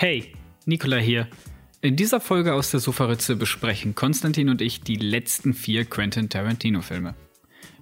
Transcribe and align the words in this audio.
Hey, 0.00 0.30
Nicola 0.64 0.98
hier. 0.98 1.26
In 1.80 1.96
dieser 1.96 2.20
Folge 2.20 2.54
aus 2.54 2.70
der 2.70 2.78
Sofaritze 2.78 3.34
besprechen 3.34 3.96
Konstantin 3.96 4.48
und 4.48 4.62
ich 4.62 4.82
die 4.82 4.94
letzten 4.94 5.54
vier 5.54 5.86
Quentin 5.86 6.28
Tarantino-Filme. 6.28 7.16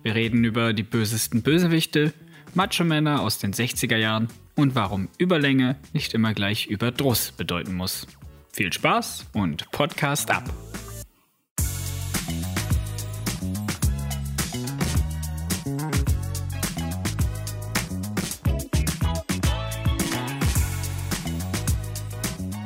Wir 0.03 0.15
reden 0.15 0.43
über 0.43 0.73
die 0.73 0.83
bösesten 0.83 1.43
Bösewichte, 1.43 2.15
Macho-Männer 2.55 3.21
aus 3.21 3.37
den 3.39 3.53
60er 3.53 3.99
Jahren 3.99 4.29
und 4.55 4.75
warum 4.75 5.11
Überlänge 5.19 5.77
nicht 5.93 6.15
immer 6.15 6.33
gleich 6.33 6.69
Überdruss 6.69 7.33
bedeuten 7.33 7.75
muss. 7.75 8.07
Viel 8.51 8.73
Spaß 8.73 9.27
und 9.35 9.71
Podcast 9.71 10.31
ab! 10.31 10.51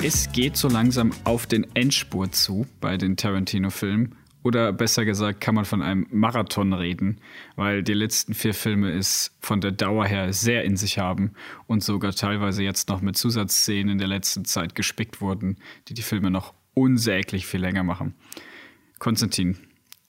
Es 0.03 0.33
geht 0.33 0.57
so 0.57 0.69
langsam 0.69 1.13
auf 1.25 1.47
den 1.47 1.67
Endspurt 1.77 2.35
zu 2.35 2.67
bei 2.81 2.97
den 2.97 3.19
Tarantino-Filmen. 3.19 4.17
Oder 4.43 4.73
besser 4.73 5.05
gesagt, 5.05 5.43
kann 5.43 5.55
man 5.55 5.67
von 5.67 5.83
einem 5.83 6.07
Marathon 6.11 6.73
reden, 6.73 7.21
weil 7.57 7.83
die 7.83 7.93
letzten 7.93 8.33
vier 8.33 8.55
Filme 8.55 8.91
es 8.93 9.37
von 9.41 9.61
der 9.61 9.73
Dauer 9.73 10.07
her 10.07 10.33
sehr 10.33 10.65
in 10.65 10.79
sich 10.79 10.99
haben 10.99 11.33
und 11.67 11.85
sogar 11.85 12.13
teilweise 12.13 12.63
jetzt 12.63 12.89
noch 12.89 13.03
mit 13.03 13.19
Zusatzszenen 13.19 13.91
in 13.91 13.99
der 13.99 14.09
letzten 14.09 14.47
Zeit 14.47 14.75
gespickt 14.75 15.21
wurden, 15.21 15.59
die 15.89 15.95
die 15.95 16.01
Filme 16.01 16.31
noch 16.31 16.55
unsäglich 16.73 17.45
viel 17.47 17.61
länger 17.61 17.83
machen. 17.83 18.15
Konstantin, 18.98 19.59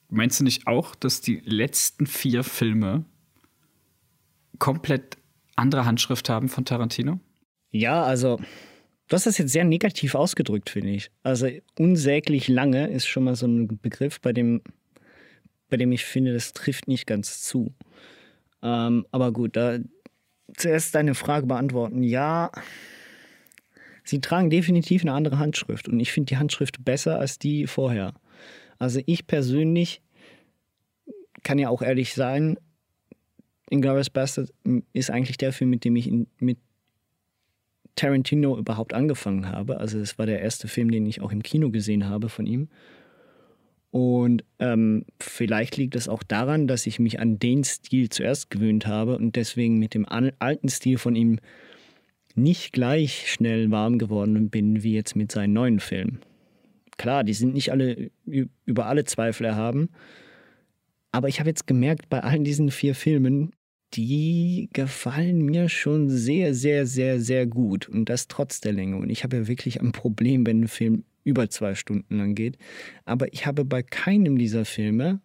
meinst 0.07 0.39
du 0.39 0.45
nicht 0.45 0.67
auch, 0.67 0.95
dass 0.95 1.19
die 1.19 1.41
letzten 1.43 2.07
vier 2.07 2.45
Filme 2.45 3.03
komplett 4.57 5.17
andere 5.57 5.83
Handschrift 5.83 6.29
haben 6.29 6.47
von 6.47 6.63
Tarantino? 6.63 7.19
Ja, 7.71 8.03
also 8.03 8.39
Du 9.11 9.15
hast 9.15 9.25
das 9.25 9.37
jetzt 9.37 9.51
sehr 9.51 9.65
negativ 9.65 10.15
ausgedrückt, 10.15 10.69
finde 10.69 10.91
ich. 10.91 11.11
Also 11.21 11.49
unsäglich 11.77 12.47
lange 12.47 12.87
ist 12.87 13.07
schon 13.07 13.25
mal 13.25 13.35
so 13.35 13.45
ein 13.45 13.67
Begriff, 13.81 14.21
bei 14.21 14.31
dem, 14.31 14.61
bei 15.69 15.75
dem 15.75 15.91
ich 15.91 16.05
finde, 16.05 16.31
das 16.31 16.53
trifft 16.53 16.87
nicht 16.87 17.07
ganz 17.07 17.43
zu. 17.43 17.73
Ähm, 18.63 19.05
aber 19.11 19.33
gut, 19.33 19.57
da 19.57 19.79
zuerst 20.55 20.95
deine 20.95 21.13
Frage 21.13 21.45
beantworten. 21.45 22.03
Ja, 22.03 22.51
sie 24.05 24.21
tragen 24.21 24.49
definitiv 24.49 25.01
eine 25.01 25.11
andere 25.11 25.39
Handschrift 25.39 25.89
und 25.89 25.99
ich 25.99 26.13
finde 26.13 26.29
die 26.29 26.37
Handschrift 26.37 26.85
besser 26.85 27.19
als 27.19 27.37
die 27.37 27.67
vorher. 27.67 28.13
Also 28.79 29.01
ich 29.07 29.27
persönlich 29.27 30.01
kann 31.43 31.59
ja 31.59 31.67
auch 31.67 31.81
ehrlich 31.81 32.13
sein, 32.13 32.57
Inglourious 33.69 34.09
Bastard 34.09 34.53
ist 34.93 35.11
eigentlich 35.11 35.35
der 35.35 35.51
Film, 35.51 35.69
mit 35.69 35.83
dem 35.83 35.97
ich 35.97 36.07
in, 36.07 36.27
mit 36.39 36.59
Tarantino 37.95 38.57
überhaupt 38.57 38.93
angefangen 38.93 39.49
habe. 39.49 39.79
Also 39.79 39.99
es 39.99 40.17
war 40.17 40.25
der 40.25 40.41
erste 40.41 40.67
Film, 40.67 40.91
den 40.91 41.05
ich 41.05 41.21
auch 41.21 41.31
im 41.31 41.43
Kino 41.43 41.69
gesehen 41.69 42.07
habe 42.07 42.29
von 42.29 42.45
ihm. 42.45 42.69
Und 43.91 44.45
ähm, 44.59 45.05
vielleicht 45.19 45.75
liegt 45.75 45.95
es 45.95 46.07
auch 46.07 46.23
daran, 46.23 46.65
dass 46.67 46.87
ich 46.87 46.99
mich 46.99 47.19
an 47.19 47.39
den 47.39 47.65
Stil 47.65 48.07
zuerst 48.09 48.49
gewöhnt 48.49 48.87
habe 48.87 49.17
und 49.17 49.35
deswegen 49.35 49.79
mit 49.79 49.93
dem 49.93 50.05
alten 50.07 50.69
Stil 50.69 50.97
von 50.97 51.15
ihm 51.15 51.39
nicht 52.33 52.71
gleich 52.71 53.29
schnell 53.29 53.69
warm 53.69 53.99
geworden 53.99 54.49
bin 54.49 54.83
wie 54.83 54.93
jetzt 54.93 55.17
mit 55.17 55.33
seinen 55.33 55.51
neuen 55.51 55.81
Filmen. 55.81 56.21
Klar, 56.97 57.25
die 57.25 57.33
sind 57.33 57.53
nicht 57.53 57.71
alle 57.71 58.11
über 58.25 58.85
alle 58.85 59.03
Zweifel 59.03 59.45
erhaben, 59.45 59.89
aber 61.11 61.27
ich 61.27 61.41
habe 61.41 61.49
jetzt 61.49 61.67
gemerkt, 61.67 62.09
bei 62.09 62.21
allen 62.21 62.45
diesen 62.45 62.71
vier 62.71 62.95
Filmen 62.95 63.51
die 63.93 64.69
gefallen 64.73 65.43
mir 65.43 65.69
schon 65.69 66.09
sehr, 66.09 66.53
sehr, 66.53 66.85
sehr, 66.85 67.19
sehr 67.19 67.45
gut. 67.45 67.89
Und 67.89 68.05
das 68.09 68.27
trotz 68.27 68.61
der 68.61 68.73
Länge. 68.73 68.97
Und 68.97 69.09
ich 69.09 69.23
habe 69.23 69.37
ja 69.37 69.47
wirklich 69.47 69.81
ein 69.81 69.91
Problem, 69.91 70.45
wenn 70.45 70.61
ein 70.61 70.67
Film 70.67 71.03
über 71.23 71.49
zwei 71.49 71.75
Stunden 71.75 72.17
lang 72.17 72.35
geht. 72.35 72.57
Aber 73.05 73.31
ich 73.33 73.45
habe 73.45 73.65
bei 73.65 73.83
keinem 73.83 74.37
dieser 74.37 74.65
Filme 74.65 75.21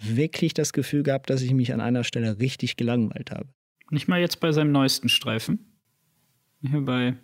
wirklich 0.00 0.54
das 0.54 0.72
Gefühl 0.72 1.02
gehabt, 1.02 1.30
dass 1.30 1.42
ich 1.42 1.52
mich 1.52 1.72
an 1.72 1.80
einer 1.80 2.04
Stelle 2.04 2.38
richtig 2.38 2.76
gelangweilt 2.76 3.30
habe. 3.30 3.48
Nicht 3.90 4.08
mal 4.08 4.20
jetzt 4.20 4.40
bei 4.40 4.52
seinem 4.52 4.72
neuesten 4.72 5.08
Streifen. 5.08 5.60
Hier 6.60 6.80
bei 6.80 7.16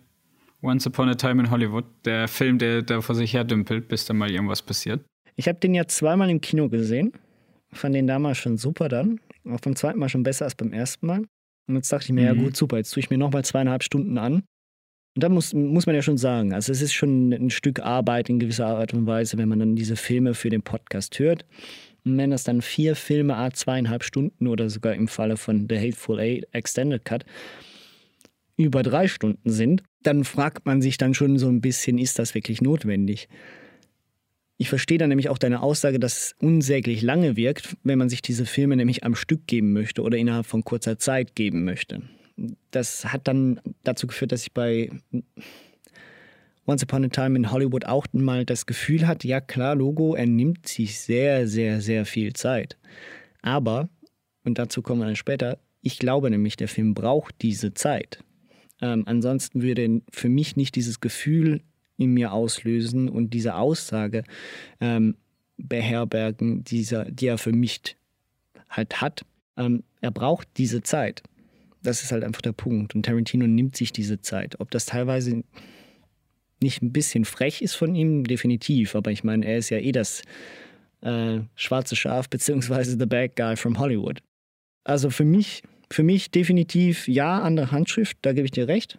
Once 0.61 0.87
Upon 0.87 1.09
a 1.09 1.15
Time 1.15 1.43
in 1.43 1.51
Hollywood. 1.51 1.85
Der 2.05 2.27
Film, 2.27 2.57
der 2.57 2.81
da 2.81 3.01
vor 3.01 3.15
sich 3.15 3.33
her 3.33 3.43
dümpelt, 3.43 3.87
bis 3.87 4.05
da 4.05 4.13
mal 4.13 4.31
irgendwas 4.31 4.61
passiert. 4.61 5.05
Ich 5.35 5.47
habe 5.47 5.59
den 5.59 5.73
ja 5.75 5.85
zweimal 5.85 6.29
im 6.29 6.41
Kino 6.41 6.69
gesehen. 6.69 7.13
Fand 7.71 7.93
den 7.93 8.07
damals 8.07 8.37
schon 8.37 8.57
super 8.57 8.89
dann. 8.89 9.19
Auch 9.49 9.59
beim 9.59 9.75
zweiten 9.75 9.99
Mal 9.99 10.09
schon 10.09 10.23
besser 10.23 10.45
als 10.45 10.55
beim 10.55 10.73
ersten 10.73 11.05
Mal. 11.05 11.23
Und 11.67 11.75
jetzt 11.75 11.91
dachte 11.91 12.05
ich 12.05 12.11
mir, 12.11 12.33
mhm. 12.33 12.37
ja 12.37 12.43
gut, 12.43 12.55
super, 12.55 12.77
jetzt 12.77 12.91
tue 12.91 13.01
ich 13.01 13.09
mir 13.09 13.17
nochmal 13.17 13.43
zweieinhalb 13.43 13.83
Stunden 13.83 14.17
an. 14.17 14.43
Und 15.15 15.23
da 15.23 15.29
muss, 15.29 15.53
muss 15.53 15.85
man 15.85 15.95
ja 15.95 16.01
schon 16.01 16.17
sagen, 16.17 16.53
also 16.53 16.71
es 16.71 16.81
ist 16.81 16.93
schon 16.93 17.31
ein 17.31 17.49
Stück 17.49 17.79
Arbeit 17.79 18.29
in 18.29 18.39
gewisser 18.39 18.67
Art 18.67 18.93
und 18.93 19.07
Weise, 19.07 19.37
wenn 19.37 19.47
man 19.47 19.59
dann 19.59 19.75
diese 19.75 19.95
Filme 19.95 20.33
für 20.33 20.49
den 20.49 20.61
Podcast 20.61 21.17
hört. 21.19 21.45
Und 22.03 22.17
wenn 22.17 22.31
das 22.31 22.43
dann 22.43 22.61
vier 22.61 22.95
Filme, 22.95 23.35
a 23.35 23.49
zweieinhalb 23.51 24.03
Stunden 24.03 24.47
oder 24.47 24.69
sogar 24.69 24.93
im 24.93 25.07
Falle 25.07 25.37
von 25.37 25.67
The 25.69 25.79
Hateful 25.79 26.19
Eight 26.19 26.47
Extended 26.51 27.05
Cut 27.05 27.25
über 28.57 28.83
drei 28.83 29.07
Stunden 29.07 29.49
sind, 29.49 29.83
dann 30.03 30.23
fragt 30.23 30.65
man 30.65 30.81
sich 30.81 30.97
dann 30.97 31.13
schon 31.13 31.39
so 31.39 31.47
ein 31.47 31.61
bisschen, 31.61 31.97
ist 31.97 32.19
das 32.19 32.35
wirklich 32.35 32.61
notwendig? 32.61 33.27
Ich 34.57 34.69
verstehe 34.69 34.97
dann 34.97 35.09
nämlich 35.09 35.29
auch 35.29 35.37
deine 35.37 35.61
Aussage, 35.61 35.99
dass 35.99 36.17
es 36.17 36.35
unsäglich 36.39 37.01
lange 37.01 37.35
wirkt, 37.35 37.75
wenn 37.83 37.99
man 37.99 38.09
sich 38.09 38.21
diese 38.21 38.45
Filme 38.45 38.77
nämlich 38.77 39.03
am 39.03 39.15
Stück 39.15 39.47
geben 39.47 39.73
möchte 39.73 40.01
oder 40.01 40.17
innerhalb 40.17 40.45
von 40.45 40.63
kurzer 40.63 40.97
Zeit 40.97 41.35
geben 41.35 41.65
möchte. 41.65 42.01
Das 42.71 43.05
hat 43.05 43.27
dann 43.27 43.59
dazu 43.83 44.07
geführt, 44.07 44.31
dass 44.31 44.43
ich 44.43 44.53
bei 44.53 44.89
Once 46.67 46.83
Upon 46.83 47.05
a 47.05 47.09
Time 47.09 47.37
in 47.37 47.51
Hollywood 47.51 47.85
auch 47.85 48.07
mal 48.13 48.45
das 48.45 48.65
Gefühl 48.65 49.07
hatte, 49.07 49.27
ja 49.27 49.41
klar, 49.41 49.75
Logo, 49.75 50.15
er 50.15 50.25
nimmt 50.25 50.67
sich 50.67 50.99
sehr, 50.99 51.47
sehr, 51.47 51.81
sehr 51.81 52.05
viel 52.05 52.33
Zeit. 52.33 52.77
Aber, 53.41 53.89
und 54.43 54.57
dazu 54.57 54.81
kommen 54.81 55.01
wir 55.01 55.05
dann 55.05 55.15
später, 55.15 55.59
ich 55.81 55.99
glaube 55.99 56.29
nämlich, 56.29 56.55
der 56.55 56.67
Film 56.67 56.93
braucht 56.93 57.35
diese 57.41 57.73
Zeit. 57.73 58.23
Ähm, 58.81 59.03
ansonsten 59.05 59.61
würde 59.61 60.01
für 60.11 60.29
mich 60.29 60.55
nicht 60.55 60.75
dieses 60.75 60.99
Gefühl 60.99 61.61
in 61.97 62.13
mir 62.13 62.33
auslösen 62.33 63.09
und 63.09 63.31
diese 63.33 63.55
Aussage 63.55 64.23
ähm, 64.79 65.15
beherbergen, 65.57 66.63
dieser, 66.63 67.05
die 67.05 67.27
er 67.27 67.37
für 67.37 67.53
mich 67.53 67.95
halt 68.69 69.01
hat. 69.01 69.25
Ähm, 69.57 69.83
er 70.01 70.11
braucht 70.11 70.47
diese 70.57 70.81
Zeit. 70.81 71.23
Das 71.81 72.03
ist 72.03 72.11
halt 72.11 72.23
einfach 72.23 72.41
der 72.41 72.51
Punkt. 72.51 72.95
Und 72.95 73.05
Tarantino 73.05 73.47
nimmt 73.47 73.77
sich 73.77 73.93
diese 73.93 74.19
Zeit. 74.19 74.59
Ob 74.59 74.71
das 74.71 74.85
teilweise 74.85 75.43
nicht 76.61 76.81
ein 76.81 76.91
bisschen 76.91 77.25
frech 77.25 77.61
ist 77.61 77.75
von 77.75 77.95
ihm, 77.95 78.23
definitiv. 78.25 78.95
Aber 78.95 79.11
ich 79.11 79.23
meine, 79.23 79.45
er 79.45 79.57
ist 79.57 79.69
ja 79.69 79.77
eh 79.77 79.91
das 79.91 80.23
äh, 81.01 81.39
schwarze 81.55 81.95
Schaf 81.95 82.29
beziehungsweise 82.29 82.97
the 82.99 83.05
bad 83.05 83.35
guy 83.35 83.55
from 83.55 83.79
Hollywood. 83.79 84.21
Also 84.83 85.09
für 85.09 85.25
mich, 85.25 85.63
für 85.91 86.03
mich 86.03 86.31
definitiv 86.31 87.07
ja, 87.07 87.41
andere 87.41 87.71
Handschrift, 87.71 88.17
da 88.21 88.33
gebe 88.33 88.45
ich 88.45 88.51
dir 88.51 88.67
recht 88.67 88.97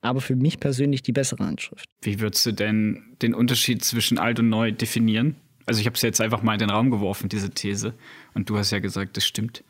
aber 0.00 0.20
für 0.20 0.36
mich 0.36 0.60
persönlich 0.60 1.02
die 1.02 1.12
bessere 1.12 1.44
Handschrift. 1.44 1.88
Wie 2.02 2.20
würdest 2.20 2.46
du 2.46 2.52
denn 2.52 3.16
den 3.22 3.34
Unterschied 3.34 3.84
zwischen 3.84 4.18
alt 4.18 4.38
und 4.38 4.48
neu 4.48 4.72
definieren? 4.72 5.36
Also 5.66 5.80
ich 5.80 5.86
habe 5.86 5.94
es 5.94 6.02
jetzt 6.02 6.20
einfach 6.20 6.42
mal 6.42 6.54
in 6.54 6.58
den 6.58 6.70
Raum 6.70 6.90
geworfen, 6.90 7.28
diese 7.28 7.50
These. 7.50 7.94
Und 8.34 8.48
du 8.48 8.56
hast 8.56 8.70
ja 8.70 8.78
gesagt, 8.78 9.16
das 9.16 9.24
stimmt. 9.24 9.62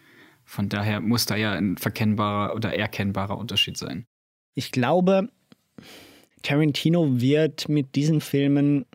Von 0.45 0.69
daher 0.69 1.01
muss 1.01 1.27
da 1.27 1.37
ja 1.37 1.53
ein 1.53 1.77
verkennbarer 1.77 2.55
oder 2.55 2.75
erkennbarer 2.75 3.37
Unterschied 3.37 3.77
sein. 3.77 4.07
Ich 4.55 4.73
glaube, 4.73 5.29
Tarantino 6.43 7.21
wird 7.21 7.69
mit 7.69 7.95
diesen 7.95 8.21
Filmen, 8.21 8.87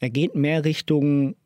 er 0.00 0.10
geht 0.10 0.34
mehr 0.34 0.64
Richtung, 0.64 1.36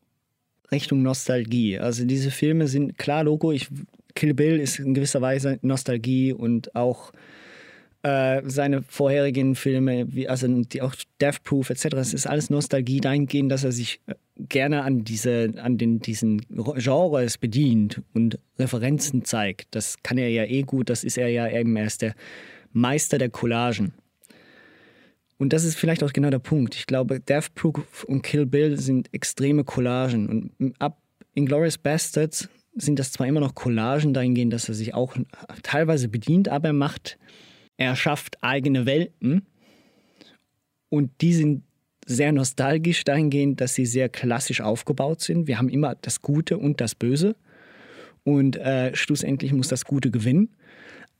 Richtung 0.70 1.02
Nostalgie. 1.02 1.78
Also 1.78 2.04
diese 2.04 2.30
Filme 2.30 2.68
sind, 2.68 2.96
klar, 2.96 3.24
Logo, 3.24 3.52
ich, 3.52 3.68
Kill 4.14 4.34
Bill 4.34 4.58
ist 4.58 4.78
in 4.78 4.94
gewisser 4.94 5.20
Weise 5.20 5.58
Nostalgie 5.62 6.32
und 6.32 6.74
auch 6.74 7.12
äh, 8.06 8.42
seine 8.48 8.82
vorherigen 8.82 9.56
Filme, 9.56 10.06
wie, 10.14 10.28
also 10.28 10.46
die, 10.46 10.80
auch 10.80 10.94
Death 11.20 11.42
Proof 11.42 11.70
etc., 11.70 11.86
es 11.96 12.14
ist 12.14 12.28
alles 12.28 12.50
Nostalgie 12.50 13.00
dahingehend, 13.00 13.50
dass 13.50 13.64
er 13.64 13.72
sich 13.72 14.00
äh, 14.06 14.14
gerne 14.38 14.82
an, 14.82 15.02
diese, 15.02 15.54
an 15.56 15.76
den, 15.76 15.98
diesen 15.98 16.40
Genres 16.48 17.36
bedient 17.36 18.02
und 18.14 18.38
Referenzen 18.60 19.24
zeigt. 19.24 19.74
Das 19.74 19.96
kann 20.04 20.18
er 20.18 20.28
ja 20.28 20.44
eh 20.44 20.62
gut, 20.62 20.88
das 20.88 21.02
ist 21.02 21.18
er 21.18 21.30
ja 21.30 21.48
eben 21.50 21.74
erst 21.74 22.02
der 22.02 22.14
Meister 22.72 23.18
der 23.18 23.30
Collagen. 23.30 23.92
Und 25.36 25.52
das 25.52 25.64
ist 25.64 25.76
vielleicht 25.76 26.04
auch 26.04 26.12
genau 26.12 26.30
der 26.30 26.38
Punkt. 26.38 26.76
Ich 26.76 26.86
glaube, 26.86 27.18
Death 27.18 27.54
Proof 27.56 28.04
und 28.04 28.22
Kill 28.22 28.46
Bill 28.46 28.78
sind 28.78 29.12
extreme 29.12 29.64
Collagen. 29.64 30.52
Und 30.60 30.80
ab 30.80 31.02
Inglourious 31.34 31.76
Bastards 31.76 32.48
sind 32.76 33.00
das 33.00 33.10
zwar 33.10 33.26
immer 33.26 33.40
noch 33.40 33.56
Collagen 33.56 34.14
dahingehend, 34.14 34.52
dass 34.52 34.68
er 34.68 34.76
sich 34.76 34.94
auch 34.94 35.16
teilweise 35.64 36.08
bedient, 36.08 36.48
aber 36.48 36.68
er 36.68 36.72
macht 36.72 37.18
er 37.76 37.96
schafft 37.96 38.42
eigene 38.42 38.86
Welten 38.86 39.46
und 40.88 41.10
die 41.20 41.34
sind 41.34 41.62
sehr 42.06 42.32
nostalgisch 42.32 43.04
dahingehend, 43.04 43.60
dass 43.60 43.74
sie 43.74 43.84
sehr 43.84 44.08
klassisch 44.08 44.60
aufgebaut 44.60 45.20
sind. 45.20 45.48
Wir 45.48 45.58
haben 45.58 45.68
immer 45.68 45.96
das 45.96 46.22
Gute 46.22 46.56
und 46.56 46.80
das 46.80 46.94
Böse 46.94 47.34
und 48.24 48.56
äh, 48.56 48.94
schlussendlich 48.94 49.52
muss 49.52 49.68
das 49.68 49.84
Gute 49.84 50.10
gewinnen. 50.10 50.54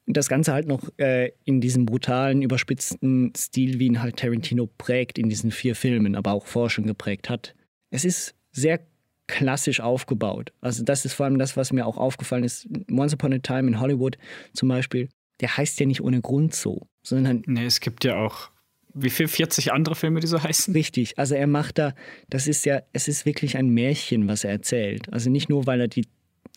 das 0.06 0.28
Ganze 0.28 0.52
halt 0.52 0.68
noch 0.68 0.88
äh, 0.98 1.32
in 1.44 1.60
diesem 1.60 1.84
brutalen, 1.84 2.42
überspitzten 2.42 3.32
Stil, 3.36 3.80
wie 3.80 3.86
ihn 3.86 4.00
halt 4.00 4.16
Tarantino 4.16 4.68
prägt 4.78 5.18
in 5.18 5.28
diesen 5.28 5.50
vier 5.50 5.74
Filmen, 5.74 6.14
aber 6.14 6.32
auch 6.32 6.46
schon 6.70 6.86
geprägt 6.86 7.28
hat. 7.28 7.54
Es 7.90 8.04
ist 8.04 8.36
sehr 8.52 8.80
klassisch 9.26 9.80
aufgebaut. 9.80 10.52
Also 10.60 10.84
das 10.84 11.04
ist 11.04 11.14
vor 11.14 11.26
allem 11.26 11.38
das, 11.38 11.56
was 11.56 11.72
mir 11.72 11.86
auch 11.86 11.96
aufgefallen 11.96 12.44
ist. 12.44 12.68
Once 12.90 13.14
Upon 13.14 13.32
a 13.32 13.38
Time 13.38 13.68
in 13.68 13.80
Hollywood 13.80 14.16
zum 14.52 14.68
Beispiel, 14.68 15.08
der 15.40 15.56
heißt 15.56 15.78
ja 15.80 15.86
nicht 15.86 16.00
ohne 16.00 16.20
Grund 16.20 16.54
so, 16.54 16.86
sondern... 17.02 17.42
Nee, 17.46 17.64
es 17.64 17.80
gibt 17.80 18.04
ja 18.04 18.16
auch 18.16 18.50
wie 18.98 19.10
viel 19.10 19.28
40 19.28 19.72
andere 19.72 19.94
Filme, 19.94 20.20
die 20.20 20.26
so 20.26 20.42
heißen? 20.42 20.72
Richtig, 20.72 21.18
also 21.18 21.34
er 21.34 21.46
macht 21.46 21.76
da, 21.76 21.94
das 22.30 22.48
ist 22.48 22.64
ja, 22.64 22.80
es 22.94 23.08
ist 23.08 23.26
wirklich 23.26 23.58
ein 23.58 23.68
Märchen, 23.68 24.26
was 24.26 24.42
er 24.42 24.52
erzählt. 24.52 25.12
Also 25.12 25.28
nicht 25.28 25.50
nur, 25.50 25.66
weil 25.66 25.82
er 25.82 25.88
die 25.88 26.06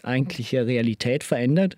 eigentliche 0.03 0.65
Realität 0.65 1.25
verändert, 1.25 1.77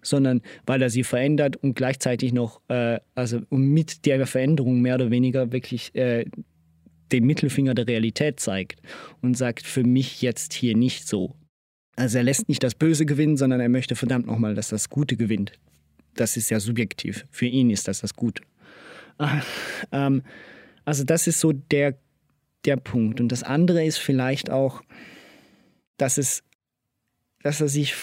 sondern 0.00 0.40
weil 0.66 0.80
er 0.80 0.88
sie 0.88 1.04
verändert 1.04 1.56
und 1.56 1.74
gleichzeitig 1.74 2.32
noch, 2.32 2.62
äh, 2.68 3.00
also 3.14 3.40
mit 3.50 4.06
der 4.06 4.26
Veränderung 4.26 4.80
mehr 4.80 4.94
oder 4.94 5.10
weniger 5.10 5.52
wirklich 5.52 5.94
äh, 5.94 6.24
den 7.12 7.24
Mittelfinger 7.24 7.74
der 7.74 7.86
Realität 7.86 8.40
zeigt 8.40 8.80
und 9.20 9.36
sagt, 9.36 9.66
für 9.66 9.84
mich 9.84 10.22
jetzt 10.22 10.54
hier 10.54 10.74
nicht 10.76 11.06
so. 11.06 11.36
Also 11.96 12.18
er 12.18 12.24
lässt 12.24 12.48
nicht 12.48 12.62
das 12.62 12.74
Böse 12.74 13.06
gewinnen, 13.06 13.36
sondern 13.36 13.60
er 13.60 13.68
möchte 13.68 13.96
verdammt 13.96 14.26
nochmal, 14.26 14.54
dass 14.54 14.68
das 14.68 14.88
Gute 14.88 15.16
gewinnt. 15.16 15.52
Das 16.18 16.36
ist 16.36 16.50
ja 16.50 16.58
subjektiv. 16.58 17.24
Für 17.30 17.46
ihn 17.46 17.70
ist 17.70 17.88
das 17.88 18.00
das 18.00 18.14
Gute. 18.14 18.42
Ähm, 19.90 20.22
also 20.84 21.04
das 21.04 21.26
ist 21.26 21.40
so 21.40 21.52
der, 21.52 21.98
der 22.64 22.76
Punkt. 22.76 23.20
Und 23.20 23.30
das 23.30 23.42
andere 23.42 23.84
ist 23.84 23.98
vielleicht 23.98 24.50
auch, 24.50 24.82
dass, 25.96 26.18
es, 26.18 26.42
dass 27.42 27.60
er 27.60 27.68
sich 27.68 27.94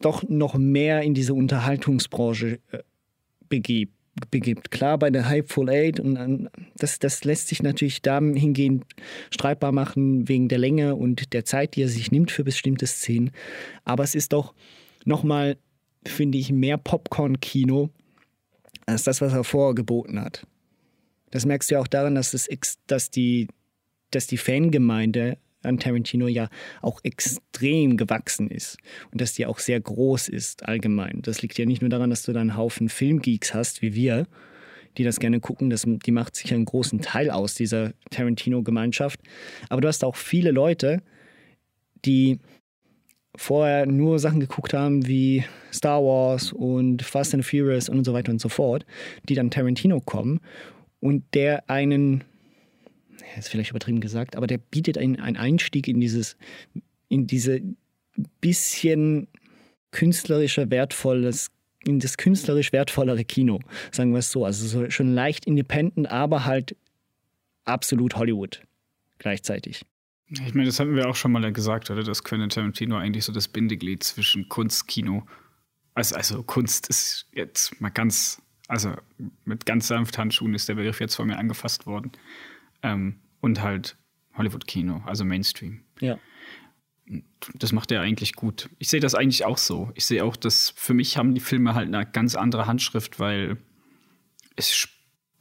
doch 0.00 0.22
noch 0.28 0.54
mehr 0.54 1.02
in 1.02 1.14
diese 1.14 1.34
Unterhaltungsbranche 1.34 2.60
äh, 2.70 2.78
begibt. 3.48 3.92
begibt. 4.30 4.70
Klar, 4.70 4.98
bei 4.98 5.10
der 5.10 5.28
Hypeful 5.28 5.68
Eight, 5.68 6.00
und 6.00 6.48
das, 6.76 6.98
das 6.98 7.24
lässt 7.24 7.48
sich 7.48 7.62
natürlich 7.62 8.02
dahingehend 8.02 8.84
streitbar 9.30 9.72
machen 9.72 10.28
wegen 10.28 10.48
der 10.48 10.58
Länge 10.58 10.94
und 10.94 11.32
der 11.32 11.44
Zeit, 11.44 11.76
die 11.76 11.82
er 11.82 11.88
sich 11.88 12.10
nimmt 12.10 12.30
für 12.30 12.44
bestimmte 12.44 12.86
Szenen. 12.86 13.30
Aber 13.84 14.04
es 14.04 14.14
ist 14.14 14.32
doch 14.32 14.54
nochmal, 15.04 15.56
finde 16.08 16.38
ich, 16.38 16.52
mehr 16.52 16.78
Popcorn-Kino 16.78 17.90
als 18.86 19.04
das, 19.04 19.20
was 19.20 19.32
er 19.32 19.44
vorher 19.44 19.74
geboten 19.74 20.20
hat. 20.20 20.46
Das 21.30 21.44
merkst 21.44 21.70
du 21.70 21.74
ja 21.74 21.80
auch 21.80 21.88
daran, 21.88 22.14
dass, 22.14 22.30
das, 22.30 22.48
dass, 22.86 23.10
die, 23.10 23.48
dass 24.10 24.26
die 24.26 24.36
Fangemeinde 24.36 25.38
an 25.62 25.78
Tarantino 25.78 26.28
ja 26.28 26.48
auch 26.80 27.00
extrem 27.02 27.96
gewachsen 27.96 28.48
ist 28.48 28.78
und 29.10 29.20
dass 29.20 29.34
die 29.34 29.46
auch 29.46 29.58
sehr 29.58 29.80
groß 29.80 30.28
ist 30.28 30.64
allgemein. 30.66 31.20
Das 31.22 31.42
liegt 31.42 31.58
ja 31.58 31.66
nicht 31.66 31.82
nur 31.82 31.90
daran, 31.90 32.10
dass 32.10 32.22
du 32.22 32.32
da 32.32 32.40
einen 32.40 32.56
Haufen 32.56 32.88
Filmgeeks 32.88 33.52
hast, 33.52 33.82
wie 33.82 33.94
wir, 33.94 34.26
die 34.96 35.04
das 35.04 35.18
gerne 35.18 35.40
gucken. 35.40 35.68
Das, 35.68 35.84
die 35.86 36.12
macht 36.12 36.36
sich 36.36 36.54
einen 36.54 36.64
großen 36.64 37.00
Teil 37.00 37.30
aus, 37.30 37.54
dieser 37.54 37.92
Tarantino-Gemeinschaft. 38.10 39.20
Aber 39.68 39.80
du 39.80 39.88
hast 39.88 40.04
auch 40.04 40.16
viele 40.16 40.52
Leute, 40.52 41.02
die 42.04 42.38
vorher 43.36 43.86
nur 43.86 44.18
Sachen 44.18 44.40
geguckt 44.40 44.74
haben 44.74 45.06
wie 45.06 45.44
Star 45.72 46.02
Wars 46.02 46.52
und 46.52 47.02
Fast 47.02 47.34
and 47.34 47.44
Furious 47.44 47.88
und 47.88 48.04
so 48.04 48.12
weiter 48.12 48.32
und 48.32 48.40
so 48.40 48.48
fort, 48.48 48.86
die 49.28 49.34
dann 49.34 49.50
Tarantino 49.50 50.00
kommen 50.00 50.40
und 51.00 51.24
der 51.34 51.68
einen 51.68 52.24
ist 53.38 53.48
vielleicht 53.48 53.70
übertrieben 53.70 54.00
gesagt, 54.00 54.36
aber 54.36 54.46
der 54.46 54.58
bietet 54.58 54.98
einen, 54.98 55.20
einen 55.20 55.36
Einstieg 55.36 55.88
in 55.88 56.00
dieses, 56.00 56.36
in 57.08 57.26
diese 57.26 57.60
bisschen 58.40 59.28
künstlerischer 59.90 60.70
wertvolles, 60.70 61.50
in 61.84 62.00
das 62.00 62.16
künstlerisch 62.16 62.72
wertvollere 62.72 63.24
Kino, 63.24 63.60
sagen 63.92 64.12
wir 64.12 64.18
es 64.18 64.30
so. 64.30 64.44
Also 64.44 64.66
so 64.66 64.90
schon 64.90 65.14
leicht 65.14 65.46
independent, 65.46 66.10
aber 66.10 66.44
halt 66.44 66.76
absolut 67.64 68.16
Hollywood 68.16 68.62
gleichzeitig. 69.18 69.82
Ich 70.28 70.54
meine, 70.54 70.66
das 70.66 70.80
hatten 70.80 70.96
wir 70.96 71.08
auch 71.08 71.14
schon 71.14 71.32
mal 71.32 71.52
gesagt, 71.52 71.90
oder? 71.90 72.02
Dass 72.02 72.24
Quentin 72.24 72.48
Tarantino 72.48 72.96
eigentlich 72.96 73.24
so 73.24 73.32
das 73.32 73.46
Bindeglied 73.46 74.02
zwischen 74.02 74.48
Kunst, 74.48 74.88
Kino. 74.88 75.24
Also, 75.94 76.16
also 76.16 76.42
Kunst 76.42 76.88
ist 76.88 77.28
jetzt 77.32 77.80
mal 77.80 77.90
ganz, 77.90 78.42
also 78.66 78.94
mit 79.44 79.66
ganz 79.66 79.86
sanft 79.86 80.18
Handschuhen 80.18 80.54
ist 80.54 80.68
der 80.68 80.74
Begriff 80.74 81.00
jetzt 81.00 81.14
von 81.14 81.28
mir 81.28 81.38
angefasst 81.38 81.86
worden. 81.86 82.10
Ähm, 82.82 83.20
und 83.40 83.62
halt 83.62 83.96
Hollywood-Kino, 84.36 85.02
also 85.06 85.24
Mainstream. 85.24 85.84
Ja. 86.00 86.18
Das 87.54 87.70
macht 87.70 87.92
er 87.92 88.00
eigentlich 88.00 88.34
gut. 88.34 88.68
Ich 88.78 88.88
sehe 88.88 88.98
das 88.98 89.14
eigentlich 89.14 89.44
auch 89.44 89.58
so. 89.58 89.92
Ich 89.94 90.06
sehe 90.06 90.24
auch, 90.24 90.34
dass 90.34 90.70
für 90.70 90.92
mich 90.92 91.16
haben 91.16 91.34
die 91.34 91.40
Filme 91.40 91.74
halt 91.74 91.86
eine 91.86 92.04
ganz 92.04 92.34
andere 92.34 92.66
Handschrift, 92.66 93.20
weil 93.20 93.58
es, 94.56 94.88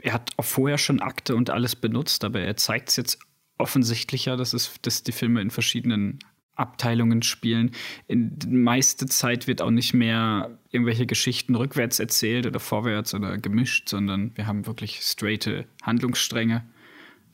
er 0.02 0.14
hat 0.14 0.32
auch 0.38 0.46
vorher 0.46 0.78
schon 0.78 1.00
Akte 1.00 1.36
und 1.36 1.50
alles 1.50 1.76
benutzt, 1.76 2.24
aber 2.24 2.42
er 2.42 2.56
zeigt 2.56 2.90
es 2.90 2.98
jetzt 2.98 3.20
offensichtlicher, 3.58 4.38
dass, 4.38 4.54
es, 4.54 4.80
dass 4.82 5.04
die 5.04 5.12
Filme 5.12 5.42
in 5.42 5.52
verschiedenen 5.52 6.20
Abteilungen 6.56 7.22
spielen. 7.22 7.72
In 8.08 8.38
meiste 8.64 9.06
Zeit 9.08 9.48
wird 9.48 9.62
auch 9.62 9.72
nicht 9.72 9.94
mehr 9.94 10.58
irgendwelche 10.72 11.06
Geschichten 11.06 11.56
rückwärts 11.56 12.00
erzählt 12.00 12.48
oder 12.48 12.60
vorwärts 12.60 13.14
oder 13.14 13.38
gemischt, 13.38 13.90
sondern 13.90 14.32
wir 14.36 14.48
haben 14.48 14.66
wirklich 14.66 15.02
straighte 15.02 15.66
Handlungsstränge. 15.84 16.66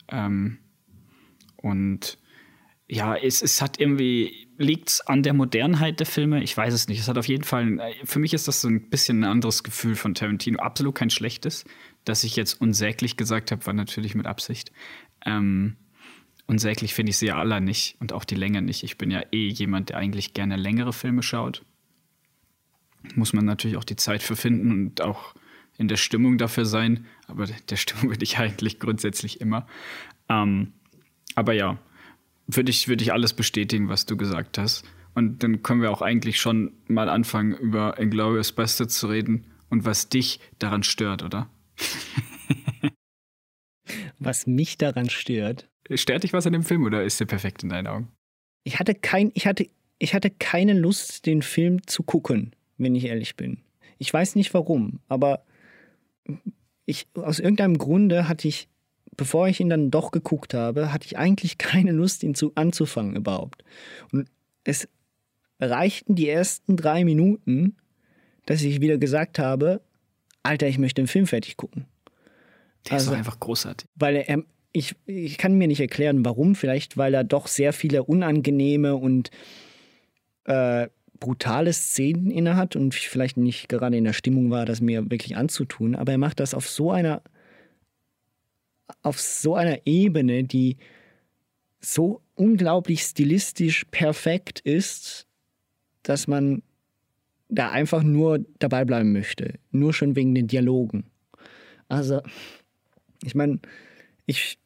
Ähm, 0.08 0.58
und 1.56 2.18
ja, 2.88 3.16
es, 3.16 3.42
es 3.42 3.62
hat 3.62 3.80
irgendwie, 3.80 4.48
liegt 4.58 4.90
es 4.90 5.00
an 5.00 5.22
der 5.22 5.32
Modernheit 5.32 6.00
der 6.00 6.06
Filme? 6.06 6.42
Ich 6.42 6.56
weiß 6.56 6.74
es 6.74 6.88
nicht. 6.88 6.98
Es 6.98 7.08
hat 7.08 7.16
auf 7.16 7.28
jeden 7.28 7.44
Fall, 7.44 7.78
für 8.04 8.18
mich 8.18 8.34
ist 8.34 8.48
das 8.48 8.60
so 8.60 8.68
ein 8.68 8.90
bisschen 8.90 9.20
ein 9.20 9.30
anderes 9.30 9.62
Gefühl 9.62 9.94
von 9.94 10.14
Tarantino. 10.14 10.58
Absolut 10.58 10.94
kein 10.94 11.10
schlechtes. 11.10 11.64
Dass 12.04 12.24
ich 12.24 12.34
jetzt 12.34 12.60
unsäglich 12.60 13.16
gesagt 13.16 13.52
habe, 13.52 13.64
war 13.64 13.72
natürlich 13.72 14.16
mit 14.16 14.26
Absicht. 14.26 14.72
Ähm, 15.24 15.76
unsäglich 16.52 16.92
finde 16.92 17.10
ich 17.10 17.16
sie 17.16 17.28
ja 17.28 17.38
alle 17.38 17.62
nicht 17.62 17.96
und 17.98 18.12
auch 18.12 18.24
die 18.24 18.34
Länge 18.34 18.60
nicht. 18.60 18.82
Ich 18.82 18.98
bin 18.98 19.10
ja 19.10 19.22
eh 19.32 19.48
jemand, 19.48 19.88
der 19.88 19.96
eigentlich 19.96 20.34
gerne 20.34 20.56
längere 20.56 20.92
Filme 20.92 21.22
schaut. 21.22 21.64
Muss 23.14 23.32
man 23.32 23.46
natürlich 23.46 23.78
auch 23.78 23.84
die 23.84 23.96
Zeit 23.96 24.22
für 24.22 24.36
finden 24.36 24.70
und 24.70 25.00
auch 25.00 25.34
in 25.78 25.88
der 25.88 25.96
Stimmung 25.96 26.36
dafür 26.36 26.66
sein. 26.66 27.06
Aber 27.26 27.46
der 27.46 27.76
Stimmung 27.76 28.10
bin 28.10 28.20
ich 28.20 28.38
eigentlich 28.44 28.78
grundsätzlich 28.78 29.40
immer. 29.40 29.66
Ähm, 30.28 30.74
aber 31.34 31.54
ja, 31.54 31.78
würde 32.46 32.68
ich, 32.68 32.86
würd 32.86 33.00
ich 33.00 33.14
alles 33.14 33.32
bestätigen, 33.32 33.88
was 33.88 34.04
du 34.04 34.18
gesagt 34.18 34.58
hast. 34.58 34.84
Und 35.14 35.42
dann 35.42 35.62
können 35.62 35.80
wir 35.80 35.90
auch 35.90 36.02
eigentlich 36.02 36.38
schon 36.38 36.74
mal 36.86 37.08
anfangen, 37.08 37.54
über 37.54 37.98
Inglourious 37.98 38.52
Bastards 38.52 38.98
zu 38.98 39.06
reden 39.06 39.46
und 39.70 39.86
was 39.86 40.10
dich 40.10 40.38
daran 40.58 40.82
stört, 40.82 41.22
oder? 41.22 41.48
was 44.18 44.46
mich 44.46 44.76
daran 44.76 45.08
stört? 45.08 45.71
Stört 45.96 46.24
dich 46.24 46.32
was 46.32 46.46
an 46.46 46.52
dem 46.52 46.62
Film 46.62 46.84
oder 46.84 47.02
ist 47.02 47.20
der 47.20 47.26
perfekt 47.26 47.62
in 47.62 47.68
deinen 47.68 47.86
Augen? 47.86 48.08
Ich 48.64 48.78
hatte, 48.78 48.94
kein, 48.94 49.30
ich, 49.34 49.46
hatte, 49.46 49.66
ich 49.98 50.14
hatte 50.14 50.30
keine 50.30 50.74
Lust, 50.74 51.26
den 51.26 51.42
Film 51.42 51.86
zu 51.86 52.02
gucken, 52.02 52.54
wenn 52.78 52.94
ich 52.94 53.04
ehrlich 53.04 53.36
bin. 53.36 53.58
Ich 53.98 54.12
weiß 54.12 54.34
nicht 54.36 54.54
warum, 54.54 55.00
aber 55.08 55.44
ich, 56.86 57.06
aus 57.14 57.38
irgendeinem 57.38 57.78
Grunde 57.78 58.28
hatte 58.28 58.48
ich 58.48 58.68
bevor 59.16 59.48
ich 59.48 59.60
ihn 59.60 59.68
dann 59.68 59.90
doch 59.90 60.10
geguckt 60.10 60.54
habe, 60.54 60.92
hatte 60.92 61.06
ich 61.06 61.18
eigentlich 61.18 61.58
keine 61.58 61.92
Lust, 61.92 62.22
ihn 62.22 62.34
zu, 62.34 62.52
anzufangen 62.54 63.16
überhaupt. 63.16 63.64
Und 64.12 64.28
es 64.64 64.88
reichten 65.60 66.14
die 66.14 66.28
ersten 66.28 66.76
drei 66.76 67.04
Minuten, 67.04 67.76
dass 68.46 68.62
ich 68.62 68.80
wieder 68.80 68.98
gesagt 68.98 69.38
habe, 69.38 69.80
Alter, 70.42 70.66
ich 70.66 70.78
möchte 70.78 71.00
den 71.00 71.06
Film 71.06 71.26
fertig 71.26 71.56
gucken. 71.56 71.86
Der 72.88 72.94
also, 72.94 73.12
ist 73.12 73.16
einfach 73.16 73.38
großartig. 73.38 73.88
Weil 73.94 74.16
er, 74.16 74.42
ich, 74.72 74.94
ich 75.06 75.38
kann 75.38 75.58
mir 75.58 75.68
nicht 75.68 75.80
erklären, 75.80 76.24
warum. 76.24 76.54
Vielleicht, 76.54 76.96
weil 76.96 77.14
er 77.14 77.24
doch 77.24 77.46
sehr 77.46 77.72
viele 77.72 78.04
unangenehme 78.04 78.96
und 78.96 79.30
äh, 80.44 80.88
brutale 81.20 81.72
Szenen 81.72 82.30
innehat 82.30 82.74
und 82.74 82.94
vielleicht 82.94 83.36
nicht 83.36 83.68
gerade 83.68 83.96
in 83.96 84.04
der 84.04 84.12
Stimmung 84.12 84.50
war, 84.50 84.66
das 84.66 84.80
mir 84.80 85.10
wirklich 85.10 85.36
anzutun. 85.36 85.94
Aber 85.94 86.12
er 86.12 86.18
macht 86.18 86.40
das 86.40 86.54
auf 86.54 86.68
so 86.68 86.90
einer 86.90 87.22
auf 89.02 89.20
so 89.20 89.54
einer 89.54 89.86
Ebene, 89.86 90.44
die 90.44 90.76
so 91.80 92.20
unglaublich 92.34 93.02
stilistisch 93.02 93.84
perfekt 93.90 94.60
ist, 94.60 95.26
dass 96.02 96.26
man 96.26 96.62
da 97.48 97.70
einfach 97.70 98.02
nur 98.02 98.44
dabei 98.58 98.84
bleiben 98.84 99.12
möchte. 99.12 99.58
Nur 99.70 99.92
schon 99.92 100.16
wegen 100.16 100.34
den 100.34 100.46
Dialogen. 100.46 101.04
Also, 101.88 102.22
ich 103.22 103.34
meine, 103.34 103.60
ich, 104.26 104.58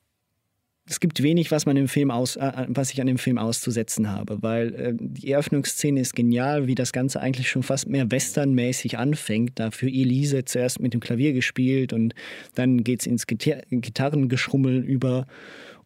es 0.89 1.01
gibt 1.01 1.23
wenig, 1.23 1.51
was 1.51 1.67
man 1.67 1.77
im 1.77 1.89
Film 1.89 2.11
aus, 2.11 2.37
äh, 2.37 2.67
was 2.69 2.93
ich 2.93 3.01
an 3.01 3.09
dem 3.09 3.19
Film 3.19 3.39
auszusetzen 3.39 4.11
habe, 4.11 4.43
weil 4.43 4.75
äh, 4.75 4.93
die 4.95 5.33
Eröffnungsszene 5.33 6.01
ist 6.01 6.15
genial, 6.15 6.69
wie 6.69 6.77
das 6.77 6.93
Ganze 6.93 7.21
eigentlich 7.21 7.51
schon 7.51 7.65
fast 7.65 7.89
mehr 7.89 8.11
westernmäßig 8.11 8.97
anfängt. 8.97 9.59
Dafür 9.59 9.89
Elise 9.89 10.45
zuerst 10.45 10.81
mit 10.81 10.95
dem 10.95 11.01
Klavier 11.01 11.33
gespielt 11.33 11.93
und 11.93 12.15
dann 12.55 12.85
geht 12.85 13.01
es 13.01 13.07
ins 13.07 13.27
Gitar 13.27 13.63
Gitarrengeschrummel 13.71 14.85
über 14.85 15.27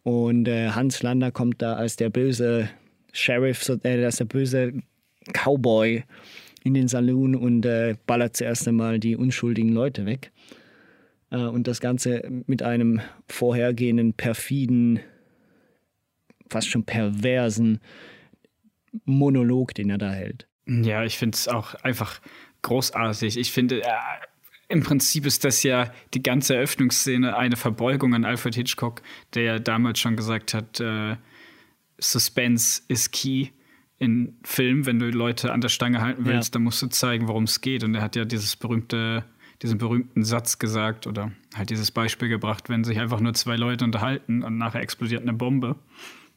und 0.03 0.47
äh, 0.47 0.69
Hans 0.69 1.01
Lander 1.01 1.31
kommt 1.31 1.61
da 1.61 1.73
als 1.73 1.95
der 1.95 2.09
böse 2.09 2.69
Sheriff, 3.11 3.67
äh, 3.83 4.05
als 4.05 4.17
der 4.17 4.25
böse 4.25 4.73
Cowboy 5.33 6.03
in 6.63 6.73
den 6.75 6.87
Saloon 6.87 7.35
und 7.35 7.65
äh, 7.65 7.95
ballert 8.05 8.37
zuerst 8.37 8.67
einmal 8.67 8.99
die 8.99 9.15
unschuldigen 9.15 9.73
Leute 9.73 10.05
weg. 10.05 10.31
Äh, 11.31 11.37
und 11.37 11.67
das 11.67 11.79
Ganze 11.79 12.21
mit 12.45 12.61
einem 12.61 13.01
vorhergehenden, 13.27 14.13
perfiden, 14.13 14.99
fast 16.49 16.69
schon 16.69 16.85
perversen 16.85 17.79
Monolog, 19.05 19.73
den 19.73 19.89
er 19.89 19.97
da 19.97 20.11
hält. 20.11 20.47
Ja, 20.67 21.03
ich 21.03 21.17
finde 21.17 21.35
es 21.35 21.47
auch 21.47 21.73
einfach 21.75 22.21
großartig. 22.61 23.37
Ich 23.37 23.51
finde, 23.51 23.81
äh, 23.81 23.87
im 24.67 24.83
Prinzip 24.83 25.25
ist 25.25 25.43
das 25.43 25.63
ja 25.63 25.91
die 26.13 26.23
ganze 26.23 26.55
Eröffnungsszene 26.55 27.35
eine 27.35 27.55
Verbeugung 27.55 28.13
an 28.13 28.25
Alfred 28.25 28.55
Hitchcock, 28.55 29.01
der 29.33 29.43
ja 29.43 29.59
damals 29.59 29.99
schon 29.99 30.15
gesagt 30.15 30.53
hat, 30.53 30.79
äh, 30.79 31.17
Suspense 31.97 32.81
ist 32.87 33.11
key 33.11 33.47
in 33.97 34.37
Film. 34.43 34.85
Wenn 34.85 34.99
du 34.99 35.09
Leute 35.09 35.51
an 35.51 35.61
der 35.61 35.69
Stange 35.69 36.01
halten 36.01 36.25
willst, 36.25 36.49
ja. 36.49 36.53
dann 36.53 36.63
musst 36.63 36.81
du 36.81 36.87
zeigen, 36.87 37.27
worum 37.27 37.43
es 37.43 37.61
geht. 37.61 37.83
Und 37.83 37.95
er 37.95 38.01
hat 38.01 38.15
ja 38.15 38.25
dieses 38.25 38.55
berühmte, 38.55 39.25
diesen 39.61 39.77
berühmten 39.77 40.23
Satz 40.23 40.59
gesagt 40.59 41.07
oder 41.07 41.31
halt 41.53 41.69
dieses 41.69 41.91
Beispiel 41.91 42.29
gebracht, 42.29 42.69
wenn 42.69 42.83
sich 42.83 42.99
einfach 42.99 43.19
nur 43.19 43.33
zwei 43.33 43.55
Leute 43.55 43.85
unterhalten 43.85 44.43
und 44.43 44.57
nachher 44.57 44.81
explodiert 44.81 45.21
eine 45.21 45.33
Bombe, 45.33 45.75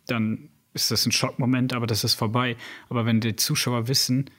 dann 0.07 0.51
ist 0.75 0.91
das 0.91 1.07
ein 1.07 1.13
Schockmoment, 1.13 1.73
aber 1.73 1.87
das 1.87 2.05
ist 2.05 2.15
vorbei. 2.15 2.57
Aber 2.89 3.07
wenn 3.07 3.21
die 3.21 3.37
Zuschauer 3.37 3.89
wissen, 3.89 4.31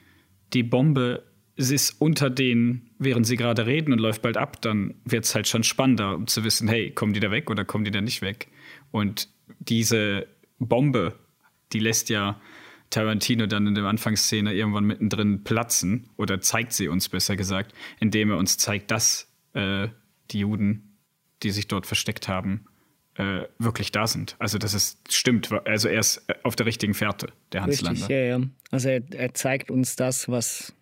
die 0.52 0.62
Bombe 0.62 1.24
ist 1.56 2.00
unter 2.00 2.28
denen, 2.28 2.90
während 2.98 3.26
sie 3.26 3.36
gerade 3.36 3.66
reden 3.66 3.92
und 3.92 3.98
läuft 3.98 4.22
bald 4.22 4.36
ab, 4.36 4.60
dann 4.60 4.94
wird 5.04 5.24
es 5.24 5.34
halt 5.34 5.48
schon 5.48 5.64
spannender, 5.64 6.14
um 6.14 6.26
zu 6.26 6.44
wissen, 6.44 6.68
hey, 6.68 6.90
kommen 6.90 7.14
die 7.14 7.20
da 7.20 7.30
weg 7.30 7.50
oder 7.50 7.64
kommen 7.64 7.84
die 7.84 7.90
da 7.90 8.02
nicht 8.02 8.20
weg? 8.20 8.48
Und 8.90 9.30
diese 9.58 10.26
Bombe, 10.58 11.14
die 11.72 11.78
lässt 11.78 12.10
ja 12.10 12.40
Tarantino 12.90 13.46
dann 13.46 13.66
in 13.66 13.74
der 13.74 13.84
Anfangsszene 13.84 14.52
irgendwann 14.54 14.84
mittendrin 14.84 15.44
platzen 15.44 16.08
oder 16.16 16.40
zeigt 16.40 16.72
sie 16.72 16.88
uns 16.88 17.08
besser 17.08 17.36
gesagt, 17.36 17.74
indem 18.00 18.30
er 18.30 18.36
uns 18.36 18.58
zeigt, 18.58 18.90
dass 18.90 19.32
äh, 19.54 19.88
die 20.30 20.40
Juden, 20.40 20.98
die 21.42 21.50
sich 21.50 21.68
dort 21.68 21.86
versteckt 21.86 22.28
haben, 22.28 22.66
äh, 23.14 23.42
wirklich 23.58 23.92
da 23.92 24.06
sind. 24.06 24.36
Also 24.38 24.58
dass 24.58 24.74
es 24.74 25.00
stimmt. 25.08 25.50
Also 25.64 25.88
er 25.88 26.00
ist 26.00 26.26
auf 26.42 26.56
der 26.56 26.66
richtigen 26.66 26.94
Fährte, 26.94 27.28
der 27.52 27.62
Hans 27.62 27.82
Richtig, 27.82 28.00
Lander. 28.00 28.10
Ja, 28.14 28.38
ja. 28.38 28.46
Also 28.70 28.88
er, 28.88 29.02
er 29.12 29.34
zeigt 29.34 29.70
uns 29.70 29.96
das, 29.96 30.28
was 30.28 30.74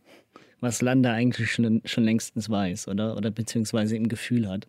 was 0.65 0.83
Landa 0.83 1.13
eigentlich 1.13 1.53
schon, 1.53 1.83
schon 1.85 2.03
längstens 2.03 2.51
weiß, 2.51 2.89
oder? 2.89 3.17
Oder 3.17 3.31
beziehungsweise 3.31 3.97
im 3.97 4.09
Gefühl 4.09 4.49
hat. 4.49 4.67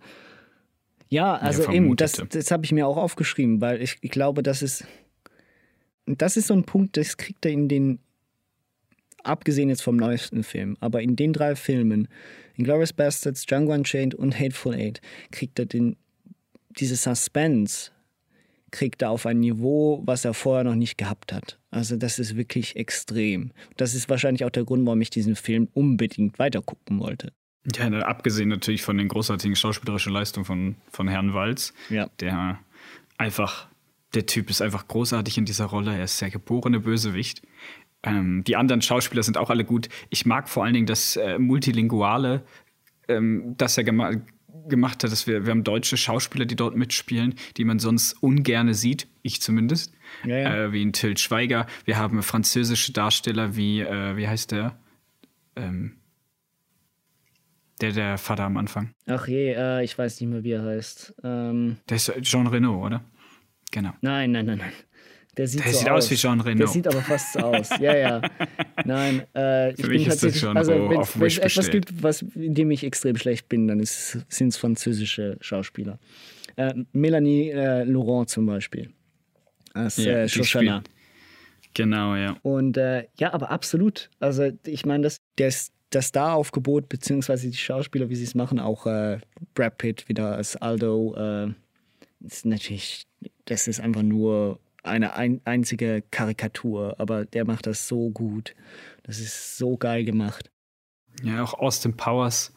Ja, 1.10 1.36
also 1.36 1.63
ja, 1.63 1.72
eben, 1.72 1.96
das, 1.96 2.22
das 2.30 2.51
habe 2.51 2.65
ich 2.65 2.72
mir 2.72 2.86
auch 2.86 2.98
aufgeschrieben, 2.98 3.62
weil 3.62 3.82
ich, 3.82 3.98
ich 4.01 4.12
glaube, 4.12 4.44
das 4.44 4.62
ist, 4.62 4.86
das 6.05 6.38
ist 6.38 6.47
so 6.47 6.53
ein 6.53 6.63
Punkt, 6.63 6.97
das 6.97 7.17
kriegt 7.17 7.45
er 7.45 7.51
in 7.51 7.67
den, 7.67 8.00
abgesehen 9.24 9.69
jetzt 9.69 9.83
vom 9.83 9.95
neuesten 9.95 10.43
Film, 10.43 10.77
aber 10.79 11.01
in 11.01 11.15
den 11.15 11.33
drei 11.33 11.55
Filmen, 11.55 12.07
in 12.55 12.63
Glorious 12.63 12.93
Bastards, 12.93 13.45
Django 13.45 13.74
Unchained 13.74 14.15
und 14.15 14.39
Hateful 14.39 14.75
Eight, 14.75 15.01
kriegt 15.31 15.59
er 15.59 15.65
den, 15.65 15.97
diese 16.69 16.95
Suspense 16.95 17.91
kriegt 18.75 19.01
er 19.01 19.09
auf 19.09 19.25
ein 19.25 19.39
Niveau, 19.39 20.03
was 20.05 20.25
er 20.25 20.33
vorher 20.33 20.65
noch 20.65 20.75
nicht 20.75 20.97
gehabt 20.97 21.31
hat. 21.31 21.57
Also 21.71 21.95
das 21.95 22.19
ist 22.19 22.35
wirklich 22.35 22.75
extrem. 22.75 23.51
Das 23.77 23.95
ist 23.95 24.09
wahrscheinlich 24.09 24.43
auch 24.43 24.50
der 24.50 24.65
Grund, 24.65 24.85
warum 24.85 25.00
ich 25.01 25.09
diesen 25.09 25.35
Film 25.35 25.69
unbedingt 25.74 26.39
weitergucken 26.39 27.00
wollte. 27.00 27.31
Ja, 27.74 27.88
abgesehen 28.01 28.50
natürlich 28.50 28.83
von 28.83 28.97
den 28.97 29.07
großartigen 29.07 29.55
schauspielerischen 29.55 30.13
Leistungen 30.13 30.45
von, 30.45 30.75
von 30.91 31.07
Herrn 31.07 31.33
Walz, 31.33 31.74
ja. 31.89 32.09
der 32.19 32.59
einfach, 33.17 33.69
der 34.15 34.25
Typ 34.25 34.50
ist 34.50 34.62
einfach 34.62 34.88
großartig 34.88 35.38
in 35.38 35.45
dieser 35.45 35.65
Rolle. 35.65 35.95
Er 35.95 36.05
ist 36.05 36.22
der 36.22 36.29
geborene 36.29 36.79
Bösewicht. 36.79 37.41
Ähm, 38.03 38.43
die 38.45 38.55
anderen 38.55 38.81
Schauspieler 38.81 39.24
sind 39.24 39.38
auch 39.38 39.50
alle 39.50 39.65
gut. 39.65 39.89
Ich 40.10 40.25
mag 40.25 40.50
vor 40.50 40.63
allen 40.63 40.74
Dingen 40.74 40.86
das 40.86 41.15
äh, 41.17 41.38
Multilinguale, 41.38 42.43
ähm, 43.07 43.55
das 43.57 43.77
er 43.77 43.84
gemacht 43.84 44.19
gemacht 44.67 45.03
hat, 45.03 45.12
dass 45.12 45.27
wir, 45.27 45.45
wir 45.45 45.51
haben 45.51 45.63
deutsche 45.63 45.95
Schauspieler, 45.95 46.45
die 46.45 46.55
dort 46.55 46.75
mitspielen, 46.75 47.36
die 47.57 47.65
man 47.65 47.77
sonst 47.77 48.13
ungerne 48.24 48.74
sieht, 48.74 49.07
ich 49.22 49.39
zumindest, 49.39 49.93
ja, 50.24 50.38
ja. 50.38 50.55
Äh, 50.55 50.72
wie 50.72 50.84
ein 50.84 50.91
Till 50.91 51.17
Schweiger. 51.17 51.67
Wir 51.84 51.98
haben 51.98 52.24
französische 52.24 52.91
Darsteller 52.91 53.55
wie, 53.55 53.81
äh, 53.81 54.17
wie 54.17 54.27
heißt 54.27 54.51
der? 54.51 54.75
Ähm, 55.55 55.98
der, 57.81 57.91
der 57.91 58.17
Vater 58.17 58.45
am 58.45 58.57
Anfang. 58.57 58.93
Ach 59.05 59.27
je, 59.27 59.53
äh, 59.53 59.84
ich 59.84 59.98
weiß 59.98 60.19
nicht 60.22 60.29
mehr, 60.29 60.43
wie 60.43 60.53
er 60.53 60.63
heißt. 60.63 61.15
Ähm, 61.24 61.77
der 61.89 61.98
ist 61.98 62.12
Jean 62.22 62.48
Reno, 62.48 62.84
oder? 62.84 63.03
Genau. 63.75 63.91
Nein, 64.00 64.32
nein, 64.32 64.46
nein, 64.46 64.58
nein. 64.60 64.72
Der 65.36 65.48
sieht, 65.48 65.65
der 65.65 65.74
so 65.74 65.79
sieht 65.79 65.89
aus. 65.89 66.10
wie 66.10 66.15
Jean 66.15 66.39
Reno. 66.39 66.60
Der 66.60 66.67
sieht 66.67 66.88
aber 66.88 67.01
fast 67.01 67.34
so 67.34 67.39
aus. 67.39 67.70
Ja, 67.82 67.94
ja. 67.94 68.22
Nein, 68.86 69.24
äh, 69.36 69.72
ich 69.72 69.82
Für 69.82 69.89
mich 69.89 70.08
ist 70.08 70.24
das 70.24 70.39
schon 70.39 70.55
also, 70.55 70.72
wenn 70.72 71.01
es 71.01 71.38
etwas 71.39 71.70
gibt, 71.70 72.01
was, 72.01 72.22
in 72.22 72.53
dem 72.53 72.72
ich 72.72 72.86
extrem 72.86 73.17
schlecht 73.17 73.50
bin, 73.50 73.67
dann 73.67 73.82
sind 73.84 74.48
es 74.48 74.55
französische 74.55 75.36
Schauspieler. 75.41 76.00
Äh, 76.55 76.74
Melanie 76.94 77.50
äh, 77.50 77.84
Laurent 77.84 78.29
zum 78.29 78.46
Beispiel. 78.46 78.91
Als 79.74 79.98
ja, 79.98 80.20
äh, 80.20 80.29
Shoshana. 80.29 80.84
Genau, 81.74 82.15
ja. 82.15 82.38
Und 82.41 82.77
äh, 82.77 83.08
ja, 83.20 83.34
aber 83.34 83.51
absolut. 83.51 84.10
Also 84.22 84.51
ich 84.65 84.86
meine, 84.86 85.03
das, 85.03 85.20
das, 85.36 85.74
das 85.89 86.05
Star-Aufgebot, 86.05 86.88
beziehungsweise 86.88 87.50
die 87.50 87.58
Schauspieler, 87.58 88.08
wie 88.08 88.15
sie 88.15 88.24
es 88.24 88.36
machen, 88.36 88.58
auch 88.58 88.88
äh, 88.88 89.20
Brad 89.53 89.77
Pitt 89.79 90.08
wieder 90.08 90.38
als 90.38 90.55
Aldo, 90.55 91.13
äh, 91.17 91.53
ist 92.19 92.45
natürlich, 92.45 93.07
das 93.45 93.67
ist 93.67 93.79
einfach 93.79 94.03
nur 94.03 94.60
eine 94.84 95.15
ein, 95.15 95.41
einzige 95.45 96.03
Karikatur, 96.12 96.95
aber 97.00 97.25
der 97.25 97.45
macht 97.45 97.67
das 97.67 97.88
so 97.88 98.10
gut. 98.12 98.55
Das 99.03 99.19
ist 99.19 99.57
so 99.57 99.77
geil 99.77 100.05
gemacht. 100.05 100.51
Ja, 101.24 101.43
auch 101.43 101.53
Austin 101.55 101.95
Powers, 101.95 102.53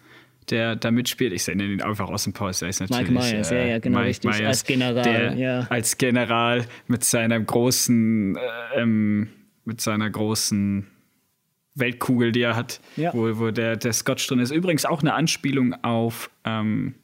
der 0.51 0.77
da 0.77 0.91
mitspielt. 0.91 1.33
Ich 1.33 1.47
nenne 1.47 1.65
ihn 1.65 1.83
einfach 1.83 2.09
Austin 2.09 2.33
Powers, 2.33 2.61
der 2.61 2.69
ist 2.69 2.81
natürlich. 2.81 3.11
Mike 3.11 3.35
Myers, 3.35 3.51
äh, 3.51 3.61
ja, 3.61 3.67
ja, 3.67 3.79
genau, 3.79 3.99
Mike 3.99 4.09
richtig. 4.11 4.31
Myers, 4.31 4.47
als 4.47 4.65
General, 4.65 5.03
der 5.03 5.35
ja. 5.35 5.61
Als 5.71 5.99
General 5.99 6.67
mit 6.87 7.05
seiner 7.05 7.41
großen, 7.41 8.37
äh, 8.37 8.81
ähm, 8.81 9.29
mit 9.65 9.81
seiner 9.81 10.11
großen 10.11 10.87
Weltkugel, 11.75 12.33
die 12.33 12.43
er 12.43 12.57
hat, 12.57 12.81
ja. 12.97 13.13
wo, 13.15 13.39
wo 13.39 13.51
der, 13.51 13.77
der 13.77 13.93
Scotch 13.93 14.27
drin 14.27 14.41
ist. 14.41 14.51
Übrigens 14.51 14.85
auch 14.85 15.01
eine 15.01 15.15
Anspielung 15.15 15.75
auf 15.85 16.31
ähm, 16.45 16.95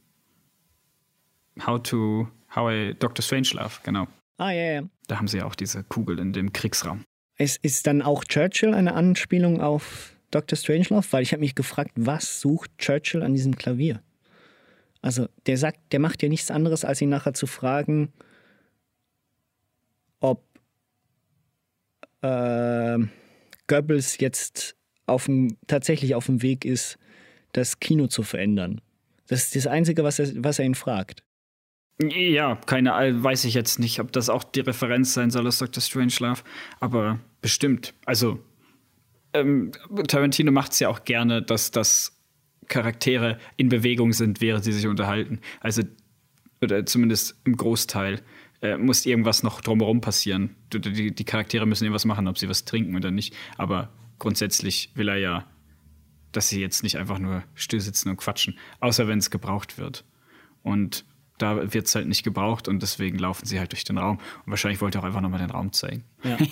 How 1.65 1.81
to 1.81 2.29
How 2.55 2.73
I 2.73 2.95
Dr. 2.99 3.23
Strangelove, 3.23 3.81
genau. 3.83 4.07
Ah, 4.37 4.51
ja, 4.51 4.73
ja. 4.73 4.83
Da 5.07 5.19
haben 5.19 5.29
sie 5.29 5.39
ja 5.39 5.45
auch 5.45 5.55
diese 5.55 5.85
Kugel 5.85 6.19
in 6.19 6.33
dem 6.33 6.53
Kriegsraum. 6.53 7.05
Ist, 7.37 7.65
ist 7.65 7.87
dann 7.87 8.03
auch 8.03 8.25
Churchill 8.25 8.75
eine 8.75 8.95
Anspielung 8.95 9.61
auf 9.61 10.17
Dr. 10.31 10.57
Strangelove? 10.57 11.07
Weil 11.11 11.23
ich 11.23 11.33
habe 11.33 11.41
mich 11.41 11.55
gefragt, 11.55 11.93
was 11.97 12.41
sucht 12.41 12.71
Churchill 12.79 13.23
an 13.23 13.35
diesem 13.35 13.57
Klavier? 13.57 14.03
Also 15.03 15.29
der 15.47 15.59
sagt, 15.59 15.93
der 15.93 16.01
macht 16.01 16.23
ja 16.23 16.29
nichts 16.29 16.51
anderes, 16.51 16.85
als 16.85 17.01
ihn 17.01 17.11
nachher 17.11 17.35
zu 17.35 17.47
fragen, 17.47 18.13
ob 20.21 20.43
äh, 22.23 22.99
Goebbels 23.67 24.19
jetzt 24.19 24.77
auf 25.07 25.27
dem, 25.27 25.59
tatsächlich 25.67 26.15
auf 26.15 26.27
dem 26.27 26.41
Weg 26.41 26.65
ist, 26.65 26.99
das 27.53 27.81
Kino 27.81 28.07
zu 28.07 28.23
verändern. 28.23 28.81
Das 29.27 29.45
ist 29.45 29.57
das 29.57 29.67
Einzige, 29.67 30.05
was 30.05 30.19
er, 30.19 30.33
was 30.43 30.59
er 30.59 30.65
ihn 30.65 30.75
fragt. 30.75 31.23
Ja, 32.01 32.57
keine, 32.57 32.91
weiß 33.23 33.45
ich 33.45 33.55
jetzt 33.55 33.79
nicht, 33.79 34.01
ob 34.01 34.11
das 34.11 34.29
auch 34.29 34.43
die 34.43 34.61
Referenz 34.61 35.15
sein 35.15 35.31
soll 35.31 35.47
aus 35.47 35.59
Dr. 35.59 35.81
Strangelove, 35.81 36.43
aber 36.81 37.21
bestimmt. 37.41 37.95
Also, 38.05 38.41
ähm, 39.33 39.71
Tarantino 40.09 40.51
macht 40.51 40.73
es 40.73 40.81
ja 40.81 40.89
auch 40.89 41.05
gerne, 41.05 41.41
dass 41.41 41.71
das 41.71 42.21
Charaktere 42.67 43.39
in 43.57 43.69
Bewegung 43.69 44.13
sind, 44.13 44.41
während 44.41 44.65
sie 44.65 44.73
sich 44.73 44.87
unterhalten. 44.87 45.41
Also, 45.61 45.83
oder 46.61 46.85
zumindest 46.85 47.41
im 47.45 47.57
Großteil 47.57 48.23
äh, 48.63 48.77
muss 48.77 49.07
irgendwas 49.07 49.43
noch 49.43 49.61
drumherum 49.61 50.01
passieren. 50.01 50.57
Die, 50.73 50.81
die, 50.81 51.15
die 51.15 51.25
Charaktere 51.25 51.67
müssen 51.67 51.85
irgendwas 51.85 52.07
machen, 52.07 52.27
ob 52.27 52.39
sie 52.39 52.49
was 52.49 52.65
trinken 52.65 52.97
oder 52.97 53.11
nicht. 53.11 53.35
Aber 53.57 53.93
grundsätzlich 54.19 54.91
will 54.95 55.09
er 55.09 55.19
ja, 55.19 55.47
dass 56.33 56.49
sie 56.49 56.61
jetzt 56.61 56.83
nicht 56.83 56.97
einfach 56.97 57.19
nur 57.19 57.45
still 57.55 57.81
sitzen 57.81 58.09
und 58.09 58.17
quatschen, 58.17 58.59
außer 58.81 59.07
wenn 59.07 59.19
es 59.19 59.31
gebraucht 59.31 59.79
wird. 59.79 60.05
Und 60.63 61.05
da 61.39 61.73
wird 61.73 61.87
es 61.87 61.95
halt 61.95 62.07
nicht 62.07 62.23
gebraucht 62.23 62.69
und 62.69 62.83
deswegen 62.83 63.19
laufen 63.19 63.47
sie 63.47 63.59
halt 63.59 63.73
durch 63.73 63.85
den 63.85 63.99
Raum. 63.99 64.19
Und 64.19 64.51
wahrscheinlich 64.51 64.81
wollte 64.81 64.99
er 64.99 65.03
auch 65.03 65.07
einfach 65.07 65.21
nochmal 65.21 65.41
den 65.41 65.51
Raum 65.51 65.73
zeigen. 65.73 66.05
Ja. 66.23 66.39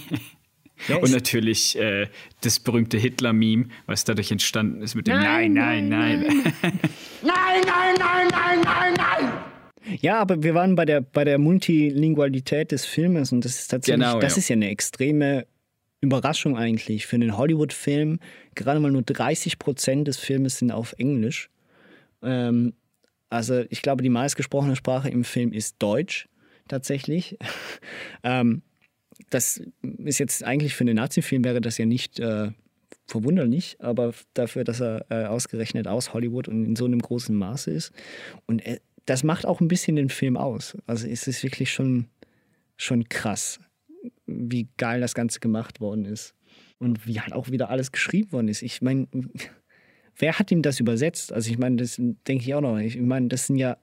Ja, 0.88 0.96
und 0.96 1.12
natürlich 1.12 1.78
äh, 1.78 2.08
das 2.40 2.58
berühmte 2.58 2.98
Hitler-Meme, 2.98 3.66
was 3.86 4.04
dadurch 4.04 4.32
entstanden 4.32 4.82
ist 4.82 4.94
mit 4.94 5.06
dem 5.06 5.14
Nein, 5.14 5.52
nein, 5.52 5.88
nein. 5.88 6.22
Nein, 6.22 6.42
nein, 7.22 7.62
nein, 7.64 7.94
nein, 7.98 8.28
nein, 8.32 8.60
nein, 8.64 8.94
nein. 8.96 9.32
Ja, 10.00 10.18
aber 10.18 10.42
wir 10.42 10.54
waren 10.54 10.74
bei 10.74 10.84
der, 10.84 11.00
bei 11.00 11.24
der 11.24 11.38
Multilingualität 11.38 12.72
des 12.72 12.84
Filmes 12.84 13.32
und 13.32 13.44
das 13.44 13.60
ist 13.60 13.68
tatsächlich, 13.68 14.04
genau, 14.04 14.20
das 14.20 14.34
ja. 14.34 14.38
ist 14.38 14.48
ja 14.48 14.54
eine 14.54 14.70
extreme 14.70 15.46
Überraschung 16.00 16.56
eigentlich 16.56 17.06
für 17.06 17.16
einen 17.16 17.36
Hollywood-Film. 17.36 18.18
Gerade 18.54 18.80
mal 18.80 18.90
nur 18.90 19.02
30 19.02 19.58
Prozent 19.58 20.08
des 20.08 20.18
Filmes 20.18 20.58
sind 20.58 20.72
auf 20.72 20.94
Englisch. 20.98 21.48
Ähm, 22.22 22.74
also 23.32 23.64
ich 23.70 23.82
glaube, 23.82 24.02
die 24.02 24.10
meistgesprochene 24.10 24.76
Sprache 24.76 25.08
im 25.08 25.24
Film 25.24 25.52
ist 25.52 25.76
Deutsch 25.78 26.28
tatsächlich. 26.68 27.38
ähm, 28.22 28.62
das 29.30 29.62
ist 29.80 30.18
jetzt 30.18 30.44
eigentlich 30.44 30.74
für 30.74 30.84
einen 30.84 30.96
Nazi-Film 30.96 31.42
wäre 31.44 31.60
das 31.60 31.78
ja 31.78 31.86
nicht 31.86 32.20
äh, 32.20 32.50
verwunderlich, 33.06 33.76
aber 33.78 34.12
dafür, 34.34 34.64
dass 34.64 34.80
er 34.80 35.06
äh, 35.10 35.24
ausgerechnet 35.24 35.88
aus 35.88 36.12
Hollywood 36.12 36.48
und 36.48 36.64
in 36.64 36.76
so 36.76 36.84
einem 36.84 37.00
großen 37.00 37.34
Maße 37.34 37.70
ist. 37.70 37.92
Und 38.46 38.60
er, 38.60 38.80
das 39.06 39.24
macht 39.24 39.46
auch 39.46 39.60
ein 39.60 39.68
bisschen 39.68 39.96
den 39.96 40.10
Film 40.10 40.36
aus. 40.36 40.76
Also 40.86 41.08
es 41.08 41.26
ist 41.26 41.42
wirklich 41.42 41.72
schon, 41.72 42.08
schon 42.76 43.08
krass, 43.08 43.60
wie 44.26 44.68
geil 44.76 45.00
das 45.00 45.14
Ganze 45.14 45.40
gemacht 45.40 45.80
worden 45.80 46.04
ist. 46.04 46.34
Und 46.78 47.06
wie 47.06 47.20
halt 47.20 47.32
auch 47.32 47.48
wieder 47.50 47.70
alles 47.70 47.92
geschrieben 47.92 48.32
worden 48.32 48.48
ist. 48.48 48.60
Ich 48.60 48.82
meine, 48.82 49.06
wer 50.16 50.38
hat 50.38 50.50
ihm 50.50 50.62
das 50.62 50.80
übersetzt? 50.80 51.32
Also 51.32 51.50
ich 51.50 51.58
meine, 51.58 51.76
das 51.76 51.96
denke 51.96 52.44
ich 52.44 52.54
auch 52.54 52.60
noch. 52.60 52.78
Ich 52.78 52.98
meine, 52.98 53.28
das 53.28 53.46
sind 53.46 53.56
ja 53.56 53.76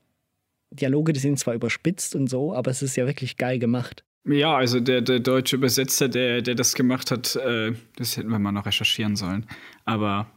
Dialoge, 0.71 1.13
die 1.13 1.19
sind 1.19 1.39
zwar 1.39 1.55
überspitzt 1.55 2.15
und 2.15 2.27
so, 2.27 2.53
aber 2.53 2.71
es 2.71 2.81
ist 2.81 2.95
ja 2.95 3.07
wirklich 3.07 3.37
geil 3.37 3.59
gemacht. 3.59 4.03
Ja, 4.25 4.55
also 4.55 4.79
der, 4.79 5.01
der 5.01 5.19
deutsche 5.19 5.55
Übersetzer, 5.55 6.07
der, 6.07 6.41
der 6.41 6.55
das 6.55 6.75
gemacht 6.75 7.09
hat, 7.09 7.35
äh, 7.35 7.73
das 7.95 8.17
hätten 8.17 8.29
wir 8.29 8.37
mal 8.37 8.51
noch 8.51 8.65
recherchieren 8.65 9.15
sollen. 9.15 9.47
Aber 9.85 10.27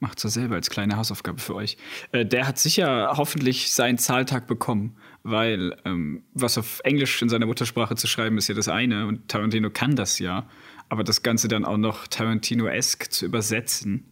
macht 0.00 0.24
es 0.24 0.34
selber 0.34 0.54
als 0.54 0.70
kleine 0.70 0.96
Hausaufgabe 0.96 1.40
für 1.40 1.54
euch. 1.54 1.76
Äh, 2.12 2.26
der 2.26 2.46
hat 2.46 2.58
sicher 2.58 3.12
hoffentlich 3.16 3.70
seinen 3.70 3.98
Zahltag 3.98 4.46
bekommen, 4.46 4.96
weil 5.22 5.76
ähm, 5.84 6.24
was 6.32 6.58
auf 6.58 6.80
Englisch 6.84 7.20
in 7.22 7.28
seiner 7.28 7.46
Muttersprache 7.46 7.94
zu 7.94 8.06
schreiben 8.06 8.38
ist 8.38 8.48
ja 8.48 8.54
das 8.54 8.68
eine 8.68 9.06
und 9.06 9.28
Tarantino 9.28 9.70
kann 9.70 9.96
das 9.96 10.18
ja, 10.18 10.48
aber 10.88 11.04
das 11.04 11.22
Ganze 11.22 11.48
dann 11.48 11.64
auch 11.64 11.76
noch 11.76 12.06
Tarantino-esk 12.08 13.12
zu 13.12 13.26
übersetzen, 13.26 14.04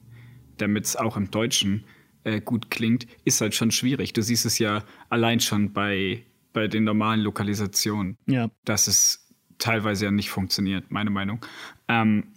damit 0.61 0.85
es 0.85 0.97
auch 0.97 1.17
im 1.17 1.31
Deutschen 1.31 1.85
äh, 2.25 2.41
gut 2.41 2.71
klingt, 2.71 3.07
ist 3.25 3.41
halt 3.41 3.55
schon 3.55 3.71
schwierig. 3.71 4.13
Du 4.13 4.23
siehst 4.23 4.47
es 4.47 4.59
ja 4.59 4.85
allein 5.09 5.41
schon 5.41 5.73
bei, 5.73 6.25
bei 6.53 6.69
den 6.69 6.85
normalen 6.85 7.21
Lokalisationen, 7.21 8.17
ja. 8.27 8.51
dass 8.65 8.87
es 8.87 9.29
teilweise 9.59 10.07
ja 10.07 10.11
nicht 10.11 10.31
funktioniert, 10.31 10.91
meine 10.91 11.11
Meinung. 11.11 11.45
Ähm, 11.89 12.29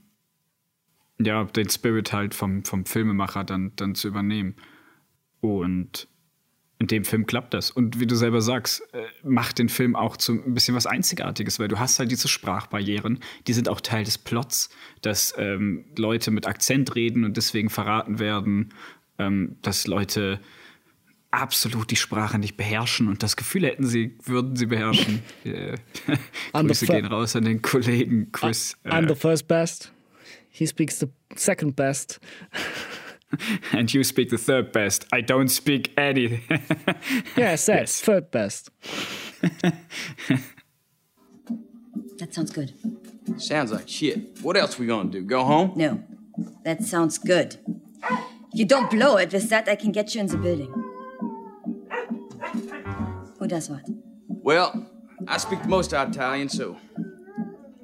ja, 1.19 1.43
den 1.43 1.69
Spirit 1.69 2.13
halt 2.13 2.33
vom, 2.33 2.63
vom 2.63 2.85
Filmemacher 2.85 3.43
dann, 3.43 3.73
dann 3.75 3.95
zu 3.95 4.07
übernehmen. 4.07 4.55
Und 5.39 6.07
in 6.81 6.87
dem 6.87 7.05
Film 7.05 7.27
klappt 7.27 7.53
das. 7.53 7.69
Und 7.69 7.99
wie 7.99 8.07
du 8.07 8.15
selber 8.15 8.41
sagst, 8.41 8.81
äh, 8.93 9.03
macht 9.23 9.59
den 9.59 9.69
Film 9.69 9.95
auch 9.95 10.17
zu 10.17 10.33
ein 10.33 10.55
bisschen 10.55 10.75
was 10.75 10.87
Einzigartiges, 10.87 11.59
weil 11.59 11.67
du 11.67 11.77
hast 11.77 11.99
halt 11.99 12.09
diese 12.09 12.27
Sprachbarrieren, 12.27 13.19
die 13.45 13.53
sind 13.53 13.69
auch 13.69 13.81
Teil 13.81 14.03
des 14.03 14.17
Plots, 14.17 14.71
dass 15.03 15.35
ähm, 15.37 15.85
Leute 15.95 16.31
mit 16.31 16.47
Akzent 16.47 16.95
reden 16.95 17.23
und 17.23 17.37
deswegen 17.37 17.69
verraten 17.69 18.17
werden, 18.17 18.73
ähm, 19.19 19.57
dass 19.61 19.85
Leute 19.85 20.39
absolut 21.29 21.91
die 21.91 21.95
Sprache 21.95 22.39
nicht 22.39 22.57
beherrschen 22.57 23.07
und 23.07 23.21
das 23.21 23.35
Gefühl 23.35 23.65
hätten, 23.65 23.85
sie 23.85 24.17
würden 24.25 24.55
sie 24.55 24.65
beherrschen. 24.65 25.21
äh, 25.43 25.77
Grüße 26.51 26.87
gehen 26.87 27.05
raus 27.05 27.35
an 27.35 27.45
den 27.45 27.61
Kollegen 27.61 28.31
Chris. 28.31 28.75
I'm 28.85 29.05
the 29.05 29.13
äh, 29.13 29.15
first 29.15 29.47
best. 29.47 29.93
He 30.49 30.65
speaks 30.65 30.99
the 30.99 31.07
second 31.35 31.75
best. 31.75 32.19
and 33.71 33.93
you 33.93 34.03
speak 34.03 34.29
the 34.29 34.37
third 34.37 34.71
best. 34.71 35.05
I 35.11 35.21
don't 35.21 35.49
speak 35.49 35.93
any. 35.97 36.43
yes, 37.35 37.67
yes, 37.67 38.01
third 38.01 38.31
best. 38.31 38.69
that 42.17 42.33
sounds 42.33 42.51
good. 42.51 42.73
Sounds 43.37 43.71
like 43.71 43.87
shit. 43.87 44.41
What 44.41 44.57
else 44.57 44.77
we 44.77 44.87
gonna 44.87 45.09
do? 45.09 45.21
Go 45.21 45.43
home? 45.43 45.73
No, 45.75 46.03
that 46.63 46.83
sounds 46.83 47.17
good. 47.17 47.57
If 48.03 48.59
you 48.59 48.65
don't 48.65 48.89
blow 48.89 49.17
it 49.17 49.31
with 49.31 49.49
that, 49.49 49.69
I 49.69 49.75
can 49.75 49.91
get 49.91 50.13
you 50.13 50.21
in 50.21 50.27
the 50.27 50.37
building. 50.37 50.73
Who 53.39 53.47
does 53.47 53.69
what? 53.69 53.83
Well, 54.27 54.87
I 55.27 55.37
speak 55.37 55.61
the 55.61 55.67
most 55.67 55.93
Italian, 55.93 56.49
so 56.49 56.77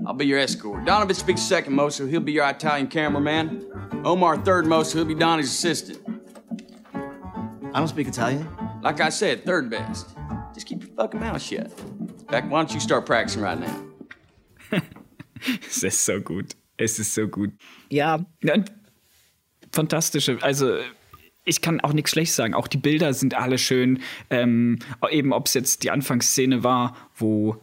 I'll 0.06 0.14
be 0.14 0.26
your 0.26 0.40
escort. 0.40 0.86
Donovan 0.86 1.16
speaks 1.16 1.42
second 1.42 1.74
most, 1.74 1.98
so 1.98 2.06
he'll 2.06 2.20
be 2.20 2.32
your 2.32 2.48
Italian 2.48 2.88
cameraman. 2.88 3.87
Omar 4.08 4.38
third 4.38 4.66
most, 4.66 4.94
he'll 4.94 5.04
be 5.04 5.14
Donnie's 5.14 5.50
assistant. 5.50 6.00
I 7.74 7.80
don't 7.80 7.90
speak 7.90 8.08
Italian. 8.08 8.48
Like 8.82 9.02
I 9.02 9.10
said, 9.10 9.44
third 9.44 9.70
best. 9.70 10.16
Just 10.54 10.66
keep 10.66 10.82
your 10.82 10.92
fucking 10.96 11.20
mouth 11.20 11.42
shut. 11.42 11.78
In 12.00 12.26
fact, 12.30 12.48
why 12.48 12.60
don't 12.60 12.74
you 12.74 12.80
start 12.80 13.06
practicing 13.06 13.42
right 13.42 13.60
now? 13.60 13.84
es 15.68 15.84
ist 15.84 16.06
so 16.06 16.22
gut. 16.22 16.56
Es 16.78 17.00
ist 17.00 17.14
so 17.16 17.28
gut. 17.28 17.52
Ja. 17.90 18.26
Fantastische, 19.74 20.38
also 20.42 20.78
ich 21.44 21.62
kann 21.62 21.82
auch 21.82 21.92
nichts 21.92 22.12
schlecht 22.12 22.32
sagen. 22.32 22.54
Auch 22.54 22.70
die 22.70 22.78
Bilder 22.78 23.14
sind 23.14 23.34
alle 23.34 23.58
schön. 23.58 24.00
Ähm, 24.30 24.80
eben 25.12 25.34
ob 25.34 25.48
es 25.48 25.54
jetzt 25.54 25.84
die 25.84 25.92
Anfangsszene 25.92 26.64
war, 26.64 26.96
wo 27.14 27.58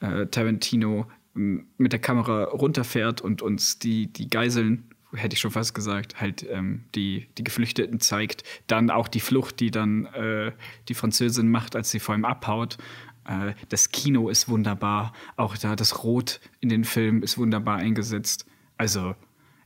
äh, 0.00 0.24
Tarantino 0.28 1.04
mit 1.34 1.92
der 1.92 2.00
Kamera 2.00 2.44
runterfährt 2.44 3.20
und 3.20 3.42
uns 3.42 3.78
die, 3.78 4.10
die 4.10 4.30
Geiseln, 4.30 4.89
hätte 5.14 5.34
ich 5.34 5.40
schon 5.40 5.50
fast 5.50 5.74
gesagt, 5.74 6.20
halt 6.20 6.46
ähm, 6.48 6.84
die, 6.94 7.26
die 7.38 7.44
Geflüchteten 7.44 8.00
zeigt. 8.00 8.44
Dann 8.66 8.90
auch 8.90 9.08
die 9.08 9.20
Flucht, 9.20 9.60
die 9.60 9.70
dann 9.70 10.06
äh, 10.06 10.52
die 10.88 10.94
Französin 10.94 11.48
macht, 11.48 11.76
als 11.76 11.90
sie 11.90 12.00
vor 12.00 12.14
ihm 12.14 12.24
abhaut. 12.24 12.78
Äh, 13.26 13.52
das 13.68 13.90
Kino 13.90 14.28
ist 14.28 14.48
wunderbar. 14.48 15.12
Auch 15.36 15.56
da 15.56 15.76
das 15.76 16.04
Rot 16.04 16.40
in 16.60 16.68
den 16.68 16.84
Film 16.84 17.22
ist 17.22 17.38
wunderbar 17.38 17.78
eingesetzt. 17.78 18.46
Also 18.76 19.14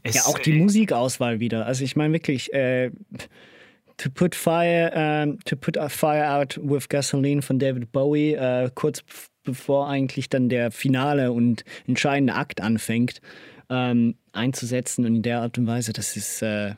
es, 0.03 0.15
Ja, 0.17 0.23
auch 0.23 0.39
die 0.39 0.53
äh, 0.53 0.59
Musikauswahl 0.59 1.41
wieder. 1.41 1.67
Also 1.67 1.85
ich 1.85 1.97
meine 1.97 2.13
wirklich, 2.13 2.53
äh, 2.53 2.91
To 3.97 4.11
Put 4.11 4.35
Fire, 4.35 5.25
um, 5.25 5.39
To 5.45 5.57
Put 5.57 5.79
a 5.79 5.89
Fire 5.89 6.29
Out 6.29 6.59
with 6.63 6.89
Gasoline 6.89 7.43
von 7.43 7.59
David 7.59 7.93
Bowie, 7.93 8.37
uh, 8.37 8.69
kurz 8.75 9.05
bevor 9.45 9.89
eigentlich 9.89 10.29
dann 10.29 10.49
der 10.49 10.73
finale 10.73 11.31
und 11.31 11.65
entscheidende 11.87 12.35
Akt 12.35 12.61
anfängt, 12.61 13.21
ähm, 13.69 14.17
einzusetzen. 14.33 15.05
Und 15.05 15.17
in 15.17 15.23
der 15.23 15.41
Art 15.41 15.59
und 15.59 15.67
Weise, 15.67 15.93
das 15.93 16.17
ist 16.17 16.43
äh, 16.43 16.75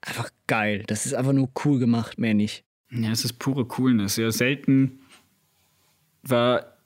einfach 0.00 0.30
geil. 0.46 0.84
Das 0.86 1.06
ist 1.06 1.14
einfach 1.14 1.32
nur 1.32 1.50
cool 1.64 1.78
gemacht, 1.78 2.18
mehr 2.18 2.34
nicht. 2.34 2.64
Ja, 2.90 3.12
es 3.12 3.24
ist 3.24 3.34
pure 3.34 3.66
Coolness. 3.66 4.16
Ja, 4.16 4.30
selten 4.30 5.00
war 6.22 6.76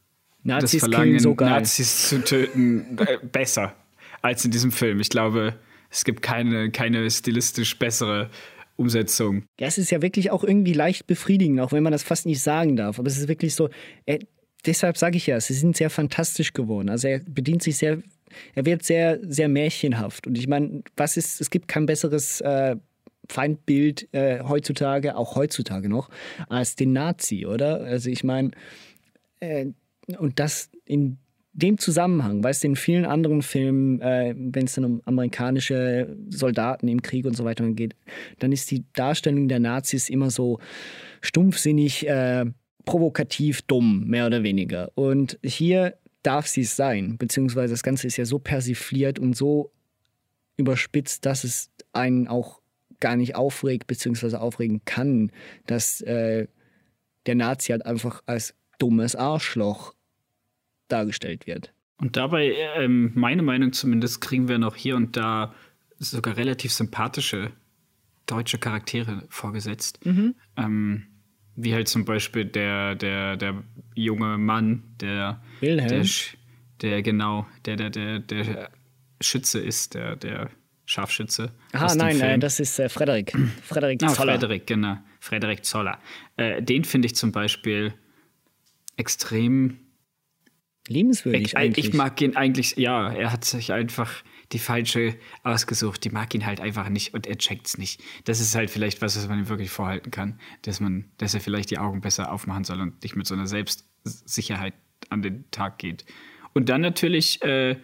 Nazis 0.42 0.82
das 0.82 0.90
Verlangen, 0.90 1.18
so 1.18 1.34
Nazis 1.34 2.08
zu 2.08 2.22
töten, 2.22 2.98
äh, 2.98 3.18
besser 3.22 3.74
als 4.22 4.44
in 4.44 4.50
diesem 4.50 4.70
Film. 4.70 5.00
Ich 5.00 5.08
glaube, 5.08 5.58
es 5.90 6.04
gibt 6.04 6.22
keine, 6.22 6.70
keine 6.70 7.10
stilistisch 7.10 7.78
bessere 7.78 8.30
Umsetzung. 8.76 9.44
Ja, 9.60 9.68
es 9.68 9.78
ist 9.78 9.90
ja 9.90 10.02
wirklich 10.02 10.30
auch 10.30 10.44
irgendwie 10.44 10.72
leicht 10.72 11.06
befriedigend, 11.06 11.60
auch 11.60 11.72
wenn 11.72 11.82
man 11.82 11.92
das 11.92 12.02
fast 12.02 12.26
nicht 12.26 12.40
sagen 12.40 12.76
darf. 12.76 12.98
Aber 12.98 13.08
es 13.08 13.16
ist 13.16 13.28
wirklich 13.28 13.54
so, 13.54 13.70
er, 14.04 14.18
deshalb 14.66 14.96
sage 14.96 15.16
ich 15.16 15.26
ja, 15.26 15.40
sie 15.40 15.54
sind 15.54 15.76
sehr 15.76 15.90
fantastisch 15.90 16.52
geworden. 16.52 16.88
Also 16.88 17.08
er 17.08 17.20
bedient 17.20 17.62
sich 17.62 17.76
sehr, 17.76 18.02
er 18.54 18.66
wird 18.66 18.82
sehr, 18.82 19.18
sehr 19.22 19.48
märchenhaft. 19.48 20.26
Und 20.26 20.38
ich 20.38 20.48
meine, 20.48 20.82
was 20.96 21.16
ist, 21.16 21.40
es 21.40 21.50
gibt 21.50 21.68
kein 21.68 21.86
besseres 21.86 22.40
äh, 22.40 22.76
Feindbild 23.28 24.08
äh, 24.12 24.40
heutzutage, 24.42 25.16
auch 25.16 25.36
heutzutage 25.36 25.88
noch, 25.88 26.10
als 26.48 26.76
den 26.76 26.92
Nazi, 26.92 27.46
oder? 27.46 27.80
Also 27.82 28.10
ich 28.10 28.24
meine, 28.24 28.50
äh, 29.40 29.66
und 30.18 30.38
das 30.38 30.70
in 30.84 31.18
dem 31.54 31.78
Zusammenhang, 31.78 32.42
weißt 32.42 32.64
du, 32.64 32.68
in 32.68 32.76
vielen 32.76 33.04
anderen 33.04 33.40
Filmen, 33.40 34.00
äh, 34.00 34.34
wenn 34.36 34.64
es 34.64 34.74
dann 34.74 34.84
um 34.84 35.02
amerikanische 35.04 36.16
Soldaten 36.28 36.88
im 36.88 37.00
Krieg 37.00 37.24
und 37.26 37.36
so 37.36 37.44
weiter 37.44 37.66
geht, 37.70 37.94
dann 38.40 38.50
ist 38.50 38.70
die 38.70 38.84
Darstellung 38.92 39.48
der 39.48 39.60
Nazis 39.60 40.10
immer 40.10 40.30
so 40.30 40.58
stumpfsinnig, 41.20 42.08
äh, 42.08 42.44
provokativ 42.84 43.62
dumm, 43.62 44.04
mehr 44.06 44.26
oder 44.26 44.42
weniger. 44.42 44.90
Und 44.96 45.38
hier 45.42 45.94
darf 46.24 46.46
sie 46.46 46.62
es 46.62 46.74
sein, 46.74 47.16
beziehungsweise 47.18 47.72
das 47.72 47.82
Ganze 47.82 48.06
ist 48.06 48.16
ja 48.16 48.24
so 48.24 48.38
persifliert 48.38 49.18
und 49.18 49.36
so 49.36 49.72
überspitzt, 50.56 51.24
dass 51.26 51.44
es 51.44 51.70
einen 51.92 52.26
auch 52.26 52.60
gar 53.00 53.16
nicht 53.16 53.36
aufregt, 53.36 53.86
beziehungsweise 53.86 54.40
aufregen 54.40 54.82
kann, 54.84 55.30
dass 55.66 56.00
äh, 56.00 56.48
der 57.26 57.34
Nazi 57.34 57.72
halt 57.72 57.86
einfach 57.86 58.22
als 58.26 58.54
dummes 58.78 59.14
Arschloch 59.14 59.94
dargestellt 60.88 61.46
wird. 61.46 61.72
Und 61.98 62.16
dabei, 62.16 62.54
ähm, 62.76 63.12
meine 63.14 63.42
Meinung 63.42 63.72
zumindest, 63.72 64.20
kriegen 64.20 64.48
wir 64.48 64.58
noch 64.58 64.76
hier 64.76 64.96
und 64.96 65.16
da 65.16 65.54
sogar 65.98 66.36
relativ 66.36 66.72
sympathische 66.72 67.52
deutsche 68.26 68.58
Charaktere 68.58 69.24
vorgesetzt. 69.28 70.04
Mhm. 70.04 70.34
Ähm, 70.56 71.06
wie 71.56 71.74
halt 71.74 71.88
zum 71.88 72.04
Beispiel 72.04 72.44
der, 72.44 72.94
der, 72.94 73.36
der 73.36 73.62
junge 73.94 74.38
Mann, 74.38 74.82
der, 75.00 75.42
Wilhelm. 75.60 75.88
der, 75.88 76.06
der 76.80 77.02
genau, 77.02 77.46
der, 77.64 77.76
der, 77.76 77.90
der, 77.90 78.18
der 78.18 78.70
Schütze 79.20 79.60
ist, 79.60 79.94
der, 79.94 80.16
der 80.16 80.50
Scharfschütze. 80.86 81.52
Ah, 81.72 81.94
nein, 81.94 82.18
nein, 82.18 82.40
das 82.40 82.60
ist 82.60 82.78
äh, 82.78 82.88
Frederik. 82.88 83.32
Frederik 83.62 84.02
ah, 84.02 84.08
Zoller. 84.08 84.32
Ah, 84.32 84.38
Frederik, 84.38 84.66
genau. 84.66 84.98
Frederik 85.20 85.64
Zoller. 85.64 85.98
Äh, 86.36 86.62
den 86.62 86.84
finde 86.84 87.06
ich 87.06 87.14
zum 87.14 87.32
Beispiel 87.32 87.94
extrem 88.96 89.78
liebenswürdig. 90.88 91.42
Ich, 91.42 91.56
eigentlich. 91.56 91.88
ich 91.88 91.94
mag 91.94 92.20
ihn 92.20 92.36
eigentlich, 92.36 92.76
ja, 92.76 93.12
er 93.12 93.32
hat 93.32 93.44
sich 93.44 93.72
einfach 93.72 94.22
die 94.52 94.58
falsche 94.58 95.16
ausgesucht. 95.42 96.04
Die 96.04 96.10
mag 96.10 96.34
ihn 96.34 96.46
halt 96.46 96.60
einfach 96.60 96.88
nicht 96.88 97.14
und 97.14 97.26
er 97.26 97.36
checkt 97.36 97.66
es 97.66 97.78
nicht. 97.78 98.02
Das 98.24 98.40
ist 98.40 98.54
halt 98.54 98.70
vielleicht 98.70 99.02
was, 99.02 99.16
was 99.16 99.28
man 99.28 99.38
ihm 99.38 99.48
wirklich 99.48 99.70
vorhalten 99.70 100.10
kann, 100.10 100.38
dass 100.62 100.80
man, 100.80 101.06
dass 101.18 101.34
er 101.34 101.40
vielleicht 101.40 101.70
die 101.70 101.78
Augen 101.78 102.00
besser 102.00 102.32
aufmachen 102.32 102.64
soll 102.64 102.80
und 102.80 103.02
nicht 103.02 103.16
mit 103.16 103.26
so 103.26 103.34
einer 103.34 103.46
Selbstsicherheit 103.46 104.74
an 105.10 105.22
den 105.22 105.44
Tag 105.50 105.78
geht. 105.78 106.04
Und 106.52 106.68
dann 106.68 106.80
natürlich 106.80 107.42
äh, 107.42 107.76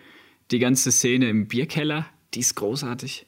die 0.51 0.59
ganze 0.59 0.93
Szene 0.93 1.29
im 1.29 1.49
Bierkeller, 1.49 2.07
die 2.35 2.41
ist 2.41 2.55
großartig. 2.55 3.27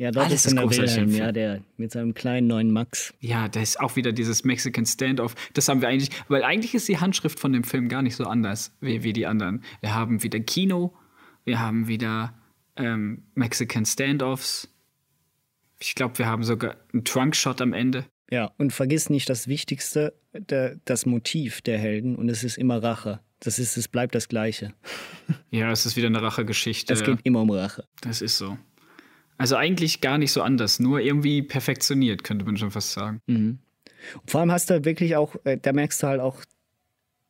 Ja, 0.00 0.10
dort 0.10 0.26
Alles 0.28 0.46
ist 0.46 0.52
ist 0.52 0.56
der 0.56 0.70
Wilhelm, 0.70 1.10
Film. 1.10 1.20
ja, 1.20 1.30
der 1.30 1.62
mit 1.76 1.92
seinem 1.92 2.14
kleinen 2.14 2.46
neuen 2.46 2.72
Max. 2.72 3.12
Ja, 3.20 3.48
da 3.48 3.60
ist 3.60 3.78
auch 3.80 3.96
wieder 3.96 4.12
dieses 4.12 4.44
Mexican 4.44 4.86
Standoff. 4.86 5.34
Das 5.52 5.68
haben 5.68 5.82
wir 5.82 5.88
eigentlich, 5.88 6.08
weil 6.28 6.42
eigentlich 6.42 6.74
ist 6.74 6.88
die 6.88 6.96
Handschrift 6.96 7.38
von 7.38 7.52
dem 7.52 7.64
Film 7.64 7.90
gar 7.90 8.00
nicht 8.00 8.16
so 8.16 8.24
anders 8.24 8.74
wie, 8.80 9.02
wie 9.02 9.12
die 9.12 9.26
anderen. 9.26 9.62
Wir 9.82 9.94
haben 9.94 10.22
wieder 10.22 10.40
Kino, 10.40 10.94
wir 11.44 11.60
haben 11.60 11.86
wieder 11.86 12.32
ähm, 12.76 13.24
Mexican 13.34 13.84
Standoffs. 13.84 14.68
Ich 15.78 15.94
glaube, 15.94 16.18
wir 16.18 16.26
haben 16.26 16.44
sogar 16.44 16.76
einen 16.92 17.04
Trunkshot 17.04 17.60
am 17.60 17.72
Ende. 17.72 18.04
Ja, 18.30 18.52
und 18.58 18.72
vergiss 18.72 19.10
nicht 19.10 19.28
das 19.28 19.48
Wichtigste, 19.48 20.14
der, 20.32 20.76
das 20.84 21.06
Motiv 21.06 21.62
der 21.62 21.78
Helden 21.78 22.16
und 22.16 22.28
es 22.28 22.44
ist 22.44 22.58
immer 22.58 22.82
Rache. 22.82 23.20
Das 23.40 23.58
ist, 23.58 23.76
es 23.76 23.88
bleibt 23.88 24.14
das 24.14 24.28
Gleiche. 24.28 24.72
Ja, 25.52 25.72
es 25.72 25.84
ist 25.84 25.96
wieder 25.96 26.06
eine 26.06 26.22
Rachegeschichte. 26.22 26.92
Es 26.92 27.02
geht 27.02 27.18
immer 27.24 27.40
um 27.40 27.50
Rache. 27.50 27.84
Das 28.02 28.22
ist 28.22 28.38
so. 28.38 28.56
Also 29.36 29.56
eigentlich 29.56 30.00
gar 30.00 30.16
nicht 30.16 30.30
so 30.30 30.42
anders, 30.42 30.78
nur 30.78 31.00
irgendwie 31.00 31.42
perfektioniert, 31.42 32.22
könnte 32.22 32.44
man 32.44 32.56
schon 32.56 32.70
fast 32.70 32.92
sagen. 32.92 33.20
Und 33.26 34.30
vor 34.30 34.40
allem 34.40 34.52
hast 34.52 34.70
du 34.70 34.84
wirklich 34.84 35.16
auch, 35.16 35.34
äh, 35.44 35.58
da 35.60 35.72
merkst 35.72 36.02
du 36.02 36.06
halt 36.06 36.20
auch 36.20 36.44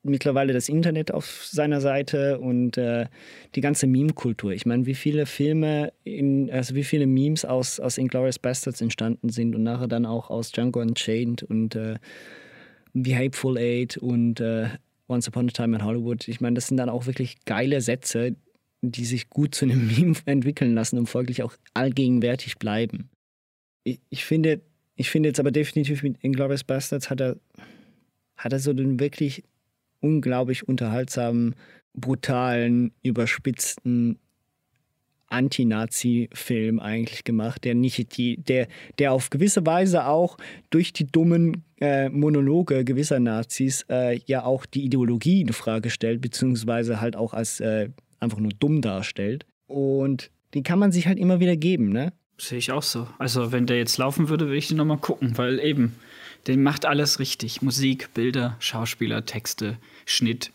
mittlerweile 0.02 0.52
das 0.52 0.68
Internet 0.68 1.12
auf 1.12 1.44
seiner 1.44 1.80
Seite 1.80 2.38
und 2.38 2.78
äh, 2.78 3.06
die 3.54 3.60
ganze 3.60 3.86
Meme-Kultur. 3.86 4.52
Ich 4.52 4.64
meine, 4.64 4.86
wie 4.86 4.94
viele 4.94 5.26
Filme, 5.26 5.92
in, 6.04 6.50
also 6.50 6.74
wie 6.74 6.84
viele 6.84 7.06
Memes 7.06 7.44
aus, 7.44 7.80
aus 7.80 7.98
Inglourious 7.98 8.38
Bastards 8.38 8.80
entstanden 8.80 9.28
sind 9.28 9.54
und 9.54 9.62
nachher 9.62 9.88
dann 9.88 10.06
auch 10.06 10.30
aus 10.30 10.52
Django 10.52 10.80
Unchained 10.80 11.42
und 11.42 11.74
äh, 11.74 11.96
The 12.94 13.16
Hateful 13.16 13.58
Eight 13.58 13.96
und 13.98 14.40
äh, 14.40 14.68
Once 15.08 15.28
Upon 15.28 15.48
a 15.48 15.52
Time 15.52 15.76
in 15.76 15.84
Hollywood. 15.84 16.28
Ich 16.28 16.40
meine, 16.40 16.54
das 16.54 16.68
sind 16.68 16.76
dann 16.76 16.88
auch 16.88 17.06
wirklich 17.06 17.44
geile 17.44 17.80
Sätze, 17.80 18.36
die 18.82 19.04
sich 19.04 19.28
gut 19.28 19.54
zu 19.54 19.66
einem 19.66 19.86
Meme 19.98 20.16
entwickeln 20.24 20.74
lassen 20.74 20.98
und 20.98 21.08
folglich 21.08 21.42
auch 21.42 21.54
allgegenwärtig 21.74 22.58
bleiben. 22.58 23.10
Ich, 23.84 24.00
ich 24.08 24.24
finde, 24.24 24.62
ich 24.96 25.10
finde 25.10 25.28
jetzt 25.28 25.40
aber 25.40 25.50
definitiv 25.50 26.02
mit 26.02 26.16
Inglourious 26.22 26.64
Bastards 26.64 27.10
hat 27.10 27.20
er, 27.20 27.36
hat 28.36 28.52
er 28.52 28.58
so 28.58 28.72
den 28.72 28.98
wirklich 29.00 29.44
unglaublich 30.00 30.66
unterhaltsamen, 30.68 31.54
brutalen, 31.94 32.92
überspitzten 33.02 34.18
Anti-Nazi-Film 35.30 36.80
eigentlich 36.80 37.24
gemacht, 37.24 37.64
der 37.64 37.74
nicht 37.74 38.16
die, 38.16 38.36
der, 38.36 38.66
der 38.98 39.12
auf 39.12 39.30
gewisse 39.30 39.64
Weise 39.64 40.06
auch 40.06 40.36
durch 40.70 40.92
die 40.92 41.06
dummen 41.06 41.64
äh, 41.80 42.08
Monologe 42.08 42.84
gewisser 42.84 43.20
Nazis 43.20 43.84
äh, 43.88 44.20
ja 44.26 44.44
auch 44.44 44.66
die 44.66 44.84
Ideologie 44.84 45.40
in 45.40 45.52
Frage 45.52 45.90
stellt, 45.90 46.20
beziehungsweise 46.20 47.00
halt 47.00 47.16
auch 47.16 47.32
als 47.32 47.60
äh, 47.60 47.90
einfach 48.18 48.38
nur 48.38 48.52
dumm 48.58 48.82
darstellt. 48.82 49.46
Und 49.66 50.30
die 50.52 50.62
kann 50.62 50.80
man 50.80 50.90
sich 50.90 51.06
halt 51.06 51.18
immer 51.18 51.38
wieder 51.40 51.56
geben, 51.56 51.90
ne? 51.90 52.12
Sehe 52.38 52.58
ich 52.58 52.72
auch 52.72 52.82
so. 52.82 53.06
Also, 53.18 53.52
wenn 53.52 53.66
der 53.66 53.76
jetzt 53.76 53.98
laufen 53.98 54.28
würde, 54.30 54.46
würde 54.46 54.56
ich 54.56 54.68
den 54.68 54.78
nochmal 54.78 54.98
gucken, 54.98 55.36
weil 55.36 55.60
eben, 55.60 55.94
der 56.46 56.56
macht 56.56 56.86
alles 56.86 57.18
richtig. 57.18 57.62
Musik, 57.62 58.12
Bilder, 58.14 58.56
Schauspieler, 58.60 59.24
Texte, 59.26 59.78
Schnitt. 60.06 60.52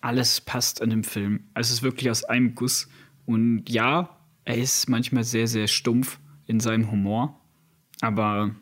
Alles 0.00 0.40
passt 0.40 0.80
an 0.82 0.90
dem 0.90 1.04
Film. 1.04 1.44
Also, 1.54 1.68
es 1.68 1.78
ist 1.78 1.82
wirklich 1.82 2.10
aus 2.10 2.24
einem 2.24 2.54
Guss. 2.54 2.88
Und 3.26 3.68
ja, 3.68 4.16
er 4.44 4.56
ist 4.56 4.88
manchmal 4.88 5.24
sehr, 5.24 5.46
sehr 5.46 5.68
stumpf 5.68 6.18
in 6.46 6.58
seinem 6.60 6.90
Humor. 6.90 7.38
Aber 8.00 8.54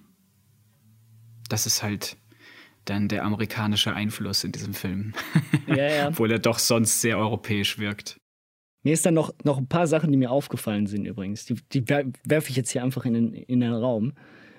das 1.48 1.66
ist 1.66 1.82
halt 1.82 2.16
dann 2.84 3.08
der 3.08 3.24
amerikanische 3.24 3.92
Einfluss 3.94 4.44
in 4.44 4.52
diesem 4.52 4.74
Film. 4.74 5.12
Ja, 5.66 5.76
ja. 5.76 6.08
Obwohl 6.08 6.32
er 6.32 6.38
doch 6.38 6.58
sonst 6.58 7.00
sehr 7.00 7.18
europäisch 7.18 7.78
wirkt. 7.78 8.16
Mir 8.82 8.94
ist 8.94 9.04
dann 9.04 9.14
noch, 9.14 9.34
noch 9.44 9.58
ein 9.58 9.66
paar 9.68 9.86
Sachen, 9.86 10.10
die 10.10 10.16
mir 10.18 10.30
aufgefallen 10.30 10.86
sind 10.86 11.04
übrigens. 11.04 11.44
Die, 11.44 11.54
die 11.72 11.88
wer- 11.88 12.06
werfe 12.24 12.50
ich 12.50 12.56
jetzt 12.56 12.70
hier 12.70 12.82
einfach 12.82 13.04
in 13.04 13.14
den, 13.14 13.34
in 13.34 13.60
den 13.60 13.72
Raum. 13.72 14.12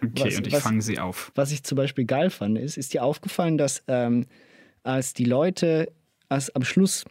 Okay, 0.03 0.25
Was- 0.25 0.37
und 0.37 0.47
ich 0.47 0.55
fange 0.55 0.81
sie 0.81 0.99
auf. 0.99 1.31
Was 1.35 1.51
ich 1.51 1.63
zum 1.63 1.75
Beispiel 1.75 2.05
geil 2.05 2.29
fand, 2.29 2.57
ist, 2.57 2.77
ist 2.77 2.93
dir 2.93 3.03
aufgefallen, 3.03 3.57
dass 3.57 3.83
ähm, 3.87 4.25
als 4.83 5.13
die 5.13 5.25
Leute, 5.25 5.91
als 6.29 6.53
am 6.55 6.63
Schluss 6.63 7.05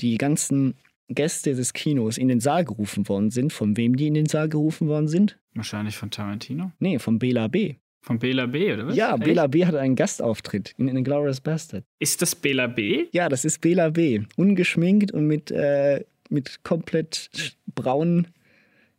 die 0.00 0.18
ganzen 0.18 0.74
Gäste 1.08 1.54
des 1.54 1.72
Kinos 1.72 2.18
in 2.18 2.28
den 2.28 2.40
Saal 2.40 2.64
gerufen 2.64 3.08
worden 3.08 3.30
sind, 3.30 3.52
von 3.52 3.76
wem 3.76 3.96
die 3.96 4.06
in 4.06 4.14
den 4.14 4.26
Saal 4.26 4.48
gerufen 4.48 4.88
worden 4.88 5.08
sind? 5.08 5.38
Wahrscheinlich 5.54 5.96
von 5.96 6.10
Tarantino. 6.10 6.72
Nee, 6.78 6.98
von 6.98 7.18
Bela 7.18 7.48
B. 7.48 7.74
Von 8.00 8.18
Bela 8.18 8.46
B, 8.46 8.72
oder 8.72 8.86
was? 8.88 8.96
Ja, 8.96 9.14
Echt? 9.14 9.24
Bela 9.24 9.46
B 9.46 9.64
hatte 9.66 9.78
einen 9.78 9.94
Gastauftritt 9.94 10.74
in 10.78 10.88
Inglourious 10.88 11.40
Bastard. 11.40 11.84
Ist 12.00 12.20
das 12.22 12.34
Bela 12.34 12.66
B? 12.66 13.06
Ja, 13.12 13.28
das 13.28 13.44
ist 13.44 13.60
Bela 13.60 13.90
B. 13.90 14.22
Ungeschminkt 14.36 15.12
und 15.12 15.26
mit, 15.26 15.50
äh, 15.52 16.02
mit 16.30 16.64
komplett 16.64 17.30
sch- 17.36 17.52
braun 17.74 18.26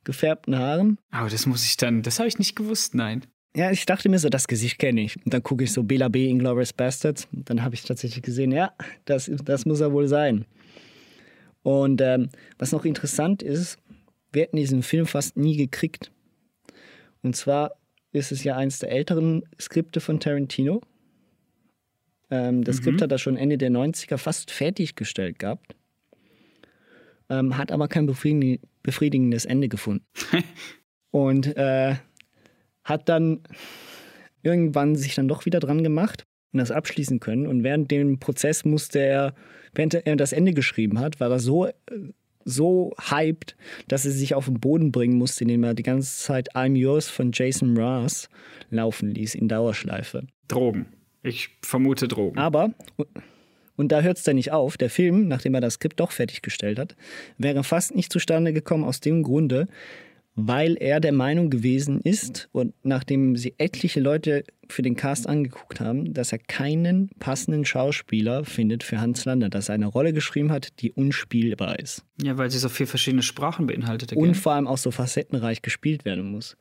gefärbten 0.03 0.57
Haaren. 0.57 0.97
Aber 1.11 1.29
das 1.29 1.45
muss 1.45 1.65
ich 1.65 1.77
dann, 1.77 2.01
das 2.01 2.19
habe 2.19 2.27
ich 2.27 2.37
nicht 2.39 2.55
gewusst, 2.55 2.95
nein. 2.95 3.25
Ja, 3.55 3.69
ich 3.71 3.85
dachte 3.85 4.09
mir 4.09 4.17
so, 4.17 4.29
das 4.29 4.47
Gesicht 4.47 4.79
kenne 4.79 5.01
ich. 5.01 5.23
Und 5.23 5.33
dann 5.33 5.43
gucke 5.43 5.63
ich 5.63 5.71
so 5.71 5.83
Bela 5.83 6.09
B. 6.09 6.27
Inglourious 6.27 6.73
Bastards. 6.73 7.27
Und 7.31 7.49
dann 7.49 7.63
habe 7.63 7.75
ich 7.75 7.83
tatsächlich 7.83 8.23
gesehen, 8.23 8.51
ja, 8.51 8.73
das, 9.05 9.29
das 9.45 9.65
muss 9.65 9.79
er 9.79 9.93
wohl 9.93 10.07
sein. 10.07 10.45
Und 11.61 12.01
ähm, 12.01 12.29
was 12.57 12.71
noch 12.71 12.83
interessant 12.83 13.43
ist, 13.43 13.77
wir 14.31 14.43
hätten 14.43 14.57
diesen 14.57 14.81
Film 14.81 15.05
fast 15.05 15.37
nie 15.37 15.55
gekriegt. 15.55 16.11
Und 17.21 17.35
zwar 17.35 17.75
ist 18.11 18.31
es 18.31 18.43
ja 18.43 18.57
eins 18.57 18.79
der 18.79 18.91
älteren 18.91 19.43
Skripte 19.59 19.99
von 19.99 20.19
Tarantino. 20.19 20.81
Ähm, 22.31 22.63
das 22.63 22.77
Skript 22.77 23.01
hat 23.01 23.11
er 23.11 23.19
schon 23.19 23.37
Ende 23.37 23.57
der 23.57 23.69
90er 23.69 24.17
fast 24.17 24.49
fertiggestellt 24.49 25.37
gehabt. 25.37 25.75
Ähm, 27.39 27.57
hat 27.57 27.71
aber 27.71 27.87
kein 27.87 28.07
befriedi- 28.09 28.59
befriedigendes 28.81 29.45
Ende 29.45 29.69
gefunden. 29.69 30.05
Und 31.11 31.55
äh, 31.57 31.95
hat 32.83 33.07
dann 33.07 33.41
irgendwann 34.41 34.95
sich 34.95 35.15
dann 35.15 35.27
doch 35.27 35.45
wieder 35.45 35.59
dran 35.59 35.83
gemacht 35.83 36.25
und 36.51 36.59
das 36.59 36.71
abschließen 36.71 37.19
können. 37.19 37.47
Und 37.47 37.63
während 37.63 37.91
dem 37.91 38.19
Prozess 38.19 38.65
musste 38.65 38.99
er, 38.99 39.35
während 39.73 39.93
er 39.93 40.15
das 40.15 40.33
Ende 40.33 40.53
geschrieben 40.53 40.99
hat, 40.99 41.19
war 41.19 41.31
er 41.31 41.39
so, 41.39 41.69
so 42.43 42.93
hyped, 42.99 43.55
dass 43.87 44.05
er 44.05 44.11
sich 44.11 44.35
auf 44.35 44.45
den 44.45 44.59
Boden 44.59 44.91
bringen 44.91 45.17
musste, 45.17 45.43
indem 45.43 45.63
er 45.63 45.73
die 45.73 45.83
ganze 45.83 46.17
Zeit 46.17 46.55
I'm 46.55 46.75
Yours 46.75 47.09
von 47.09 47.31
Jason 47.33 47.73
Mraz 47.73 48.27
laufen 48.69 49.09
ließ 49.09 49.35
in 49.35 49.47
Dauerschleife. 49.47 50.27
Drogen. 50.47 50.87
Ich 51.21 51.51
vermute 51.61 52.07
Drogen. 52.07 52.37
Aber, 52.37 52.73
und 53.75 53.91
da 53.91 54.01
hört 54.01 54.17
es 54.17 54.23
dann 54.23 54.36
nicht 54.36 54.51
auf, 54.51 54.77
der 54.77 54.89
Film, 54.89 55.27
nachdem 55.27 55.53
er 55.55 55.62
das 55.62 55.75
Skript 55.75 55.99
doch 55.99 56.12
fertiggestellt 56.12 56.79
hat, 56.79 56.95
wäre 57.38 57.63
fast 57.63 57.95
nicht 57.95 58.12
zustande 58.12 58.53
gekommen 58.53 58.83
aus 58.83 58.99
dem 58.99 59.23
Grunde, 59.23 59.67
weil 60.36 60.77
er 60.79 60.99
der 60.99 61.12
Meinung 61.12 61.49
gewesen 61.49 61.99
ist 62.01 62.49
und 62.51 62.73
nachdem 62.83 63.36
sie 63.36 63.53
etliche 63.57 63.99
Leute 63.99 64.43
für 64.67 64.81
den 64.81 64.95
Cast 64.95 65.27
angeguckt 65.27 65.79
haben, 65.79 66.13
dass 66.13 66.31
er 66.31 66.39
keinen 66.39 67.09
passenden 67.19 67.65
Schauspieler 67.65 68.43
findet 68.43 68.83
für 68.83 68.99
Hans 68.99 69.25
Lander, 69.25 69.49
dass 69.49 69.69
er 69.69 69.75
eine 69.75 69.86
Rolle 69.86 70.13
geschrieben 70.13 70.51
hat, 70.51 70.81
die 70.81 70.91
unspielbar 70.91 71.77
ist 71.79 72.03
Ja, 72.21 72.38
weil 72.38 72.49
sie 72.49 72.57
so 72.57 72.69
vier 72.69 72.88
verschiedene 72.88 73.21
Sprachen 73.21 73.67
beinhaltete. 73.67 74.15
und 74.15 74.23
gell? 74.23 74.33
vor 74.33 74.53
allem 74.53 74.67
auch 74.67 74.77
so 74.79 74.89
facettenreich 74.89 75.62
gespielt 75.62 76.03
werden 76.05 76.31
muss. 76.31 76.57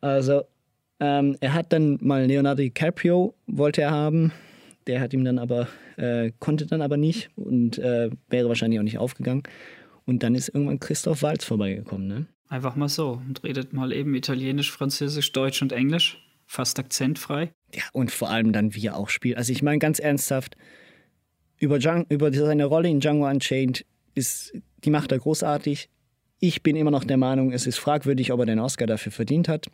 Also 0.00 0.42
ähm, 0.98 1.36
er 1.40 1.54
hat 1.54 1.72
dann 1.72 1.98
mal 2.00 2.26
Leonardo 2.26 2.62
DiCaprio 2.62 3.34
wollte 3.46 3.82
er 3.82 3.92
haben, 3.92 4.32
der 4.86 5.00
hat 5.00 5.12
ihm 5.12 5.24
dann 5.24 5.38
aber 5.38 5.68
äh, 5.96 6.32
konnte 6.38 6.66
dann 6.66 6.82
aber 6.82 6.96
nicht 6.96 7.30
und 7.36 7.78
äh, 7.78 8.10
wäre 8.28 8.48
wahrscheinlich 8.48 8.80
auch 8.80 8.84
nicht 8.84 8.98
aufgegangen. 8.98 9.42
Und 10.04 10.22
dann 10.22 10.34
ist 10.34 10.48
irgendwann 10.48 10.80
Christoph 10.80 11.22
Waltz 11.22 11.44
vorbeigekommen, 11.44 12.06
ne? 12.06 12.26
Einfach 12.48 12.76
mal 12.76 12.88
so 12.88 13.22
und 13.26 13.42
redet 13.44 13.72
mal 13.72 13.92
eben 13.92 14.14
Italienisch, 14.14 14.70
Französisch, 14.70 15.32
Deutsch 15.32 15.62
und 15.62 15.72
Englisch. 15.72 16.18
Fast 16.46 16.78
akzentfrei. 16.78 17.50
Ja, 17.74 17.84
und 17.92 18.10
vor 18.10 18.28
allem 18.28 18.52
dann, 18.52 18.74
wie 18.74 18.86
er 18.86 18.96
auch 18.96 19.08
spielt. 19.08 19.38
Also 19.38 19.52
ich 19.52 19.62
meine 19.62 19.78
ganz 19.78 19.98
ernsthaft, 19.98 20.56
über, 21.58 21.78
Django, 21.78 22.04
über 22.10 22.32
seine 22.32 22.66
Rolle 22.66 22.88
in 22.88 23.00
Django 23.00 23.26
Unchained 23.26 23.86
ist, 24.14 24.52
die 24.84 24.90
macht 24.90 25.12
er 25.12 25.18
großartig. 25.18 25.88
Ich 26.40 26.62
bin 26.62 26.76
immer 26.76 26.90
noch 26.90 27.04
der 27.04 27.16
Meinung, 27.16 27.52
es 27.52 27.66
ist 27.66 27.78
fragwürdig, 27.78 28.32
ob 28.32 28.40
er 28.40 28.46
den 28.46 28.58
Oscar 28.58 28.86
dafür 28.86 29.12
verdient 29.12 29.48
hat. 29.48 29.68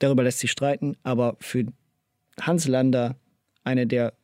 Darüber 0.00 0.24
lässt 0.24 0.38
sich 0.38 0.50
streiten, 0.50 0.96
aber 1.02 1.36
für 1.38 1.66
Hans 2.40 2.66
Lander, 2.66 3.16
eine 3.64 3.86
der 3.86 4.14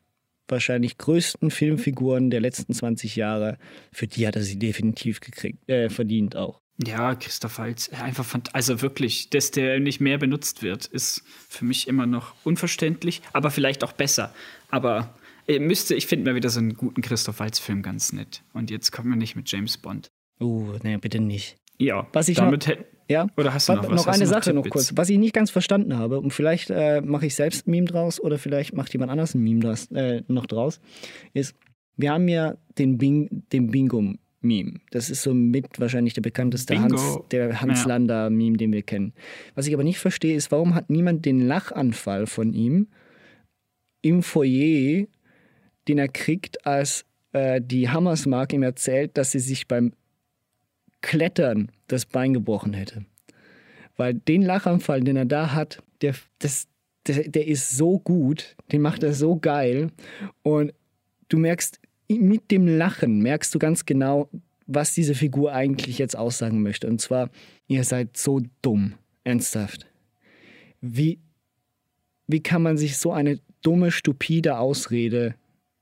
wahrscheinlich 0.49 0.99
größten 0.99 1.51
Filmfiguren 1.51 2.31
der 2.31 2.40
letzten 2.40 2.72
20 2.72 3.16
Jahre, 3.16 3.59
für 3.92 4.07
die 4.07 4.27
hat 4.27 4.37
er 4.37 4.42
sie 4.42 4.59
definitiv 4.59 5.20
gekriegt, 5.20 5.68
äh, 5.68 5.90
verdient 5.90 6.37
auch. 6.37 6.61
Ja, 6.85 7.14
Christoph 7.14 7.59
Waltz, 7.59 7.88
einfach 7.88 8.25
fand, 8.25 8.55
also 8.55 8.83
wirklich, 8.83 9.31
dass 9.31 9.51
der 9.51 9.81
nicht 9.81 10.01
mehr 10.01 10.18
benutzt 10.18 10.62
wird, 10.62 10.87
ist 10.87 11.22
für 11.49 11.64
mich 11.64 11.88
immer 11.88 12.07
noch 12.07 12.35
unverständlich, 12.44 13.22
aber 13.33 13.51
vielleicht 13.51 13.83
auch 13.83 13.92
besser. 13.92 14.35
Aber 14.70 15.14
äh, 15.49 15.59
müsste, 15.59 15.94
ich 15.94 16.07
finde 16.07 16.31
mal 16.31 16.37
wieder 16.37 16.51
so 16.51 16.61
einen 16.61 16.77
guten 16.77 17.01
Christoph 17.01 17.40
Waltz-Film 17.40 17.83
ganz 17.83 18.12
nett. 18.12 18.42
Und 18.53 18.70
jetzt 18.70 18.92
kommen 18.92 19.09
wir 19.09 19.16
nicht 19.16 19.37
mit 19.37 19.51
James 19.51 19.79
Bond. 19.79 20.09
Uh, 20.38 20.75
nee, 20.83 20.99
bitte 20.99 21.18
nicht. 21.18 21.57
Ja, 21.79 22.07
Was 22.12 22.29
ich 22.29 22.37
damit 22.37 22.66
hätten. 22.66 22.85
Ja. 23.09 23.29
Oder 23.37 23.55
hast 23.55 23.69
du 23.69 23.75
noch? 23.75 23.88
Noch 23.88 24.07
eine 24.07 24.27
Sache 24.27 24.53
noch 24.53 24.69
kurz, 24.69 24.92
was 24.97 25.09
ich 25.09 25.19
nicht 25.19 25.35
ganz 25.35 25.51
verstanden 25.51 25.97
habe 25.97 26.19
und 26.19 26.33
vielleicht 26.33 26.71
äh, 26.71 27.01
mache 27.01 27.27
ich 27.27 27.35
selbst 27.35 27.66
ein 27.66 27.71
Meme 27.71 27.87
draus 27.87 28.21
oder 28.21 28.38
vielleicht 28.38 28.75
macht 28.75 28.92
jemand 28.92 29.11
anders 29.11 29.35
ein 29.35 29.42
Meme 29.42 29.61
draus, 29.61 29.90
äh, 29.92 30.23
noch 30.29 30.47
draus, 30.47 30.81
ist, 31.33 31.55
wir 31.97 32.12
haben 32.12 32.29
ja 32.29 32.57
den, 32.79 32.99
Bing, 32.99 33.45
den 33.53 33.71
Bingo 33.71 34.14
Meme. 34.40 34.81
Das 34.90 35.11
ist 35.11 35.23
so 35.23 35.35
mit 35.35 35.79
wahrscheinlich 35.79 36.14
der 36.14 36.23
bekannteste 36.23 36.79
Hans, 36.79 37.19
der 37.31 37.61
Hans 37.61 37.83
ja. 37.83 37.88
Lander 37.88 38.31
Meme, 38.31 38.57
den 38.57 38.73
wir 38.73 38.83
kennen. 38.83 39.12
Was 39.55 39.66
ich 39.66 39.75
aber 39.75 39.85
nicht 39.85 39.99
verstehe, 39.99 40.37
ist, 40.37 40.51
warum 40.51 40.75
hat 40.75 40.90
niemand 40.90 41.25
den 41.25 41.40
Lachanfall 41.40 42.27
von 42.27 42.53
ihm 42.53 42.88
im 44.03 44.23
Foyer, 44.23 45.07
den 45.88 45.99
er 45.99 46.09
kriegt, 46.09 46.66
als 46.66 47.05
äh, 47.33 47.61
die 47.62 47.88
Hammersmark 47.88 48.53
ihm 48.53 48.62
erzählt, 48.62 49.16
dass 49.16 49.33
sie 49.33 49.40
sich 49.40 49.69
beim 49.69 49.92
Klettern 51.01 51.71
das 51.87 52.07
Bein 52.07 52.35
gebrochen 52.35 52.72
hätte. 52.72 53.05
Weil 53.96 54.14
den 54.14 54.42
Lachanfall, 54.42 55.01
den 55.01 55.16
er 55.16 55.25
da 55.25 55.53
hat, 55.53 55.83
der, 56.03 56.14
das, 56.38 56.68
der, 57.07 57.29
der 57.29 57.46
ist 57.46 57.70
so 57.70 57.99
gut, 57.99 58.57
den 58.72 58.83
macht 58.83 59.03
er 59.03 59.14
so 59.14 59.37
geil. 59.37 59.90
Und 60.42 60.72
du 61.29 61.38
merkst, 61.38 61.81
mit 62.09 62.51
dem 62.51 62.66
Lachen 62.66 63.20
merkst 63.20 63.55
du 63.55 63.59
ganz 63.59 63.87
genau, 63.87 64.29
was 64.66 64.94
diese 64.94 65.14
Figur 65.14 65.53
eigentlich 65.53 65.99
jetzt 65.99 66.16
aussagen 66.16 66.62
möchte. 66.62 66.88
Und 66.88 67.01
zwar, 67.01 67.31
ihr 67.68 67.85
seid 67.85 68.16
so 68.16 68.42
dumm. 68.62 68.94
Ernsthaft. 69.25 69.87
Wie, 70.81 71.18
wie 72.29 72.40
kann 72.40 72.62
man 72.62 72.77
sich 72.77 72.96
so 72.96 73.12
eine 73.12 73.40
dumme, 73.62 73.90
stupide 73.90 74.59
Ausrede 74.59 75.35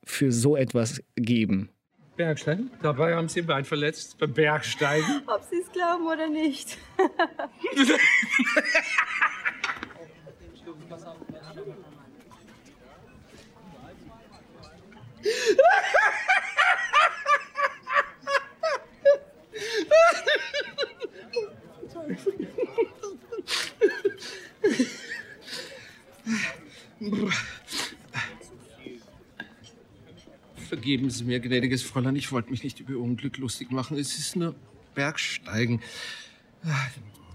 für 0.03 0.33
so 0.33 0.57
etwas 0.57 1.03
geben? 1.15 1.69
Bergsteigen? 2.17 2.71
Dabei 2.83 3.15
haben 3.15 3.29
Sie 3.29 3.41
ein 3.41 3.47
Bein 3.47 3.65
verletzt 3.65 4.19
beim 4.19 4.33
Bergsteigen. 4.33 5.23
Ob 5.27 5.43
Sie 5.51 5.61
es 5.61 5.73
glauben 5.73 6.07
oder 6.07 6.29
nicht. 6.29 6.79
Vergeben 30.85 31.09
Sie 31.09 31.25
mir, 31.25 31.41
gnädiges 31.41 31.83
Fräulein, 31.83 32.15
ich 32.15 32.31
wollte 32.31 32.51
mich 32.51 32.63
nicht 32.63 32.79
über 32.79 32.91
Ihr 32.91 33.01
Unglück 33.01 33.39
lustig 33.39 33.71
machen. 33.71 33.97
Es 33.97 34.19
ist 34.19 34.37
nur 34.37 34.55
Bergsteigen. 34.95 35.81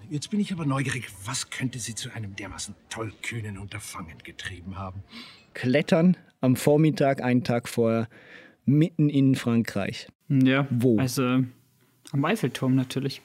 Jetzt 0.08 0.30
bin 0.30 0.40
ich 0.40 0.54
aber 0.54 0.68
neugierig. 0.68 1.08
Was 1.26 1.50
könnte 1.50 1.80
Sie 1.80 1.96
zu 1.96 2.14
einem 2.14 2.36
dermaßen 2.36 2.76
tollkühnen 2.92 3.58
Unterfangen 3.58 4.20
getrieben 4.24 4.78
haben? 4.78 5.02
Klettern 5.56 6.16
am 6.42 6.56
Vormittag, 6.56 7.24
einen 7.24 7.44
Tag 7.44 7.68
vorher, 7.68 8.08
mitten 8.66 9.10
in 9.10 9.34
Frankreich. 9.34 10.10
Ja. 10.28 10.68
Wo? 10.70 11.00
Also 11.00 11.44
am 12.12 12.26
Eiffelturm 12.26 12.76
natürlich. 12.76 13.24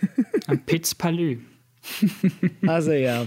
am 0.46 0.60
Piz 0.60 0.94
Palais. 0.94 1.38
also 2.64 2.92
ja. 2.92 3.26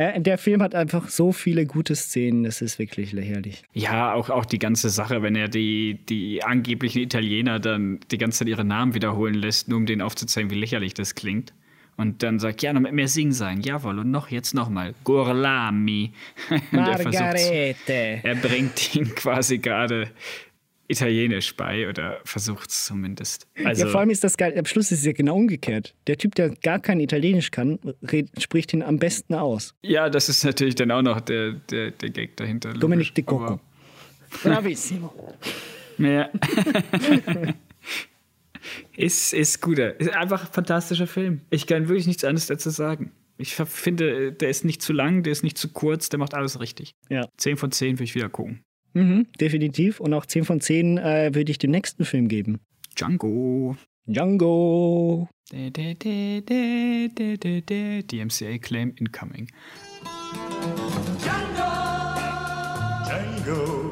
Äh, 0.00 0.18
der 0.18 0.38
Film 0.38 0.62
hat 0.62 0.74
einfach 0.74 1.10
so 1.10 1.30
viele 1.30 1.66
gute 1.66 1.94
Szenen, 1.94 2.44
das 2.44 2.62
ist 2.62 2.78
wirklich 2.78 3.12
lächerlich. 3.12 3.64
Ja, 3.74 4.14
auch, 4.14 4.30
auch 4.30 4.46
die 4.46 4.58
ganze 4.58 4.88
Sache, 4.88 5.22
wenn 5.22 5.36
er 5.36 5.48
die, 5.48 5.98
die 6.08 6.42
angeblichen 6.42 7.02
Italiener 7.02 7.58
dann 7.58 8.00
die 8.10 8.16
ganze 8.16 8.38
Zeit 8.38 8.48
ihre 8.48 8.64
Namen 8.64 8.94
wiederholen 8.94 9.34
lässt, 9.34 9.68
nur 9.68 9.76
um 9.76 9.84
denen 9.84 10.00
aufzuzeigen, 10.00 10.50
wie 10.50 10.54
lächerlich 10.54 10.94
das 10.94 11.14
klingt. 11.14 11.52
Und 11.98 12.22
dann 12.22 12.38
sagt, 12.38 12.62
ja, 12.62 12.72
noch 12.72 12.80
mit 12.80 12.94
mehr 12.94 13.08
Sing 13.08 13.32
sein. 13.32 13.60
Jawohl, 13.60 13.98
und 13.98 14.10
noch 14.10 14.30
jetzt 14.30 14.54
nochmal. 14.54 14.94
Gorlami. 15.04 16.12
Margarete. 16.70 18.20
er 18.22 18.34
bringt 18.36 18.94
ihn 18.94 19.14
quasi 19.14 19.58
gerade 19.58 20.08
Italienisch 20.90 21.56
bei 21.56 21.88
oder 21.88 22.20
versucht 22.24 22.70
es 22.70 22.84
zumindest. 22.86 23.46
Also, 23.64 23.84
ja, 23.84 23.90
vor 23.90 24.00
allem 24.00 24.10
ist 24.10 24.24
das 24.24 24.36
geil. 24.36 24.54
Am 24.58 24.64
Schluss 24.64 24.90
ist 24.90 25.00
es 25.00 25.04
ja 25.04 25.12
genau 25.12 25.36
umgekehrt. 25.36 25.94
Der 26.06 26.16
Typ, 26.16 26.34
der 26.34 26.50
gar 26.50 26.80
kein 26.80 26.98
Italienisch 27.00 27.50
kann, 27.50 27.78
red, 28.02 28.28
spricht 28.42 28.72
ihn 28.72 28.82
am 28.82 28.98
besten 28.98 29.34
aus. 29.34 29.74
Ja, 29.82 30.10
das 30.10 30.28
ist 30.28 30.44
natürlich 30.44 30.74
dann 30.74 30.90
auch 30.90 31.02
noch 31.02 31.20
der, 31.20 31.52
der, 31.52 31.92
der 31.92 32.10
Gag 32.10 32.36
dahinter. 32.36 32.72
Dominic 32.74 33.14
Di 33.14 33.22
Coco. 33.22 33.60
Bravissimo. 34.42 35.34
Ja. 35.98 36.30
ist, 38.96 39.32
ist 39.32 39.60
guter. 39.60 39.98
Ist 40.00 40.10
einfach 40.10 40.46
ein 40.46 40.52
fantastischer 40.52 41.06
Film. 41.06 41.42
Ich 41.50 41.66
kann 41.66 41.88
wirklich 41.88 42.06
nichts 42.06 42.24
anderes 42.24 42.46
dazu 42.46 42.70
sagen. 42.70 43.12
Ich 43.38 43.54
finde, 43.54 44.32
der 44.32 44.50
ist 44.50 44.64
nicht 44.64 44.82
zu 44.82 44.92
lang, 44.92 45.22
der 45.22 45.32
ist 45.32 45.42
nicht 45.42 45.56
zu 45.56 45.68
kurz, 45.68 46.10
der 46.10 46.18
macht 46.18 46.34
alles 46.34 46.60
richtig. 46.60 46.94
Ja. 47.08 47.26
10 47.38 47.56
von 47.56 47.72
10 47.72 47.96
würde 47.96 48.04
ich 48.04 48.14
wieder 48.14 48.28
gucken. 48.28 48.64
Mhm, 48.92 49.26
definitiv. 49.40 50.00
Und 50.00 50.12
auch 50.14 50.26
10 50.26 50.44
von 50.44 50.60
10 50.60 50.98
äh, 50.98 51.30
würde 51.34 51.50
ich 51.50 51.58
dem 51.58 51.70
nächsten 51.70 52.04
Film 52.04 52.28
geben. 52.28 52.60
Django. 52.96 53.76
Django. 54.06 55.28
DMCA 58.02 58.58
Claim 58.58 58.92
Incoming. 58.96 59.48
Django. 61.20 61.70
Django, 63.06 63.89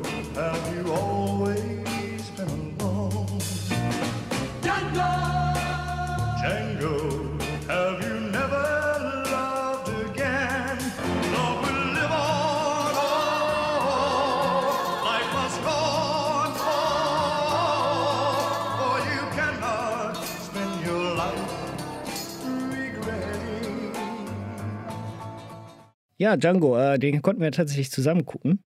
Ja, 26.19 26.37
Django, 26.37 26.77
äh, 26.77 26.99
den 26.99 27.23
konnten 27.23 27.41
wir 27.41 27.53
tatsächlich 27.53 27.91
zusammen 27.91 28.27
gucken. 28.27 28.61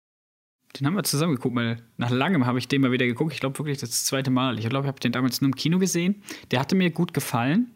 Den 0.78 0.86
haben 0.86 0.94
wir 0.94 1.02
zusammen 1.02 1.34
geguckt, 1.34 1.56
weil 1.56 1.82
nach 1.96 2.10
langem 2.10 2.44
habe 2.44 2.58
ich 2.58 2.68
den 2.68 2.82
mal 2.82 2.92
wieder 2.92 3.06
geguckt. 3.06 3.32
Ich 3.32 3.40
glaube 3.40 3.58
wirklich 3.58 3.78
das 3.78 4.04
zweite 4.04 4.30
Mal. 4.30 4.58
Ich 4.58 4.68
glaube, 4.68 4.86
ich 4.86 4.88
habe 4.88 5.00
den 5.00 5.12
damals 5.12 5.40
nur 5.40 5.48
im 5.48 5.54
Kino 5.54 5.78
gesehen. 5.78 6.22
Der 6.50 6.60
hatte 6.60 6.76
mir 6.76 6.90
gut 6.90 7.14
gefallen, 7.14 7.70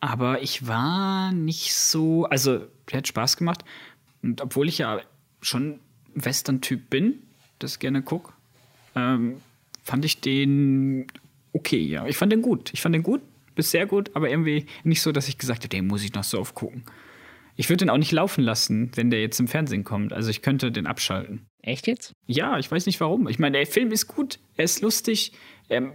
aber 0.00 0.42
ich 0.42 0.66
war 0.66 1.32
nicht 1.32 1.74
so. 1.74 2.24
Also, 2.24 2.66
der 2.90 2.98
hat 2.98 3.08
Spaß 3.08 3.36
gemacht. 3.36 3.64
Und 4.20 4.40
obwohl 4.40 4.68
ich 4.68 4.78
ja 4.78 5.00
schon 5.40 5.78
Western-Typ 6.16 6.90
bin, 6.90 7.22
das 7.60 7.78
gerne 7.78 8.02
gucke, 8.02 8.32
ähm, 8.96 9.40
fand 9.84 10.04
ich 10.04 10.20
den 10.20 11.06
okay, 11.52 11.80
ja. 11.80 12.04
Ich 12.06 12.16
fand 12.16 12.32
den 12.32 12.42
gut. 12.42 12.72
Ich 12.74 12.80
fand 12.80 12.96
den 12.96 13.04
gut, 13.04 13.20
bis 13.54 13.70
sehr 13.70 13.86
gut, 13.86 14.10
aber 14.14 14.28
irgendwie 14.28 14.66
nicht 14.82 15.02
so, 15.02 15.12
dass 15.12 15.28
ich 15.28 15.38
gesagt 15.38 15.60
habe, 15.60 15.68
den 15.68 15.86
muss 15.86 16.02
ich 16.02 16.12
noch 16.14 16.24
so 16.24 16.40
oft 16.40 16.56
gucken. 16.56 16.82
Ich 17.58 17.68
würde 17.68 17.84
den 17.84 17.90
auch 17.90 17.98
nicht 17.98 18.12
laufen 18.12 18.44
lassen, 18.44 18.92
wenn 18.94 19.10
der 19.10 19.20
jetzt 19.20 19.40
im 19.40 19.48
Fernsehen 19.48 19.82
kommt. 19.82 20.12
Also 20.12 20.30
ich 20.30 20.42
könnte 20.42 20.70
den 20.70 20.86
abschalten. 20.86 21.48
Echt 21.60 21.88
jetzt? 21.88 22.12
Ja, 22.28 22.56
ich 22.56 22.70
weiß 22.70 22.86
nicht 22.86 23.00
warum. 23.00 23.26
Ich 23.26 23.40
meine, 23.40 23.58
der 23.58 23.66
Film 23.66 23.90
ist 23.90 24.06
gut, 24.06 24.38
er 24.56 24.64
ist 24.64 24.80
lustig. 24.80 25.32
Ähm, 25.68 25.94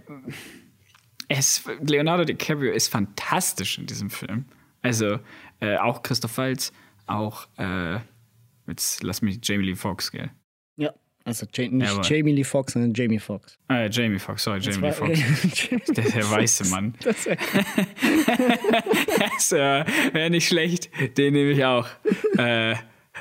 er 1.26 1.38
ist, 1.38 1.66
Leonardo 1.80 2.24
DiCaprio 2.24 2.70
ist 2.70 2.88
fantastisch 2.88 3.78
in 3.78 3.86
diesem 3.86 4.10
Film. 4.10 4.44
Also 4.82 5.20
äh, 5.60 5.78
auch 5.78 6.02
Christoph 6.02 6.36
Waltz, 6.36 6.70
auch 7.06 7.48
äh, 7.56 7.98
jetzt 8.66 9.02
lass 9.02 9.22
mich 9.22 9.38
Jamie 9.42 9.64
Lee 9.64 9.74
Foxx, 9.74 10.12
gell? 10.12 10.30
Ja. 11.24 11.30
Also 11.30 11.46
ja, 11.54 11.68
nicht 11.68 12.10
Jamie 12.10 12.32
Lee 12.32 12.44
Foxx, 12.44 12.74
sondern 12.74 12.92
Jamie 12.92 13.18
Foxx. 13.18 13.58
Äh, 13.70 13.88
Jamie 13.90 14.18
Foxx, 14.18 14.44
sorry, 14.44 14.60
Jamie 14.60 14.88
Lee 14.88 14.92
Foxx. 14.92 15.18
Der, 15.94 16.04
der 16.04 16.30
weiße 16.30 16.68
Mann. 16.68 16.94
Das 17.02 17.24
Das 17.24 17.36
äh, 19.52 19.84
wäre 20.12 20.28
nicht 20.30 20.46
schlecht. 20.46 20.90
Den 21.16 21.32
nehme 21.32 21.52
ich 21.52 21.64
auch. 21.64 21.88
Äh, 22.36 22.74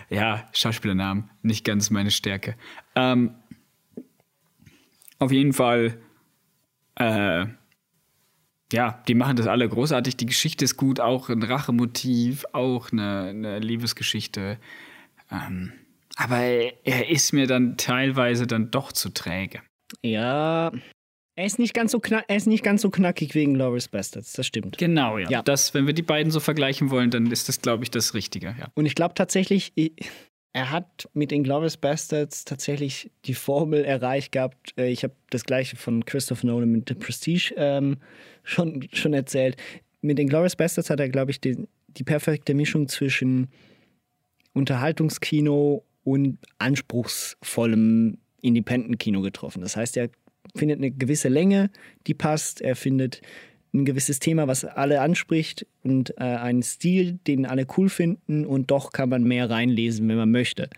ja, 0.10 0.50
Schauspielernamen, 0.54 1.30
nicht 1.42 1.64
ganz 1.64 1.90
meine 1.90 2.12
Stärke. 2.12 2.58
Ähm, 2.96 3.36
auf 5.20 5.32
jeden 5.32 5.54
Fall, 5.54 5.98
äh, 6.96 7.46
ja, 8.74 9.02
die 9.08 9.14
machen 9.14 9.38
das 9.38 9.48
alle 9.48 9.70
großartig. 9.70 10.18
Die 10.18 10.26
Geschichte 10.26 10.66
ist 10.66 10.76
gut, 10.78 11.00
auch 11.00 11.30
ein 11.30 11.44
Rachemotiv, 11.44 12.44
auch 12.52 12.92
eine, 12.92 13.28
eine 13.30 13.60
Liebesgeschichte. 13.60 14.58
Ähm, 15.32 15.72
aber 16.16 16.38
er 16.38 17.10
ist 17.10 17.34
mir 17.34 17.48
dann 17.48 17.78
teilweise 17.78 18.48
dann 18.48 18.72
doch 18.72 18.92
zu 18.92 19.10
träge. 19.10 19.62
ja. 20.02 20.72
Er 21.36 21.46
ist 21.46 21.58
nicht 21.58 21.74
ganz 21.74 21.92
so 21.92 22.00
knack, 22.00 22.26
er 22.28 22.36
ist 22.36 22.46
nicht 22.46 22.64
ganz 22.64 22.84
so 22.84 22.92
knackig 22.92 23.34
wegen 23.34 23.56
Glorious 23.56 23.88
Bastards, 23.88 24.34
das 24.34 24.46
stimmt. 24.46 24.78
Genau, 24.78 25.18
ja. 25.18 25.28
Ja. 25.32 25.42
Das, 25.42 25.74
wenn 25.74 25.88
wir 25.88 25.96
die 25.96 26.04
beiden 26.04 26.32
so 26.32 26.40
vergleichen 26.40 26.92
wollen, 26.92 27.10
dann 27.10 27.32
ist 27.32 27.50
das, 27.50 27.60
glaube 27.60 27.84
ich, 27.84 27.90
das 27.90 28.14
Richtige. 28.14 28.56
Ja. 28.60 28.68
Und 28.76 28.86
ich 28.86 28.94
glaube 28.94 29.16
tatsächlich, 29.16 29.74
er 30.54 30.70
hat 30.70 31.10
mit 31.16 31.32
den 31.32 31.44
Glorious 31.44 31.76
Bastards 31.78 32.46
tatsächlich 32.46 33.10
die 33.26 33.34
Formel 33.34 33.84
erreicht 33.84 34.32
gehabt. 34.32 34.76
Äh, 34.78 34.92
Ich 34.92 35.04
habe 35.04 35.16
das 35.32 35.44
gleiche 35.44 35.76
von 35.76 36.06
Christopher 36.06 36.46
Nolan 36.46 36.70
mit 36.70 36.88
The 36.88 36.94
Prestige 36.94 37.52
ähm, 37.58 37.98
schon, 38.44 38.88
schon 38.94 39.16
erzählt. 39.16 39.58
Mit 40.02 40.20
den 40.20 40.30
Glorious 40.30 40.56
Bastards 40.56 40.92
hat 40.92 41.00
er, 41.00 41.10
glaube 41.10 41.32
ich, 41.32 41.42
die, 41.42 41.68
die 41.88 42.04
perfekte 42.04 42.54
Mischung 42.54 42.88
zwischen 42.88 43.48
Unterhaltungskino 44.54 45.84
und 46.04 46.38
anspruchsvollem 46.58 48.18
Independent-Kino 48.42 49.22
getroffen. 49.22 49.62
Das 49.62 49.76
heißt, 49.76 49.98
er 49.98 50.10
findet 50.56 50.80
eine 50.80 50.92
gewisse 50.92 51.30
Länge, 51.30 51.70
die 52.08 52.14
passt. 52.14 52.62
Er 52.62 52.76
findet 52.76 53.22
ein 53.74 53.86
gewisses 53.86 54.20
Thema, 54.20 54.48
was 54.48 54.66
alle 54.66 55.02
anspricht 55.02 55.66
und 55.84 56.12
äh, 56.18 56.24
einen 56.24 56.62
Stil, 56.62 57.20
den 57.26 57.46
alle 57.46 57.66
cool 57.78 57.90
finden 57.90 58.46
und 58.46 58.70
doch 58.70 58.92
kann 58.92 59.10
man 59.10 59.24
mehr 59.24 59.50
reinlesen, 59.50 60.08
wenn 60.08 60.18
man 60.18 60.32
möchte. 60.32 60.70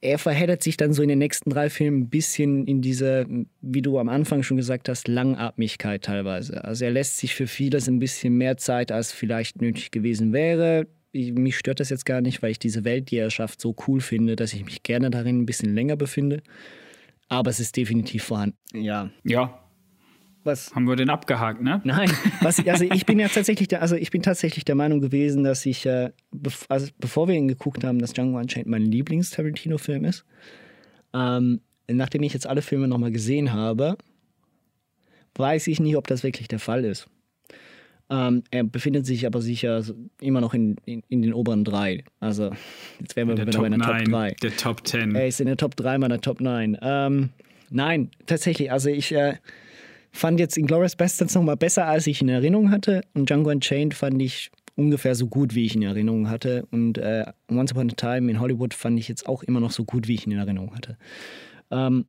Er 0.00 0.18
verheddert 0.18 0.62
sich 0.62 0.76
dann 0.76 0.92
so 0.92 1.02
in 1.02 1.08
den 1.08 1.18
nächsten 1.18 1.50
drei 1.50 1.70
Filmen 1.70 2.02
ein 2.02 2.08
bisschen 2.08 2.66
in 2.66 2.80
diese, 2.80 3.26
wie 3.60 3.82
du 3.82 3.98
am 3.98 4.08
Anfang 4.08 4.42
schon 4.42 4.56
gesagt 4.56 4.88
hast, 4.88 5.06
Langatmigkeit 5.06 6.02
teilweise. 6.02 6.64
Also 6.64 6.86
er 6.86 6.90
lässt 6.90 7.18
sich 7.18 7.34
für 7.34 7.46
vieles 7.46 7.88
ein 7.88 8.00
bisschen 8.00 8.36
mehr 8.36 8.56
Zeit, 8.56 8.90
als 8.90 9.12
vielleicht 9.12 9.60
nötig 9.60 9.92
gewesen 9.92 10.32
wäre. 10.32 10.88
Ich, 11.12 11.32
mich 11.32 11.58
stört 11.58 11.80
das 11.80 11.90
jetzt 11.90 12.06
gar 12.06 12.20
nicht, 12.20 12.42
weil 12.42 12.50
ich 12.50 12.58
diese 12.58 12.84
Welt, 12.84 13.10
die 13.10 13.16
er 13.16 13.30
schafft, 13.30 13.60
so 13.60 13.76
cool 13.86 14.00
finde, 14.00 14.34
dass 14.34 14.52
ich 14.52 14.64
mich 14.64 14.82
gerne 14.82 15.10
darin 15.10 15.40
ein 15.40 15.46
bisschen 15.46 15.74
länger 15.74 15.96
befinde. 15.96 16.42
Aber 17.28 17.50
es 17.50 17.60
ist 17.60 17.76
definitiv 17.76 18.24
vorhanden. 18.24 18.56
Ja. 18.72 19.10
Ja. 19.24 19.62
Was? 20.44 20.74
Haben 20.74 20.88
wir 20.88 20.96
den 20.96 21.08
abgehakt, 21.08 21.62
ne? 21.62 21.80
Nein, 21.84 22.10
was, 22.40 22.66
also 22.66 22.84
ich 22.84 23.06
bin 23.06 23.20
ja 23.20 23.28
tatsächlich 23.32 23.68
der, 23.68 23.80
also 23.80 23.94
ich 23.94 24.10
bin 24.10 24.22
tatsächlich 24.22 24.64
der 24.64 24.74
Meinung 24.74 25.00
gewesen, 25.00 25.44
dass 25.44 25.64
ich, 25.66 25.86
äh, 25.86 26.10
bev 26.32 26.66
also 26.68 26.88
bevor 26.98 27.28
wir 27.28 27.36
ihn 27.36 27.46
geguckt 27.46 27.84
haben, 27.84 28.00
dass 28.00 28.12
Django 28.12 28.38
Unchained 28.38 28.66
mein 28.66 28.82
Lieblings-Tarantino-Film 28.82 30.04
ist. 30.04 30.24
Ähm, 31.14 31.60
nachdem 31.88 32.22
ich 32.22 32.32
jetzt 32.32 32.46
alle 32.46 32.62
Filme 32.62 32.88
nochmal 32.88 33.12
gesehen 33.12 33.52
habe, 33.52 33.96
weiß 35.36 35.68
ich 35.68 35.80
nicht, 35.80 35.96
ob 35.96 36.06
das 36.06 36.22
wirklich 36.22 36.48
der 36.48 36.58
Fall 36.58 36.84
ist. 36.84 37.08
Ähm, 38.10 38.42
er 38.50 38.64
befindet 38.64 39.06
sich 39.06 39.26
aber 39.26 39.40
sicher 39.40 39.82
immer 40.20 40.40
noch 40.40 40.54
in, 40.54 40.76
in, 40.84 41.02
in, 41.08 41.22
den 41.22 41.32
oberen 41.32 41.64
drei. 41.64 42.04
Also, 42.20 42.50
jetzt 43.00 43.16
wären 43.16 43.28
wir 43.28 43.38
wieder 43.38 43.58
bei 43.58 43.66
einer 43.66 43.78
Top 43.78 44.04
3. 44.04 44.36
Der 44.42 44.56
Top 44.56 44.86
10. 44.86 45.14
Er 45.14 45.28
ist 45.28 45.40
in 45.40 45.46
der 45.46 45.56
Top 45.56 45.76
3 45.76 45.98
meiner 45.98 46.20
Top 46.20 46.40
9. 46.40 46.76
Ähm, 46.82 47.30
nein, 47.70 48.10
tatsächlich. 48.26 48.70
Also, 48.70 48.90
ich 48.90 49.12
äh, 49.12 49.36
fand 50.10 50.40
jetzt 50.40 50.56
Inglourious 50.58 50.96
Bastards 50.96 51.34
nochmal 51.34 51.56
besser, 51.56 51.86
als 51.86 52.06
ich 52.06 52.20
in 52.20 52.28
Erinnerung 52.28 52.70
hatte. 52.70 53.02
Und 53.14 53.30
Django 53.30 53.50
Unchained 53.50 53.94
fand 53.94 54.20
ich 54.20 54.50
ungefähr 54.76 55.14
so 55.14 55.26
gut, 55.26 55.54
wie 55.54 55.64
ich 55.64 55.74
in 55.74 55.82
Erinnerung 55.82 56.28
hatte. 56.28 56.66
Und 56.70 56.98
äh, 56.98 57.24
Once 57.50 57.72
Upon 57.72 57.90
a 57.90 57.94
Time 57.94 58.30
in 58.30 58.40
Hollywood 58.40 58.74
fand 58.74 58.98
ich 58.98 59.08
jetzt 59.08 59.26
auch 59.26 59.42
immer 59.42 59.60
noch 59.60 59.70
so 59.70 59.84
gut, 59.84 60.08
wie 60.08 60.14
ich 60.14 60.26
in 60.26 60.32
Erinnerung 60.32 60.74
hatte. 60.74 60.98
Ähm, 61.70 62.06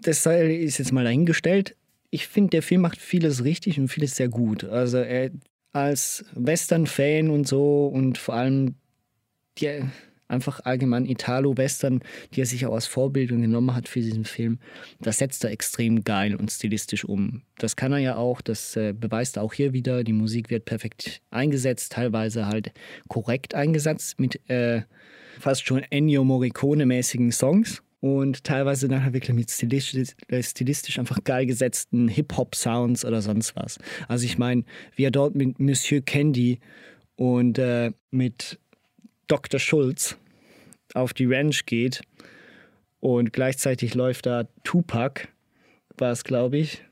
das 0.00 0.26
ist 0.26 0.78
jetzt 0.78 0.92
mal 0.92 1.04
dahingestellt 1.04 1.74
ich 2.16 2.28
finde, 2.28 2.48
der 2.48 2.62
Film 2.62 2.80
macht 2.80 2.98
vieles 2.98 3.44
richtig 3.44 3.78
und 3.78 3.88
vieles 3.88 4.16
sehr 4.16 4.30
gut. 4.30 4.64
Also 4.64 4.96
er 4.96 5.30
als 5.74 6.24
Western-Fan 6.32 7.28
und 7.28 7.46
so 7.46 7.88
und 7.88 8.16
vor 8.16 8.34
allem 8.34 8.76
die, 9.58 9.82
einfach 10.28 10.60
allgemein 10.64 11.04
Italo-Western, 11.04 12.00
die 12.32 12.40
er 12.40 12.46
sich 12.46 12.64
auch 12.64 12.72
als 12.72 12.86
Vorbild 12.86 13.28
genommen 13.28 13.74
hat 13.74 13.86
für 13.86 14.00
diesen 14.00 14.24
Film, 14.24 14.60
das 14.98 15.18
setzt 15.18 15.44
er 15.44 15.50
extrem 15.50 16.04
geil 16.04 16.34
und 16.34 16.50
stilistisch 16.50 17.04
um. 17.04 17.42
Das 17.58 17.76
kann 17.76 17.92
er 17.92 17.98
ja 17.98 18.16
auch, 18.16 18.40
das 18.40 18.76
äh, 18.76 18.94
beweist 18.94 19.36
er 19.36 19.42
auch 19.42 19.52
hier 19.52 19.74
wieder. 19.74 20.02
Die 20.02 20.14
Musik 20.14 20.48
wird 20.48 20.64
perfekt 20.64 21.20
eingesetzt, 21.28 21.92
teilweise 21.92 22.46
halt 22.46 22.72
korrekt 23.08 23.54
eingesetzt 23.54 24.18
mit 24.18 24.40
äh, 24.48 24.84
fast 25.38 25.66
schon 25.66 25.82
Ennio 25.90 26.24
Morricone-mäßigen 26.24 27.30
Songs 27.30 27.82
und 28.00 28.44
teilweise 28.44 28.88
dann 28.88 29.02
halt 29.02 29.14
wirklich 29.14 29.34
mit 29.34 29.50
stilistisch, 29.50 30.14
äh, 30.28 30.42
stilistisch 30.42 30.98
einfach 30.98 31.22
geil 31.24 31.46
gesetzten 31.46 32.08
Hip-Hop-Sounds 32.08 33.04
oder 33.04 33.22
sonst 33.22 33.56
was. 33.56 33.78
Also 34.08 34.24
ich 34.24 34.38
meine, 34.38 34.64
wie 34.94 35.04
er 35.04 35.10
dort 35.10 35.34
mit 35.34 35.58
Monsieur 35.58 36.02
Candy 36.02 36.60
und 37.16 37.58
äh, 37.58 37.92
mit 38.10 38.58
Dr. 39.26 39.58
Schulz 39.58 40.16
auf 40.94 41.14
die 41.14 41.26
Ranch 41.26 41.66
geht 41.66 42.02
und 43.00 43.32
gleichzeitig 43.32 43.94
läuft 43.94 44.26
da 44.26 44.44
Tupac, 44.62 45.28
war 45.96 46.12
es, 46.12 46.24
glaube 46.24 46.58
ich. 46.58 46.84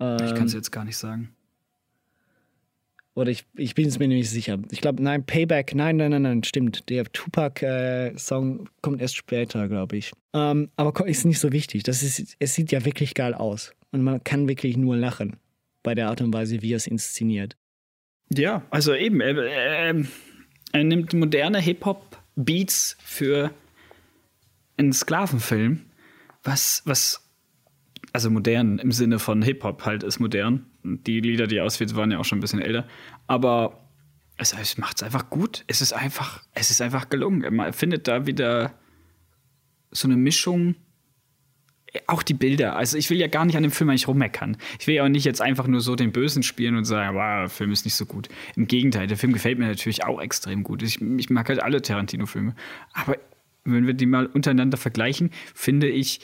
Ähm, 0.00 0.18
ich 0.24 0.34
kann 0.34 0.46
es 0.46 0.54
jetzt 0.54 0.72
gar 0.72 0.84
nicht 0.84 0.96
sagen. 0.96 1.35
Oder 3.16 3.30
ich, 3.30 3.46
ich 3.56 3.74
bin 3.74 3.88
es 3.88 3.98
mir 3.98 4.08
nicht 4.08 4.28
sicher. 4.28 4.58
Ich 4.70 4.82
glaube, 4.82 5.02
nein, 5.02 5.24
Payback, 5.24 5.74
nein, 5.74 5.96
nein, 5.96 6.10
nein, 6.10 6.22
nein, 6.22 6.44
stimmt. 6.44 6.90
Der 6.90 7.10
Tupac-Song 7.10 8.60
äh, 8.60 8.68
kommt 8.82 9.00
erst 9.00 9.16
später, 9.16 9.68
glaube 9.68 9.96
ich. 9.96 10.12
Ähm, 10.34 10.68
aber 10.76 11.08
ist 11.08 11.24
nicht 11.24 11.38
so 11.38 11.50
wichtig. 11.50 11.82
Das 11.82 12.02
ist, 12.02 12.36
es 12.38 12.54
sieht 12.54 12.72
ja 12.72 12.84
wirklich 12.84 13.14
geil 13.14 13.32
aus. 13.32 13.72
Und 13.90 14.02
man 14.02 14.22
kann 14.22 14.48
wirklich 14.48 14.76
nur 14.76 14.98
lachen 14.98 15.36
bei 15.82 15.94
der 15.94 16.08
Art 16.08 16.20
und 16.20 16.34
Weise, 16.34 16.60
wie 16.60 16.74
er 16.74 16.76
es 16.76 16.86
inszeniert. 16.86 17.56
Ja, 18.36 18.66
also 18.68 18.94
eben, 18.94 19.22
er, 19.22 19.38
er, 19.38 20.04
er 20.72 20.84
nimmt 20.84 21.14
moderne 21.14 21.58
Hip-Hop-Beats 21.58 22.98
für 23.02 23.50
einen 24.76 24.92
Sklavenfilm, 24.92 25.86
was, 26.42 26.82
was, 26.84 27.26
also 28.12 28.30
modern 28.30 28.78
im 28.78 28.92
Sinne 28.92 29.18
von 29.18 29.40
Hip-Hop 29.40 29.86
halt 29.86 30.02
ist 30.02 30.18
modern 30.20 30.66
die 30.86 31.20
Lieder, 31.20 31.46
die 31.46 31.60
auswählt, 31.60 31.94
waren 31.96 32.10
ja 32.10 32.18
auch 32.18 32.24
schon 32.24 32.38
ein 32.38 32.40
bisschen 32.40 32.60
älter. 32.60 32.86
Aber 33.26 33.86
es, 34.36 34.52
es 34.52 34.78
macht 34.78 34.96
es 34.96 35.02
einfach 35.02 35.30
gut. 35.30 35.64
Es 35.66 35.80
ist 35.80 35.92
einfach, 35.92 36.42
es 36.54 36.70
ist 36.70 36.80
einfach 36.80 37.08
gelungen. 37.08 37.54
Man 37.54 37.72
findet 37.72 38.08
da 38.08 38.26
wieder 38.26 38.74
so 39.90 40.08
eine 40.08 40.16
Mischung. 40.16 40.76
Auch 42.06 42.22
die 42.22 42.34
Bilder. 42.34 42.76
Also 42.76 42.98
ich 42.98 43.08
will 43.08 43.18
ja 43.18 43.26
gar 43.26 43.46
nicht 43.46 43.56
an 43.56 43.62
dem 43.62 43.72
Film 43.72 43.88
eigentlich 43.88 44.06
rummeckern. 44.06 44.58
Ich 44.78 44.86
will 44.86 44.96
ja 44.96 45.04
auch 45.04 45.08
nicht 45.08 45.24
jetzt 45.24 45.40
einfach 45.40 45.66
nur 45.66 45.80
so 45.80 45.96
den 45.96 46.12
Bösen 46.12 46.42
spielen 46.42 46.76
und 46.76 46.84
sagen, 46.84 47.16
wow, 47.16 47.40
der 47.40 47.48
Film 47.48 47.72
ist 47.72 47.86
nicht 47.86 47.94
so 47.94 48.04
gut. 48.04 48.28
Im 48.54 48.66
Gegenteil, 48.66 49.06
der 49.06 49.16
Film 49.16 49.32
gefällt 49.32 49.58
mir 49.58 49.66
natürlich 49.66 50.04
auch 50.04 50.20
extrem 50.20 50.62
gut. 50.62 50.82
Ich, 50.82 51.00
ich 51.00 51.30
mag 51.30 51.48
halt 51.48 51.62
alle 51.62 51.80
Tarantino-Filme. 51.80 52.54
Aber 52.92 53.16
wenn 53.64 53.86
wir 53.86 53.94
die 53.94 54.06
mal 54.06 54.26
untereinander 54.26 54.76
vergleichen, 54.76 55.30
finde 55.54 55.88
ich, 55.88 56.20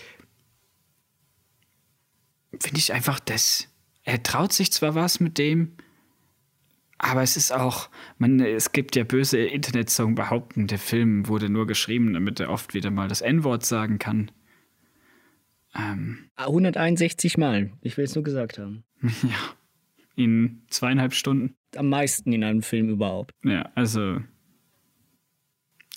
finde 2.61 2.79
ich 2.79 2.93
einfach 2.93 3.19
das 3.19 3.72
er 4.05 4.23
traut 4.23 4.53
sich 4.53 4.73
zwar 4.73 4.95
was 4.95 5.21
mit 5.21 5.39
dem, 5.39 5.77
aber 6.99 7.23
es 7.23 7.37
ist 7.37 7.53
auch, 7.53 7.91
man, 8.19 8.39
es 8.41 8.71
gibt 8.71 8.95
ja 8.95 9.03
böse 9.03 9.39
Internetsong 9.39 10.15
behaupten, 10.15 10.69
der 10.69 10.79
Film 10.79 11.27
wurde 11.27 11.49
nur 11.49 11.67
geschrieben, 11.67 12.15
damit 12.15 12.39
er 12.39 12.49
oft 12.49 12.75
wieder 12.75 12.91
mal 12.91 13.09
das 13.09 13.21
N-Wort 13.21 13.65
sagen 13.65 13.99
kann. 13.99 14.31
Ähm, 15.75 16.31
161 16.37 17.39
Mal, 17.39 17.73
ich 17.81 17.97
will 17.97 18.05
es 18.05 18.15
nur 18.15 18.25
gesagt 18.25 18.59
haben. 18.59 18.85
Ja, 19.23 19.55
in 20.15 20.63
zweieinhalb 20.69 21.15
Stunden. 21.15 21.57
Am 21.75 21.89
meisten 21.89 22.33
in 22.33 22.45
einem 22.45 22.63
Film 22.63 22.91
überhaupt. 22.91 23.35
Ja, 23.43 23.71
also 23.75 24.21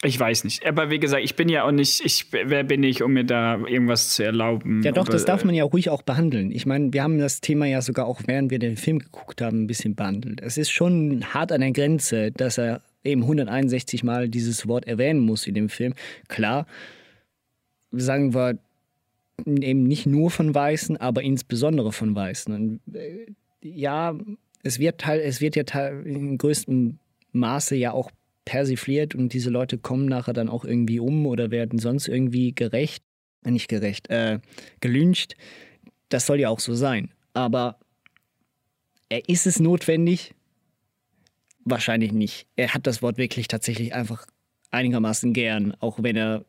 ich 0.04 0.20
weiß 0.20 0.44
nicht. 0.44 0.66
Aber 0.66 0.90
wie 0.90 1.00
gesagt, 1.00 1.24
ich 1.24 1.36
bin 1.36 1.50
ja 1.50 1.64
auch 1.64 1.72
nicht, 1.72 2.04
ich, 2.06 2.28
wer 2.32 2.64
bin 2.64 2.84
ich, 2.84 3.02
um 3.02 3.14
mir 3.14 3.24
da 3.24 3.58
irgendwas 3.58 4.10
zu 4.10 4.24
erlauben? 4.24 4.82
Ja, 4.84 4.92
doch, 4.92 5.04
oder, 5.04 5.14
das 5.14 5.26
darf 5.26 5.44
man 5.44 5.56
ja 5.56 5.64
ruhig 5.64 5.90
auch 5.90 6.02
behandeln. 6.02 6.52
Ich 6.52 6.66
meine, 6.66 6.94
wir 6.94 7.02
haben 7.02 7.18
das 7.18 7.42
Thema 7.42 7.66
ja 7.66 7.82
sogar 7.82 8.06
auch, 8.06 8.22
während 8.26 8.52
wir 8.52 8.60
den 8.60 8.78
Film 8.78 9.00
geguckt 9.00 9.42
haben, 9.42 9.64
ein 9.64 9.68
bisschen 9.68 9.96
behandelt. 9.96 10.42
Es 10.42 10.58
ist 10.58 10.70
schon 10.70 11.34
hart 11.34 11.52
an 11.52 11.62
der 11.62 11.72
Grenze, 11.72 12.32
dass 12.32 12.58
er 12.58 12.82
eben 13.04 13.22
161 13.22 14.04
Mal 14.04 14.30
dieses 14.30 14.68
Wort 14.68 14.86
erwähnen 14.86 15.20
muss 15.20 15.48
in 15.48 15.54
dem 15.54 15.70
Film. 15.70 15.94
Klar, 16.28 16.68
sagen 17.92 18.34
wir 18.34 18.58
eben 19.46 19.84
nicht 19.84 20.06
nur 20.06 20.30
von 20.30 20.54
Weißen, 20.54 20.98
aber 20.98 21.22
insbesondere 21.24 21.92
von 21.92 22.16
Weißen. 22.16 22.54
Und, 22.54 22.96
äh, 22.96 23.28
ja, 23.62 24.16
es 24.64 24.80
wird, 24.80 25.08
es 25.08 25.42
wird 25.42 25.56
ja 25.56 25.88
in 25.88 26.38
größtem 26.38 27.00
Maße 27.32 27.76
ja 27.76 27.92
auch 27.92 28.12
persifliert 28.46 29.16
und 29.16 29.34
diese 29.34 29.50
Leute 29.50 29.78
kommen 29.78 30.06
nachher 30.06 30.34
dann 30.34 30.50
auch 30.50 30.64
irgendwie 30.64 31.00
um 31.00 31.26
oder 31.26 31.52
werden 31.52 31.80
sonst 31.80 32.08
irgendwie 32.08 32.54
gerecht, 32.54 33.04
äh, 33.44 33.52
nicht 33.52 33.68
gerecht, 33.68 34.10
äh, 34.10 34.40
gelyncht. 34.80 35.36
Das 36.10 36.26
soll 36.28 36.40
ja 36.40 36.50
auch 36.50 36.60
so 36.60 36.76
sein. 36.76 37.12
Aber 37.34 37.80
er 39.10 39.28
ist 39.28 39.48
es 39.48 39.60
notwendig? 39.60 40.34
Wahrscheinlich 41.66 42.12
nicht. 42.12 42.48
Er 42.56 42.74
hat 42.74 42.86
das 42.86 43.02
Wort 43.02 43.18
wirklich 43.18 43.48
tatsächlich 43.48 43.94
einfach 43.94 44.28
einigermaßen 44.70 45.34
gern, 45.34 45.74
auch 45.80 46.04
wenn 46.04 46.16
er 46.16 46.46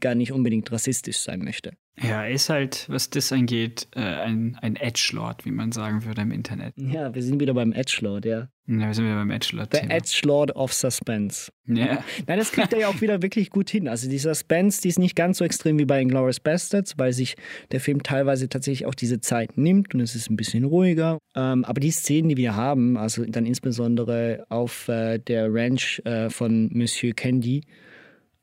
gar 0.00 0.14
nicht 0.14 0.32
unbedingt 0.32 0.70
rassistisch 0.72 1.18
sein 1.18 1.40
möchte. 1.40 1.72
Ja, 1.98 2.24
er 2.24 2.30
ist 2.30 2.50
halt, 2.50 2.86
was 2.90 3.08
das 3.08 3.32
angeht, 3.32 3.88
äh, 3.96 4.00
ein, 4.00 4.58
ein 4.60 4.76
Edgelord, 4.76 5.46
wie 5.46 5.50
man 5.50 5.72
sagen 5.72 6.04
würde 6.04 6.20
im 6.20 6.30
Internet. 6.30 6.74
Ja, 6.76 7.14
wir 7.14 7.22
sind 7.22 7.40
wieder 7.40 7.54
beim 7.54 7.72
Edgelord, 7.72 8.26
ja. 8.26 8.48
Ja, 8.68 8.86
wir 8.88 8.94
sind 8.94 9.06
wieder 9.06 9.14
beim 9.14 9.30
Edgelord. 9.30 9.72
Der 9.72 9.90
Edgelord 9.90 10.54
of 10.56 10.74
Suspense. 10.74 11.50
Ja. 11.66 12.04
Nein, 12.26 12.38
das 12.38 12.52
kriegt 12.52 12.72
er 12.74 12.80
ja 12.80 12.88
auch 12.88 13.00
wieder 13.00 13.22
wirklich 13.22 13.48
gut 13.48 13.70
hin. 13.70 13.88
Also 13.88 14.10
die 14.10 14.18
Suspense, 14.18 14.82
die 14.82 14.88
ist 14.88 14.98
nicht 14.98 15.16
ganz 15.16 15.38
so 15.38 15.44
extrem 15.44 15.78
wie 15.78 15.86
bei 15.86 16.02
Inglourious 16.02 16.40
Bastards, 16.40 16.98
weil 16.98 17.14
sich 17.14 17.36
der 17.70 17.80
Film 17.80 18.02
teilweise 18.02 18.48
tatsächlich 18.48 18.84
auch 18.84 18.94
diese 18.94 19.20
Zeit 19.20 19.56
nimmt 19.56 19.94
und 19.94 20.00
es 20.00 20.14
ist 20.14 20.28
ein 20.28 20.36
bisschen 20.36 20.64
ruhiger. 20.64 21.18
Ähm, 21.34 21.64
aber 21.64 21.80
die 21.80 21.92
Szenen, 21.92 22.28
die 22.28 22.36
wir 22.36 22.56
haben, 22.56 22.98
also 22.98 23.24
dann 23.24 23.46
insbesondere 23.46 24.44
auf 24.50 24.88
äh, 24.88 25.18
der 25.18 25.52
Ranch 25.52 26.02
äh, 26.04 26.28
von 26.28 26.68
Monsieur 26.74 27.14
Candy, 27.14 27.62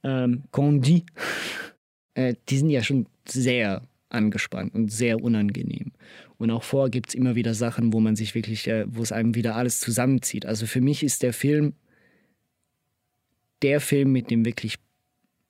ähm, 0.03 0.43
Candy, 0.51 1.05
die 2.49 2.57
sind 2.57 2.69
ja 2.69 2.83
schon 2.83 3.07
sehr 3.27 3.87
angespannt 4.09 4.73
und 4.73 4.91
sehr 4.91 5.23
unangenehm. 5.23 5.91
Und 6.37 6.51
auch 6.51 6.63
vor 6.63 6.89
gibt 6.89 7.09
es 7.09 7.15
immer 7.15 7.35
wieder 7.35 7.53
Sachen, 7.53 7.93
wo 7.93 7.99
man 7.99 8.15
sich 8.15 8.35
wirklich, 8.35 8.67
äh, 8.67 8.85
wo 8.87 9.01
es 9.01 9.11
einem 9.11 9.35
wieder 9.35 9.55
alles 9.55 9.79
zusammenzieht. 9.79 10.45
Also 10.45 10.65
für 10.65 10.81
mich 10.81 11.03
ist 11.03 11.23
der 11.23 11.33
Film 11.33 11.73
der 13.63 13.81
Film 13.81 14.11
mit 14.11 14.29
dem 14.29 14.45
wirklich 14.45 14.75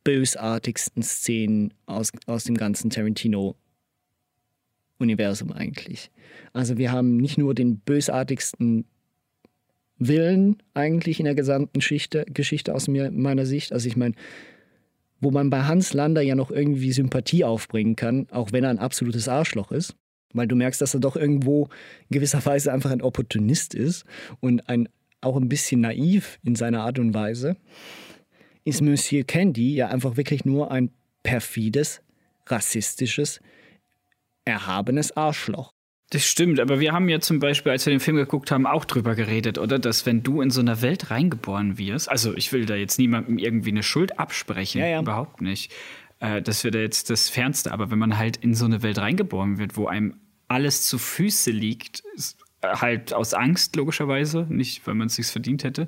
bösartigsten 0.04 1.04
Szenen 1.04 1.74
aus, 1.86 2.12
aus 2.26 2.46
dem 2.46 2.56
ganzen 2.56 2.90
Tarantino-Universum 2.90 5.52
eigentlich. 5.52 6.10
Also 6.54 6.78
wir 6.78 6.92
haben 6.92 7.18
nicht 7.18 7.38
nur 7.38 7.54
den 7.56 7.80
bösartigsten 7.80 8.86
Willen 9.98 10.62
eigentlich 10.74 11.20
in 11.20 11.26
der 11.26 11.36
gesamten 11.36 11.80
Geschichte, 11.80 12.26
Geschichte 12.32 12.74
aus 12.76 12.88
mir, 12.88 13.12
meiner 13.12 13.46
Sicht. 13.46 13.74
Also 13.74 13.88
ich 13.88 13.96
meine, 13.96 14.16
wo 15.24 15.32
man 15.32 15.50
bei 15.50 15.64
Hans 15.64 15.94
Lander 15.94 16.22
ja 16.22 16.36
noch 16.36 16.52
irgendwie 16.52 16.92
Sympathie 16.92 17.44
aufbringen 17.44 17.96
kann, 17.96 18.28
auch 18.32 18.52
wenn 18.52 18.64
er 18.64 18.70
ein 18.70 18.80
absolutes 18.80 19.28
Arschloch 19.28 19.72
ist, 19.72 19.96
weil 20.34 20.48
du 20.48 20.56
merkst, 20.56 20.82
dass 20.82 20.94
er 20.94 21.00
doch 21.00 21.16
irgendwo 21.16 21.70
in 22.10 22.16
gewisser 22.16 22.46
Weise 22.46 22.74
einfach 22.74 22.92
ein 22.92 23.02
Opportunist 23.02 23.74
ist 23.74 24.06
und 24.42 24.68
ein, 24.70 24.90
auch 25.22 25.38
ein 25.38 25.50
bisschen 25.50 25.82
naiv 25.82 26.40
in 26.44 26.56
seiner 26.56 26.82
Art 26.82 27.00
und 27.00 27.14
Weise, 27.14 27.56
ist 28.66 28.82
Monsieur 28.82 29.24
Candy 29.24 29.76
ja 29.76 29.88
einfach 29.88 30.18
wirklich 30.18 30.46
nur 30.46 30.72
ein 30.72 30.92
perfides, 31.24 32.02
rassistisches, 32.48 33.40
erhabenes 34.46 35.16
Arschloch. 35.16 35.74
Das 36.10 36.26
stimmt, 36.26 36.60
aber 36.60 36.80
wir 36.80 36.92
haben 36.94 37.10
ja 37.10 37.20
zum 37.20 37.40
Beispiel, 37.40 37.72
als 37.72 37.86
wir 37.86 37.92
den 37.94 38.00
Film 38.00 38.18
geguckt 38.18 38.52
haben, 38.52 38.68
auch 38.68 38.86
drüber 38.86 39.16
geredet, 39.16 39.58
oder? 39.58 39.80
Dass 39.80 40.06
wenn 40.06 40.22
du 40.22 40.42
in 40.42 40.52
so 40.52 40.62
einer 40.62 40.82
Welt 40.82 41.10
reingeboren 41.10 41.78
wirst, 41.80 42.10
also 42.10 42.36
ich 42.36 42.52
will 42.54 42.66
da 42.68 42.76
jetzt 42.76 43.00
niemandem 43.00 43.40
irgendwie 43.40 43.72
eine 43.72 43.82
Schuld 43.84 44.20
absprechen, 44.20 44.80
Ja, 44.82 44.88
ja. 44.88 45.00
überhaupt 45.02 45.42
nicht. 45.42 45.72
Äh, 46.20 46.42
das 46.44 46.64
wäre 46.64 46.72
da 46.72 46.80
jetzt 46.80 47.10
das 47.10 47.30
Fernste, 47.30 47.72
aber 47.72 47.90
wenn 47.90 47.98
man 47.98 48.18
halt 48.18 48.38
in 48.38 48.54
so 48.54 48.66
eine 48.66 48.84
Welt 48.84 49.00
reingeboren 49.00 49.58
wird, 49.58 49.76
wo 49.76 49.88
einem 49.88 50.16
alles 50.48 50.86
zu 50.86 51.00
Füße 51.00 51.50
liegt, 51.50 52.04
ist, 52.16 52.38
äh, 52.62 52.68
halt 52.76 53.14
aus 53.14 53.34
Angst 53.34 53.76
logischerweise, 53.76 54.46
nicht 54.50 54.86
weil 54.86 54.94
man 54.94 55.08
es 55.08 55.16
sich 55.16 55.26
verdient 55.28 55.64
hätte, 55.64 55.88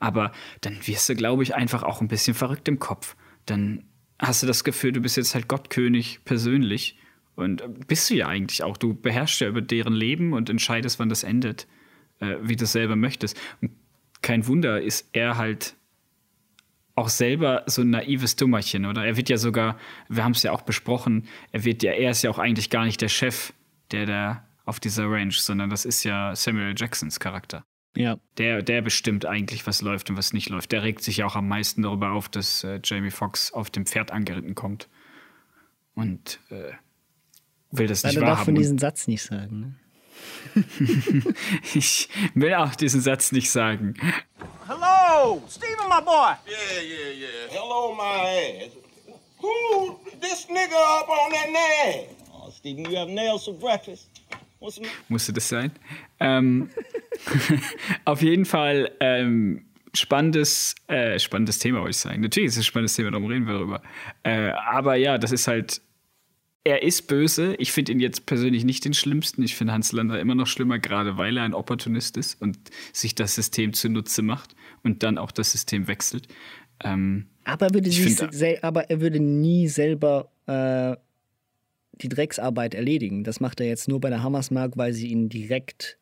aber 0.00 0.32
dann 0.62 0.78
wirst 0.86 1.08
du, 1.10 1.14
glaube 1.14 1.44
ich, 1.44 1.54
einfach 1.54 1.84
auch 1.84 2.00
ein 2.00 2.08
bisschen 2.08 2.34
verrückt 2.34 2.66
im 2.66 2.80
Kopf. 2.80 3.14
Dann 3.46 3.84
hast 4.18 4.42
du 4.42 4.48
das 4.48 4.64
Gefühl, 4.64 4.90
du 4.92 5.00
bist 5.00 5.16
jetzt 5.16 5.34
halt 5.34 5.46
Gottkönig 5.46 6.20
persönlich. 6.24 6.96
Und 7.40 7.86
bist 7.86 8.10
du 8.10 8.14
ja 8.14 8.28
eigentlich 8.28 8.62
auch. 8.62 8.76
Du 8.76 8.94
beherrschst 8.94 9.40
ja 9.40 9.48
über 9.48 9.60
deren 9.60 9.94
Leben 9.94 10.32
und 10.32 10.50
entscheidest, 10.50 10.98
wann 10.98 11.08
das 11.08 11.22
endet, 11.22 11.66
äh, 12.20 12.36
wie 12.42 12.56
du 12.56 12.64
es 12.64 12.72
selber 12.72 12.96
möchtest. 12.96 13.38
Und 13.60 13.72
kein 14.22 14.46
Wunder 14.46 14.80
ist 14.80 15.08
er 15.12 15.36
halt 15.36 15.76
auch 16.94 17.08
selber 17.08 17.62
so 17.66 17.82
ein 17.82 17.90
naives 17.90 18.36
Dummerchen, 18.36 18.84
oder? 18.84 19.04
Er 19.04 19.16
wird 19.16 19.28
ja 19.28 19.38
sogar, 19.38 19.78
wir 20.08 20.24
haben 20.24 20.32
es 20.32 20.42
ja 20.42 20.52
auch 20.52 20.62
besprochen, 20.62 21.28
er 21.50 21.64
wird 21.64 21.82
ja, 21.82 21.92
er 21.92 22.10
ist 22.10 22.22
ja 22.22 22.30
auch 22.30 22.38
eigentlich 22.38 22.68
gar 22.68 22.84
nicht 22.84 23.00
der 23.00 23.08
Chef, 23.08 23.52
der 23.90 24.06
da 24.06 24.46
auf 24.66 24.80
dieser 24.80 25.10
Ranch, 25.10 25.40
sondern 25.40 25.70
das 25.70 25.84
ist 25.84 26.04
ja 26.04 26.36
Samuel 26.36 26.74
Jacksons 26.76 27.18
Charakter. 27.18 27.64
Ja. 27.96 28.18
Der, 28.38 28.62
der 28.62 28.82
bestimmt 28.82 29.26
eigentlich, 29.26 29.66
was 29.66 29.82
läuft 29.82 30.10
und 30.10 30.16
was 30.16 30.32
nicht 30.32 30.48
läuft. 30.48 30.72
Der 30.72 30.82
regt 30.82 31.02
sich 31.02 31.18
ja 31.18 31.26
auch 31.26 31.36
am 31.36 31.48
meisten 31.48 31.82
darüber 31.82 32.12
auf, 32.12 32.28
dass 32.28 32.62
äh, 32.62 32.80
Jamie 32.84 33.10
Foxx 33.10 33.52
auf 33.52 33.70
dem 33.70 33.86
Pferd 33.86 34.12
angeritten 34.12 34.54
kommt. 34.54 34.88
Und 35.94 36.38
äh, 36.50 36.72
will 37.70 37.86
das 37.86 38.04
nicht 38.04 38.16
darf 38.16 38.22
wahrhaben. 38.22 38.46
man 38.46 38.48
Und 38.48 38.58
diesen 38.58 38.78
Satz 38.78 39.06
nicht 39.06 39.22
sagen. 39.22 39.60
Ne? 39.60 39.74
ich 41.74 42.08
will 42.34 42.54
auch 42.54 42.74
diesen 42.74 43.00
Satz 43.00 43.32
nicht 43.32 43.50
sagen. 43.50 43.94
Hello, 44.66 45.42
Stephen, 45.48 45.88
my 45.88 46.00
boy. 46.04 46.34
Yeah, 46.46 46.82
yeah, 46.82 47.10
yeah. 47.12 47.28
Hello, 47.50 47.94
my 47.94 48.64
ass. 48.64 48.72
Who 49.38 49.98
this 50.20 50.46
nigga 50.48 51.00
up 51.00 51.08
on 51.08 51.32
that 51.32 51.50
nail? 51.50 52.06
Oh, 52.34 52.50
Stephen, 52.50 52.90
you 52.90 52.96
have 52.98 53.08
nails 53.08 53.44
for 53.44 53.54
breakfast. 53.54 54.08
What's 54.58 54.76
the 54.76 54.82
Musste 55.08 55.32
das 55.32 55.48
sein? 55.48 55.72
Ähm, 56.20 56.68
auf 58.04 58.20
jeden 58.20 58.44
Fall 58.44 58.90
ähm, 59.00 59.64
spannendes, 59.94 60.74
äh, 60.86 61.18
spannendes 61.18 61.58
Thema, 61.58 61.78
wollte 61.78 61.90
ich 61.90 61.96
sagen. 61.96 62.20
Natürlich 62.20 62.48
ist 62.48 62.54
es 62.54 62.60
ein 62.60 62.64
spannendes 62.64 62.94
Thema, 62.94 63.10
darum 63.10 63.26
reden 63.26 63.46
wir 63.46 63.54
darüber. 63.54 63.82
Äh, 64.22 64.50
aber 64.50 64.96
ja, 64.96 65.18
das 65.18 65.32
ist 65.32 65.48
halt. 65.48 65.80
Er 66.62 66.82
ist 66.82 67.06
böse. 67.06 67.54
Ich 67.56 67.72
finde 67.72 67.92
ihn 67.92 68.00
jetzt 68.00 68.26
persönlich 68.26 68.64
nicht 68.64 68.84
den 68.84 68.92
schlimmsten. 68.92 69.42
Ich 69.42 69.56
finde 69.56 69.72
Hans 69.72 69.92
Lander 69.92 70.20
immer 70.20 70.34
noch 70.34 70.46
schlimmer, 70.46 70.78
gerade 70.78 71.16
weil 71.16 71.36
er 71.38 71.44
ein 71.44 71.54
Opportunist 71.54 72.16
ist 72.18 72.40
und 72.40 72.58
sich 72.92 73.14
das 73.14 73.34
System 73.34 73.72
zunutze 73.72 74.20
macht 74.22 74.54
und 74.82 75.02
dann 75.02 75.16
auch 75.16 75.30
das 75.32 75.52
System 75.52 75.88
wechselt. 75.88 76.28
Ähm, 76.84 77.26
Aber 77.44 77.66
er 77.66 77.74
würde, 77.74 77.90
sich 77.90 78.00
find- 78.16 78.62
aber 78.64 78.90
er 78.90 79.00
würde 79.00 79.20
nie 79.20 79.68
selber 79.68 80.30
äh, 80.46 80.96
die 81.92 82.08
Drecksarbeit 82.08 82.74
erledigen. 82.74 83.24
Das 83.24 83.40
macht 83.40 83.60
er 83.60 83.66
jetzt 83.66 83.88
nur 83.88 84.00
bei 84.00 84.10
der 84.10 84.22
Hammersmark, 84.22 84.76
weil 84.76 84.92
sie 84.92 85.08
ihn 85.08 85.28
direkt, 85.30 85.98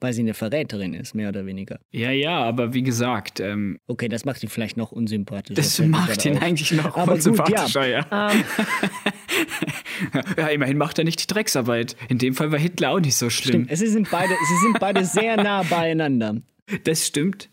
weil 0.00 0.12
sie 0.12 0.22
eine 0.22 0.34
Verräterin 0.34 0.94
ist, 0.94 1.14
mehr 1.14 1.28
oder 1.28 1.44
weniger. 1.46 1.80
ja, 1.90 2.10
ja, 2.10 2.38
aber 2.42 2.74
wie 2.74 2.82
gesagt, 2.82 3.40
ähm, 3.40 3.78
Okay, 3.86 4.08
das 4.08 4.24
macht 4.24 4.42
ihn 4.42 4.48
vielleicht 4.48 4.76
noch 4.76 4.92
unsympathischer. 4.92 5.54
das 5.54 5.78
macht 5.80 6.24
ihn 6.24 6.36
auf. 6.36 6.42
eigentlich 6.42 6.72
noch 6.72 6.96
Aber 6.96 7.06
gut, 7.06 7.14
unsympathischer, 7.14 7.86
ja. 7.86 8.06
ja. 8.10 8.32
Ähm, 8.32 8.44
Ja, 10.36 10.46
immerhin 10.48 10.78
macht 10.78 10.98
er 10.98 11.04
nicht 11.04 11.20
die 11.22 11.26
Drecksarbeit. 11.26 11.96
In 12.08 12.18
dem 12.18 12.34
Fall 12.34 12.52
war 12.52 12.58
Hitler 12.58 12.90
auch 12.90 13.00
nicht 13.00 13.16
so 13.16 13.30
schlimm. 13.30 13.64
stimmt, 13.66 13.70
es 13.72 13.80
sind 13.80 14.08
beide, 14.10 14.28
sie 14.48 14.56
sind 14.66 14.78
beide 14.80 15.04
sehr 15.04 15.36
nah 15.36 15.62
beieinander. 15.64 16.36
Das 16.84 17.06
stimmt. 17.06 17.48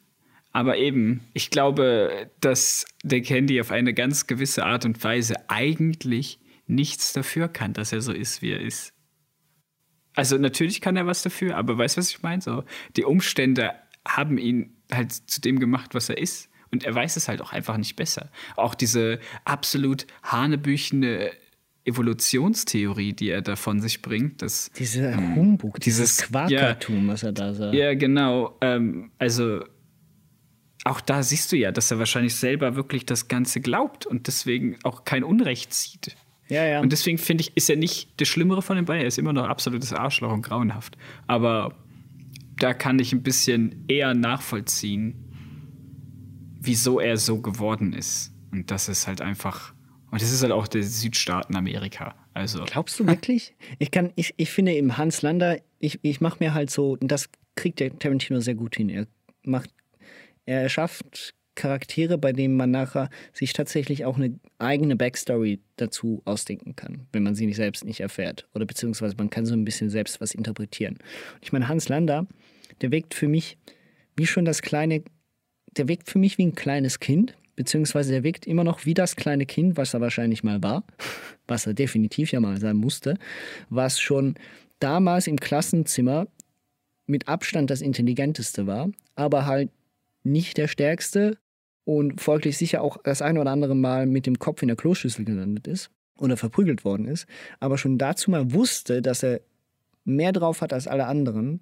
Aber 0.52 0.78
eben, 0.78 1.22
ich 1.34 1.50
glaube, 1.50 2.30
dass 2.42 2.86
der 3.04 3.22
Candy 3.22 3.60
auf 3.60 3.72
eine 3.72 3.94
ganz 3.94 4.28
gewisse 4.28 4.64
Art 4.66 4.86
und 4.86 5.04
Weise 5.04 5.36
eigentlich 5.50 6.40
nichts 6.68 7.14
dafür 7.14 7.48
kann, 7.48 7.74
dass 7.74 7.92
er 7.92 8.02
so 8.02 8.12
ist, 8.14 8.42
wie 8.42 8.52
er 8.52 8.62
ist. 8.62 8.94
Also 10.16 10.38
natürlich 10.38 10.82
kann 10.82 10.96
er 10.96 11.06
was 11.08 11.22
dafür, 11.24 11.58
aber 11.58 11.78
weißt 11.78 11.98
du, 11.98 12.00
was 12.00 12.10
ich 12.10 12.22
meine? 12.24 12.42
So, 12.42 12.64
die 12.96 13.04
Umstände 13.04 13.72
haben 14.08 14.38
ihn 14.38 14.76
halt 14.92 15.12
zu 15.12 15.42
dem 15.42 15.60
gemacht, 15.60 15.94
was 15.94 16.10
er 16.10 16.18
ist. 16.18 16.50
Und 16.72 16.84
er 16.84 16.94
weiß 16.96 17.16
es 17.16 17.28
halt 17.28 17.42
auch 17.42 17.54
einfach 17.54 17.78
nicht 17.78 17.96
besser. 17.96 18.30
Auch 18.56 18.76
diese 18.76 19.20
absolut 19.46 20.08
hanebüchende 20.24 21.32
Evolutionstheorie, 21.86 23.14
die 23.14 23.30
er 23.30 23.42
da 23.42 23.56
von 23.56 23.80
sich 23.82 24.02
bringt, 24.02 24.42
das 24.42 24.72
Dieser 24.78 25.16
Humbug, 25.16 25.80
dieses, 25.80 26.18
dieses- 26.18 26.28
Quakertum, 26.32 27.08
was 27.08 27.24
er 27.24 27.32
da 27.32 27.54
sagt. 27.54 27.74
ja, 27.76 27.94
genau. 27.94 28.58
Ähm, 28.62 29.12
also 29.18 29.64
auch 30.84 31.02
da 31.02 31.24
siehst 31.24 31.52
du 31.52 31.58
ja, 31.58 31.72
dass 31.72 31.90
er 31.92 32.00
wahrscheinlich 32.00 32.36
selber 32.36 32.76
wirklich 32.76 33.06
das 33.06 33.28
Ganze 33.28 33.60
glaubt 33.62 34.06
und 34.06 34.28
deswegen 34.28 34.78
auch 34.84 35.04
kein 35.04 35.24
Unrecht 35.24 35.74
sieht. 35.74 36.16
Ja, 36.48 36.66
ja. 36.66 36.80
Und 36.80 36.92
deswegen 36.92 37.18
finde 37.18 37.42
ich, 37.42 37.56
ist 37.58 37.70
er 37.70 37.76
nicht 37.76 38.20
der 38.20 38.26
Schlimmere 38.26 38.62
von 38.62 38.76
den 38.76 38.86
beiden. 38.86 39.02
Er 39.02 39.08
ist 39.08 39.18
immer 39.18 39.34
noch 39.34 39.48
absolutes 39.48 39.94
Arschloch 39.94 40.32
und 40.32 40.44
grauenhaft. 40.44 40.98
Aber 41.28 41.76
da 42.60 42.74
kann 42.74 43.00
ich 43.00 43.14
ein 43.14 43.24
bisschen 43.24 43.86
eher 43.88 44.14
nachvollziehen, 44.14 45.16
wieso 46.60 47.00
er 47.00 47.18
so 47.18 47.42
geworden 47.42 47.94
ist. 47.94 48.32
Und 48.52 48.72
das 48.72 48.90
ist 48.90 49.08
halt 49.08 49.22
einfach. 49.22 49.74
Und 50.12 50.22
das 50.22 50.32
ist 50.32 50.44
halt 50.44 50.52
auch 50.52 50.68
der 50.68 50.84
Südstaaten 50.84 51.56
Amerika. 51.56 52.16
Also. 52.34 52.64
Glaubst 52.66 53.00
du 53.00 53.08
wirklich? 53.08 53.56
Ich 53.80 53.92
kann, 53.92 54.12
ich, 54.16 54.34
ich 54.38 54.52
finde 54.52 54.74
im 54.74 54.98
Hans 54.98 55.22
Lander, 55.22 55.58
ich, 55.80 56.00
ich 56.04 56.22
mache 56.22 56.44
mir 56.44 56.54
halt 56.54 56.70
so, 56.70 56.92
und 56.92 57.08
das 57.08 57.30
kriegt 57.56 57.80
der 57.80 57.98
Tarantino 57.98 58.40
sehr 58.40 58.56
gut 58.56 58.76
hin. 58.76 58.90
Er 58.90 59.08
macht, 59.44 59.70
er 60.46 60.70
schafft 60.70 61.34
Charaktere, 61.56 62.18
bei 62.18 62.34
denen 62.34 62.56
man 62.56 62.72
nachher 62.72 63.10
sich 63.34 63.54
tatsächlich 63.54 64.06
auch 64.06 64.18
eine 64.18 64.40
eigene 64.60 64.96
Backstory 64.96 65.62
dazu 65.78 66.22
ausdenken 66.26 66.76
kann, 66.76 67.08
wenn 67.12 67.24
man 67.24 67.36
sie 67.36 67.46
nicht 67.46 67.56
selbst 67.56 67.86
nicht 67.86 68.02
erfährt. 68.02 68.48
Oder 68.54 68.66
beziehungsweise 68.66 69.16
man 69.18 69.30
kann 69.30 69.46
so 69.46 69.54
ein 69.54 69.66
bisschen 69.66 69.90
selbst 69.90 70.22
was 70.22 70.34
interpretieren. 70.34 70.98
Ich 71.42 71.52
meine, 71.52 71.68
Hans 71.68 71.90
Lander, 71.90 72.28
der 72.82 72.92
wirkt 72.92 73.14
für 73.14 73.28
mich 73.28 73.58
wie 74.16 74.28
schon 74.28 74.46
das 74.46 74.62
kleine, 74.62 75.04
der 75.78 75.88
wirkt 75.88 76.10
für 76.10 76.20
mich 76.20 76.38
wie 76.38 76.46
ein 76.46 76.56
kleines 76.56 77.00
Kind, 77.00 77.36
beziehungsweise 77.56 78.12
der 78.12 78.24
wirkt 78.24 78.46
immer 78.46 78.64
noch 78.64 78.86
wie 78.86 78.94
das 78.94 79.16
kleine 79.16 79.46
Kind, 79.46 79.78
was 79.78 79.94
er 79.94 80.02
wahrscheinlich 80.02 80.44
mal 80.44 80.62
war, 80.62 80.84
was 81.48 81.66
er 81.66 81.74
definitiv 81.74 82.32
ja 82.32 82.40
mal 82.40 82.60
sein 82.60 82.78
musste, 82.78 83.18
was 83.70 84.00
schon 84.00 84.36
damals 84.80 85.28
im 85.28 85.40
Klassenzimmer 85.40 86.28
mit 87.08 87.28
Abstand 87.28 87.70
das 87.70 87.82
Intelligenteste 87.82 88.68
war, 88.68 88.90
aber 89.16 89.46
halt 89.46 89.70
nicht 90.24 90.58
der 90.58 90.68
Stärkste 90.68 91.38
und 91.86 92.20
folglich 92.20 92.58
sicher 92.58 92.82
auch 92.82 92.98
das 93.04 93.22
ein 93.22 93.38
oder 93.38 93.52
andere 93.52 93.76
Mal 93.76 94.08
mit 94.08 94.26
dem 94.26 94.40
Kopf 94.40 94.62
in 94.62 94.68
der 94.68 94.78
Kloschüssel 94.78 95.24
gelandet 95.24 95.68
ist 95.68 95.92
oder 96.20 96.36
verprügelt 96.36 96.84
worden 96.84 97.08
ist, 97.08 97.28
aber 97.60 97.78
schon 97.78 97.98
dazu 97.98 98.32
mal 98.32 98.52
wusste, 98.54 99.02
dass 99.02 99.24
er 99.24 99.42
mehr 100.04 100.32
drauf 100.32 100.62
hat 100.62 100.74
als 100.74 100.88
alle 100.88 101.06
anderen 101.06 101.62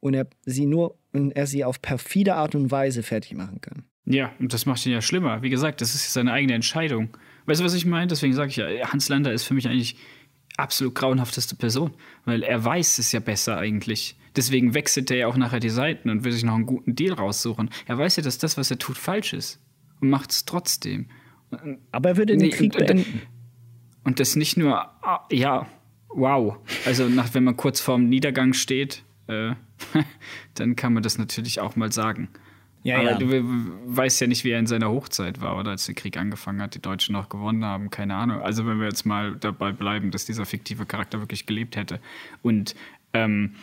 und 0.00 0.14
er 0.14 0.26
sie 0.44 0.66
nur 0.66 0.96
und 1.12 1.32
er 1.32 1.46
sie 1.46 1.64
auf 1.64 1.82
perfide 1.82 2.34
Art 2.34 2.54
und 2.54 2.70
Weise 2.70 3.02
fertig 3.02 3.34
machen 3.34 3.60
kann. 3.60 3.84
Ja, 4.04 4.32
und 4.38 4.52
das 4.52 4.64
macht 4.64 4.84
ihn 4.86 4.92
ja 4.92 5.02
schlimmer. 5.02 5.42
Wie 5.42 5.50
gesagt, 5.50 5.80
das 5.80 5.94
ist 5.94 6.12
seine 6.12 6.32
eigene 6.32 6.54
Entscheidung. 6.54 7.10
Weißt 7.46 7.60
du, 7.60 7.64
was 7.64 7.74
ich 7.74 7.84
meine? 7.84 8.06
Deswegen 8.06 8.32
sage 8.32 8.50
ich 8.50 8.56
ja, 8.56 8.66
Hans 8.90 9.08
Lander 9.08 9.32
ist 9.32 9.44
für 9.44 9.54
mich 9.54 9.68
eigentlich 9.68 9.96
absolut 10.58 10.94
grauenhafteste 10.94 11.56
Person, 11.56 11.94
weil 12.24 12.42
er 12.42 12.62
weiß 12.64 12.98
es 12.98 13.12
ja 13.12 13.20
besser 13.20 13.56
eigentlich. 13.56 14.16
Deswegen 14.36 14.74
wechselt 14.74 15.10
er 15.10 15.16
ja 15.16 15.26
auch 15.26 15.36
nachher 15.36 15.60
die 15.60 15.70
Seiten 15.70 16.10
und 16.10 16.24
will 16.24 16.32
sich 16.32 16.44
noch 16.44 16.54
einen 16.54 16.66
guten 16.66 16.94
Deal 16.94 17.14
raussuchen. 17.14 17.70
Er 17.86 17.98
weiß 17.98 18.16
ja, 18.16 18.22
dass 18.22 18.38
das, 18.38 18.56
was 18.56 18.70
er 18.70 18.78
tut, 18.78 18.98
falsch 18.98 19.32
ist 19.32 19.60
und 20.00 20.10
macht 20.10 20.30
es 20.30 20.44
trotzdem. 20.44 21.08
Aber 21.92 22.10
er 22.10 22.16
würde 22.16 22.36
den 22.36 22.48
Nee, 22.48 22.54
Krieg 22.54 22.72
beenden. 22.72 23.22
Und 24.04 24.20
das 24.20 24.36
nicht 24.36 24.56
nur, 24.56 24.78
ah, 24.78 25.26
ja, 25.30 25.66
wow. 26.08 26.56
Also, 26.84 27.08
nach, 27.08 27.34
wenn 27.34 27.44
man 27.44 27.56
kurz 27.56 27.80
vorm 27.80 28.08
Niedergang 28.08 28.52
steht, 28.52 29.04
äh, 29.28 29.54
dann 30.54 30.76
kann 30.76 30.92
man 30.92 31.02
das 31.02 31.18
natürlich 31.18 31.60
auch 31.60 31.76
mal 31.76 31.92
sagen. 31.92 32.28
Ja, 32.84 32.98
Aber 33.00 33.10
ja. 33.12 33.18
du 33.18 33.28
we- 33.30 33.42
weißt 33.96 34.20
ja 34.20 34.26
nicht, 34.26 34.44
wie 34.44 34.50
er 34.50 34.58
in 34.58 34.66
seiner 34.66 34.88
Hochzeit 34.90 35.40
war, 35.40 35.58
oder 35.58 35.72
als 35.72 35.86
der 35.86 35.94
Krieg 35.94 36.16
angefangen 36.16 36.62
hat, 36.62 36.74
die 36.74 36.80
Deutschen 36.82 37.12
noch 37.12 37.28
gewonnen 37.28 37.64
haben, 37.64 37.90
keine 37.90 38.14
Ahnung. 38.14 38.40
Also 38.40 38.66
wenn 38.66 38.78
wir 38.78 38.86
jetzt 38.86 39.04
mal 39.04 39.36
dabei 39.36 39.72
bleiben, 39.72 40.10
dass 40.10 40.24
dieser 40.26 40.46
fiktive 40.46 40.86
Charakter 40.86 41.20
wirklich 41.20 41.46
gelebt 41.46 41.76
hätte. 41.76 42.00
Und 42.42 42.74
ähm, 43.12 43.54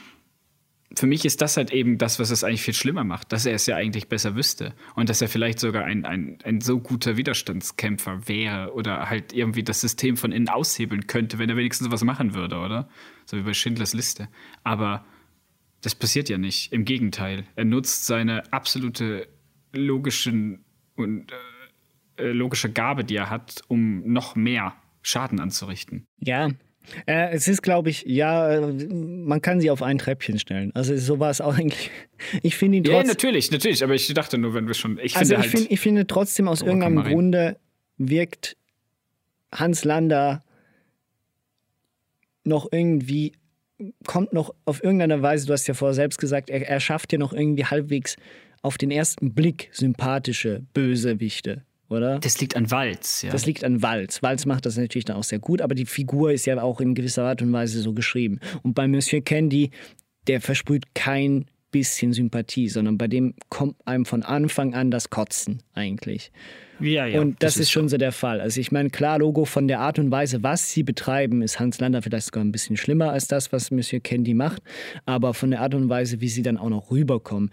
für 0.98 1.08
mich 1.08 1.26
ist 1.26 1.42
das 1.42 1.58
halt 1.58 1.72
eben 1.72 1.98
das, 1.98 2.20
was 2.20 2.30
es 2.30 2.44
eigentlich 2.44 2.62
viel 2.62 2.74
schlimmer 2.74 3.04
macht, 3.04 3.32
dass 3.32 3.46
er 3.46 3.54
es 3.56 3.66
ja 3.66 3.76
eigentlich 3.76 4.08
besser 4.08 4.36
wüsste 4.36 4.74
und 4.96 5.10
dass 5.10 5.22
er 5.22 5.28
vielleicht 5.28 5.60
sogar 5.60 5.84
ein, 5.86 6.06
ein, 6.06 6.38
ein 6.44 6.62
so 6.62 6.80
guter 6.80 7.18
Widerstandskämpfer 7.18 8.28
wäre 8.28 8.74
oder 8.74 9.10
halt 9.10 9.34
irgendwie 9.34 9.64
das 9.64 9.82
System 9.82 10.16
von 10.16 10.32
innen 10.32 10.48
aushebeln 10.50 11.08
könnte, 11.08 11.40
wenn 11.40 11.50
er 11.50 11.58
wenigstens 11.58 11.92
was 11.92 12.04
machen 12.04 12.34
würde, 12.34 12.58
oder? 12.58 12.88
So 13.26 13.36
wie 13.38 13.42
bei 13.42 13.54
Schindlers 13.54 13.94
Liste. 13.94 14.28
Aber 14.64 15.04
das 15.86 15.96
passiert 15.96 16.30
ja 16.30 16.38
nicht. 16.38 16.74
Im 16.74 16.84
Gegenteil. 16.86 17.46
Er 17.56 17.66
nutzt 17.66 18.06
seine 18.06 18.52
absolute 18.52 19.28
logischen 19.74 20.66
und 20.96 21.32
äh, 22.18 22.24
äh, 22.24 22.32
logische 22.32 22.72
Gabe, 22.72 23.04
die 23.04 23.16
er 23.16 23.30
hat, 23.30 23.62
um 23.68 24.02
noch 24.12 24.36
mehr 24.36 24.74
Schaden 25.02 25.40
anzurichten. 25.40 26.08
Ja. 26.20 26.50
Äh, 27.08 27.32
es 27.32 27.48
ist, 27.48 27.62
glaube 27.62 27.90
ich, 27.90 28.04
ja, 28.08 28.50
äh, 28.52 28.86
man 28.88 29.42
kann 29.42 29.60
sie 29.60 29.70
auf 29.72 29.82
ein 29.84 29.98
Treppchen 29.98 30.40
stellen. 30.40 30.72
Also 30.76 30.96
so 30.98 31.20
war 31.20 31.30
es 31.30 31.42
auch 31.42 31.56
eigentlich. 31.58 31.92
Ich 32.42 32.56
finde 32.56 32.78
ihn 32.78 32.84
Ja, 32.84 32.94
trotzdem. 32.94 33.08
natürlich, 33.10 33.52
natürlich. 33.52 33.84
Aber 33.84 33.94
ich 33.96 34.12
dachte 34.14 34.38
nur, 34.38 34.54
wenn 34.54 34.68
wir 34.68 34.74
schon. 34.76 34.98
Ich 35.02 35.16
also 35.18 35.34
finde 35.36 35.48
ich, 35.48 35.52
halt. 35.54 35.60
find, 35.62 35.72
ich 35.72 35.80
finde 35.80 36.08
trotzdem 36.08 36.48
aus 36.48 36.64
Oh, 36.64 36.68
irgendeinem. 36.68 37.04
Grunde 37.04 37.58
wirkt 37.98 38.56
Hans 39.52 39.84
Lander 39.84 40.44
noch 42.44 42.68
irgendwie, 42.72 43.34
kommt 44.06 44.34
noch 44.34 44.54
auf 44.66 44.84
irgendeine 44.84 45.22
Weise, 45.22 45.48
du 45.48 45.54
hast 45.54 45.68
ja 45.68 45.74
vorher 45.74 45.94
selbst 45.94 46.20
gesagt, 46.20 46.50
er, 46.50 46.68
er 46.68 46.80
schafft 46.80 47.12
ja 47.12 47.20
noch 47.20 47.34
irgendwie 47.34 47.66
halbwegs 47.66 48.16
auf 48.62 48.78
den 48.78 48.92
ersten 48.92 49.34
Blick 49.34 49.70
sympathische 49.72 50.64
Bösewichte, 50.74 51.64
oder? 51.90 52.20
das 52.20 52.40
liegt 52.40 52.56
an 52.56 52.72
Walz, 52.72 53.22
ja. 53.22 53.32
Das 53.32 53.46
liegt 53.46 53.64
an 53.64 53.82
Walz. 53.82 54.24
Walz 54.24 54.46
macht 54.46 54.66
das 54.66 54.78
natürlich 54.78 55.06
dann 55.06 55.18
auch 55.18 55.24
sehr 55.24 55.40
gut, 55.40 55.62
aber 55.62 55.76
die 55.76 55.86
Figur 55.86 56.32
ist 56.32 56.46
ja 56.46 56.62
auch 56.62 56.82
in 56.82 56.96
gewisser 56.96 57.24
Art 57.26 57.42
und 57.42 57.52
Weise 57.54 57.82
so 57.82 57.94
geschrieben. 57.94 58.40
Und 58.64 58.74
bei 58.74 58.88
Monsieur 58.88 59.22
Candy, 59.22 59.72
der 60.28 60.42
versprüht 60.42 60.96
kein 60.96 61.46
bisschen 61.76 62.14
Sympathie, 62.14 62.70
sondern 62.70 62.98
bei 62.98 63.10
dem 63.10 63.34
kommt 63.50 63.76
einem 63.86 64.06
von 64.06 64.24
Anfang 64.24 64.74
an 64.74 64.92
das 64.92 65.10
Kotzen 65.10 65.62
eigentlich. 65.74 66.32
ja, 66.80 67.06
ja. 67.06 67.20
und 67.20 67.44
das, 67.44 67.58
ist 67.58 67.70
schon 67.70 67.90
so 67.90 67.98
der 67.98 68.14
Fall. 68.14 68.40
Also 68.40 68.62
ich 68.62 68.72
meine, 68.72 68.90
klar, 68.90 69.20
Logo 69.20 69.44
von 69.44 69.68
der 69.68 69.82
Art 69.82 70.00
und 70.00 70.10
Weise, 70.10 70.42
was 70.42 70.72
sie 70.72 70.84
betreiben, 70.84 71.42
ist 71.42 71.60
Hans 71.60 71.80
Lander 71.82 72.02
vielleicht 72.02 72.28
sogar 72.28 72.46
ein 72.46 72.54
bisschen 72.54 72.78
schlimmer 72.78 73.12
als 73.12 73.28
das, 73.28 73.52
was 73.52 73.72
Monsieur 73.72 74.02
Candy 74.02 74.34
macht. 74.34 74.62
Aber 75.06 75.34
von 75.34 75.52
der 75.52 75.60
Art 75.60 75.76
und 75.76 75.90
Weise, 75.90 76.22
wie 76.22 76.30
sie 76.30 76.44
dann 76.44 76.58
auch 76.58 76.70
noch 76.70 76.92
rüberkommen, 76.92 77.52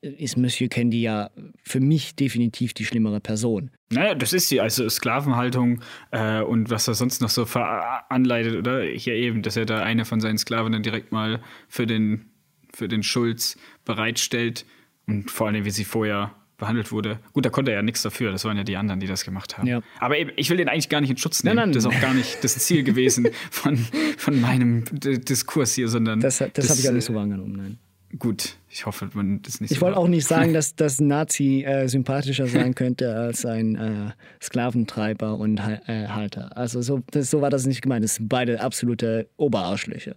ist 0.00 0.36
Monsieur 0.36 0.68
Candy 0.68 1.00
ja 1.00 1.30
für 1.62 1.80
mich 1.80 2.16
definitiv 2.16 2.74
die 2.74 2.84
schlimmere 2.84 3.20
Person. 3.20 3.70
Naja, 3.90 4.14
das 4.14 4.32
ist 4.32 4.48
sie. 4.48 4.60
Also 4.60 4.88
Sklavenhaltung 4.88 5.80
äh, 6.10 6.42
und 6.42 6.70
was 6.70 6.88
er 6.88 6.94
sonst 6.94 7.22
noch 7.22 7.30
so 7.30 7.46
veranleitet, 7.46 8.56
oder? 8.56 8.82
Hier 8.82 9.14
eben, 9.14 9.42
dass 9.42 9.56
er 9.56 9.64
da 9.64 9.82
eine 9.82 10.04
von 10.04 10.20
seinen 10.20 10.38
Sklaven 10.38 10.72
dann 10.72 10.82
direkt 10.82 11.12
mal 11.12 11.40
für 11.68 11.86
den, 11.86 12.30
für 12.76 12.88
den 12.88 13.02
Schulz 13.02 13.56
bereitstellt. 13.84 14.66
Und 15.06 15.30
vor 15.30 15.46
allem, 15.46 15.64
wie 15.64 15.70
sie 15.70 15.84
vorher 15.84 16.34
behandelt 16.58 16.90
wurde. 16.90 17.18
Gut, 17.32 17.44
da 17.44 17.50
konnte 17.50 17.70
er 17.70 17.78
ja 17.78 17.82
nichts 17.82 18.02
dafür. 18.02 18.32
Das 18.32 18.44
waren 18.44 18.56
ja 18.56 18.64
die 18.64 18.76
anderen, 18.76 19.00
die 19.00 19.06
das 19.06 19.24
gemacht 19.24 19.56
haben. 19.58 19.66
Ja. 19.66 19.82
Aber 19.98 20.18
eben, 20.18 20.32
ich 20.36 20.50
will 20.50 20.56
den 20.56 20.68
eigentlich 20.68 20.88
gar 20.88 21.00
nicht 21.00 21.10
in 21.10 21.16
Schutz 21.16 21.42
nehmen. 21.42 21.56
Nein, 21.56 21.68
nein. 21.68 21.74
Das 21.74 21.84
ist 21.84 21.90
auch 21.90 22.00
gar 22.00 22.14
nicht 22.14 22.42
das 22.42 22.58
Ziel 22.58 22.82
gewesen 22.82 23.28
von, 23.50 23.76
von 24.16 24.40
meinem 24.40 24.84
Diskurs 24.92 25.74
hier, 25.74 25.88
sondern. 25.88 26.20
Das, 26.20 26.38
das, 26.38 26.70
habe 26.70 26.80
ich 26.80 26.88
auch 26.88 26.92
nicht 26.92 27.04
so 27.04 27.12
äh, 27.12 27.16
wahrgenommen, 27.16 27.56
nein. 27.56 27.78
Gut, 28.18 28.56
ich 28.70 28.86
hoffe, 28.86 29.10
man 29.12 29.42
das 29.42 29.60
nicht 29.60 29.72
Ich 29.72 29.78
so 29.78 29.84
wollte 29.84 29.98
auch 29.98 30.08
nicht 30.08 30.26
sagen, 30.26 30.52
dass 30.54 30.74
das 30.74 31.00
ein 31.00 31.08
Nazi 31.08 31.64
äh, 31.64 31.88
sympathischer 31.88 32.46
sein 32.46 32.74
könnte 32.74 33.14
als 33.14 33.44
ein 33.44 33.76
äh, 33.76 34.12
Sklaventreiber 34.42 35.36
und 35.36 35.58
äh, 35.58 36.08
Halter. 36.08 36.56
Also 36.56 36.80
so, 36.82 37.02
das, 37.10 37.30
so 37.30 37.40
war 37.40 37.50
das 37.50 37.66
nicht 37.66 37.82
gemeint. 37.82 38.04
Das 38.04 38.14
sind 38.14 38.28
beide 38.28 38.60
absolute 38.60 39.28
Oberarschlöcher. 39.36 40.14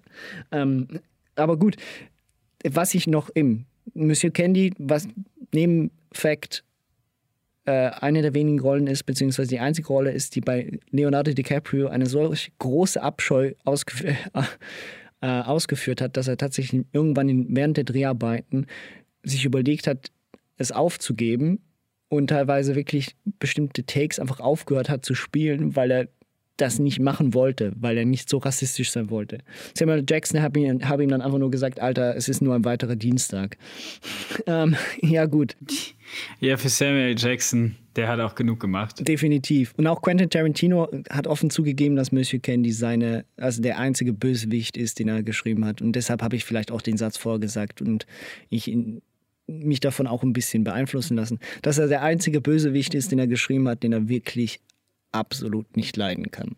Ähm, 0.51 0.87
aber 1.35 1.57
gut, 1.57 1.77
was 2.63 2.93
ich 2.93 3.07
noch 3.07 3.29
im 3.29 3.65
Monsieur 3.93 4.31
Candy, 4.31 4.73
was 4.77 5.07
neben 5.53 5.91
Fact 6.11 6.63
äh, 7.65 7.71
eine 7.71 8.21
der 8.21 8.33
wenigen 8.33 8.59
Rollen 8.59 8.87
ist, 8.87 9.03
beziehungsweise 9.03 9.49
die 9.49 9.59
einzige 9.59 9.87
Rolle 9.87 10.11
ist, 10.11 10.35
die 10.35 10.41
bei 10.41 10.79
Leonardo 10.91 11.31
DiCaprio 11.31 11.87
eine 11.87 12.05
solch 12.05 12.51
große 12.59 13.01
Abscheu 13.01 13.53
ausgef 13.63 14.03
äh, 15.21 15.27
ausgeführt 15.27 16.01
hat, 16.01 16.17
dass 16.17 16.27
er 16.27 16.37
tatsächlich 16.37 16.85
irgendwann 16.93 17.29
in, 17.29 17.55
während 17.55 17.77
der 17.77 17.83
Dreharbeiten 17.83 18.67
sich 19.23 19.45
überlegt 19.45 19.85
hat, 19.85 20.11
es 20.57 20.71
aufzugeben 20.71 21.59
und 22.07 22.27
teilweise 22.27 22.75
wirklich 22.75 23.15
bestimmte 23.37 23.85
Takes 23.85 24.19
einfach 24.19 24.39
aufgehört 24.39 24.89
hat 24.89 25.05
zu 25.05 25.13
spielen, 25.13 25.75
weil 25.75 25.91
er 25.91 26.07
das 26.61 26.79
nicht 26.79 26.99
machen 26.99 27.33
wollte, 27.33 27.73
weil 27.75 27.97
er 27.97 28.05
nicht 28.05 28.29
so 28.29 28.37
rassistisch 28.37 28.91
sein 28.91 29.09
wollte. 29.09 29.39
Samuel 29.73 30.03
Jackson 30.07 30.41
hat 30.41 30.55
ihm, 30.55 30.87
hab 30.87 30.99
ihm 30.99 31.09
dann 31.09 31.21
einfach 31.21 31.39
nur 31.39 31.51
gesagt, 31.51 31.79
Alter, 31.79 32.15
es 32.15 32.29
ist 32.29 32.41
nur 32.41 32.55
ein 32.55 32.65
weiterer 32.65 32.95
Dienstag. 32.95 33.57
ähm, 34.45 34.75
ja 35.01 35.25
gut, 35.25 35.55
Ja, 36.39 36.57
für 36.57 36.69
Samuel 36.69 37.15
Jackson, 37.17 37.75
der 37.95 38.07
hat 38.07 38.19
auch 38.19 38.35
genug 38.35 38.59
gemacht. 38.59 39.07
definitiv. 39.07 39.73
Und 39.77 39.87
auch 39.87 40.01
Quentin 40.01 40.29
Tarantino 40.29 40.87
hat 41.09 41.27
offen 41.27 41.49
zugegeben, 41.49 41.95
dass 41.95 42.11
Monsieur 42.11 42.41
Candy 42.41 42.71
seine, 42.71 43.25
also 43.37 43.61
der 43.61 43.77
einzige 43.79 44.13
Bösewicht 44.13 44.77
ist, 44.77 44.99
den 44.99 45.07
er 45.07 45.23
geschrieben 45.23 45.65
hat. 45.65 45.81
Und 45.81 45.93
deshalb 45.93 46.21
habe 46.21 46.35
ich 46.35 46.45
vielleicht 46.45 46.71
auch 46.71 46.81
den 46.81 46.97
Satz 46.97 47.17
vorgesagt 47.17 47.81
und 47.81 48.05
ich 48.49 48.71
mich 49.47 49.79
davon 49.79 50.07
auch 50.07 50.23
ein 50.23 50.33
bisschen 50.33 50.63
beeinflussen 50.63 51.17
lassen, 51.17 51.39
dass 51.61 51.77
er 51.77 51.87
der 51.87 52.03
einzige 52.03 52.39
Bösewicht 52.39 52.93
ist, 52.93 53.11
den 53.11 53.19
er 53.19 53.27
geschrieben 53.27 53.67
hat, 53.67 53.83
den 53.83 53.93
er 53.93 54.07
wirklich 54.07 54.59
absolut 55.11 55.75
nicht 55.75 55.97
leiden 55.97 56.31
kann. 56.31 56.55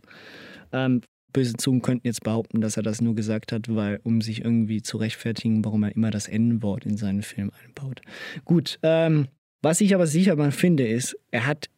Ähm, 0.71 1.01
böse 1.33 1.53
Zungen 1.53 1.81
könnten 1.81 2.07
jetzt 2.07 2.23
behaupten, 2.23 2.61
dass 2.61 2.77
er 2.77 2.83
das 2.83 3.01
nur 3.01 3.15
gesagt 3.15 3.51
hat, 3.51 3.73
weil, 3.73 3.99
um 4.03 4.21
sich 4.21 4.43
irgendwie 4.43 4.81
zu 4.81 4.97
rechtfertigen, 4.97 5.63
warum 5.63 5.83
er 5.83 5.95
immer 5.95 6.11
das 6.11 6.27
N-Wort 6.27 6.85
in 6.85 6.97
seinen 6.97 7.21
Film 7.21 7.51
einbaut. 7.63 8.01
Gut, 8.45 8.79
ähm, 8.83 9.27
was 9.61 9.81
ich 9.81 9.93
aber 9.93 10.07
sicher 10.07 10.35
mal 10.35 10.51
finde, 10.51 10.87
ist, 10.87 11.17
er 11.29 11.45
hat 11.45 11.69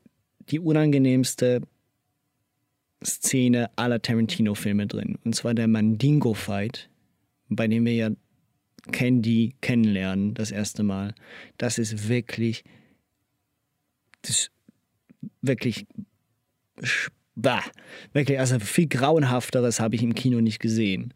die 0.49 0.59
unangenehmste 0.59 1.61
Szene 3.03 3.69
aller 3.75 4.01
Tarantino-Filme 4.01 4.87
drin. 4.87 5.17
Und 5.23 5.35
zwar 5.35 5.53
der 5.53 5.67
Mandingo-Fight, 5.67 6.89
bei 7.49 7.67
dem 7.67 7.85
wir 7.85 7.93
ja 7.93 8.09
Candy 8.91 9.55
kennenlernen, 9.61 10.33
das 10.33 10.51
erste 10.51 10.83
Mal. 10.83 11.13
Das 11.57 11.77
ist 11.77 12.07
wirklich, 12.07 12.63
das 14.21 14.31
ist 14.31 14.51
wirklich, 15.41 15.85
bah, 17.35 17.63
wirklich, 18.13 18.39
also 18.39 18.59
viel 18.59 18.87
grauenhafteres 18.87 19.79
habe 19.79 19.95
ich 19.95 20.03
im 20.03 20.15
Kino 20.15 20.41
nicht 20.41 20.59
gesehen. 20.59 21.13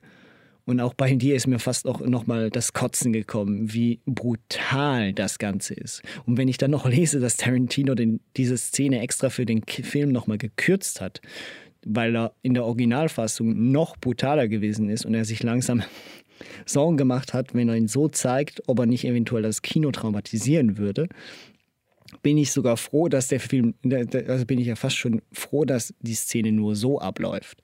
Und 0.67 0.81
auch 0.81 0.93
bei 0.93 1.15
dir 1.15 1.33
ist 1.35 1.47
mir 1.47 1.59
fast 1.59 1.87
auch 1.87 2.01
nochmal 2.01 2.49
das 2.49 2.73
Kotzen 2.73 3.13
gekommen, 3.13 3.73
wie 3.73 4.01
brutal 4.05 5.13
das 5.13 5.39
Ganze 5.39 5.73
ist. 5.73 6.01
Und 6.25 6.37
wenn 6.37 6.49
ich 6.49 6.57
dann 6.57 6.71
noch 6.71 6.85
lese, 6.85 7.21
dass 7.21 7.37
Tarantino 7.37 7.95
den, 7.95 8.19
diese 8.35 8.57
Szene 8.57 8.99
extra 8.99 9.29
für 9.29 9.45
den 9.45 9.63
Film 9.63 10.11
nochmal 10.11 10.37
gekürzt 10.37 10.99
hat, 10.99 11.21
weil 11.85 12.17
er 12.17 12.33
in 12.41 12.53
der 12.53 12.65
Originalfassung 12.65 13.71
noch 13.71 13.95
brutaler 13.95 14.49
gewesen 14.49 14.89
ist 14.89 15.05
und 15.05 15.13
er 15.13 15.23
sich 15.23 15.41
langsam 15.41 15.83
Sorgen 16.65 16.97
gemacht 16.97 17.33
hat, 17.33 17.53
wenn 17.53 17.69
er 17.69 17.77
ihn 17.77 17.87
so 17.87 18.09
zeigt, 18.09 18.61
ob 18.67 18.79
er 18.79 18.87
nicht 18.87 19.05
eventuell 19.05 19.43
das 19.43 19.61
Kino 19.61 19.91
traumatisieren 19.91 20.77
würde, 20.77 21.07
bin 22.21 22.37
ich 22.37 22.51
sogar 22.51 22.77
froh, 22.77 23.09
dass 23.09 23.27
der 23.27 23.39
Film, 23.39 23.73
also 24.27 24.45
bin 24.45 24.59
ich 24.59 24.67
ja 24.67 24.75
fast 24.75 24.97
schon 24.97 25.21
froh, 25.31 25.65
dass 25.65 25.93
die 25.99 26.15
Szene 26.15 26.51
nur 26.51 26.75
so 26.75 26.99
abläuft. 26.99 27.61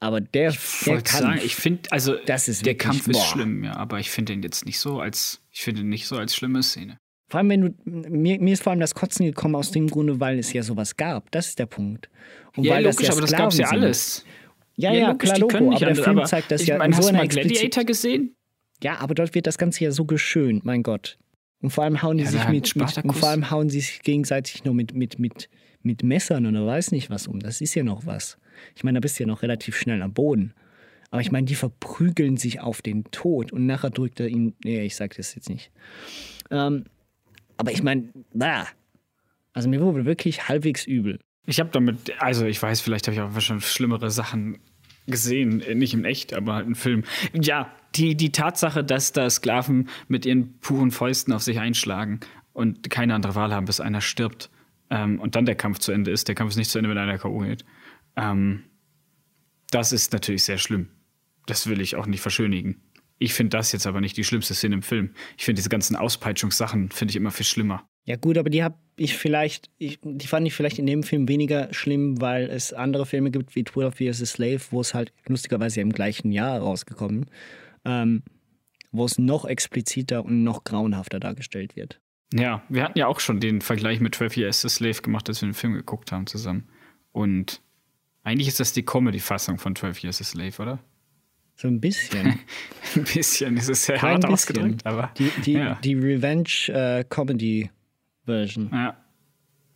Aber 0.00 0.20
der, 0.20 0.50
Ich 0.50 0.80
der 0.84 0.94
Kampf, 0.96 1.10
sagen, 1.10 1.40
ich 1.42 1.54
finde, 1.54 1.90
also 1.90 2.16
das 2.26 2.48
ist 2.48 2.66
der 2.66 2.74
Kampf 2.74 3.08
ist 3.08 3.12
boah. 3.12 3.24
schlimm, 3.24 3.64
ja, 3.64 3.76
aber 3.76 4.00
ich 4.00 4.10
finde 4.10 4.34
ihn 4.34 4.42
jetzt 4.42 4.66
nicht 4.66 4.78
so 4.78 5.00
als, 5.00 5.40
ich 5.50 5.62
finde 5.62 5.80
ihn 5.80 5.88
nicht 5.88 6.06
so 6.06 6.16
als 6.16 6.36
schlimme 6.36 6.62
Szene. 6.62 6.98
Vor 7.28 7.38
allem, 7.38 7.48
wenn 7.48 7.60
du, 7.62 7.74
mir, 7.84 8.38
mir 8.38 8.52
ist 8.52 8.62
vor 8.62 8.72
allem 8.72 8.80
das 8.80 8.94
Kotzen 8.94 9.24
gekommen 9.24 9.54
aus 9.54 9.70
dem 9.70 9.88
Grunde, 9.88 10.20
weil 10.20 10.38
es 10.38 10.52
ja 10.52 10.62
sowas 10.62 10.96
gab. 10.96 11.30
Das 11.30 11.48
ist 11.48 11.58
der 11.58 11.66
Punkt. 11.66 12.10
Und 12.54 12.64
ja, 12.64 12.74
weil 12.74 12.84
logisch, 12.84 12.98
das 12.98 13.06
ja 13.06 13.12
aber 13.12 13.20
das 13.22 13.32
gab 13.32 13.50
es 13.50 13.58
ja 13.58 13.68
alles. 13.68 14.24
Ja, 14.76 14.92
ja, 14.92 15.08
logisch, 15.08 15.30
klar, 15.30 15.38
Logo, 15.38 15.74
aber 15.74 15.86
der 15.86 15.96
Film 15.96 16.24
zeigt 16.26 16.50
das 16.50 16.62
ich 16.62 16.68
ja 16.68 16.78
meine, 16.78 16.92
in 16.92 16.96
hast 16.98 17.06
so 17.06 17.10
du 17.10 17.16
mal 17.16 17.28
Gladiator 17.28 17.84
gesehen? 17.84 18.36
Ja, 18.82 18.98
aber 18.98 19.14
dort 19.14 19.34
wird 19.34 19.46
das 19.46 19.56
Ganze 19.56 19.84
ja 19.84 19.90
so 19.90 20.04
geschönt, 20.04 20.64
mein 20.64 20.82
Gott. 20.82 21.16
Und 21.64 21.70
vor 21.70 21.84
allem 21.84 22.02
hauen 22.02 22.18
die 22.18 22.24
Ja, 22.24 22.30
sich 22.30 22.46
mit, 22.48 22.76
mit 22.76 23.04
und 23.06 23.14
vor 23.14 23.30
allem 23.30 23.50
hauen 23.50 23.70
sie 23.70 23.80
sich 23.80 24.02
gegenseitig 24.02 24.64
nur 24.64 24.74
mit, 24.74 24.92
mit, 24.92 25.18
mit, 25.18 25.48
mit 25.82 26.02
Messern 26.02 26.44
oder 26.44 26.66
weiß 26.66 26.92
nicht 26.92 27.08
was 27.08 27.26
um. 27.26 27.40
Das 27.40 27.62
ist 27.62 27.74
ja 27.74 27.82
noch 27.82 28.04
was. 28.04 28.36
Ich 28.76 28.84
meine, 28.84 28.96
da 28.96 29.00
bist 29.00 29.18
du 29.18 29.22
ja 29.22 29.26
noch 29.26 29.40
relativ 29.40 29.74
schnell 29.74 30.02
am 30.02 30.12
Boden. 30.12 30.52
Aber 31.10 31.22
ich 31.22 31.32
meine, 31.32 31.46
die 31.46 31.54
verprügeln 31.54 32.36
sich 32.36 32.60
auf 32.60 32.82
den 32.82 33.04
Tod 33.12 33.50
und 33.50 33.64
nachher 33.64 33.88
drückt 33.88 34.20
er 34.20 34.28
ihn. 34.28 34.52
Nee, 34.62 34.82
ich 34.82 34.94
sag 34.94 35.16
das 35.16 35.34
jetzt 35.34 35.48
nicht. 35.48 35.70
Ähm, 36.50 36.84
aber 37.56 37.72
ich 37.72 37.82
meine, 37.82 38.10
bah. 38.34 38.66
Also 39.54 39.70
mir 39.70 39.80
wurde 39.80 40.04
wirklich 40.04 40.50
halbwegs 40.50 40.84
übel. 40.84 41.18
Ich 41.46 41.60
habe 41.60 41.70
damit, 41.72 42.12
also 42.20 42.44
ich 42.44 42.62
weiß, 42.62 42.82
vielleicht 42.82 43.06
habe 43.06 43.14
ich 43.14 43.22
auch 43.22 43.40
schon 43.40 43.62
schlimmere 43.62 44.10
Sachen 44.10 44.58
gesehen, 45.06 45.62
nicht 45.78 45.94
im 45.94 46.04
Echt, 46.04 46.34
aber 46.34 46.56
halt 46.56 46.66
im 46.66 46.74
Film. 46.74 47.04
Ja, 47.32 47.74
die, 47.96 48.16
die 48.16 48.32
Tatsache, 48.32 48.84
dass 48.84 49.12
da 49.12 49.28
Sklaven 49.28 49.88
mit 50.08 50.26
ihren 50.26 50.58
puren 50.60 50.90
Fäusten 50.90 51.32
auf 51.32 51.42
sich 51.42 51.58
einschlagen 51.58 52.20
und 52.52 52.90
keine 52.90 53.14
andere 53.14 53.34
Wahl 53.34 53.52
haben, 53.52 53.66
bis 53.66 53.80
einer 53.80 54.00
stirbt 54.00 54.50
ähm, 54.90 55.20
und 55.20 55.34
dann 55.34 55.46
der 55.46 55.56
Kampf 55.56 55.78
zu 55.78 55.92
Ende 55.92 56.10
ist. 56.10 56.28
Der 56.28 56.34
Kampf 56.34 56.50
ist 56.50 56.56
nicht 56.56 56.70
zu 56.70 56.78
Ende, 56.78 56.90
wenn 56.90 56.98
einer 56.98 57.18
K.O. 57.18 57.38
geht. 57.38 57.64
Ähm, 58.16 58.64
das 59.70 59.92
ist 59.92 60.12
natürlich 60.12 60.44
sehr 60.44 60.58
schlimm. 60.58 60.88
Das 61.46 61.66
will 61.66 61.80
ich 61.80 61.96
auch 61.96 62.06
nicht 62.06 62.20
verschönigen. 62.20 62.80
Ich 63.18 63.34
finde 63.34 63.56
das 63.56 63.72
jetzt 63.72 63.86
aber 63.86 64.00
nicht 64.00 64.16
die 64.16 64.24
schlimmste 64.24 64.54
Szene 64.54 64.76
im 64.76 64.82
Film. 64.82 65.10
Ich 65.36 65.44
finde 65.44 65.58
diese 65.58 65.68
ganzen 65.68 65.96
Auspeitschungssachen 65.96 66.90
finde 66.90 67.12
ich 67.12 67.16
immer 67.16 67.30
viel 67.30 67.46
schlimmer. 67.46 67.86
Ja 68.06 68.16
gut, 68.16 68.36
aber 68.36 68.50
die 68.50 68.62
habe 68.62 68.76
ich 68.96 69.16
vielleicht, 69.16 69.70
ich, 69.78 69.98
die 70.02 70.26
fand 70.26 70.46
ich 70.46 70.54
vielleicht 70.54 70.78
in 70.78 70.86
dem 70.86 71.02
Film 71.02 71.28
weniger 71.28 71.72
schlimm, 71.72 72.20
weil 72.20 72.50
es 72.50 72.72
andere 72.72 73.06
Filme 73.06 73.30
gibt 73.30 73.54
wie 73.56 73.64
12 73.64 74.00
Years 74.00 74.22
a 74.22 74.26
Slave, 74.26 74.60
wo 74.70 74.80
es 74.80 74.94
halt 74.94 75.12
lustigerweise 75.26 75.80
im 75.80 75.90
gleichen 75.90 76.30
Jahr 76.30 76.58
rausgekommen, 76.58 77.26
ähm, 77.84 78.22
wo 78.92 79.04
es 79.04 79.18
noch 79.18 79.44
expliziter 79.44 80.24
und 80.24 80.44
noch 80.44 80.64
grauenhafter 80.64 81.20
dargestellt 81.20 81.76
wird. 81.76 82.00
Ja, 82.32 82.62
wir 82.68 82.82
hatten 82.82 82.98
ja 82.98 83.06
auch 83.06 83.20
schon 83.20 83.40
den 83.40 83.60
Vergleich 83.60 84.00
mit 84.00 84.14
12 84.14 84.36
Years 84.36 84.64
a 84.64 84.68
Slave 84.68 85.02
gemacht, 85.02 85.28
als 85.28 85.42
wir 85.42 85.48
den 85.48 85.54
Film 85.54 85.74
geguckt 85.74 86.12
haben 86.12 86.26
zusammen. 86.26 86.68
Und 87.12 87.60
eigentlich 88.22 88.48
ist 88.48 88.60
das 88.60 88.72
die 88.72 88.84
Comedy-Fassung 88.84 89.58
von 89.58 89.76
12 89.76 90.02
Years 90.02 90.20
a 90.20 90.24
Slave, 90.24 90.62
oder? 90.62 90.78
So 91.56 91.68
ein 91.68 91.80
bisschen. 91.80 92.40
ein 92.96 93.04
bisschen, 93.04 93.54
das 93.56 93.68
ist 93.68 93.84
sehr 93.84 93.98
Kein 93.98 94.14
hart 94.14 94.22
bisschen. 94.22 94.34
ausgedrückt, 94.34 94.86
aber. 94.86 95.12
Die, 95.18 95.30
die, 95.44 95.52
ja. 95.52 95.78
die 95.82 95.94
Revenge-Comedy-Version. 95.94 98.70
ja. 98.72 98.96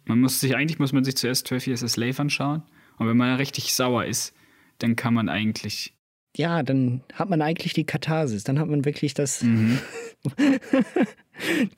Man 0.06 0.20
muss 0.20 0.40
sich, 0.40 0.56
eigentlich 0.56 0.78
muss 0.78 0.94
man 0.94 1.04
sich 1.04 1.18
zuerst 1.18 1.46
12 1.46 1.66
Years 1.66 1.84
a 1.84 1.88
Slave 1.88 2.18
anschauen. 2.18 2.62
Und 2.96 3.06
wenn 3.06 3.18
man 3.18 3.36
richtig 3.36 3.74
sauer 3.74 4.06
ist, 4.06 4.34
dann 4.78 4.96
kann 4.96 5.12
man 5.12 5.28
eigentlich. 5.28 5.92
Ja, 6.38 6.62
dann 6.62 7.02
hat 7.12 7.28
man 7.28 7.42
eigentlich 7.42 7.72
die 7.74 7.84
Katharsis. 7.84 8.44
Dann 8.44 8.58
hat 8.58 8.68
man 8.68 8.84
wirklich 8.84 9.12
das, 9.12 9.42
Mhm. 9.42 9.78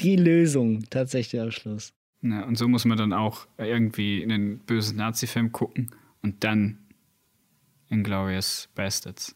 die 0.00 0.16
Lösung 0.16 0.84
tatsächlich 0.90 1.40
am 1.40 1.50
Schluss. 1.50 1.92
Ja, 2.22 2.44
und 2.44 2.56
so 2.56 2.68
muss 2.68 2.84
man 2.84 2.98
dann 2.98 3.12
auch 3.12 3.46
irgendwie 3.58 4.22
einen 4.22 4.58
bösen 4.58 4.96
Nazi-Film 4.98 5.52
gucken 5.52 5.90
und 6.22 6.44
dann 6.44 6.78
Inglourious 7.88 8.68
Bastards. 8.74 9.34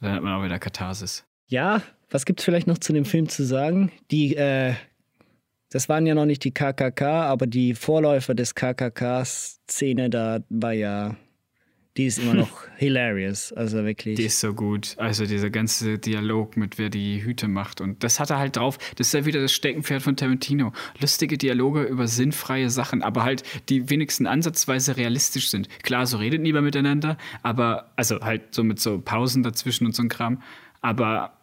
Dann 0.00 0.12
hat 0.12 0.22
man 0.22 0.32
auch 0.40 0.44
wieder 0.44 0.58
Katharsis. 0.58 1.24
Ja, 1.48 1.82
was 2.10 2.24
gibt's 2.24 2.44
vielleicht 2.44 2.66
noch 2.66 2.78
zu 2.78 2.92
dem 2.92 3.04
Film 3.04 3.28
zu 3.28 3.44
sagen? 3.44 3.90
Die, 4.10 4.36
äh, 4.36 4.74
das 5.70 5.88
waren 5.88 6.06
ja 6.06 6.14
noch 6.14 6.26
nicht 6.26 6.44
die 6.44 6.52
KKK, 6.52 7.24
aber 7.24 7.46
die 7.46 7.74
Vorläufer 7.74 8.34
des 8.34 8.54
KKK-Szene 8.54 10.08
da 10.10 10.40
war 10.48 10.72
ja, 10.72 11.16
die 11.96 12.06
ist 12.06 12.18
immer 12.18 12.34
noch 12.42 12.66
hilarious. 12.76 13.52
Also 13.52 13.84
wirklich. 13.84 14.16
Die 14.16 14.24
ist 14.24 14.40
so 14.40 14.54
gut. 14.54 14.94
Also 14.98 15.26
dieser 15.26 15.50
ganze 15.50 15.98
Dialog 15.98 16.56
mit 16.56 16.78
wer 16.78 16.88
die 16.88 17.22
Hüte 17.22 17.48
macht. 17.48 17.80
Und 17.80 18.02
das 18.02 18.20
hat 18.20 18.30
er 18.30 18.38
halt 18.38 18.56
drauf. 18.56 18.78
Das 18.96 19.08
ist 19.08 19.12
ja 19.12 19.24
wieder 19.26 19.40
das 19.40 19.52
Steckenpferd 19.52 20.02
von 20.02 20.16
Tarantino. 20.16 20.72
Lustige 21.00 21.36
Dialoge 21.36 21.82
über 21.82 22.08
sinnfreie 22.08 22.70
Sachen, 22.70 23.02
aber 23.02 23.24
halt, 23.24 23.42
die 23.68 23.90
wenigstens 23.90 24.26
ansatzweise 24.26 24.96
realistisch 24.96 25.50
sind. 25.50 25.68
Klar, 25.82 26.06
so 26.06 26.16
redet 26.16 26.40
niemand 26.40 26.64
miteinander, 26.64 27.18
aber, 27.42 27.92
also 27.96 28.20
halt 28.20 28.54
so 28.54 28.64
mit 28.64 28.80
so 28.80 29.00
Pausen 29.00 29.42
dazwischen 29.42 29.86
und 29.86 29.94
so 29.94 30.02
ein 30.02 30.08
Kram. 30.08 30.42
Aber 30.80 31.36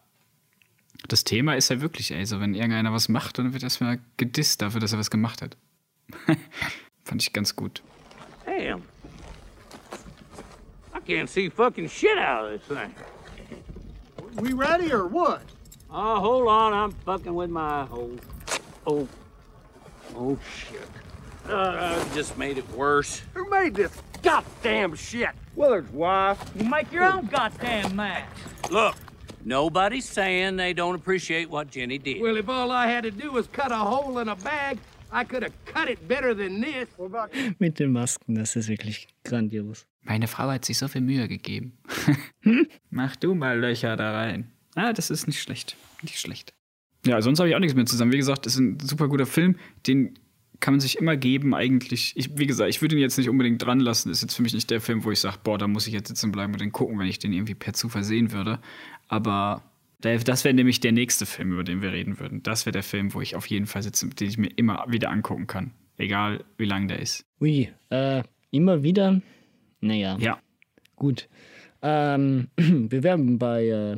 das 1.08 1.24
Thema 1.24 1.54
ist 1.54 1.70
ja 1.70 1.80
wirklich, 1.80 2.10
ey, 2.10 2.26
so 2.26 2.40
wenn 2.40 2.54
irgendeiner 2.54 2.92
was 2.92 3.08
macht, 3.08 3.38
dann 3.38 3.52
wird 3.52 3.62
erstmal 3.62 4.00
gedisst 4.16 4.62
dafür, 4.62 4.80
dass 4.80 4.92
er 4.92 4.98
was 4.98 5.10
gemacht 5.10 5.42
hat. 5.42 5.56
Fand 7.04 7.22
ich 7.22 7.32
ganz 7.32 7.56
gut. 7.56 7.82
Damn. 8.44 8.82
I 11.10 11.12
can't 11.12 11.28
see 11.28 11.48
fucking 11.48 11.88
shit 11.88 12.16
out 12.16 12.44
of 12.44 12.52
this 12.52 12.78
thing. 12.78 12.94
We 14.36 14.52
ready 14.52 14.92
or 14.92 15.08
what? 15.08 15.42
Oh, 15.90 16.20
hold 16.20 16.46
on. 16.46 16.72
I'm 16.72 16.92
fucking 16.92 17.34
with 17.34 17.50
my 17.50 17.82
oh, 17.90 18.16
oh, 18.86 19.08
oh 20.14 20.38
shit. 20.56 20.88
Uh, 21.48 21.98
I 22.00 22.14
just 22.14 22.38
made 22.38 22.58
it 22.58 22.70
worse. 22.76 23.22
Who 23.34 23.50
made 23.50 23.74
this 23.74 23.90
goddamn 24.22 24.94
shit? 24.94 25.30
Willard's 25.56 25.90
wife. 25.90 26.38
You 26.54 26.64
make 26.70 26.92
your 26.92 27.02
own 27.02 27.26
goddamn 27.26 27.96
match. 27.96 28.28
Look, 28.70 28.94
nobody's 29.44 30.08
saying 30.08 30.58
they 30.58 30.72
don't 30.72 30.94
appreciate 30.94 31.50
what 31.50 31.72
Jenny 31.72 31.98
did. 31.98 32.22
Well, 32.22 32.36
if 32.36 32.48
all 32.48 32.70
I 32.70 32.86
had 32.86 33.02
to 33.02 33.10
do 33.10 33.32
was 33.32 33.48
cut 33.48 33.72
a 33.72 33.76
hole 33.76 34.20
in 34.20 34.28
a 34.28 34.36
bag, 34.36 34.78
I 35.12 35.24
could 35.24 35.42
have 35.42 35.52
cut 35.64 35.88
it 35.88 36.06
better 36.06 36.36
than 36.36 36.62
this. 36.62 36.88
Mit 37.58 37.78
den 37.78 37.92
Masken, 37.92 38.36
das 38.36 38.54
ist 38.54 38.68
wirklich 38.68 39.08
grandios. 39.24 39.86
Meine 40.02 40.28
Frau 40.28 40.48
hat 40.48 40.64
sich 40.64 40.78
so 40.78 40.88
viel 40.88 41.00
Mühe 41.00 41.26
gegeben. 41.28 41.78
Mach 42.90 43.16
du 43.16 43.34
mal 43.34 43.58
Löcher 43.58 43.96
da 43.96 44.12
rein. 44.12 44.50
Ah, 44.74 44.92
das 44.92 45.10
ist 45.10 45.26
nicht 45.26 45.40
schlecht. 45.42 45.76
Nicht 46.02 46.18
schlecht. 46.18 46.54
Ja, 47.04 47.20
sonst 47.22 47.40
habe 47.40 47.48
ich 47.48 47.54
auch 47.56 47.60
nichts 47.60 47.74
mehr 47.74 47.86
zusammen. 47.86 48.12
Wie 48.12 48.18
gesagt, 48.18 48.46
es 48.46 48.54
ist 48.54 48.60
ein 48.60 48.78
super 48.80 49.08
guter 49.08 49.26
Film. 49.26 49.56
Den 49.86 50.18
kann 50.60 50.74
man 50.74 50.80
sich 50.80 50.98
immer 50.98 51.16
geben, 51.16 51.54
eigentlich. 51.54 52.12
Ich, 52.16 52.38
wie 52.38 52.46
gesagt, 52.46 52.70
ich 52.70 52.80
würde 52.80 52.94
ihn 52.94 53.00
jetzt 53.00 53.18
nicht 53.18 53.28
unbedingt 53.28 53.64
dran 53.64 53.80
lassen. 53.80 54.10
Ist 54.10 54.22
jetzt 54.22 54.34
für 54.34 54.42
mich 54.42 54.54
nicht 54.54 54.70
der 54.70 54.80
Film, 54.80 55.04
wo 55.04 55.10
ich 55.10 55.18
sage, 55.18 55.38
boah, 55.42 55.58
da 55.58 55.66
muss 55.66 55.86
ich 55.86 55.92
jetzt 55.92 56.08
sitzen 56.08 56.30
bleiben 56.30 56.52
und 56.52 56.60
den 56.60 56.72
gucken, 56.72 56.98
wenn 56.98 57.06
ich 57.06 57.18
den 57.18 57.32
irgendwie 57.32 57.54
per 57.54 57.72
Zufall 57.72 58.04
sehen 58.04 58.32
würde. 58.32 58.60
Aber 59.08 59.69
das 60.00 60.44
wäre 60.44 60.54
nämlich 60.54 60.80
der 60.80 60.92
nächste 60.92 61.26
Film, 61.26 61.52
über 61.52 61.64
den 61.64 61.82
wir 61.82 61.92
reden 61.92 62.18
würden. 62.18 62.42
Das 62.42 62.66
wäre 62.66 62.72
der 62.72 62.82
Film, 62.82 63.14
wo 63.14 63.20
ich 63.20 63.36
auf 63.36 63.46
jeden 63.46 63.66
Fall 63.66 63.82
sitze, 63.82 64.08
den 64.08 64.28
ich 64.28 64.38
mir 64.38 64.50
immer 64.56 64.84
wieder 64.88 65.10
angucken 65.10 65.46
kann. 65.46 65.72
Egal, 65.96 66.44
wie 66.56 66.64
lang 66.64 66.88
der 66.88 67.00
ist. 67.00 67.26
Ui, 67.40 67.70
äh, 67.90 68.22
immer 68.50 68.82
wieder? 68.82 69.20
Naja. 69.80 70.16
Ja. 70.18 70.40
Gut. 70.96 71.28
Ähm, 71.82 72.48
wir 72.56 73.02
werden 73.02 73.38
bei 73.38 73.66
äh, 73.66 73.96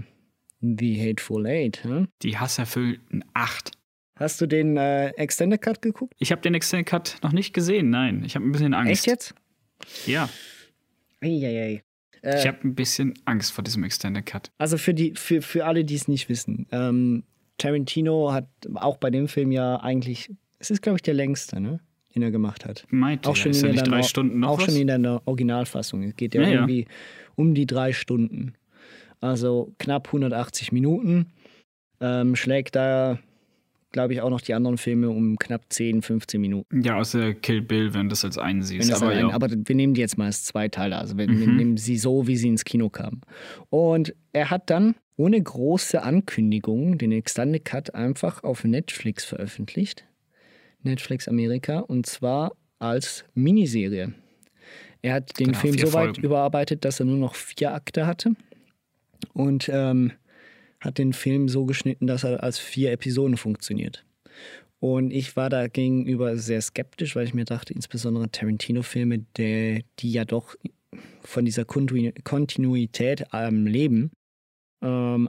The 0.61 1.09
Hateful 1.09 1.47
Eight. 1.47 1.85
Hm? 1.85 2.09
Die 2.23 2.39
hasserfüllten 2.39 3.25
acht. 3.35 3.73
Hast 4.17 4.41
du 4.41 4.47
den 4.47 4.77
äh, 4.77 5.09
Extended 5.11 5.61
Cut 5.61 5.83
geguckt? 5.83 6.15
Ich 6.19 6.31
habe 6.33 6.43
den 6.43 6.55
Extended 6.55 6.87
Cut 6.87 7.19
noch 7.23 7.33
nicht 7.33 7.53
gesehen, 7.53 7.91
nein. 7.91 8.23
Ich 8.25 8.35
habe 8.35 8.45
ein 8.45 8.53
bisschen 8.53 8.75
Angst. 8.75 8.93
Echt 8.93 9.07
jetzt? 9.07 9.35
Ja. 10.07 10.29
Eieiei. 11.21 11.83
Ich 12.23 12.45
Äh, 12.45 12.49
habe 12.49 12.59
ein 12.67 12.75
bisschen 12.75 13.15
Angst 13.25 13.53
vor 13.53 13.65
diesem 13.65 13.83
Extended 13.85 14.25
Cut. 14.25 14.51
also 14.59 14.79
für, 14.79 14.95
die, 14.95 15.15
für, 15.17 15.43
für 15.43 15.67
alle, 15.67 15.85
die 15.85 15.95
es 15.97 16.07
nicht 16.09 16.29
wissen. 16.29 16.67
Ähm, 16.71 17.25
Tarantino 17.59 18.33
hat 18.33 18.47
auch 18.75 18.97
bei 18.97 19.11
dem 19.11 19.29
Film 19.29 19.53
ja 19.53 19.77
eigentlich, 19.81 20.31
es 20.59 20.71
ist 20.71 20.83
glaube 20.83 20.97
ich 20.99 21.03
der 21.03 21.15
längste, 21.15 21.61
ne? 21.61 21.81
den 22.15 22.23
er 22.23 22.31
gemacht 22.31 22.65
hat. 22.67 22.87
Meint 22.91 23.27
auch 23.27 23.35
schon 23.37 23.51
ist 23.53 23.63
in 23.63 23.69
ja 23.69 23.73
nicht 23.73 23.87
drei 23.89 24.03
Stunden 24.03 24.41
noch 24.41 24.51
Auch 24.51 24.59
was? 24.59 24.67
schon 24.67 24.77
in 24.77 24.87
der 25.03 25.23
Originalfassung. 25.27 26.03
Es 26.03 26.15
geht 26.17 26.35
ja, 26.35 26.43
Ja, 26.43 26.49
ja. 26.49 26.55
irgendwie 26.55 26.87
um 27.37 27.55
die 27.55 27.67
drei 27.67 27.93
Stunden. 27.93 28.55
Also 29.21 29.73
knapp 29.79 30.09
180 30.09 30.73
Minuten. 30.73 31.33
Ähm, 32.01 32.37
schlägt 32.37 32.75
da, 32.77 33.19
glaube 33.93 34.15
ich, 34.15 34.21
auch 34.23 34.31
noch 34.31 34.41
die 34.41 34.55
anderen 34.55 34.79
Filme 34.79 35.11
um 35.11 35.37
knapp 35.39 35.63
10, 35.69 36.03
15 36.03 36.41
Minuten. 36.41 36.83
Ja, 36.83 36.97
außer 36.99 37.35
Kill 37.35 37.63
Bill, 37.63 37.95
wenn 37.95 38.05
du 38.05 38.09
das 38.11 38.25
als 38.25 38.39
einen 38.39 38.63
siehst. 38.63 38.91
das 38.91 39.03
aber, 39.03 39.13
ein, 39.13 39.29
ja. 39.29 39.31
aber 39.35 39.49
wir 39.51 39.75
nehmen 39.77 39.95
die 39.95 40.01
jetzt 40.01 40.19
mal 40.19 40.27
als 40.27 40.45
Zweiteiler. 40.45 40.99
Also 40.99 41.17
wir, 41.19 41.29
wir 41.29 41.35
Mhm. 41.47 41.57
nehmen 41.57 41.77
sie 41.77 41.97
so, 41.99 42.27
wie 42.27 42.37
sie 42.37 42.49
ins 42.49 42.65
Kino 42.65 42.89
kamen. 42.91 43.21
Und 43.71 44.15
er 44.33 44.51
hat 44.51 44.71
dann 44.71 44.95
ohne 45.17 45.41
große 45.41 46.03
Ankündigung 46.03 46.99
den 46.99 47.13
Extended 47.13 47.65
Cut 47.65 47.95
einfach 47.95 48.43
auf 48.43 48.65
Netflix 48.65 49.25
veröffentlicht. 49.25 50.05
Netflix 50.83 51.29
Amerika. 51.29 51.79
Und 51.81 52.07
zwar 52.07 52.53
als 52.79 53.25
Miniserie. 53.35 54.15
Er 55.03 55.15
hat 55.15 55.39
den 55.39 55.47
Genau, 55.49 55.59
Film 55.59 55.79
so 55.79 55.93
weit 55.93 56.05
Folgen. 56.17 56.23
überarbeitet, 56.25 56.85
dass 56.85 56.99
er 57.01 57.07
nur 57.07 57.19
noch 57.19 57.35
vier 57.35 57.75
Akte 57.75 58.07
hatte. 58.07 58.33
Und 59.35 59.69
ähm, 59.73 60.13
hat 60.83 60.99
den 60.99 61.13
Film 61.13 61.49
so 61.49 61.65
geschnitten, 61.65 62.07
dass 62.07 62.25
er 62.25 62.43
als 62.43 62.59
vier 62.59 62.93
Episoden 62.93 63.37
funktioniert. 63.37 64.05
Und 64.81 65.13
ich 65.13 65.37
war 65.37 65.49
da 65.49 65.69
gegenüber 65.69 66.37
sehr 66.37 66.61
skeptisch, 66.61 67.15
weil 67.15 67.25
ich 67.25 67.35
mir 67.35 67.45
dachte, 67.45 67.73
insbesondere 67.73 68.31
Tarantino-Filme, 68.31 69.25
die 69.39 69.85
ja 70.01 70.25
doch 70.25 70.57
von 71.23 71.45
dieser 71.45 71.63
Kontinu- 71.63 72.13
Kontinuität 72.25 73.27
ähm, 73.33 73.67
leben, 73.67 74.11
ähm, 74.83 75.29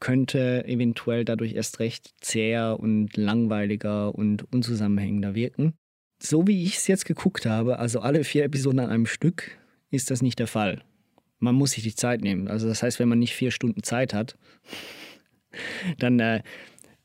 könnte 0.00 0.64
eventuell 0.66 1.26
dadurch 1.26 1.52
erst 1.52 1.78
recht 1.78 2.14
zäher 2.22 2.80
und 2.80 3.18
langweiliger 3.18 4.14
und 4.14 4.50
unzusammenhängender 4.50 5.34
wirken. 5.34 5.74
So 6.22 6.46
wie 6.46 6.64
ich 6.64 6.76
es 6.76 6.86
jetzt 6.86 7.04
geguckt 7.04 7.44
habe, 7.44 7.78
also 7.78 8.00
alle 8.00 8.24
vier 8.24 8.44
Episoden 8.44 8.80
an 8.80 8.88
einem 8.88 9.06
Stück, 9.06 9.58
ist 9.90 10.10
das 10.10 10.22
nicht 10.22 10.38
der 10.38 10.46
Fall. 10.46 10.82
Man 11.40 11.54
muss 11.54 11.72
sich 11.72 11.82
die 11.82 11.94
Zeit 11.94 12.20
nehmen. 12.20 12.48
Also 12.48 12.68
das 12.68 12.82
heißt, 12.82 12.98
wenn 12.98 13.08
man 13.08 13.18
nicht 13.18 13.34
vier 13.34 13.50
Stunden 13.50 13.82
Zeit 13.82 14.14
hat, 14.14 14.36
dann 15.98 16.20
äh, 16.20 16.42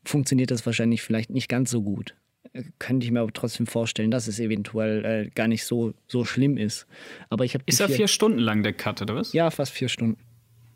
funktioniert 0.04 0.52
das 0.52 0.66
wahrscheinlich 0.66 1.02
vielleicht 1.02 1.30
nicht 1.30 1.50
ganz 1.50 1.72
so 1.72 1.82
gut. 1.82 2.16
Äh, 2.54 2.64
Könnte 2.80 3.06
ich 3.06 3.12
mir 3.12 3.22
aber 3.22 3.34
trotzdem 3.34 3.66
vorstellen, 3.66 4.12
dass 4.12 4.28
es 4.28 4.40
eventuell 4.40 5.06
äh, 5.06 5.30
gar 5.34 5.48
nicht 5.48 5.66
so, 5.66 5.94
so 6.08 6.26
schlimm 6.26 6.58
ist. 6.58 6.86
Aber 7.30 7.46
ich 7.46 7.54
habe 7.54 7.64
Ist 7.68 7.80
er 7.80 7.90
vier 7.90 8.08
Stunden 8.08 8.40
lang, 8.40 8.64
der 8.64 8.74
Cut, 8.74 9.02
oder 9.02 9.16
was? 9.16 9.34
Ja, 9.34 9.50
fast 9.52 9.72
vier 9.72 9.90
Stunden. 9.90 10.18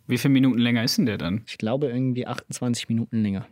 Wie 0.07 0.17
viele 0.17 0.33
Minuten 0.33 0.57
länger 0.57 0.83
ist 0.83 0.97
denn 0.97 1.05
der 1.05 1.19
dann? 1.19 1.43
Ich 1.45 1.59
glaube 1.59 1.87
irgendwie 1.87 2.25
28 2.25 2.89
Minuten 2.89 3.21
länger. 3.21 3.47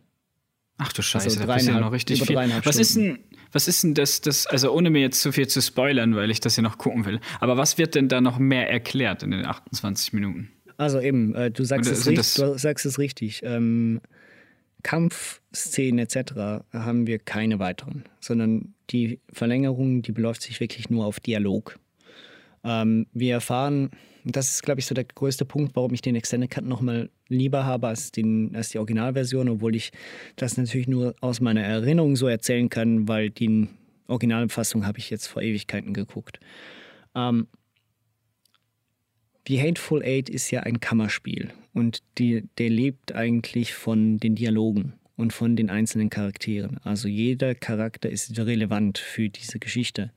Ach 0.77 0.93
du 0.93 1.01
Scheiße, 1.01 1.25
Also 1.25 1.39
da 1.39 1.45
passiert 1.47 1.75
dreieinhalb- 1.75 1.85
noch 1.85 1.91
richtig 1.91 2.23
viel. 2.23 2.35
Was 2.63 2.77
ist, 2.77 2.95
denn, 2.95 3.19
was 3.51 3.67
ist 3.67 3.83
denn 3.83 3.93
das, 3.95 4.21
das, 4.21 4.45
also 4.45 4.71
ohne 4.71 4.89
mir 4.89 5.01
jetzt 5.01 5.21
zu 5.21 5.31
viel 5.31 5.47
zu 5.47 5.61
spoilern, 5.61 6.15
weil 6.15 6.29
ich 6.29 6.39
das 6.39 6.55
hier 6.55 6.63
noch 6.63 6.77
gucken 6.77 7.05
will, 7.05 7.19
aber 7.39 7.57
was 7.57 7.77
wird 7.77 7.95
denn 7.95 8.09
da 8.09 8.21
noch 8.21 8.37
mehr 8.37 8.69
erklärt 8.69 9.23
in 9.23 9.31
den 9.31 9.45
28 9.45 10.13
Minuten? 10.13 10.49
Also 10.77 10.99
eben, 10.99 11.33
äh, 11.33 11.49
du 11.49 11.63
sagst 11.63 11.89
Oder 11.89 11.97
richtig. 12.17 12.35
Du 12.35 12.57
sagst 12.57 12.85
es 12.85 12.99
richtig. 12.99 13.41
Ähm, 13.43 13.99
Kampfszenen 14.83 15.99
etc. 15.99 16.63
haben 16.71 17.07
wir 17.07 17.19
keine 17.19 17.59
weiteren, 17.59 18.05
sondern 18.19 18.73
die 18.91 19.19
Verlängerung, 19.33 20.01
die 20.01 20.11
beläuft 20.11 20.43
sich 20.43 20.59
wirklich 20.59 20.89
nur 20.89 21.05
auf 21.05 21.19
Dialog. 21.19 21.77
Ähm, 22.63 23.07
wir 23.13 23.33
erfahren, 23.33 23.89
das 24.35 24.51
ist, 24.51 24.63
glaube 24.63 24.79
ich, 24.79 24.85
so 24.85 24.95
der 24.95 25.05
größte 25.05 25.45
Punkt, 25.45 25.75
warum 25.75 25.93
ich 25.93 26.01
den 26.01 26.15
Extended 26.15 26.49
Cut 26.49 26.65
nochmal 26.65 27.09
lieber 27.27 27.65
habe 27.65 27.87
als, 27.87 28.11
den, 28.11 28.55
als 28.55 28.69
die 28.69 28.79
Originalversion, 28.79 29.49
obwohl 29.49 29.75
ich 29.75 29.91
das 30.35 30.57
natürlich 30.57 30.87
nur 30.87 31.15
aus 31.21 31.39
meiner 31.39 31.63
Erinnerung 31.63 32.15
so 32.15 32.27
erzählen 32.27 32.69
kann, 32.69 33.07
weil 33.07 33.29
die 33.29 33.67
Originalfassung 34.07 34.85
habe 34.85 34.99
ich 34.99 35.09
jetzt 35.09 35.27
vor 35.27 35.41
Ewigkeiten 35.41 35.93
geguckt. 35.93 36.39
Ähm, 37.15 37.47
die 39.47 39.61
Hateful 39.61 40.03
Eight 40.03 40.29
ist 40.29 40.51
ja 40.51 40.61
ein 40.61 40.79
Kammerspiel 40.79 41.51
und 41.73 42.03
die, 42.17 42.43
der 42.57 42.69
lebt 42.69 43.13
eigentlich 43.15 43.73
von 43.73 44.17
den 44.19 44.35
Dialogen 44.35 44.93
und 45.15 45.33
von 45.33 45.55
den 45.55 45.69
einzelnen 45.69 46.09
Charakteren. 46.09 46.79
Also 46.83 47.07
jeder 47.07 47.55
Charakter 47.55 48.09
ist 48.09 48.37
relevant 48.37 48.97
für 48.97 49.29
diese 49.29 49.59
Geschichte, 49.59 50.11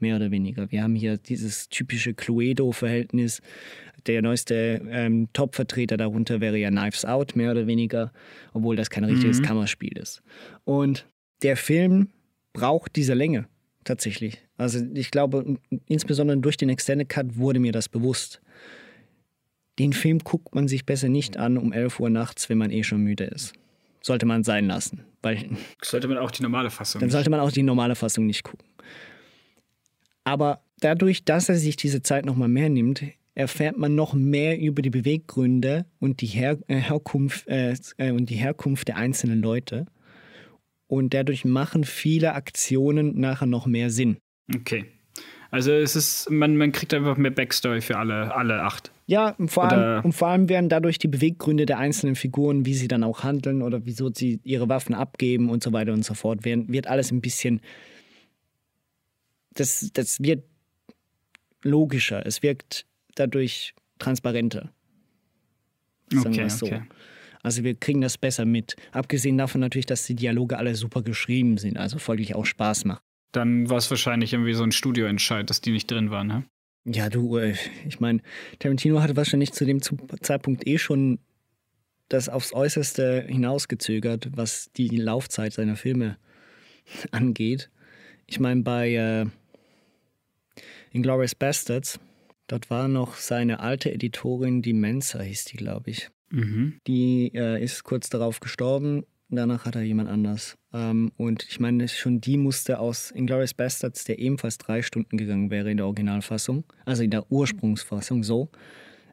mehr 0.00 0.16
oder 0.16 0.30
weniger. 0.30 0.70
Wir 0.70 0.82
haben 0.82 0.94
hier 0.94 1.16
dieses 1.16 1.68
typische 1.68 2.14
Cluedo-Verhältnis. 2.14 3.40
Der 4.06 4.22
neueste 4.22 4.82
ähm, 4.88 5.28
Top-Vertreter 5.32 5.96
darunter 5.96 6.40
wäre 6.40 6.56
ja 6.56 6.70
Knives 6.70 7.04
Out, 7.04 7.36
mehr 7.36 7.50
oder 7.50 7.66
weniger, 7.66 8.12
obwohl 8.52 8.76
das 8.76 8.90
kein 8.90 9.04
richtiges 9.04 9.40
mhm. 9.40 9.44
Kammerspiel 9.44 9.96
ist. 9.98 10.22
Und 10.64 11.06
der 11.42 11.56
Film 11.56 12.08
braucht 12.52 12.96
diese 12.96 13.14
Länge 13.14 13.46
tatsächlich. 13.84 14.38
Also 14.56 14.80
ich 14.94 15.10
glaube, 15.10 15.58
insbesondere 15.86 16.38
durch 16.38 16.56
den 16.56 16.68
Extended 16.68 17.08
Cut 17.08 17.36
wurde 17.36 17.60
mir 17.60 17.72
das 17.72 17.88
bewusst 17.88 18.40
den 19.78 19.92
Film 19.92 20.20
guckt 20.20 20.54
man 20.54 20.68
sich 20.68 20.86
besser 20.86 21.08
nicht 21.08 21.36
an 21.36 21.58
um 21.58 21.72
11 21.72 22.00
Uhr 22.00 22.10
nachts, 22.10 22.48
wenn 22.48 22.58
man 22.58 22.70
eh 22.70 22.82
schon 22.82 23.02
müde 23.02 23.24
ist. 23.24 23.52
Sollte 24.00 24.24
man 24.24 24.44
sein 24.44 24.66
lassen. 24.66 25.04
Weil 25.22 25.48
sollte 25.82 26.08
man 26.08 26.18
auch 26.18 26.30
die 26.30 26.42
normale 26.42 26.70
Fassung 26.70 27.00
Dann 27.00 27.10
sollte 27.10 27.30
man 27.30 27.40
auch 27.40 27.50
die 27.50 27.62
normale 27.62 27.94
Fassung 27.94 28.26
nicht 28.26 28.44
gucken. 28.44 28.66
Aber 30.26 30.60
dadurch, 30.80 31.24
dass 31.24 31.48
er 31.48 31.54
sich 31.54 31.76
diese 31.76 32.02
Zeit 32.02 32.26
nochmal 32.26 32.48
mehr 32.48 32.68
nimmt, 32.68 33.02
erfährt 33.36 33.78
man 33.78 33.94
noch 33.94 34.12
mehr 34.12 34.58
über 34.58 34.82
die 34.82 34.90
Beweggründe 34.90 35.86
und 36.00 36.20
die, 36.20 36.26
Her 36.26 36.58
äh, 36.66 36.76
Herkunft, 36.76 37.46
äh, 37.46 37.74
äh, 37.98 38.10
und 38.10 38.28
die 38.28 38.34
Herkunft 38.34 38.88
der 38.88 38.96
einzelnen 38.96 39.40
Leute. 39.40 39.86
Und 40.88 41.14
dadurch 41.14 41.44
machen 41.44 41.84
viele 41.84 42.34
Aktionen 42.34 43.20
nachher 43.20 43.46
noch 43.46 43.66
mehr 43.66 43.90
Sinn. 43.90 44.16
Okay. 44.52 44.86
Also 45.52 45.70
es 45.70 45.94
ist, 45.94 46.28
man, 46.28 46.56
man 46.56 46.72
kriegt 46.72 46.92
einfach 46.92 47.16
mehr 47.16 47.30
Backstory 47.30 47.80
für 47.80 47.96
alle, 47.96 48.34
alle 48.34 48.62
acht. 48.62 48.90
Ja, 49.06 49.30
und 49.38 49.48
vor, 49.48 49.70
allem, 49.70 50.04
und 50.04 50.12
vor 50.12 50.28
allem 50.28 50.48
werden 50.48 50.68
dadurch 50.68 50.98
die 50.98 51.06
Beweggründe 51.06 51.66
der 51.66 51.78
einzelnen 51.78 52.16
Figuren, 52.16 52.66
wie 52.66 52.74
sie 52.74 52.88
dann 52.88 53.04
auch 53.04 53.22
handeln 53.22 53.62
oder 53.62 53.86
wieso 53.86 54.10
sie 54.12 54.40
ihre 54.42 54.68
Waffen 54.68 54.94
abgeben 54.94 55.50
und 55.50 55.62
so 55.62 55.72
weiter 55.72 55.92
und 55.92 56.04
so 56.04 56.14
fort, 56.14 56.44
werden, 56.44 56.72
wird 56.72 56.88
alles 56.88 57.12
ein 57.12 57.20
bisschen. 57.20 57.60
Das, 59.56 59.90
das 59.92 60.20
wird 60.20 60.44
logischer. 61.62 62.24
Es 62.24 62.42
wirkt 62.42 62.86
dadurch 63.14 63.74
transparenter. 63.98 64.72
Sagen 66.10 66.28
okay, 66.28 66.36
wir 66.38 66.46
es 66.46 66.58
so. 66.58 66.66
Okay. 66.66 66.82
Also 67.42 67.62
wir 67.62 67.74
kriegen 67.74 68.00
das 68.00 68.18
besser 68.18 68.44
mit. 68.44 68.76
Abgesehen 68.92 69.38
davon 69.38 69.60
natürlich, 69.60 69.86
dass 69.86 70.04
die 70.04 70.14
Dialoge 70.14 70.58
alle 70.58 70.74
super 70.74 71.02
geschrieben 71.02 71.58
sind, 71.58 71.78
also 71.78 71.98
folglich 71.98 72.34
auch 72.34 72.46
Spaß 72.46 72.84
machen. 72.86 73.00
Dann 73.32 73.68
war 73.68 73.78
es 73.78 73.90
wahrscheinlich 73.90 74.32
irgendwie 74.32 74.54
so 74.54 74.62
ein 74.62 74.72
Studioentscheid, 74.72 75.48
dass 75.48 75.60
die 75.60 75.72
nicht 75.72 75.90
drin 75.90 76.10
waren, 76.10 76.26
ne? 76.26 76.44
Ja, 76.84 77.08
du, 77.08 77.36
äh, 77.36 77.54
ich 77.86 77.98
meine, 77.98 78.20
Tarantino 78.60 79.02
hatte 79.02 79.16
wahrscheinlich 79.16 79.52
zu 79.52 79.64
dem 79.64 79.80
Zeitpunkt 79.82 80.66
eh 80.66 80.78
schon 80.78 81.18
das 82.08 82.28
aufs 82.28 82.52
Äußerste 82.52 83.26
hinausgezögert, 83.28 84.28
was 84.36 84.70
die 84.76 84.88
Laufzeit 84.88 85.52
seiner 85.52 85.76
Filme 85.76 86.16
angeht. 87.10 87.70
Ich 88.26 88.40
meine, 88.40 88.62
bei 88.62 88.94
äh, 88.94 89.26
Inglourious 90.92 91.34
Bastards, 91.34 91.98
dort 92.46 92.70
war 92.70 92.88
noch 92.88 93.16
seine 93.16 93.60
alte 93.60 93.92
Editorin, 93.92 94.62
die 94.62 94.72
Mensa 94.72 95.20
hieß 95.20 95.46
die, 95.46 95.56
glaube 95.56 95.90
ich. 95.90 96.08
Mhm. 96.30 96.80
Die 96.86 97.32
äh, 97.34 97.62
ist 97.62 97.84
kurz 97.84 98.08
darauf 98.08 98.40
gestorben 98.40 99.04
Danach 99.28 99.64
hat 99.64 99.74
er 99.74 99.82
jemand 99.82 100.08
anders. 100.08 100.56
Ähm, 100.72 101.10
und 101.16 101.44
ich 101.48 101.58
meine, 101.58 101.88
schon 101.88 102.20
die 102.20 102.36
musste 102.36 102.78
aus 102.78 103.10
Inglourious 103.10 103.54
Bastards, 103.54 104.04
der 104.04 104.20
ebenfalls 104.20 104.58
drei 104.58 104.82
Stunden 104.82 105.16
gegangen 105.16 105.50
wäre 105.50 105.70
in 105.70 105.78
der 105.78 105.86
Originalfassung, 105.86 106.64
also 106.84 107.02
in 107.02 107.10
der 107.10 107.30
Ursprungsfassung 107.30 108.22
so, 108.22 108.50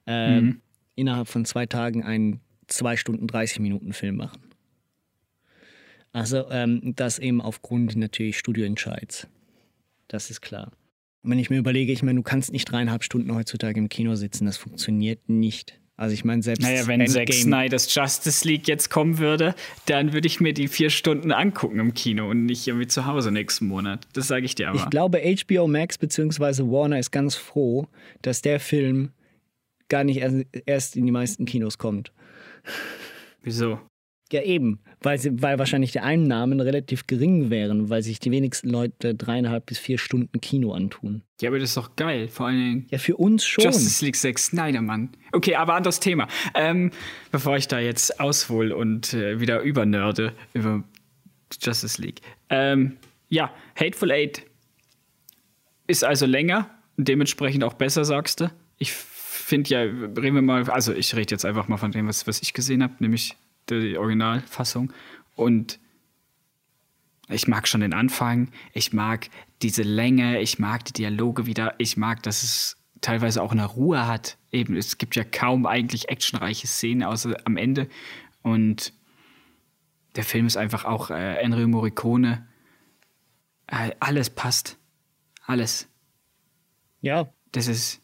äh, 0.06 0.42
mhm. 0.42 0.62
innerhalb 0.96 1.28
von 1.28 1.46
zwei 1.46 1.66
Tagen 1.66 2.04
einen 2.04 2.42
zwei 2.68 2.96
Stunden 2.96 3.26
30 3.26 3.60
Minuten 3.60 3.94
Film 3.94 4.18
machen. 4.18 4.42
Also 6.12 6.48
ähm, 6.52 6.94
das 6.96 7.18
eben 7.18 7.42
aufgrund 7.42 7.96
natürlich 7.96 8.38
Studioentscheids. 8.38 9.28
Das 10.08 10.30
ist 10.30 10.42
klar. 10.42 10.72
Und 11.24 11.32
wenn 11.32 11.40
ich 11.40 11.50
mir 11.50 11.58
überlege, 11.58 11.92
ich 11.92 12.04
meine, 12.04 12.20
du 12.20 12.24
kannst 12.24 12.52
nicht 12.52 12.66
dreieinhalb 12.66 13.04
Stunden 13.04 13.34
heutzutage 13.34 13.80
im 13.80 13.90
Kino 13.90 14.16
sitzen, 14.16 14.46
das 14.46 14.58
funktioniert 14.58 15.30
nicht. 15.30 15.80
Also 15.96 16.14
ich 16.14 16.26
meine, 16.26 16.42
selbst. 16.42 16.64
Naja, 16.64 16.88
wenn 16.88 17.00
Endgame 17.00 17.26
Zack 17.28 17.34
Snyder's 17.34 17.94
Justice 17.94 18.48
League 18.48 18.68
jetzt 18.68 18.90
kommen 18.90 19.20
würde, 19.20 19.56
dann 19.86 20.12
würde 20.12 20.28
ich 20.28 20.42
mir 20.42 20.54
die 20.54 20.68
vier 20.68 20.90
Stunden 20.90 21.32
angucken 21.32 21.80
im 21.80 21.94
Kino 21.94 22.30
und 22.30 22.46
nicht 22.46 22.68
irgendwie 22.68 22.88
zu 22.88 23.06
Hause 23.06 23.32
nächsten 23.32 23.68
Monat. 23.68 24.08
Das 24.14 24.28
sage 24.28 24.46
ich 24.46 24.56
dir 24.56 24.70
aber. 24.70 24.80
Ich 24.80 24.90
glaube, 24.90 25.22
HBO 25.22 25.68
Max 25.68 25.98
bzw. 25.98 26.64
Warner 26.64 27.00
ist 27.00 27.12
ganz 27.12 27.36
froh, 27.36 27.88
dass 28.22 28.42
der 28.42 28.60
Film 28.60 29.12
gar 29.88 30.04
nicht 30.04 30.22
erst 30.66 30.96
in 30.96 31.06
die 31.06 31.12
meisten 31.12 31.46
Kinos 31.46 31.78
kommt. 31.78 32.12
Wieso? 33.44 33.80
Ja, 34.34 34.42
eben, 34.42 34.80
weil, 35.00 35.20
sie, 35.20 35.44
weil 35.44 35.60
wahrscheinlich 35.60 35.92
die 35.92 36.00
Einnahmen 36.00 36.60
relativ 36.60 37.06
gering 37.06 37.52
wären, 37.52 37.92
weil 37.92 38.02
sich 38.02 38.20
die 38.20 38.32
wenigsten 38.32 38.68
Leute 38.68 39.14
dreieinhalb 39.14 39.68
bis 39.68 39.78
vier 39.78 40.00
Stunden 40.00 40.42
Kino 40.42 40.74
antun. 40.74 41.22
Ja, 41.40 41.52
aber 41.52 41.60
das 41.60 41.70
ist 41.70 41.78
doch 41.78 41.96
geil, 41.96 42.30
vor 42.30 42.48
allen 42.48 42.58
Dingen. 42.58 42.88
Ja, 42.90 42.98
für 42.98 43.16
uns 43.16 43.46
schon. 43.46 43.64
Justice 43.64 44.04
League 44.04 44.16
6 44.16 44.46
Snyder, 44.48 44.82
Mann. 44.82 45.10
Okay, 45.34 45.54
aber 45.54 45.76
anderes 45.76 46.00
Thema. 46.00 46.28
Ähm, 46.56 46.90
bevor 47.32 47.58
ich 47.58 47.68
da 47.68 47.78
jetzt 47.78 48.20
aushole 48.20 48.76
und 48.76 49.14
äh, 49.14 49.40
wieder 49.40 49.62
übernörde 49.62 50.34
über 50.56 50.84
Justice 51.62 52.02
League. 52.02 52.22
Ähm, 52.50 52.98
ja, 53.30 53.54
Hateful 53.76 54.12
Eight 54.12 54.42
ist 55.86 56.04
also 56.04 56.26
länger 56.26 56.72
und 56.98 57.08
dementsprechend 57.08 57.64
auch 57.64 57.74
besser, 57.74 58.04
sagst 58.04 58.42
du. 58.42 58.52
Ich 58.80 58.94
finde 58.94 59.70
ja, 59.70 59.82
reden 59.82 60.34
wir 60.34 60.42
mal, 60.42 60.68
also 60.72 60.92
ich 60.92 61.16
rede 61.16 61.36
jetzt 61.36 61.46
einfach 61.46 61.68
mal 61.68 61.78
von 61.78 61.92
dem, 61.92 62.08
was, 62.08 62.26
was 62.26 62.42
ich 62.42 62.54
gesehen 62.54 62.82
habe, 62.82 62.96
nämlich 62.98 63.36
die 63.70 63.98
Originalfassung. 63.98 64.92
Und 65.36 65.80
ich 67.30 67.48
mag 67.48 67.68
schon 67.68 67.82
den 67.82 67.94
Anfang, 67.94 68.50
ich 68.74 68.94
mag 68.94 69.30
diese 69.62 69.84
Länge, 69.84 70.42
ich 70.42 70.60
mag 70.60 70.86
die 70.86 70.94
Dialoge 70.94 71.46
wieder, 71.46 71.76
ich 71.78 71.98
mag, 71.98 72.22
dass 72.24 72.44
es 72.44 72.78
teilweise 73.02 73.42
auch 73.42 73.52
eine 73.52 73.66
Ruhe 73.66 74.08
hat. 74.08 74.38
Eben, 74.52 74.76
es 74.76 74.98
gibt 74.98 75.16
ja 75.16 75.24
kaum 75.24 75.66
eigentlich 75.66 76.10
actionreiche 76.10 76.68
Szenen, 76.68 77.04
außer 77.04 77.36
am 77.46 77.58
Ende. 77.58 77.88
Und 78.42 78.94
der 80.16 80.24
Film 80.24 80.46
ist 80.46 80.58
einfach 80.58 80.86
auch 80.86 81.10
äh, 81.10 81.36
Enrio 81.42 81.68
Morricone. 81.68 82.48
Äh, 83.68 83.92
alles 84.00 84.30
passt. 84.30 84.78
Alles. 85.46 85.88
Ja. 87.02 87.32
Das 87.52 87.68
ist 87.68 88.03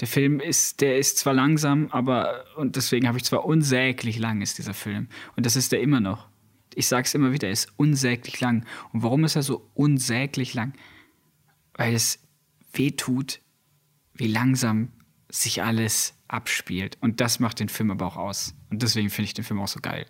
der 0.00 0.08
Film 0.08 0.40
ist, 0.40 0.80
der 0.80 0.98
ist 0.98 1.18
zwar 1.18 1.34
langsam, 1.34 1.88
aber, 1.90 2.44
und 2.56 2.76
deswegen 2.76 3.06
habe 3.06 3.18
ich 3.18 3.24
zwar 3.24 3.44
unsäglich 3.44 4.18
lang 4.18 4.40
ist 4.40 4.56
dieser 4.56 4.72
Film. 4.72 5.08
Und 5.36 5.44
das 5.44 5.56
ist 5.56 5.72
er 5.72 5.80
immer 5.80 6.00
noch. 6.00 6.28
Ich 6.74 6.86
sage 6.86 7.04
es 7.04 7.14
immer 7.14 7.32
wieder, 7.32 7.48
er 7.48 7.52
ist 7.52 7.72
unsäglich 7.76 8.40
lang. 8.40 8.64
Und 8.92 9.02
warum 9.02 9.24
ist 9.24 9.36
er 9.36 9.42
so 9.42 9.70
unsäglich 9.74 10.54
lang? 10.54 10.72
Weil 11.74 11.94
es 11.94 12.18
weh 12.72 12.92
tut, 12.92 13.40
wie 14.14 14.28
langsam 14.28 14.92
sich 15.28 15.62
alles 15.62 16.14
abspielt. 16.28 16.96
Und 17.00 17.20
das 17.20 17.38
macht 17.38 17.60
den 17.60 17.68
Film 17.68 17.90
aber 17.90 18.06
auch 18.06 18.16
aus. 18.16 18.54
Und 18.70 18.82
deswegen 18.82 19.10
finde 19.10 19.26
ich 19.26 19.34
den 19.34 19.44
Film 19.44 19.60
auch 19.60 19.68
so 19.68 19.80
geil. 19.80 20.06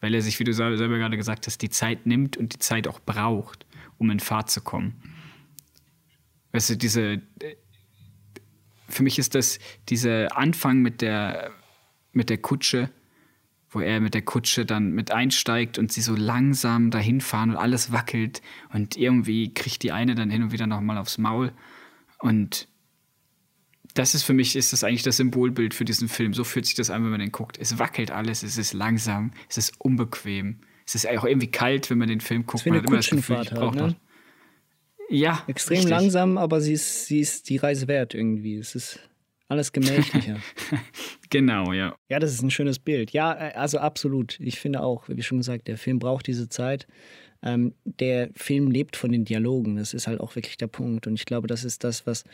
Weil 0.00 0.14
er 0.14 0.22
sich, 0.22 0.38
wie 0.40 0.44
du 0.44 0.54
selber 0.54 0.98
gerade 0.98 1.16
gesagt 1.16 1.46
hast, 1.46 1.60
die 1.60 1.70
Zeit 1.70 2.06
nimmt 2.06 2.36
und 2.36 2.54
die 2.54 2.58
Zeit 2.60 2.88
auch 2.88 3.00
braucht, 3.00 3.66
um 3.98 4.10
in 4.10 4.20
Fahrt 4.20 4.50
zu 4.50 4.62
kommen. 4.62 5.02
Weißt 6.52 6.70
du, 6.70 6.76
diese, 6.76 7.20
für 8.88 9.02
mich 9.02 9.18
ist 9.18 9.34
das 9.34 9.58
dieser 9.88 10.36
Anfang 10.36 10.80
mit 10.80 11.00
der, 11.02 11.50
mit 12.12 12.30
der 12.30 12.38
Kutsche, 12.38 12.90
wo 13.70 13.80
er 13.80 14.00
mit 14.00 14.14
der 14.14 14.22
Kutsche 14.22 14.64
dann 14.64 14.92
mit 14.92 15.10
einsteigt 15.10 15.78
und 15.78 15.92
sie 15.92 16.00
so 16.00 16.14
langsam 16.14 16.90
dahin 16.90 17.20
fahren 17.20 17.50
und 17.50 17.56
alles 17.56 17.92
wackelt 17.92 18.40
und 18.72 18.96
irgendwie 18.96 19.52
kriegt 19.52 19.82
die 19.82 19.92
eine 19.92 20.14
dann 20.14 20.30
hin 20.30 20.42
und 20.42 20.52
wieder 20.52 20.66
nochmal 20.66 20.96
aufs 20.96 21.18
Maul. 21.18 21.52
Und 22.18 22.66
das 23.94 24.14
ist 24.14 24.22
für 24.22 24.32
mich, 24.32 24.56
ist 24.56 24.72
das 24.72 24.84
eigentlich 24.84 25.02
das 25.02 25.18
Symbolbild 25.18 25.74
für 25.74 25.84
diesen 25.84 26.08
Film. 26.08 26.32
So 26.32 26.44
fühlt 26.44 26.66
sich 26.66 26.74
das 26.74 26.90
an, 26.90 27.02
wenn 27.04 27.10
man 27.10 27.20
den 27.20 27.32
guckt. 27.32 27.58
Es 27.58 27.78
wackelt 27.78 28.10
alles, 28.10 28.42
es 28.42 28.56
ist 28.56 28.72
langsam, 28.72 29.32
es 29.48 29.58
ist 29.58 29.80
unbequem. 29.80 30.60
Es 30.86 30.94
ist 30.94 31.06
auch 31.06 31.24
irgendwie 31.24 31.50
kalt, 31.50 31.90
wenn 31.90 31.98
man 31.98 32.08
den 32.08 32.20
Film 32.20 32.46
guckt. 32.46 32.64
Man 32.64 32.78
hat 32.78 32.86
immer 32.86 32.96
das 32.96 33.10
Gefühl, 33.10 33.40
ich 33.42 33.50
brauche 33.50 33.78
halt, 33.78 33.92
ne? 33.92 33.96
Ja. 35.08 35.44
Extrem 35.46 35.76
richtig. 35.76 35.90
langsam, 35.90 36.38
aber 36.38 36.60
sie 36.60 36.74
ist, 36.74 37.06
sie 37.06 37.20
ist 37.20 37.48
die 37.48 37.56
Reise 37.56 37.88
wert 37.88 38.14
irgendwie. 38.14 38.56
Es 38.56 38.74
ist 38.74 39.00
Alles 39.48 39.72
gemächlicher. 39.72 40.36
genau, 41.30 41.72
ja. 41.72 41.96
Ja, 42.10 42.18
das 42.18 42.32
ist 42.32 42.42
ein 42.42 42.50
schönes 42.50 42.78
Bild. 42.78 43.12
Ja, 43.12 43.32
äh, 43.32 43.54
also 43.54 43.78
absolut. 43.78 44.38
Ich 44.40 44.60
finde 44.60 44.82
auch, 44.82 45.08
wie 45.08 45.22
schon 45.22 45.38
gesagt, 45.38 45.68
der 45.68 45.78
Film 45.78 45.98
braucht 45.98 46.26
diese 46.26 46.50
Zeit. 46.50 46.86
Ähm, 47.42 47.72
der 47.84 48.30
Film 48.34 48.70
lebt 48.70 48.96
von 48.96 49.10
den 49.10 49.24
Dialogen. 49.24 49.76
Das 49.76 49.94
ist 49.94 50.06
halt 50.06 50.20
auch 50.20 50.36
wirklich 50.36 50.58
der 50.58 50.66
Punkt. 50.66 51.06
Und 51.06 51.14
ich 51.14 51.24
glaube, 51.24 51.46
das 51.46 51.64
ist 51.64 51.82
das, 51.82 52.06
was 52.06 52.24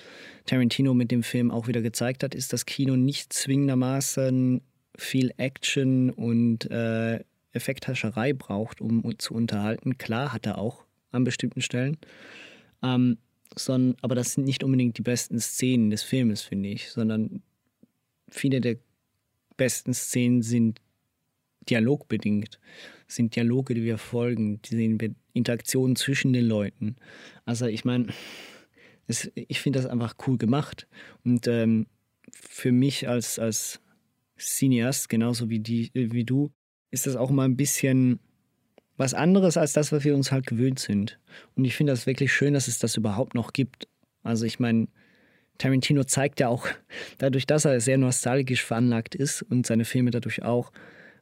Tarantino 0.44 0.92
mit 0.92 1.12
dem 1.12 1.22
Film 1.22 1.52
auch 1.52 1.68
wieder 1.68 1.82
gezeigt 1.82 2.24
hat, 2.24 2.34
ist, 2.34 2.52
dass 2.52 2.66
Kino 2.66 2.96
nicht 2.96 3.32
zwingendermaßen 3.32 4.60
viel 4.96 5.32
Action 5.36 6.10
und 6.10 6.68
äh, 6.70 7.20
Effekthascherei 7.52 8.32
braucht, 8.32 8.80
um 8.80 9.04
zu 9.18 9.34
unterhalten. 9.34 9.98
Klar 9.98 10.32
hat 10.32 10.46
er 10.46 10.58
auch 10.58 10.84
an 11.12 11.22
bestimmten 11.22 11.60
Stellen. 11.60 11.98
Ähm, 12.85 13.18
sondern, 13.57 13.97
aber 14.03 14.14
das 14.14 14.35
sind 14.35 14.45
nicht 14.45 14.64
unbedingt 14.64 14.99
die 14.99 15.03
besten 15.03 15.41
Szenen 15.41 15.91
des 15.91 16.03
Filmes, 16.03 16.43
finde 16.43 16.68
ich, 16.70 16.91
sondern 16.91 17.43
viele 18.28 18.61
der 18.61 18.76
besten 19.57 19.95
Szenen 19.95 20.43
sind 20.43 20.80
dialogbedingt, 21.68 22.61
sind 23.07 23.37
Dialoge, 23.37 23.74
die 23.74 23.85
wir 23.85 23.99
folgen, 23.99 24.61
die 24.62 24.76
sehen 24.76 25.01
wir 25.01 25.14
Interaktionen 25.32 25.97
zwischen 25.97 26.32
den 26.32 26.47
Leuten. 26.47 26.97
Also 27.45 27.66
ich 27.66 27.85
meine, 27.85 28.09
ich 29.35 29.61
finde 29.61 29.78
das 29.78 29.87
einfach 29.87 30.16
cool 30.26 30.37
gemacht 30.37 30.87
und 31.24 31.47
ähm, 31.47 31.87
für 32.32 32.72
mich 32.72 33.09
als, 33.09 33.39
als 33.39 33.80
Cineast, 34.39 35.09
genauso 35.09 35.49
wie, 35.49 35.61
die, 35.61 35.91
wie 35.95 36.24
du, 36.24 36.51
ist 36.91 37.07
das 37.07 37.16
auch 37.16 37.30
mal 37.30 37.45
ein 37.45 37.57
bisschen 37.57 38.18
was 38.97 39.14
anderes 39.14 39.57
als 39.57 39.72
das, 39.72 39.92
was 39.92 40.05
wir 40.05 40.14
uns 40.14 40.30
halt 40.30 40.47
gewöhnt 40.47 40.78
sind. 40.78 41.18
Und 41.57 41.64
ich 41.64 41.74
finde 41.74 41.92
das 41.92 42.07
wirklich 42.07 42.32
schön, 42.32 42.55
dass 42.55 42.68
es 42.68 42.78
das 42.78 42.97
überhaupt 42.97 43.34
noch 43.34 43.53
gibt. 43.53 43.88
Also 44.22 44.45
ich 44.45 44.61
meine, 44.61 44.88
Tarantino 45.59 46.05
zeigt 46.05 46.40
ja 46.40 46.49
auch, 46.49 46.66
dadurch, 47.18 47.47
dass 47.47 47.64
er 47.64 47.80
sehr 47.80 47.99
nostalgisch 47.99 48.64
veranlagt 48.64 49.14
ist 49.14 49.42
und 49.42 49.66
seine 49.66 49.84
Filme 49.84 50.11
dadurch 50.11 50.42
auch, 50.42 50.72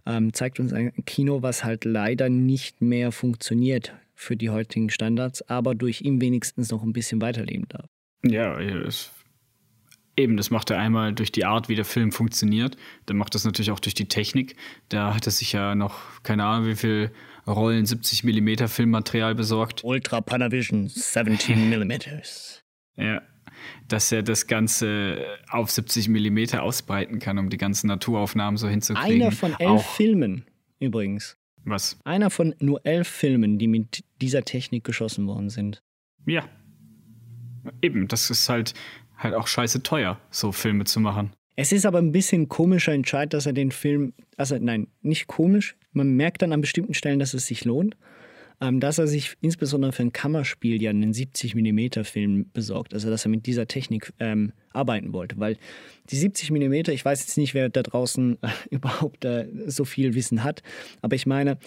ähm, 0.05 0.33
zeigt 0.33 0.59
uns 0.59 0.73
ein 0.73 0.93
Kino, 1.07 1.43
was 1.43 1.65
halt 1.65 1.85
leider 1.85 2.29
nicht 2.29 2.81
mehr 2.81 3.13
funktioniert 3.13 3.95
für 4.15 4.37
die 4.37 4.51
heutigen 4.51 4.91
Standards, 4.91 5.49
aber 5.49 5.75
durch 5.75 6.03
ihn 6.03 6.21
wenigstens 6.21 6.71
noch 6.71 6.83
ein 6.83 6.93
bisschen 6.93 7.21
weiterleben 7.21 7.67
darf. 7.69 7.87
Ja, 8.25 8.61
es 8.61 9.11
Eben, 10.17 10.37
das 10.37 10.51
macht 10.51 10.71
er 10.71 10.79
einmal 10.79 11.15
durch 11.15 11.33
die 11.33 11.45
Art, 11.45 11.69
wie 11.69 11.75
der 11.75 11.87
Film 11.87 12.13
funktioniert. 12.13 12.77
Dann 13.07 13.17
macht 13.17 13.35
das 13.35 13.45
natürlich 13.45 13.71
auch 13.71 13.81
durch 13.81 13.95
die 13.95 14.09
Technik. 14.09 14.57
Da 14.91 15.15
hat 15.15 15.27
er 15.27 15.33
sich 15.33 15.53
ja 15.53 15.75
noch, 15.75 16.23
keine 16.23 16.45
Ahnung, 16.45 16.69
wie 16.69 16.77
viel 16.77 17.13
Rollen 17.47 17.87
70 17.87 18.25
mm 18.25 18.67
Filmmaterial 18.67 19.35
besorgt. 19.35 19.83
Ultra 19.85 20.21
Panavision 20.21 20.89
17 20.89 21.71
mm. 21.71 21.93
ja, 22.97 23.23
dass 23.89 24.13
er 24.13 24.23
das 24.23 24.47
Ganze 24.47 25.25
auf 25.49 25.71
70 25.71 26.09
mm 26.09 26.59
ausbreiten 26.59 27.19
kann, 27.19 27.39
um 27.39 27.51
die 27.51 27.57
ganzen 27.57 27.89
Naturaufnahmen 27.89 28.59
so 28.59 28.69
hinzukriegen. 28.69 29.23
Einer 29.23 29.33
von 29.33 29.55
elf 29.59 29.71
auch 29.71 29.85
Filmen 29.85 30.45
übrigens. 30.79 31.37
Was? 31.65 31.99
Einer 32.05 32.31
von 32.31 32.55
nur 32.59 32.85
elf 32.85 33.09
Filmen, 33.09 33.59
die 33.59 33.69
mit 33.69 34.05
dieser 34.21 34.43
Technik 34.43 34.85
geschossen 34.85 35.27
worden 35.27 35.49
sind. 35.49 35.83
Ja. 36.27 36.45
Eben, 37.81 38.09
das 38.09 38.31
ist 38.31 38.49
halt 38.49 38.75
halt 39.23 39.35
auch 39.35 39.47
scheiße 39.47 39.83
teuer, 39.83 40.19
so 40.31 40.53
Filme 40.53 40.85
zu 40.85 41.01
machen. 41.01 41.33
Es 41.55 41.73
ist 41.73 41.85
aber 41.85 41.99
ein 41.99 42.13
bisschen 42.13 42.49
komischer 42.49 42.93
Entscheid, 42.93 43.33
dass 43.35 43.47
er 43.47 43.53
den 43.53 43.73
Film, 43.73 44.15
also 44.37 44.57
nein, 44.59 44.89
nicht 45.03 45.27
komisch. 45.27 45.77
Man 45.93 46.15
merkt 46.17 46.43
dann 46.43 46.53
an 46.53 46.63
bestimmten 46.63 46.95
Stellen, 46.95 47.19
dass 47.19 47.35
es 47.35 47.47
sich 47.47 47.65
lohnt, 47.67 47.97
ähm, 48.63 48.81
dass 48.81 48.99
er 48.99 49.07
sich 49.07 49.35
insbesondere 49.43 49.93
für 49.93 50.03
ein 50.03 50.13
Kammerspiel 50.13 50.81
ja 50.81 50.91
einen 50.91 51.13
70 51.13 51.55
mm 51.55 52.05
Film 52.05 52.51
besorgt, 52.55 52.95
also 52.95 53.11
dass 53.11 53.27
er 53.27 53.31
mit 53.31 53.45
dieser 53.45 53.67
Technik 53.67 54.15
ähm, 54.19 54.53
arbeiten 54.73 55.13
wollte, 55.13 55.39
weil 55.39 55.59
die 56.09 56.17
70 56.17 56.51
mm, 56.51 56.91
ich 56.91 57.05
weiß 57.05 57.21
jetzt 57.21 57.37
nicht, 57.37 57.53
wer 57.53 57.69
da 57.69 57.83
draußen 57.83 58.39
äh, 58.43 58.49
überhaupt 58.71 59.25
äh, 59.27 59.49
so 59.67 59.85
viel 59.85 60.15
Wissen 60.15 60.45
hat, 60.45 60.63
aber 61.03 61.17
ich 61.17 61.27
meine, 61.27 61.59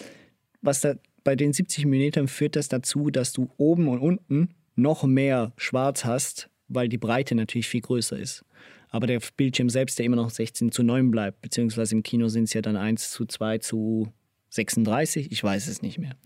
was 0.62 0.80
da 0.80 0.94
bei 1.22 1.36
den 1.36 1.52
70 1.52 1.86
mm 1.86 2.26
führt 2.26 2.56
das 2.56 2.68
dazu, 2.68 3.10
dass 3.10 3.32
du 3.32 3.50
oben 3.56 3.88
und 3.88 3.98
unten 4.00 4.48
noch 4.74 5.04
mehr 5.04 5.52
Schwarz 5.56 6.04
hast 6.04 6.50
weil 6.68 6.88
die 6.88 6.98
Breite 6.98 7.34
natürlich 7.34 7.68
viel 7.68 7.80
größer 7.80 8.18
ist. 8.18 8.44
Aber 8.88 9.06
der 9.06 9.20
Bildschirm 9.36 9.68
selbst, 9.68 9.98
der 9.98 10.06
immer 10.06 10.16
noch 10.16 10.30
16 10.30 10.72
zu 10.72 10.82
9 10.82 11.10
bleibt, 11.10 11.42
beziehungsweise 11.42 11.94
im 11.94 12.02
Kino 12.02 12.28
sind 12.28 12.44
es 12.44 12.54
ja 12.54 12.62
dann 12.62 12.76
1 12.76 13.10
zu 13.10 13.26
2 13.26 13.58
zu 13.58 14.12
36, 14.50 15.32
ich 15.32 15.42
weiß 15.42 15.68
es 15.68 15.82
nicht 15.82 15.98
mehr. 15.98 16.16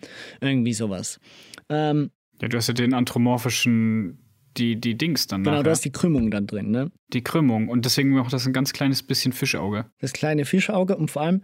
Irgendwie 0.41 0.73
sowas. 0.73 1.21
Ähm, 1.69 2.11
ja, 2.41 2.49
du 2.49 2.57
hast 2.57 2.69
ja 2.69 2.75
den 2.75 2.95
anthropomorphischen, 2.95 4.19
die, 4.57 4.81
die 4.81 4.97
Dings 4.97 5.27
dann. 5.27 5.43
Genau, 5.43 5.57
nachher. 5.57 5.65
du 5.65 5.71
hast 5.71 5.85
die 5.85 5.93
Krümmung 5.93 6.31
dann 6.31 6.47
drin, 6.47 6.71
ne? 6.71 6.91
Die 7.13 7.23
Krümmung 7.23 7.69
und 7.69 7.85
deswegen 7.85 8.11
macht 8.11 8.33
das 8.33 8.47
ein 8.47 8.53
ganz 8.53 8.73
kleines 8.73 9.03
bisschen 9.03 9.33
Fischauge. 9.33 9.87
Das 9.99 10.13
kleine 10.13 10.45
Fischauge 10.45 10.97
und 10.97 11.11
vor 11.11 11.23
allem, 11.23 11.43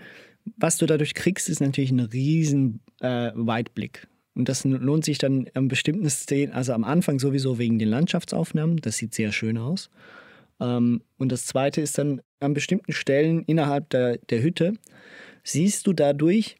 was 0.57 0.78
du 0.78 0.86
dadurch 0.86 1.14
kriegst, 1.14 1.49
ist 1.49 1.61
natürlich 1.61 1.90
ein 1.90 2.01
riesen 2.01 2.80
äh, 3.01 3.32
Weitblick. 3.34 4.07
Und 4.37 4.51
das 4.51 4.64
lohnt 4.64 5.05
sich 5.05 5.16
dann 5.18 5.49
an 5.55 5.68
bestimmten 5.68 6.09
Szenen, 6.11 6.53
also 6.53 6.74
am 6.74 6.84
Anfang 6.84 7.18
sowieso 7.18 7.59
wegen 7.59 7.78
den 7.78 7.89
Landschaftsaufnahmen, 7.89 8.76
das 8.76 8.99
sieht 8.99 9.14
sehr 9.14 9.32
schön 9.32 9.57
aus. 9.57 9.91
Ähm, 10.61 11.03
und 11.16 11.32
das 11.32 11.47
zweite 11.47 11.80
ist 11.80 11.97
dann 11.97 12.20
an 12.41 12.53
bestimmten 12.53 12.93
Stellen 12.93 13.43
innerhalb 13.45 13.89
der, 13.91 14.18
der 14.18 14.43
Hütte, 14.43 14.74
siehst 15.43 15.87
du 15.87 15.95
dadurch 15.95 16.57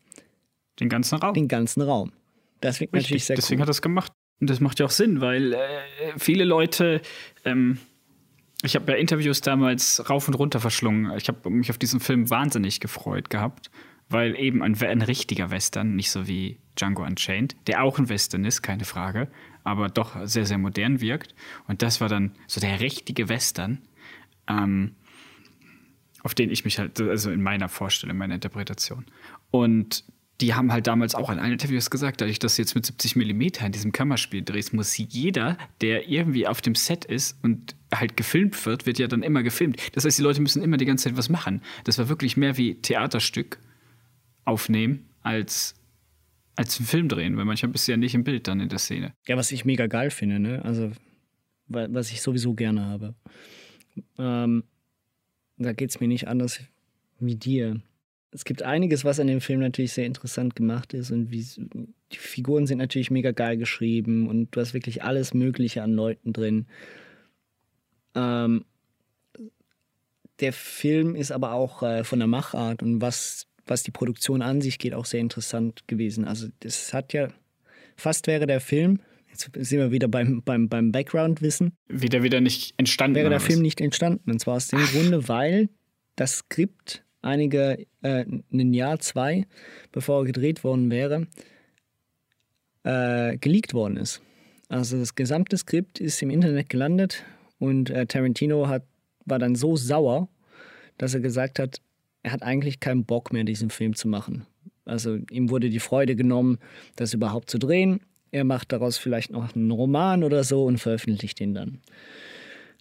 den 0.81 0.89
ganzen 0.89 1.19
Raum. 1.19 1.35
Den 1.35 1.49
ganzen 1.49 1.83
Raum. 1.83 2.13
Das 2.61 2.79
klingt 2.79 2.95
natürlich 2.95 3.27
sehr 3.27 3.37
Deswegen 3.37 3.61
cool. 3.61 3.63
hat 3.63 3.69
er 3.69 3.73
es 3.73 3.83
gemacht. 3.83 4.13
Und 4.41 4.51
das 4.51 4.61
macht 4.61 4.81
ja 4.81 4.87
auch 4.87 4.91
Sinn, 4.91 5.21
weil 5.21 5.53
äh, 5.53 5.59
viele 6.19 6.45
Leute, 6.45 7.01
ähm, 7.45 7.79
ich 8.63 8.75
habe 8.75 8.93
ja 8.93 8.99
Interviews 8.99 9.41
damals 9.43 10.09
rauf 10.09 10.29
und 10.29 10.35
runter 10.35 10.61
verschlungen. 10.61 11.17
Ich 11.17 11.29
habe 11.29 11.49
mich 11.51 11.71
auf 11.71 11.79
diesen 11.79 12.01
Film 12.01 12.29
wahnsinnig 12.31 12.81
gefreut 12.81 13.31
gehabt, 13.31 13.71
weil 14.09 14.39
eben 14.39 14.63
ein, 14.63 14.81
ein 14.81 15.03
richtiger 15.03 15.51
Western, 15.51 15.97
nicht 15.97 16.11
so 16.11 16.29
wie 16.29 16.59
Django 16.77 17.05
Unchained, 17.05 17.57
der 17.67 17.83
auch 17.83 17.99
ein 17.99 18.09
Western 18.09 18.45
ist, 18.45 18.63
keine 18.63 18.85
Frage, 18.85 19.29
aber 19.65 19.89
doch 19.89 20.17
sehr, 20.27 20.47
sehr 20.47 20.59
modern 20.59 21.01
wirkt. 21.01 21.35
Und 21.67 21.83
das 21.83 22.01
war 22.01 22.09
dann 22.09 22.33
so 22.47 22.61
der 22.61 22.81
richtige 22.81 23.29
Western, 23.29 23.83
ähm, 24.49 24.95
auf 26.23 26.35
den 26.35 26.51
ich 26.51 26.65
mich 26.65 26.79
halt, 26.79 27.01
also 27.01 27.31
in 27.31 27.43
meiner 27.43 27.69
Vorstellung, 27.69 28.17
meiner 28.17 28.35
Interpretation. 28.35 29.07
Und 29.51 30.05
die 30.41 30.55
haben 30.55 30.71
halt 30.71 30.87
damals 30.87 31.15
auch 31.15 31.31
in 31.31 31.39
allen 31.39 31.53
Interviews 31.53 31.89
gesagt, 31.89 32.21
dadurch, 32.21 32.39
dass 32.39 32.57
du 32.57 32.63
jetzt 32.63 32.75
mit 32.75 32.85
70 32.85 33.17
mm 33.17 33.41
in 33.65 33.73
diesem 33.73 33.93
Kammerspiel 33.93 34.43
drehst, 34.43 34.75
muss 34.75 34.97
jeder, 34.99 35.57
der 35.81 36.09
irgendwie 36.09 36.47
auf 36.47 36.61
dem 36.61 36.75
Set 36.75 37.05
ist 37.07 37.43
und 37.43 37.75
halt 37.95 38.17
gefilmt 38.17 38.67
wird, 38.67 38.85
wird 38.85 38.99
ja 38.99 39.07
dann 39.07 39.23
immer 39.23 39.43
gefilmt. 39.43 39.81
Das 39.95 40.05
heißt, 40.05 40.19
die 40.19 40.23
Leute 40.23 40.43
müssen 40.43 40.63
immer 40.63 40.77
die 40.77 40.85
ganze 40.85 41.09
Zeit 41.09 41.17
was 41.17 41.31
machen. 41.31 41.63
Das 41.85 41.97
war 41.99 42.09
wirklich 42.09 42.37
mehr 42.37 42.59
wie 42.59 42.75
Theaterstück 42.75 43.59
aufnehmen 44.47 45.11
als 45.23 45.75
als 46.57 46.79
einen 46.79 46.87
Film 46.87 47.09
drehen, 47.09 47.37
weil 47.37 47.45
manchmal 47.45 47.73
bist 47.73 47.87
du 47.87 47.93
ja 47.93 47.99
nicht 47.99 48.15
im 48.15 48.25
Bild 48.25 48.49
dann 48.49 48.61
in 48.61 48.69
der 48.69 48.79
Szene. 48.79 49.13
Ja, 49.27 49.37
was 49.37 49.53
ich 49.53 49.65
mega 49.65 49.87
geil 49.87 50.11
finde, 50.11 50.41
ne? 50.41 50.65
Also, 50.65 50.91
was 51.69 52.11
ich 52.11 52.23
sowieso 52.23 52.55
gerne 52.55 52.87
habe. 52.87 53.15
Ähm, 54.19 54.65
da 55.59 55.73
geht 55.73 55.91
es 55.91 56.01
mir 56.01 56.09
nicht 56.09 56.29
anders 56.29 56.61
wie 57.19 57.35
dir. 57.35 57.81
Es 58.31 58.45
gibt 58.45 58.63
einiges, 58.63 59.05
was 59.05 59.21
an 59.21 59.27
dem 59.27 59.41
Film 59.41 59.61
natürlich 59.61 59.93
sehr 59.93 60.07
interessant 60.07 60.57
gemacht 60.57 60.95
ist 60.95 61.11
und 61.11 61.31
wie, 61.31 61.45
die 62.13 62.19
Figuren 62.19 62.67
sind 62.67 62.79
natürlich 62.79 63.11
mega 63.11 63.31
geil 63.31 63.57
geschrieben 63.57 64.29
und 64.29 64.55
du 64.55 64.61
hast 64.61 64.75
wirklich 64.75 65.03
alles 65.03 65.35
Mögliche 65.35 65.83
an 65.83 65.93
Leuten 65.93 66.33
drin. 66.33 66.67
Ähm, 68.15 68.65
der 70.41 70.53
Film 70.53 71.15
ist 71.15 71.33
aber 71.33 71.53
auch 71.53 71.83
äh, 71.83 72.05
von 72.05 72.19
der 72.19 72.29
Machart 72.29 72.83
und 72.83 73.01
was 73.01 73.47
was 73.67 73.83
die 73.83 73.91
Produktion 73.91 74.43
an 74.43 74.61
sich 74.61 74.79
geht, 74.79 74.95
auch 74.95 75.05
sehr 75.05 75.21
interessant 75.21 75.87
gewesen. 75.87 76.25
Also 76.25 76.49
das 76.61 76.93
hat 76.93 77.13
ja, 77.13 77.29
fast 77.97 78.27
wäre 78.27 78.47
der 78.47 78.61
Film, 78.61 79.01
jetzt 79.29 79.51
sind 79.55 79.79
wir 79.79 79.91
wieder 79.91 80.09
beim, 80.09 80.43
beim, 80.43 80.69
beim 80.69 80.93
Background-Wissen. 80.93 81.73
Wieder 81.89 82.23
wieder 82.23 82.41
nicht 82.41 82.75
entstanden. 82.77 83.17
Wäre 83.17 83.31
der 83.31 83.41
Film 83.41 83.61
nicht 83.63 83.81
entstanden. 83.81 84.31
Und 84.31 84.41
zwar 84.41 84.57
aus 84.57 84.69
dem 84.69 84.81
Grunde, 84.81 85.29
weil 85.29 85.69
das 86.15 86.39
Skript 86.39 87.05
einige, 87.23 87.87
äh, 88.03 88.25
ein 88.53 88.73
Jahr, 88.73 88.99
zwei, 89.01 89.47
bevor 89.93 90.23
er 90.23 90.25
gedreht 90.27 90.65
worden 90.65 90.91
wäre, 90.91 91.27
äh, 92.85 93.37
geleakt 93.39 93.75
worden 93.75 93.97
ist. 93.97 94.23
Also 94.69 94.99
das 94.99 95.15
gesamte 95.15 95.57
Skript 95.57 96.01
ist 96.01 96.23
im 96.23 96.31
Internet 96.31 96.69
gelandet 96.69 97.25
und 97.59 97.91
äh, 97.91 98.07
Tarantino 98.07 98.69
hat, 98.69 98.85
war 99.25 99.39
dann 99.39 99.55
so 99.55 99.77
sauer, 99.77 100.29
dass 100.99 101.15
er 101.15 101.21
gesagt 101.21 101.59
hat, 101.59 101.81
er 102.27 102.33
hat 102.33 102.43
eigentlich 102.43 102.81
keinen 102.81 103.05
Bock 103.05 103.33
mehr, 103.33 103.45
diesen 103.45 103.71
Film 103.71 103.95
zu 103.95 104.09
machen. 104.09 104.47
Also 104.85 105.17
ihm 105.31 105.49
wurde 105.49 105.71
die 105.71 105.79
Freude 105.79 106.17
genommen, 106.17 106.59
das 106.97 107.15
überhaupt 107.15 107.49
zu 107.49 107.57
drehen. 107.57 108.01
Er 108.33 108.43
macht 108.43 108.73
daraus 108.73 108.99
vielleicht 108.99 109.31
noch 109.31 109.55
einen 109.55 109.71
Roman 109.71 110.25
oder 110.25 110.43
so 110.43 110.65
und 110.65 110.79
veröffentlicht 110.79 111.41
ihn 111.41 111.55
dann. 111.55 111.79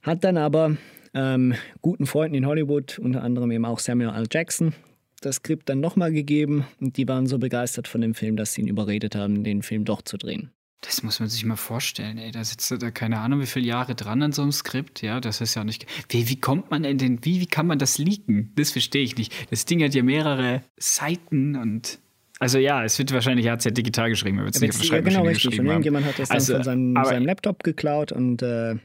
Hat 0.01 0.23
dann 0.23 0.37
aber 0.37 0.77
ähm, 1.13 1.53
guten 1.83 2.07
Freunden 2.07 2.33
in 2.33 2.47
Hollywood, 2.47 2.97
unter 2.97 3.21
anderem 3.21 3.51
eben 3.51 3.65
auch 3.65 3.77
Samuel 3.77 4.15
L. 4.15 4.25
Jackson, 4.31 4.73
das 5.21 5.35
Skript 5.35 5.69
dann 5.69 5.79
nochmal 5.79 6.11
gegeben 6.11 6.65
und 6.81 6.97
die 6.97 7.07
waren 7.07 7.27
so 7.27 7.37
begeistert 7.37 7.87
von 7.87 8.01
dem 8.01 8.15
Film, 8.15 8.37
dass 8.37 8.53
sie 8.53 8.61
ihn 8.61 8.67
überredet 8.67 9.15
haben, 9.15 9.43
den 9.43 9.61
Film 9.61 9.85
doch 9.85 10.01
zu 10.01 10.17
drehen. 10.17 10.49
Das 10.81 11.01
muss 11.01 11.19
man 11.19 11.29
sich 11.29 11.43
mal 11.45 11.55
vorstellen, 11.55 12.17
ey. 12.19 12.31
Da 12.31 12.43
sitzt 12.43 12.71
da 12.71 12.91
keine 12.91 13.19
Ahnung, 13.19 13.39
wie 13.41 13.47
viele 13.47 13.65
Jahre 13.65 13.95
dran 13.95 14.21
an 14.21 14.31
so 14.33 14.43
einem 14.43 14.51
Skript. 14.51 15.01
Ja, 15.01 15.19
das 15.19 15.41
ist 15.41 15.55
ja 15.55 15.63
nicht. 15.63 15.85
Wie, 16.09 16.29
wie 16.29 16.39
kommt 16.39 16.69
man 16.69 16.83
in 16.83 16.97
den. 16.99 17.25
Wie, 17.25 17.39
wie 17.41 17.47
kann 17.47 17.65
man 17.65 17.79
das 17.79 17.97
leaken? 17.97 18.51
Das 18.55 18.71
verstehe 18.71 19.03
ich 19.03 19.17
nicht. 19.17 19.33
Das 19.51 19.65
Ding 19.65 19.81
hat 19.83 19.95
ja 19.95 20.03
mehrere 20.03 20.61
Seiten 20.77 21.55
und. 21.55 21.99
Also 22.37 22.59
ja, 22.59 22.83
es 22.83 22.99
wird 22.99 23.13
wahrscheinlich, 23.13 23.45
er 23.45 23.53
hat 23.53 23.59
es 23.59 23.65
ja 23.65 23.71
digital 23.71 24.09
geschrieben, 24.09 24.37
er 24.39 24.43
wird 24.45 24.55
es 24.55 24.61
nicht 24.61 24.71
auf 24.71 24.81
der 24.81 24.85
ja, 24.89 24.97
genau 24.99 25.03
Schreibmaschine 25.11 25.29
richtig. 25.29 25.45
Und 25.45 25.51
geschrieben 25.51 25.67
haben. 25.69 25.73
irgendjemand 25.75 26.05
hat 26.05 26.19
das 26.19 26.27
dann 26.29 26.35
Also, 26.35 26.53
von 26.55 26.63
seinem, 26.63 26.97
aber- 26.97 27.09
seinem 27.09 27.25
Laptop 27.25 27.63
geklaut 27.63 28.11
und 28.11 28.41
äh, 28.41 28.75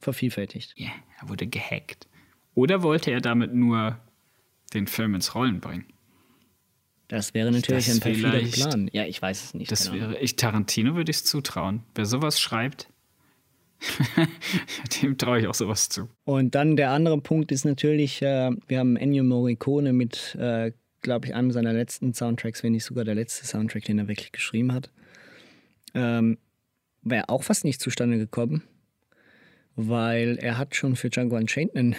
vervielfältigt. 0.00 0.72
Ja, 0.76 0.88
er 1.20 1.28
wurde 1.28 1.46
gehackt. 1.46 2.08
Oder 2.54 2.82
wollte 2.82 3.10
er 3.10 3.20
damit 3.20 3.54
nur 3.54 3.98
den 4.72 4.86
Film 4.86 5.14
ins 5.14 5.34
Rollen 5.34 5.60
bringen? 5.60 5.84
Das 7.10 7.34
wäre 7.34 7.50
natürlich 7.50 7.86
Das 7.86 7.96
ein 7.96 8.00
perfider 8.00 8.38
Plan. 8.38 8.88
Ja, 8.92 9.04
ich 9.04 9.20
weiß 9.20 9.42
es 9.42 9.54
nicht. 9.54 9.72
Das 9.72 9.92
wäre, 9.92 10.16
ich 10.20 10.36
Tarantino 10.36 10.94
würde 10.94 11.10
ich 11.10 11.16
es 11.16 11.24
zutrauen. 11.24 11.82
Wer 11.96 12.06
sowas 12.06 12.40
schreibt, 12.40 12.88
dem 15.02 15.18
traue 15.18 15.40
ich 15.40 15.48
auch 15.48 15.54
sowas 15.54 15.88
zu. 15.88 16.08
Und 16.22 16.54
dann 16.54 16.76
der 16.76 16.92
andere 16.92 17.20
Punkt 17.20 17.50
ist 17.50 17.64
natürlich, 17.64 18.22
äh, 18.22 18.52
wir 18.68 18.78
haben 18.78 18.96
Ennio 18.96 19.24
Morricone 19.24 19.92
mit, 19.92 20.36
äh, 20.36 20.70
glaube 21.02 21.26
ich, 21.26 21.34
einem 21.34 21.50
seiner 21.50 21.72
letzten 21.72 22.14
Soundtracks, 22.14 22.62
wenn 22.62 22.72
nicht 22.72 22.84
sogar 22.84 23.04
der 23.04 23.16
letzte 23.16 23.44
Soundtrack, 23.44 23.86
den 23.86 23.98
er 23.98 24.06
wirklich 24.06 24.30
geschrieben 24.30 24.72
hat. 24.72 24.92
Ähm, 25.94 26.38
Wäre 27.02 27.28
auch 27.28 27.42
fast 27.42 27.64
nicht 27.64 27.80
zustande 27.80 28.18
gekommen, 28.18 28.62
weil 29.74 30.38
er 30.38 30.58
hat 30.58 30.76
schon 30.76 30.94
für 30.94 31.10
Django 31.10 31.36
Unchained 31.36 31.74
ein 31.74 31.96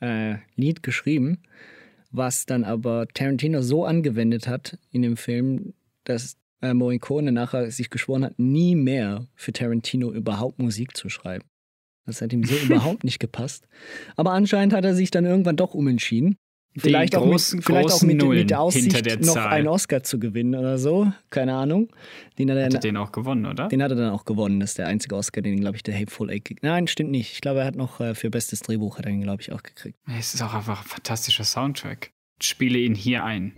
äh, 0.00 0.36
Lied 0.56 0.82
geschrieben, 0.82 1.38
was 2.12 2.46
dann 2.46 2.64
aber 2.64 3.08
Tarantino 3.08 3.62
so 3.62 3.84
angewendet 3.84 4.46
hat 4.46 4.78
in 4.90 5.02
dem 5.02 5.16
Film, 5.16 5.74
dass 6.04 6.36
äh, 6.60 6.74
Morricone 6.74 7.32
nachher 7.32 7.70
sich 7.70 7.90
geschworen 7.90 8.24
hat, 8.24 8.38
nie 8.38 8.76
mehr 8.76 9.26
für 9.34 9.52
Tarantino 9.52 10.12
überhaupt 10.12 10.58
Musik 10.58 10.96
zu 10.96 11.08
schreiben. 11.08 11.44
Das 12.06 12.20
hat 12.20 12.32
ihm 12.32 12.44
so 12.44 12.54
überhaupt 12.64 13.04
nicht 13.04 13.18
gepasst. 13.18 13.66
Aber 14.16 14.32
anscheinend 14.32 14.74
hat 14.74 14.84
er 14.84 14.94
sich 14.94 15.10
dann 15.10 15.24
irgendwann 15.24 15.56
doch 15.56 15.74
umentschieden. 15.74 16.36
Vielleicht 16.76 17.16
auch, 17.16 17.22
großen, 17.22 17.58
mit, 17.58 17.66
vielleicht 17.66 17.92
auch 17.92 18.02
mit, 18.02 18.22
mit 18.22 18.50
der 18.50 18.60
Aussicht, 18.60 19.04
der 19.04 19.20
noch 19.20 19.36
einen 19.36 19.68
Oscar 19.68 20.02
zu 20.02 20.18
gewinnen 20.18 20.54
oder 20.54 20.78
so. 20.78 21.12
Keine 21.28 21.54
Ahnung. 21.54 21.88
Den 22.38 22.50
hat 22.50 22.56
er, 22.56 22.64
Hat 22.64 22.74
er 22.74 22.80
den 22.80 22.96
auch 22.96 23.12
gewonnen, 23.12 23.44
oder? 23.44 23.68
den 23.68 23.82
hat 23.82 23.90
er 23.90 23.96
dann 23.96 24.10
auch 24.10 24.24
gewonnen. 24.24 24.58
Das 24.58 24.70
ist 24.70 24.78
der 24.78 24.86
einzige 24.86 25.16
Oscar, 25.16 25.42
den, 25.42 25.60
glaube 25.60 25.76
ich, 25.76 25.82
der 25.82 25.94
Hateful 25.94 26.30
Eight 26.30 26.44
gekriegt 26.46 26.62
Nein, 26.62 26.86
stimmt 26.86 27.10
nicht. 27.10 27.32
Ich 27.32 27.40
glaube, 27.42 27.60
er 27.60 27.66
hat 27.66 27.76
noch 27.76 28.00
äh, 28.00 28.14
für 28.14 28.30
bestes 28.30 28.60
Drehbuch, 28.60 28.98
hat 28.98 29.04
er 29.04 29.12
ihn, 29.12 29.20
glaube 29.20 29.42
ich, 29.42 29.52
auch 29.52 29.62
gekriegt. 29.62 29.98
Es 30.18 30.32
ist 30.32 30.42
auch 30.42 30.54
einfach 30.54 30.82
ein 30.82 30.88
fantastischer 30.88 31.44
Soundtrack. 31.44 32.10
Spiele 32.40 32.78
ihn 32.78 32.94
hier 32.94 33.22
ein. 33.24 33.52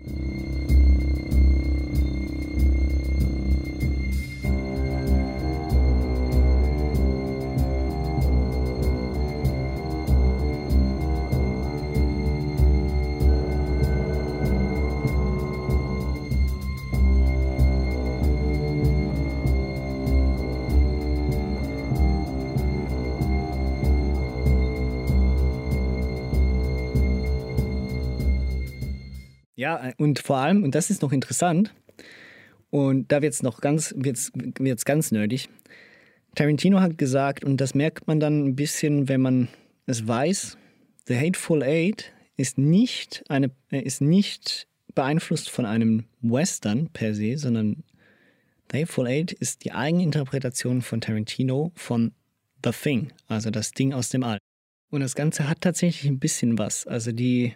Ja, 29.65 29.83
äh, 29.83 29.95
und 29.97 30.19
vor 30.19 30.37
allem, 30.37 30.63
und 30.63 30.75
das 30.75 30.91
ist 30.91 31.01
noch 31.01 31.11
interessant, 31.11 31.75
und 32.69 33.11
da 33.11 33.23
wird 33.23 33.33
es 33.33 33.43
noch 33.43 33.63
ganz, 33.63 33.95
wird's, 33.97 34.31
wird's 34.35 34.85
ganz 34.85 35.11
nerdig. 35.11 35.49
Tarantino 36.35 36.81
hat 36.81 36.99
gesagt, 36.99 37.45
und 37.45 37.63
das 37.63 37.75
merkt 37.75 38.07
man 38.07 38.21
dann 38.21 38.45
ein 38.45 38.57
bisschen, 38.57 39.09
wenn 39.09 39.23
man 39.23 39.49
es 39.87 40.07
weiß, 40.07 40.59
The 41.07 41.17
Hateful 41.17 41.63
Eight 41.63 42.13
ist 42.37 42.59
nicht, 42.59 43.25
eine, 43.31 43.53
äh, 43.71 43.81
ist 43.81 44.03
nicht 44.03 44.69
beeinflusst 44.95 45.49
von 45.49 45.65
einem 45.65 46.05
Western 46.21 46.91
per 46.91 47.15
se, 47.15 47.39
sondern 47.39 47.85
The 48.71 48.83
Hateful 48.83 49.07
Eight 49.07 49.33
ist 49.33 49.65
die 49.65 49.73
Eigeninterpretation 49.73 50.83
von 50.83 51.01
Tarantino 51.01 51.73
von 51.75 52.13
The 52.63 52.71
Thing, 52.71 53.15
also 53.29 53.49
das 53.49 53.73
Ding 53.73 53.95
aus 53.95 54.11
dem 54.11 54.25
All. 54.25 54.37
Und 54.91 55.01
das 55.01 55.15
Ganze 55.15 55.49
hat 55.49 55.63
tatsächlich 55.63 56.11
ein 56.11 56.19
bisschen 56.19 56.59
was. 56.59 56.87
Also 56.87 57.13
die 57.13 57.55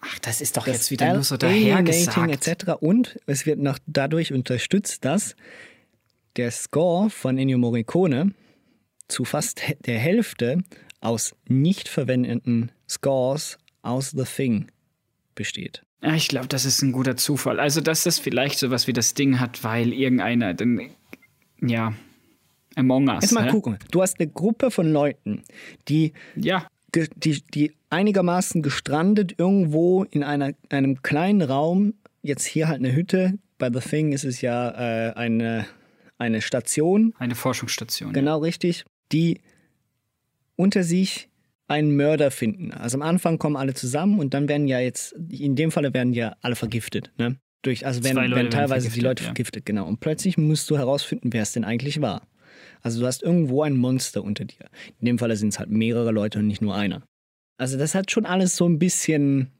Ach, 0.00 0.18
das 0.20 0.40
ist 0.40 0.56
doch 0.56 0.64
das 0.64 0.74
jetzt 0.74 0.90
wieder 0.90 1.14
nur 1.14 1.24
so 1.24 1.36
dahergesagt. 1.36 2.46
etc. 2.46 2.72
Und 2.80 3.18
es 3.26 3.46
wird 3.46 3.58
noch 3.58 3.78
dadurch 3.86 4.32
unterstützt, 4.32 5.04
dass 5.04 5.34
der 6.36 6.50
Score 6.50 7.10
von 7.10 7.36
Ennio 7.38 7.58
Morricone 7.58 8.32
zu 9.08 9.24
fast 9.24 9.62
der 9.86 9.98
Hälfte 9.98 10.62
aus 11.00 11.34
nicht 11.48 11.88
verwendeten 11.88 12.70
Scores 12.88 13.58
aus 13.82 14.10
The 14.10 14.24
Thing 14.24 14.70
besteht. 15.34 15.82
Ja, 16.02 16.14
ich 16.14 16.28
glaube, 16.28 16.46
das 16.46 16.64
ist 16.64 16.82
ein 16.82 16.92
guter 16.92 17.16
Zufall. 17.16 17.58
Also, 17.58 17.80
dass 17.80 18.04
das 18.04 18.18
vielleicht 18.18 18.58
sowas 18.58 18.86
wie 18.86 18.92
das 18.92 19.14
Ding 19.14 19.40
hat, 19.40 19.64
weil 19.64 19.92
irgendeiner, 19.92 20.54
denn, 20.54 20.90
ja, 21.60 21.92
Among 22.76 23.08
Us. 23.08 23.22
Jetzt 23.22 23.32
mal 23.32 23.46
hä? 23.46 23.50
gucken. 23.50 23.78
Du 23.90 24.02
hast 24.02 24.20
eine 24.20 24.30
Gruppe 24.30 24.70
von 24.70 24.92
Leuten, 24.92 25.42
die, 25.88 26.12
Ja, 26.36 26.68
die, 26.94 27.42
die 27.52 27.72
einigermaßen 27.90 28.62
gestrandet 28.62 29.34
irgendwo 29.38 30.04
in 30.04 30.22
einer, 30.22 30.52
einem 30.70 31.02
kleinen 31.02 31.42
Raum, 31.42 31.94
jetzt 32.22 32.44
hier 32.44 32.68
halt 32.68 32.78
eine 32.78 32.94
Hütte, 32.94 33.38
bei 33.58 33.70
The 33.72 33.80
Thing 33.80 34.12
ist 34.12 34.24
es 34.24 34.40
ja 34.40 34.70
äh, 34.70 35.12
eine, 35.14 35.66
eine 36.16 36.40
Station, 36.40 37.14
eine 37.18 37.34
Forschungsstation. 37.34 38.12
Genau 38.12 38.38
richtig. 38.38 38.84
Die 39.12 39.40
unter 40.56 40.82
sich 40.82 41.28
einen 41.66 41.96
Mörder 41.96 42.30
finden. 42.30 42.72
Also 42.72 42.96
am 42.96 43.02
Anfang 43.02 43.38
kommen 43.38 43.56
alle 43.56 43.74
zusammen 43.74 44.18
und 44.18 44.32
dann 44.32 44.48
werden 44.48 44.68
ja 44.68 44.80
jetzt, 44.80 45.12
in 45.30 45.54
dem 45.54 45.70
Falle 45.70 45.92
werden 45.92 46.14
ja 46.14 46.34
alle 46.40 46.56
vergiftet. 46.56 47.12
Ne? 47.18 47.36
Durch, 47.62 47.84
also 47.84 48.02
werden, 48.04 48.30
werden 48.34 48.50
teilweise 48.50 48.88
die 48.88 49.00
Leute 49.00 49.22
ja. 49.22 49.26
vergiftet, 49.26 49.66
genau. 49.66 49.86
Und 49.86 50.00
plötzlich 50.00 50.38
musst 50.38 50.70
du 50.70 50.78
herausfinden, 50.78 51.32
wer 51.32 51.42
es 51.42 51.52
denn 51.52 51.64
eigentlich 51.64 52.00
war. 52.00 52.26
Also 52.80 53.00
du 53.00 53.06
hast 53.06 53.22
irgendwo 53.22 53.62
ein 53.62 53.76
Monster 53.76 54.22
unter 54.22 54.44
dir. 54.44 54.66
In 55.00 55.06
dem 55.06 55.18
Falle 55.18 55.36
sind 55.36 55.50
es 55.50 55.58
halt 55.58 55.68
mehrere 55.68 56.12
Leute 56.12 56.38
und 56.38 56.46
nicht 56.46 56.62
nur 56.62 56.74
einer. 56.74 57.02
Also 57.58 57.76
das 57.76 57.94
hat 57.94 58.10
schon 58.10 58.24
alles 58.24 58.56
so 58.56 58.66
ein 58.66 58.78
bisschen 58.78 59.50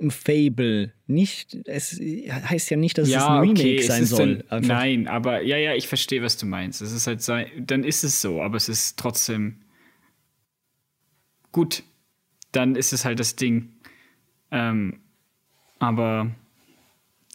ein 0.00 0.10
Fable. 0.10 0.92
Nicht, 1.06 1.58
es 1.66 2.00
heißt 2.00 2.70
ja 2.70 2.76
nicht, 2.78 2.96
dass 2.96 3.08
es 3.08 3.14
ein 3.16 3.40
Remake 3.40 3.76
es 3.80 3.86
sein 3.88 4.06
soll. 4.06 4.44
Einfach- 4.48 4.66
nein, 4.66 5.08
aber 5.08 5.42
ja, 5.42 5.58
ja, 5.58 5.74
ich 5.74 5.88
verstehe, 5.88 6.22
was 6.22 6.38
du 6.38 6.46
meinst. 6.46 6.80
Es 6.80 6.92
ist 6.92 7.06
halt 7.06 7.20
sein, 7.20 7.48
dann 7.58 7.84
ist 7.84 8.02
es 8.04 8.22
so, 8.22 8.40
aber 8.40 8.56
es 8.56 8.70
ist 8.70 8.98
trotzdem 8.98 9.56
gut. 11.52 11.82
Dann 12.52 12.74
ist 12.76 12.92
es 12.92 13.04
halt 13.04 13.20
das 13.20 13.36
Ding. 13.36 13.74
Ähm, 14.50 15.00
aber, 15.78 16.30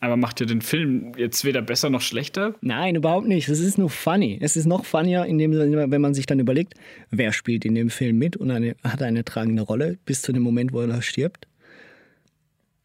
aber 0.01 0.17
macht 0.17 0.41
ihr 0.41 0.47
den 0.47 0.61
Film 0.61 1.13
jetzt 1.17 1.45
weder 1.45 1.61
besser 1.61 1.89
noch 1.89 2.01
schlechter? 2.01 2.55
Nein, 2.61 2.95
überhaupt 2.95 3.27
nicht. 3.27 3.47
Es 3.47 3.59
ist 3.59 3.77
nur 3.77 3.89
funny. 3.89 4.37
Es 4.41 4.55
ist 4.57 4.65
noch 4.65 4.85
funnier, 4.85 5.25
in 5.25 5.37
dem, 5.37 5.53
wenn 5.53 6.01
man 6.01 6.13
sich 6.13 6.25
dann 6.25 6.39
überlegt, 6.39 6.73
wer 7.11 7.31
spielt 7.31 7.65
in 7.65 7.75
dem 7.75 7.89
Film 7.89 8.17
mit 8.17 8.35
und 8.37 8.51
eine, 8.51 8.75
hat 8.83 9.01
eine 9.01 9.23
tragende 9.23 9.61
Rolle 9.63 9.97
bis 10.05 10.21
zu 10.21 10.33
dem 10.33 10.43
Moment, 10.43 10.73
wo 10.73 10.81
er 10.81 11.01
stirbt. 11.01 11.47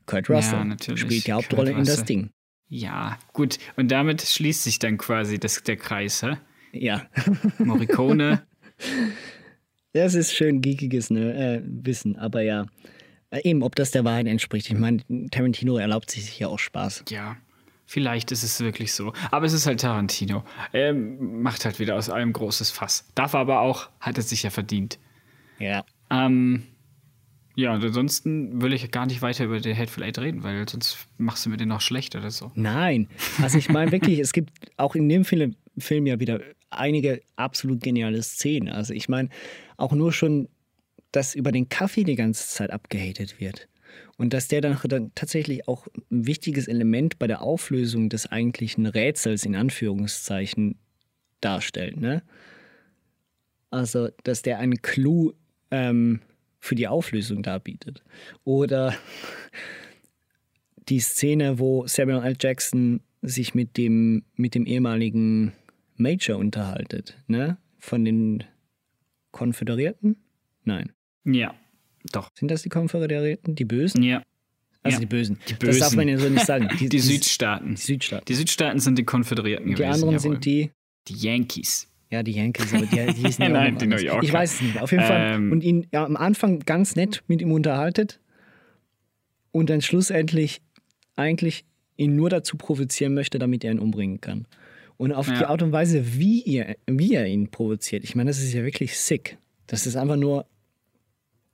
Kurt 0.06 0.30
Russell 0.30 0.76
Ja, 0.86 0.96
spielt 0.96 1.26
die 1.26 1.32
Hauptrolle 1.32 1.72
in 1.72 1.84
das. 1.84 2.04
Ding. 2.04 2.30
Ja, 2.68 3.18
gut. 3.32 3.58
Und 3.76 3.90
damit 3.90 4.22
schließt 4.22 4.62
sich 4.62 4.78
dann 4.78 4.96
quasi 4.96 5.38
das, 5.38 5.62
der 5.62 5.76
Kreis, 5.76 6.22
hä? 6.22 6.36
Ja. 6.72 7.06
Morricone. 7.58 8.42
Das 9.92 10.14
ist 10.14 10.32
schön 10.32 10.60
geekiges 10.60 11.10
ne, 11.10 11.34
äh, 11.34 11.62
Wissen, 11.64 12.16
aber 12.16 12.42
ja. 12.42 12.66
Äh, 13.30 13.48
Eben, 13.48 13.62
ob 13.62 13.74
das 13.76 13.90
der 13.90 14.04
Wahrheit 14.04 14.26
entspricht. 14.26 14.70
Ich 14.70 14.76
meine, 14.76 15.02
Tarantino 15.30 15.76
erlaubt 15.76 16.10
sich 16.10 16.38
ja 16.38 16.48
auch 16.48 16.58
Spaß. 16.58 17.04
Ja, 17.08 17.36
vielleicht 17.86 18.32
ist 18.32 18.42
es 18.42 18.60
wirklich 18.60 18.92
so. 18.92 19.12
Aber 19.30 19.46
es 19.46 19.52
ist 19.52 19.66
halt 19.66 19.80
Tarantino. 19.80 20.44
Er 20.72 20.92
macht 20.94 21.64
halt 21.64 21.78
wieder 21.78 21.96
aus 21.96 22.10
allem 22.10 22.32
großes 22.32 22.70
Fass. 22.70 23.08
Darf 23.14 23.34
aber 23.34 23.60
auch, 23.60 23.88
hat 24.00 24.18
es 24.18 24.28
sich 24.28 24.42
ja 24.42 24.50
verdient. 24.50 24.98
Ja. 25.58 25.84
Ähm, 26.10 26.64
ja, 27.56 27.74
und 27.74 27.84
ansonsten 27.84 28.62
will 28.62 28.72
ich 28.72 28.90
gar 28.90 29.06
nicht 29.06 29.22
weiter 29.22 29.44
über 29.44 29.60
den 29.60 29.76
Hateful 29.76 30.02
Eight 30.04 30.18
reden, 30.18 30.42
weil 30.42 30.68
sonst 30.68 31.06
machst 31.18 31.44
du 31.44 31.50
mir 31.50 31.56
den 31.56 31.68
noch 31.68 31.80
schlecht 31.80 32.16
oder 32.16 32.30
so. 32.30 32.50
Nein, 32.54 33.08
also 33.42 33.58
ich 33.58 33.68
meine 33.68 33.92
wirklich, 33.92 34.18
es 34.18 34.32
gibt 34.32 34.50
auch 34.76 34.94
in 34.94 35.08
dem 35.08 35.24
Film, 35.24 35.56
Film 35.76 36.06
ja 36.06 36.20
wieder 36.20 36.40
einige 36.70 37.20
absolut 37.36 37.82
geniale 37.82 38.22
Szenen. 38.22 38.68
Also 38.68 38.94
ich 38.94 39.08
meine, 39.08 39.28
auch 39.76 39.92
nur 39.92 40.12
schon, 40.12 40.48
dass 41.12 41.34
über 41.34 41.52
den 41.52 41.68
Kaffee 41.68 42.04
die 42.04 42.16
ganze 42.16 42.46
Zeit 42.48 42.70
abgehatet 42.70 43.40
wird. 43.40 43.68
Und 44.16 44.32
dass 44.34 44.48
der 44.48 44.60
dann, 44.60 44.78
tatsächlich 45.14 45.66
auch 45.66 45.86
ein 46.10 46.26
wichtiges 46.26 46.68
Element 46.68 47.18
bei 47.18 47.26
der 47.26 47.42
Auflösung 47.42 48.08
des 48.08 48.26
eigentlichen 48.26 48.86
Rätsels 48.86 49.44
in 49.44 49.56
Anführungszeichen 49.56 50.78
darstellt. 51.40 51.96
Ne? 51.96 52.22
Also, 53.70 54.10
dass 54.24 54.42
der 54.42 54.58
einen 54.58 54.82
Clou 54.82 55.32
ähm, 55.70 56.20
für 56.58 56.74
die 56.74 56.88
Auflösung 56.88 57.42
darbietet. 57.42 58.04
Oder 58.44 58.94
die 60.88 61.00
Szene, 61.00 61.58
wo 61.58 61.86
Samuel 61.86 62.22
L. 62.22 62.36
Jackson 62.38 63.00
sich 63.22 63.54
mit 63.54 63.76
dem, 63.76 64.24
mit 64.36 64.54
dem 64.54 64.66
ehemaligen 64.66 65.52
Major 65.96 66.38
unterhaltet, 66.38 67.16
ne? 67.26 67.58
Von 67.78 68.04
den 68.04 68.44
Konföderierten? 69.30 70.16
Nein. 70.64 70.92
Ja, 71.24 71.54
doch. 72.12 72.30
Sind 72.34 72.50
das 72.50 72.62
die 72.62 72.68
Konföderierten? 72.68 73.54
Die 73.54 73.64
Bösen? 73.64 74.02
Ja. 74.02 74.22
Also 74.82 74.96
ja. 74.96 75.00
die 75.00 75.06
Bösen. 75.06 75.38
Die 75.48 75.54
Bösen. 75.54 75.78
Das 75.80 75.88
darf 75.90 75.96
man 75.96 76.08
ja 76.08 76.18
so 76.18 76.28
nicht 76.28 76.46
sagen. 76.46 76.68
Die, 76.80 76.88
die 76.88 76.98
Südstaaten. 77.00 77.74
Die 77.74 77.80
Südstaaten. 77.80 78.24
Die 78.26 78.34
Südstaaten 78.34 78.80
sind 78.80 78.98
die 78.98 79.04
Konföderierten 79.04 79.66
Die 79.66 79.74
gewesen. 79.74 79.92
anderen 79.92 80.14
jawohl. 80.14 80.32
sind 80.32 80.44
die. 80.46 80.70
Die 81.08 81.14
Yankees. 81.14 81.86
Ja, 82.10 82.22
die 82.22 82.32
Yankees, 82.32 82.72
aber 82.72 82.86
die, 82.86 82.96
die 83.12 83.26
hießen 83.26 83.42
ja 83.44 83.48
Nein, 83.50 83.76
die. 83.76 83.86
New 83.86 83.96
Yorker. 83.96 84.22
Ich 84.24 84.32
weiß 84.32 84.54
es 84.54 84.60
nicht. 84.62 84.80
Auf 84.80 84.90
jeden 84.90 85.04
Fall. 85.04 85.34
Ähm. 85.36 85.52
Und 85.52 85.62
ihn 85.62 85.86
ja, 85.92 86.04
am 86.04 86.16
Anfang 86.16 86.60
ganz 86.60 86.96
nett 86.96 87.22
mit 87.28 87.42
ihm 87.42 87.52
unterhaltet 87.52 88.20
und 89.52 89.68
dann 89.68 89.82
schlussendlich 89.82 90.62
eigentlich 91.14 91.64
ihn 91.96 92.16
nur 92.16 92.30
dazu 92.30 92.56
provozieren 92.56 93.12
möchte, 93.12 93.38
damit 93.38 93.62
er 93.64 93.72
ihn 93.72 93.78
umbringen 93.78 94.20
kann. 94.22 94.46
Und 94.96 95.12
auf 95.12 95.26
die 95.28 95.34
Ja. 95.40 95.48
Art 95.48 95.62
und 95.62 95.72
Weise, 95.72 96.14
wie, 96.18 96.40
ihr, 96.42 96.76
wie 96.86 97.14
er 97.14 97.26
ihn 97.26 97.50
provoziert, 97.50 98.04
ich 98.04 98.14
meine, 98.14 98.30
das 98.30 98.38
ist 98.42 98.52
ja 98.54 98.64
wirklich 98.64 98.98
sick. 98.98 99.36
Das 99.66 99.86
ist 99.86 99.96
einfach 99.96 100.16
nur, 100.16 100.46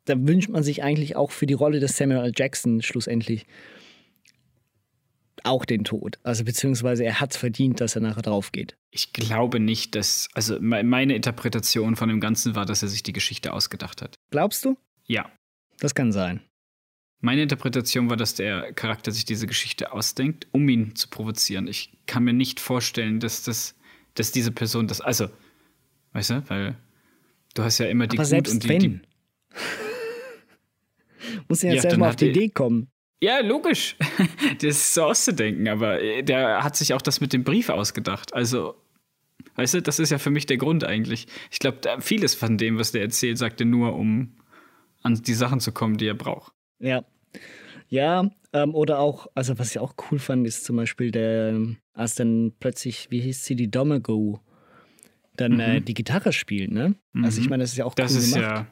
da 0.07 0.15
wünscht 0.19 0.49
man 0.49 0.63
sich 0.63 0.83
eigentlich 0.83 1.15
auch 1.17 1.31
für 1.31 1.47
die 1.47 1.55
Rolle 1.55 1.79
des 1.81 1.97
Samuel 1.97 2.25
L. 2.25 2.33
Jackson 2.35 2.81
schlussendlich 2.83 3.47
auch 5.45 5.65
den 5.65 5.85
Tod. 5.85 6.19
Also 6.23 6.45
beziehungsweise 6.45 7.05
er 7.05 7.21
hat 7.21 7.33
es 7.33 7.37
verdient, 7.37 7.81
dass 7.81 7.95
er 7.95 8.03
nachher 8.03 8.23
drauf 8.23 8.51
geht. 8.53 8.77
Ich 8.91 9.13
glaube 9.13 9.61
nicht, 9.61 9.95
dass. 9.95 10.29
Also 10.35 10.59
me- 10.61 10.83
meine 10.83 11.15
Interpretation 11.15 11.95
von 11.95 12.09
dem 12.09 12.21
Ganzen 12.21 12.55
war, 12.57 12.65
dass 12.67 12.83
er 12.83 12.89
sich 12.89 13.03
die 13.03 13.13
Geschichte 13.13 13.53
ausgedacht 13.53 14.03
hat. 14.03 14.17
Glaubst 14.31 14.65
du? 14.65 14.77
Ja. 15.07 15.31
Das 15.79 15.95
kann 15.95 16.11
sein. 16.11 16.41
Meine 17.21 17.43
Interpretation 17.43 18.11
war, 18.11 18.17
dass 18.17 18.35
der 18.35 18.73
Charakter 18.73 19.11
sich 19.13 19.25
diese 19.25 19.47
Geschichte 19.47 19.93
ausdenkt, 19.93 20.47
um 20.53 20.69
ihn 20.69 20.95
zu 20.97 21.09
provozieren. 21.09 21.67
Ich 21.69 21.97
kann 22.07 22.25
mir 22.25 22.33
nicht 22.33 22.59
vorstellen, 22.61 23.21
dass 23.21 23.43
das, 23.43 23.75
dass 24.15 24.33
diese 24.33 24.53
Person 24.53 24.87
das, 24.87 25.01
also, 25.01 25.29
weißt 26.13 26.31
du, 26.31 26.43
weil 26.49 26.77
du 27.55 27.63
hast 27.63 27.79
ja 27.79 27.87
immer 27.87 28.07
die 28.07 28.17
Aber 28.19 28.25
Gut 28.25 28.31
selbst 28.31 28.53
und 28.53 28.65
die, 28.65 28.69
wenn. 28.69 28.81
die 28.81 29.01
Muss 31.49 31.63
ja 31.63 31.69
Ja, 31.69 31.75
jetzt 31.75 31.85
dann 31.85 31.91
erstmal 31.91 32.09
auf 32.11 32.17
die 32.17 32.31
Idee 32.31 32.49
kommen. 32.51 32.89
Ja, 33.23 33.41
logisch. 33.41 33.97
das 34.61 34.65
ist 34.77 34.95
so 34.95 35.05
auszudenken, 35.05 35.69
aber 35.69 36.03
äh, 36.03 36.23
der 36.23 36.63
hat 36.63 36.77
sich 36.77 36.93
auch 36.95 37.03
das 37.03 37.21
mit 37.21 37.33
dem 37.33 37.45
Brief 37.45 37.69
ausgedacht. 37.71 38.35
Also, 38.35 38.75
weißt 39.55 39.75
du, 39.75 39.83
das 39.83 39.99
ist 39.99 40.11
ja 40.11 40.19
für 40.19 40.31
mich 40.31 40.45
der 40.47 40.59
Grund 40.59 40.85
eigentlich. 40.85 41.27
Ich 41.51 41.59
glaube, 41.59 41.79
vieles 42.01 42.35
von 42.35 42.59
dem, 42.59 42.79
was 42.79 42.93
der 42.93 43.03
erzählt, 43.03 43.39
sagt 43.39 43.61
er 43.61 43.67
nur, 43.67 43.95
um 43.97 44.33
an 45.03 45.15
die 45.15 45.35
Sachen 45.35 45.61
zu 45.61 45.73
kommen, 45.73 45.97
die 45.97 46.07
er 46.07 46.15
braucht. 46.15 46.53
Ja. 46.79 47.05
Ja, 47.89 48.29
ähm, 48.53 48.75
oder 48.75 48.99
auch, 48.99 49.29
also 49.35 49.59
was 49.59 49.71
ich 49.71 49.79
auch 49.79 49.95
cool 50.11 50.19
fand, 50.19 50.47
ist 50.47 50.65
zum 50.65 50.77
Beispiel 50.77 51.11
der, 51.13 51.59
als 51.95 52.17
dann 52.17 52.53
plötzlich, 52.59 53.07
wie 53.11 53.21
hieß 53.21 53.45
sie, 53.45 53.55
die 53.55 53.71
Domago, 53.71 54.41
dann 55.37 55.61
äh, 55.61 55.81
Mhm. 55.81 55.85
die 55.85 55.95
Gitarre 55.95 56.33
spielt, 56.33 56.73
ne? 56.73 56.97
Also 57.23 57.39
ich 57.41 57.47
Mhm. 57.47 57.51
meine, 57.51 57.63
das 57.63 57.71
ist 57.71 57.77
ja 57.79 57.85
auch 57.85 57.95
Das 57.95 58.11
cool 58.13 58.19
ist 58.19 58.33
gemacht. 58.35 58.43
ja, 58.51 58.67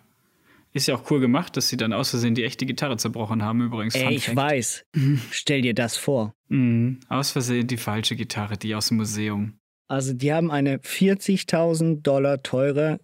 ist 0.74 0.88
ja 0.88 0.96
auch 0.96 1.10
cool 1.10 1.20
gemacht, 1.20 1.56
dass 1.56 1.68
sie 1.68 1.76
dann 1.76 1.92
aus 1.92 2.10
Versehen 2.10 2.34
die 2.34 2.44
echte 2.44 2.66
Gitarre 2.66 2.96
zerbrochen 2.96 3.42
haben, 3.42 3.62
übrigens. 3.62 3.94
Ey, 3.94 4.14
ich 4.14 4.34
weiß. 4.34 4.84
Stell 5.30 5.62
dir 5.62 5.72
das 5.72 5.96
vor. 5.96 6.34
Mhm. 6.48 6.98
Aus 7.08 7.30
Versehen 7.30 7.68
die 7.68 7.76
falsche 7.76 8.16
Gitarre, 8.16 8.58
die 8.58 8.74
aus 8.74 8.88
dem 8.88 8.98
Museum. 8.98 9.54
Also 9.86 10.12
die 10.12 10.32
haben 10.32 10.50
eine 10.50 10.78
40.000 10.78 12.02
Dollar 12.02 12.42
teure 12.42 12.98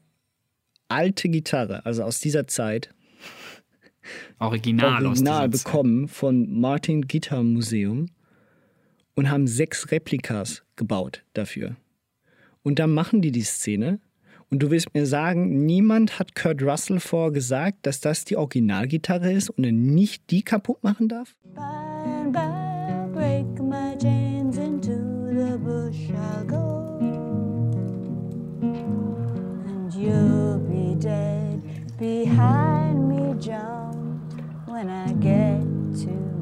alte 0.88 1.28
Gitarre, 1.28 1.86
also 1.86 2.02
aus 2.02 2.18
dieser 2.18 2.48
Zeit, 2.48 2.92
Original, 4.40 5.06
aus 5.06 5.18
original 5.18 5.50
Zeit. 5.50 5.64
bekommen 5.64 6.08
von 6.08 6.60
Martin 6.60 7.02
Guitar 7.02 7.44
Museum 7.44 8.08
und 9.14 9.30
haben 9.30 9.46
sechs 9.46 9.92
Replikas 9.92 10.64
gebaut 10.74 11.22
dafür. 11.34 11.76
Und 12.62 12.80
dann 12.80 12.92
machen 12.92 13.22
die 13.22 13.30
die 13.30 13.42
Szene 13.42 14.00
und 14.50 14.62
du 14.62 14.70
willst 14.70 14.92
mir 14.94 15.06
sagen, 15.06 15.64
niemand 15.64 16.18
hat 16.18 16.34
Kurt 16.34 16.62
Russell 16.62 17.00
vorgesagt, 17.00 17.78
dass 17.82 18.00
das 18.00 18.24
die 18.24 18.36
Originalgitarre 18.36 19.32
ist 19.32 19.50
und 19.50 19.64
er 19.64 19.72
nicht 19.72 20.30
die 20.30 20.42
kaputt 20.42 20.82
machen 20.82 21.08
darf? 21.08 21.36
behind 32.00 33.08
me 33.10 33.36
John 33.38 34.26
when 34.64 34.88
I 34.88 35.12
get 35.12 35.60
to 36.02 36.39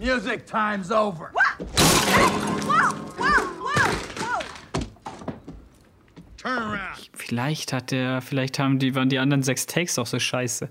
Music 0.00 0.46
time's 0.46 0.90
over. 0.90 1.30
Turn 6.38 6.58
around. 6.58 7.10
Vielleicht 7.12 7.74
hat 7.74 7.90
der, 7.90 8.22
vielleicht 8.22 8.58
haben 8.58 8.78
die, 8.78 8.94
waren 8.94 9.10
die 9.10 9.18
anderen 9.18 9.42
sechs 9.42 9.66
Takes 9.66 9.98
auch 9.98 10.06
so 10.06 10.18
scheiße. 10.18 10.70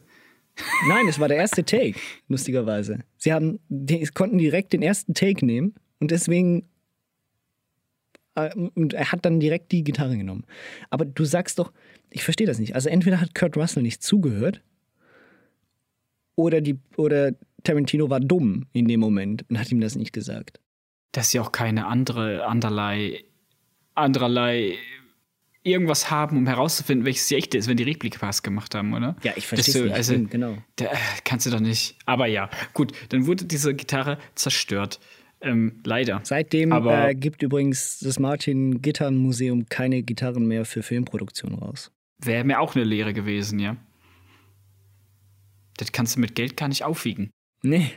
Nein, 0.88 1.08
es 1.08 1.20
war 1.20 1.28
der 1.28 1.38
erste 1.38 1.64
Take, 1.64 2.00
lustigerweise. 2.28 3.00
Sie 3.18 3.32
haben, 3.32 3.60
die, 3.70 4.04
konnten 4.08 4.40
direkt 4.40 4.74
den 4.74 4.82
ersten 4.82 5.14
Take 5.14 5.46
nehmen 5.46 5.76
und 6.00 6.10
deswegen. 6.10 6.68
äh, 8.34 8.50
Und 8.56 8.94
er 8.94 9.12
hat 9.12 9.26
dann 9.26 9.40
direkt 9.40 9.72
die 9.72 9.84
Gitarre 9.84 10.18
genommen. 10.18 10.44
Aber 10.90 11.06
du 11.06 11.24
sagst 11.24 11.60
doch, 11.60 11.72
ich 12.10 12.24
verstehe 12.24 12.48
das 12.48 12.58
nicht. 12.58 12.74
Also 12.74 12.90
entweder 12.90 13.22
hat 13.22 13.36
Kurt 13.36 13.56
Russell 13.56 13.84
nicht 13.84 14.02
zugehört 14.02 14.64
oder, 16.36 16.62
die, 16.62 16.80
oder 16.98 17.34
Tarantino 17.64 18.10
war 18.10 18.20
dumm 18.20 18.66
in 18.74 18.88
dem 18.88 18.99
Moment 18.99 19.45
und 19.49 19.60
hat 19.60 19.72
ihm 19.72 19.82
das 19.82 19.95
nicht 19.95 20.14
gesagt. 20.14 20.60
Dass 21.12 21.32
sie 21.32 21.39
auch 21.39 21.51
keine 21.51 21.88
andere, 21.88 22.45
anderlei, 22.45 23.24
andererlei 23.95 24.78
irgendwas 25.64 26.10
haben, 26.10 26.38
um 26.38 26.47
herauszufinden, 26.47 27.05
welches 27.05 27.28
die 27.28 27.36
echte 27.36 27.57
ist, 27.57 27.68
wenn 27.68 27.78
die 27.78 27.84
Replikas 27.84 28.43
gemacht 28.43 28.74
haben, 28.76 28.93
oder? 28.93 29.16
Ja, 29.24 29.34
ich 29.36 29.45
verstehe 29.45 29.84
nicht. 29.84 29.93
Also, 29.93 30.18
genau. 30.30 30.57
Da, 30.78 30.86
äh, 30.86 30.95
kannst 31.26 31.45
du 31.45 31.49
doch 31.49 31.60
nicht. 31.60 31.97
Aber 32.05 32.28
ja, 32.28 32.49
gut, 32.74 32.93
dann 33.10 33.28
wurde 33.28 33.45
diese 33.45 33.74
Gitarre 33.74 34.18
zerstört. 34.36 34.99
Ähm, 35.41 35.80
leider. 35.86 36.20
Seitdem 36.24 36.72
Aber- 36.74 37.10
äh, 37.10 37.16
gibt 37.16 37.41
übrigens 37.43 37.99
das 37.99 38.20
Martin 38.20 38.82
Gitarren 38.82 39.18
Museum 39.18 39.66
keine 39.70 40.03
Gitarren 40.03 40.45
mehr 40.47 40.66
für 40.66 40.84
Filmproduktion 40.84 41.53
raus. 41.55 41.91
Wäre 42.22 42.43
mir 42.43 42.60
auch 42.60 42.76
eine 42.76 42.84
Lehre 42.84 43.14
gewesen, 43.14 43.60
ja. 43.60 43.78
Das 45.78 45.93
kannst 45.93 46.18
du 46.18 46.20
mit 46.20 46.36
Geld 46.36 46.57
gar 46.57 46.68
nicht 46.68 46.84
aufwiegen. 46.84 47.32
Nee. 47.62 47.91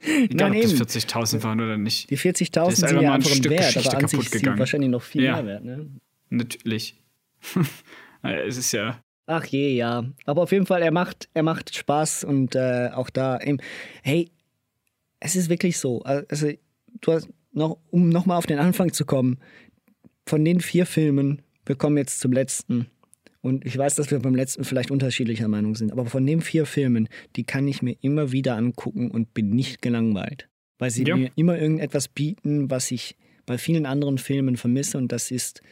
Egal, 0.00 0.50
Nein, 0.50 0.62
ob 0.62 0.70
eben. 0.70 0.78
das 0.78 0.94
40.000 0.96 1.42
waren 1.42 1.60
oder 1.60 1.76
nicht. 1.76 2.08
Die 2.10 2.14
Da 2.14 2.20
40.000 2.20 2.68
ist 2.68 2.76
sind 2.78 3.00
ja 3.00 3.12
einfach 3.14 3.30
ein 3.30 3.36
Stück 3.36 3.50
Wert, 3.50 3.66
Geschichte 3.66 3.90
aber 3.90 3.98
an 4.04 4.08
sich 4.08 4.28
sind 4.30 4.58
wahrscheinlich 4.58 4.90
noch 4.90 5.02
viel 5.02 5.22
Ja. 5.24 5.36
mehr 5.42 5.46
wert. 5.46 5.64
Ne? 5.64 5.88
Natürlich. 6.30 6.96
Es 8.22 8.56
ist 8.56 8.72
ja. 8.72 9.00
Ach 9.26 9.44
je, 9.44 9.76
ja. 9.76 10.04
Aber 10.26 10.42
auf 10.42 10.50
jeden 10.50 10.66
Fall, 10.66 10.82
er 10.82 10.90
macht, 10.90 11.28
er 11.34 11.44
macht 11.44 11.74
Spaß 11.74 12.24
und 12.24 12.56
äh, 12.56 12.90
auch 12.92 13.10
da, 13.10 13.38
eben, 13.40 13.58
hey, 14.02 14.30
es 15.20 15.36
ist 15.36 15.48
wirklich 15.48 15.78
so. 15.78 16.02
Also, 16.02 16.50
du 17.00 17.12
hast 17.12 17.28
noch, 17.52 17.78
um 17.90 18.08
nochmal 18.08 18.38
auf 18.38 18.46
den 18.46 18.58
Anfang 18.58 18.92
zu 18.92 19.04
kommen, 19.06 19.38
von 20.26 20.44
den 20.44 20.60
vier 20.60 20.84
Filmen, 20.84 21.42
wir 21.64 21.76
kommen 21.76 21.96
jetzt 21.96 22.18
zum 22.18 22.32
letzten. 22.32 22.86
Und 23.40 23.64
ich 23.64 23.76
weiß, 23.78 23.94
dass 23.94 24.10
wir 24.10 24.18
beim 24.18 24.34
letzten 24.34 24.64
vielleicht 24.64 24.90
unterschiedlicher 24.90 25.48
Meinung 25.48 25.74
sind, 25.76 25.92
aber 25.92 26.06
von 26.06 26.26
den 26.26 26.40
vier 26.40 26.66
Filmen, 26.66 27.08
die 27.36 27.44
kann 27.44 27.68
ich 27.68 27.82
mir 27.82 27.96
immer 28.00 28.32
wieder 28.32 28.56
angucken 28.56 29.10
und 29.10 29.32
bin 29.34 29.50
nicht 29.50 29.80
gelangweilt. 29.80 30.48
Weil 30.78 30.90
sie 30.90 31.04
Ja. 31.04 31.16
mir 31.16 31.30
immer 31.36 31.58
irgendetwas 31.58 32.08
bieten, 32.08 32.70
was 32.70 32.90
ich 32.90 33.16
bei 33.46 33.58
vielen 33.58 33.86
anderen 33.86 34.18
Filmen 34.18 34.56
vermisse. 34.56 34.98
Und 34.98 35.12
das 35.12 35.30
ist 35.30 35.62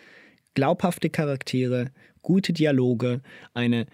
glaubhafte 0.54 1.10
Charaktere, 1.10 1.90
gute 2.22 2.52
Dialoge, 2.52 3.20
eine 3.54 3.86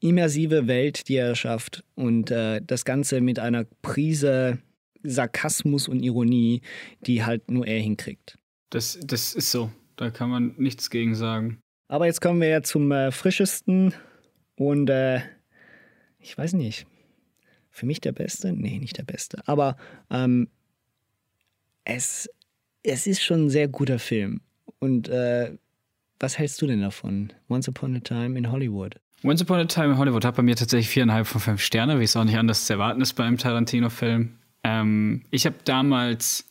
immersive 0.00 0.66
Welt, 0.66 1.08
die 1.08 1.16
er 1.16 1.34
schafft 1.34 1.82
und 1.94 2.30
äh, 2.30 2.60
das 2.64 2.84
Ganze 2.84 3.20
mit 3.20 3.38
einer 3.38 3.64
Prise 3.82 4.58
Sarkasmus 5.02 5.88
und 5.88 6.02
Ironie, 6.02 6.60
die 7.00 7.24
halt 7.24 7.50
nur 7.50 7.66
er 7.66 7.80
hinkriegt. 7.80 8.38
Das, 8.70 8.98
das 9.04 9.34
ist 9.34 9.50
so. 9.50 9.70
Da 9.96 10.10
kann 10.10 10.28
man 10.28 10.54
nichts 10.58 10.90
gegen 10.90 11.14
sagen. 11.14 11.60
Aber 11.88 12.06
jetzt 12.06 12.20
kommen 12.20 12.40
wir 12.40 12.48
ja 12.48 12.62
zum 12.62 12.90
äh, 12.90 13.12
frischesten 13.12 13.94
und 14.56 14.90
äh, 14.90 15.20
ich 16.18 16.36
weiß 16.36 16.54
nicht, 16.54 16.86
für 17.70 17.86
mich 17.86 18.00
der 18.00 18.12
Beste? 18.12 18.52
Nee, 18.52 18.78
nicht 18.78 18.98
der 18.98 19.04
Beste. 19.04 19.42
Aber 19.46 19.76
ähm, 20.10 20.48
es, 21.84 22.28
es 22.82 23.06
ist 23.06 23.22
schon 23.22 23.46
ein 23.46 23.50
sehr 23.50 23.68
guter 23.68 23.98
Film. 23.98 24.40
Und 24.78 25.08
äh, 25.08 25.56
was 26.18 26.38
hältst 26.38 26.60
du 26.62 26.66
denn 26.66 26.80
davon? 26.80 27.32
Once 27.48 27.68
Upon 27.68 27.96
a 27.96 28.00
Time 28.00 28.38
in 28.38 28.50
Hollywood. 28.50 28.96
Once 29.22 29.42
Upon 29.42 29.60
a 29.60 29.64
Time 29.66 29.92
in 29.92 29.98
Hollywood 29.98 30.24
hat 30.24 30.36
bei 30.36 30.42
mir 30.42 30.56
tatsächlich 30.56 30.88
viereinhalb 30.88 31.26
von 31.26 31.40
fünf 31.40 31.60
Sterne, 31.60 32.00
wie 32.00 32.04
es 32.04 32.16
auch 32.16 32.24
nicht 32.24 32.38
anders 32.38 32.66
zu 32.66 32.72
erwarten 32.72 33.00
ist 33.00 33.14
bei 33.14 33.24
einem 33.24 33.38
Tarantino-Film. 33.38 34.36
Ähm, 34.64 35.22
ich 35.30 35.46
habe 35.46 35.56
damals 35.64 36.50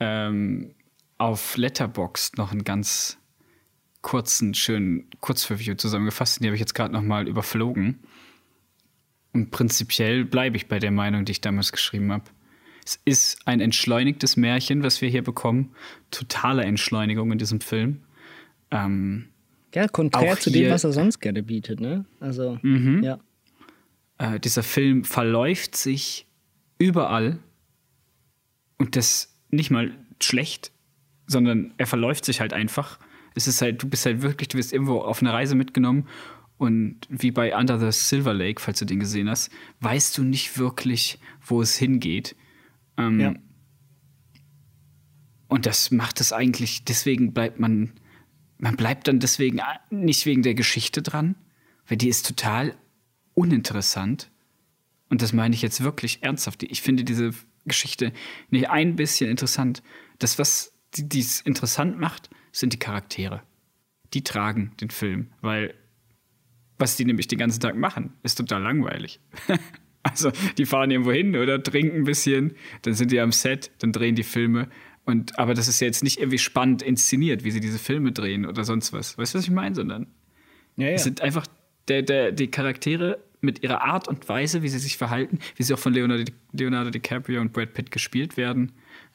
ähm, 0.00 0.74
auf 1.18 1.56
Letterboxd 1.56 2.38
noch 2.38 2.52
ein 2.52 2.64
ganz 2.64 3.17
kurzen, 4.08 4.54
schönen 4.54 5.04
Kurzreview 5.20 5.74
zusammengefasst. 5.74 6.40
Die 6.42 6.46
habe 6.46 6.54
ich 6.54 6.60
jetzt 6.60 6.74
gerade 6.74 6.94
nochmal 6.94 7.28
überflogen. 7.28 7.98
Und 9.34 9.50
prinzipiell 9.50 10.24
bleibe 10.24 10.56
ich 10.56 10.66
bei 10.66 10.78
der 10.78 10.90
Meinung, 10.90 11.26
die 11.26 11.32
ich 11.32 11.42
damals 11.42 11.72
geschrieben 11.72 12.10
habe. 12.10 12.24
Es 12.86 12.98
ist 13.04 13.46
ein 13.46 13.60
entschleunigtes 13.60 14.38
Märchen, 14.38 14.82
was 14.82 15.02
wir 15.02 15.10
hier 15.10 15.22
bekommen. 15.22 15.74
Totale 16.10 16.64
Entschleunigung 16.64 17.30
in 17.32 17.36
diesem 17.38 17.60
Film. 17.60 18.00
Ähm, 18.70 19.28
Ja, 19.74 19.86
konträr 19.88 20.38
zu 20.38 20.50
dem, 20.50 20.70
was 20.70 20.84
er 20.84 20.92
sonst 20.92 21.20
gerne 21.20 21.42
bietet, 21.42 21.78
ne? 21.80 22.06
Also, 22.18 22.58
Mhm. 22.62 23.02
ja. 23.02 23.18
äh, 24.16 24.40
dieser 24.40 24.62
Film 24.62 25.04
verläuft 25.04 25.76
sich 25.76 26.26
überall 26.78 27.40
und 28.78 28.96
das 28.96 29.34
nicht 29.50 29.70
mal 29.70 29.92
schlecht, 30.22 30.72
sondern 31.26 31.74
er 31.76 31.86
verläuft 31.86 32.24
sich 32.24 32.40
halt 32.40 32.54
einfach. 32.54 32.98
Es 33.38 33.46
ist 33.46 33.62
halt, 33.62 33.80
du 33.80 33.88
bist 33.88 34.04
halt 34.04 34.20
wirklich, 34.20 34.48
du 34.48 34.58
wirst 34.58 34.72
irgendwo 34.72 34.98
auf 34.98 35.20
eine 35.20 35.32
Reise 35.32 35.54
mitgenommen 35.54 36.08
und 36.56 36.96
wie 37.08 37.30
bei 37.30 37.56
Under 37.56 37.78
the 37.78 37.92
Silver 37.92 38.34
Lake, 38.34 38.60
falls 38.60 38.80
du 38.80 38.84
den 38.84 38.98
gesehen 38.98 39.30
hast, 39.30 39.50
weißt 39.78 40.18
du 40.18 40.24
nicht 40.24 40.58
wirklich, 40.58 41.20
wo 41.46 41.62
es 41.62 41.76
hingeht. 41.76 42.34
Ähm, 42.96 43.20
Ja. 43.20 43.34
Und 45.46 45.66
das 45.66 45.92
macht 45.92 46.20
es 46.20 46.32
eigentlich, 46.32 46.84
deswegen 46.84 47.32
bleibt 47.32 47.60
man, 47.60 47.92
man 48.58 48.76
bleibt 48.76 49.06
dann 49.06 49.20
deswegen 49.20 49.60
nicht 49.88 50.26
wegen 50.26 50.42
der 50.42 50.54
Geschichte 50.54 51.00
dran, 51.00 51.36
weil 51.86 51.96
die 51.96 52.08
ist 52.08 52.26
total 52.26 52.74
uninteressant. 53.34 54.30
Und 55.10 55.22
das 55.22 55.32
meine 55.32 55.54
ich 55.54 55.62
jetzt 55.62 55.82
wirklich 55.82 56.24
ernsthaft. 56.24 56.64
Ich 56.64 56.82
finde 56.82 57.04
diese 57.04 57.30
Geschichte 57.64 58.12
nicht 58.50 58.68
ein 58.68 58.96
bisschen 58.96 59.30
interessant. 59.30 59.82
Das, 60.18 60.40
was 60.40 60.74
die 60.96 61.20
es 61.20 61.40
interessant 61.40 62.00
macht, 62.00 62.30
sind 62.52 62.72
die 62.72 62.78
Charaktere. 62.78 63.42
Die 64.14 64.24
tragen 64.24 64.72
den 64.80 64.90
Film, 64.90 65.28
weil 65.40 65.74
was 66.78 66.96
die 66.96 67.04
nämlich 67.04 67.26
den 67.28 67.38
ganzen 67.38 67.60
Tag 67.60 67.76
machen, 67.76 68.14
ist 68.22 68.36
total 68.36 68.62
langweilig. 68.62 69.20
also, 70.02 70.30
die 70.56 70.64
fahren 70.64 70.90
irgendwo 70.90 71.12
hin 71.12 71.36
oder 71.36 71.62
trinken 71.62 71.98
ein 71.98 72.04
bisschen, 72.04 72.54
dann 72.82 72.94
sind 72.94 73.10
die 73.10 73.20
am 73.20 73.32
Set, 73.32 73.70
dann 73.80 73.92
drehen 73.92 74.14
die 74.14 74.22
Filme. 74.22 74.68
Und, 75.04 75.38
aber 75.38 75.54
das 75.54 75.68
ist 75.68 75.80
ja 75.80 75.86
jetzt 75.86 76.04
nicht 76.04 76.18
irgendwie 76.18 76.38
spannend 76.38 76.82
inszeniert, 76.82 77.42
wie 77.42 77.50
sie 77.50 77.60
diese 77.60 77.78
Filme 77.78 78.12
drehen 78.12 78.46
oder 78.46 78.64
sonst 78.64 78.92
was. 78.92 79.18
Weißt 79.18 79.34
du, 79.34 79.38
was 79.38 79.44
ich 79.44 79.50
meine? 79.50 79.74
Sondern 79.74 80.06
Ja, 80.76 80.88
ja. 80.88 80.92
es 80.92 81.04
sind 81.04 81.20
einfach 81.20 81.46
der, 81.88 82.02
der, 82.02 82.32
die 82.32 82.48
Charaktere 82.48 83.18
mit 83.40 83.62
ihrer 83.62 83.82
Art 83.82 84.08
und 84.08 84.28
Weise, 84.28 84.62
wie 84.62 84.68
sie 84.68 84.78
sich 84.78 84.96
verhalten, 84.96 85.38
wie 85.56 85.62
sie 85.62 85.72
auch 85.72 85.78
von 85.78 85.92
Leonardo, 85.92 86.24
Leonardo 86.52 86.90
DiCaprio 86.90 87.40
und 87.40 87.52
Brad 87.52 87.72
Pitt 87.72 87.90
gespielt 87.90 88.36
werden, 88.36 88.72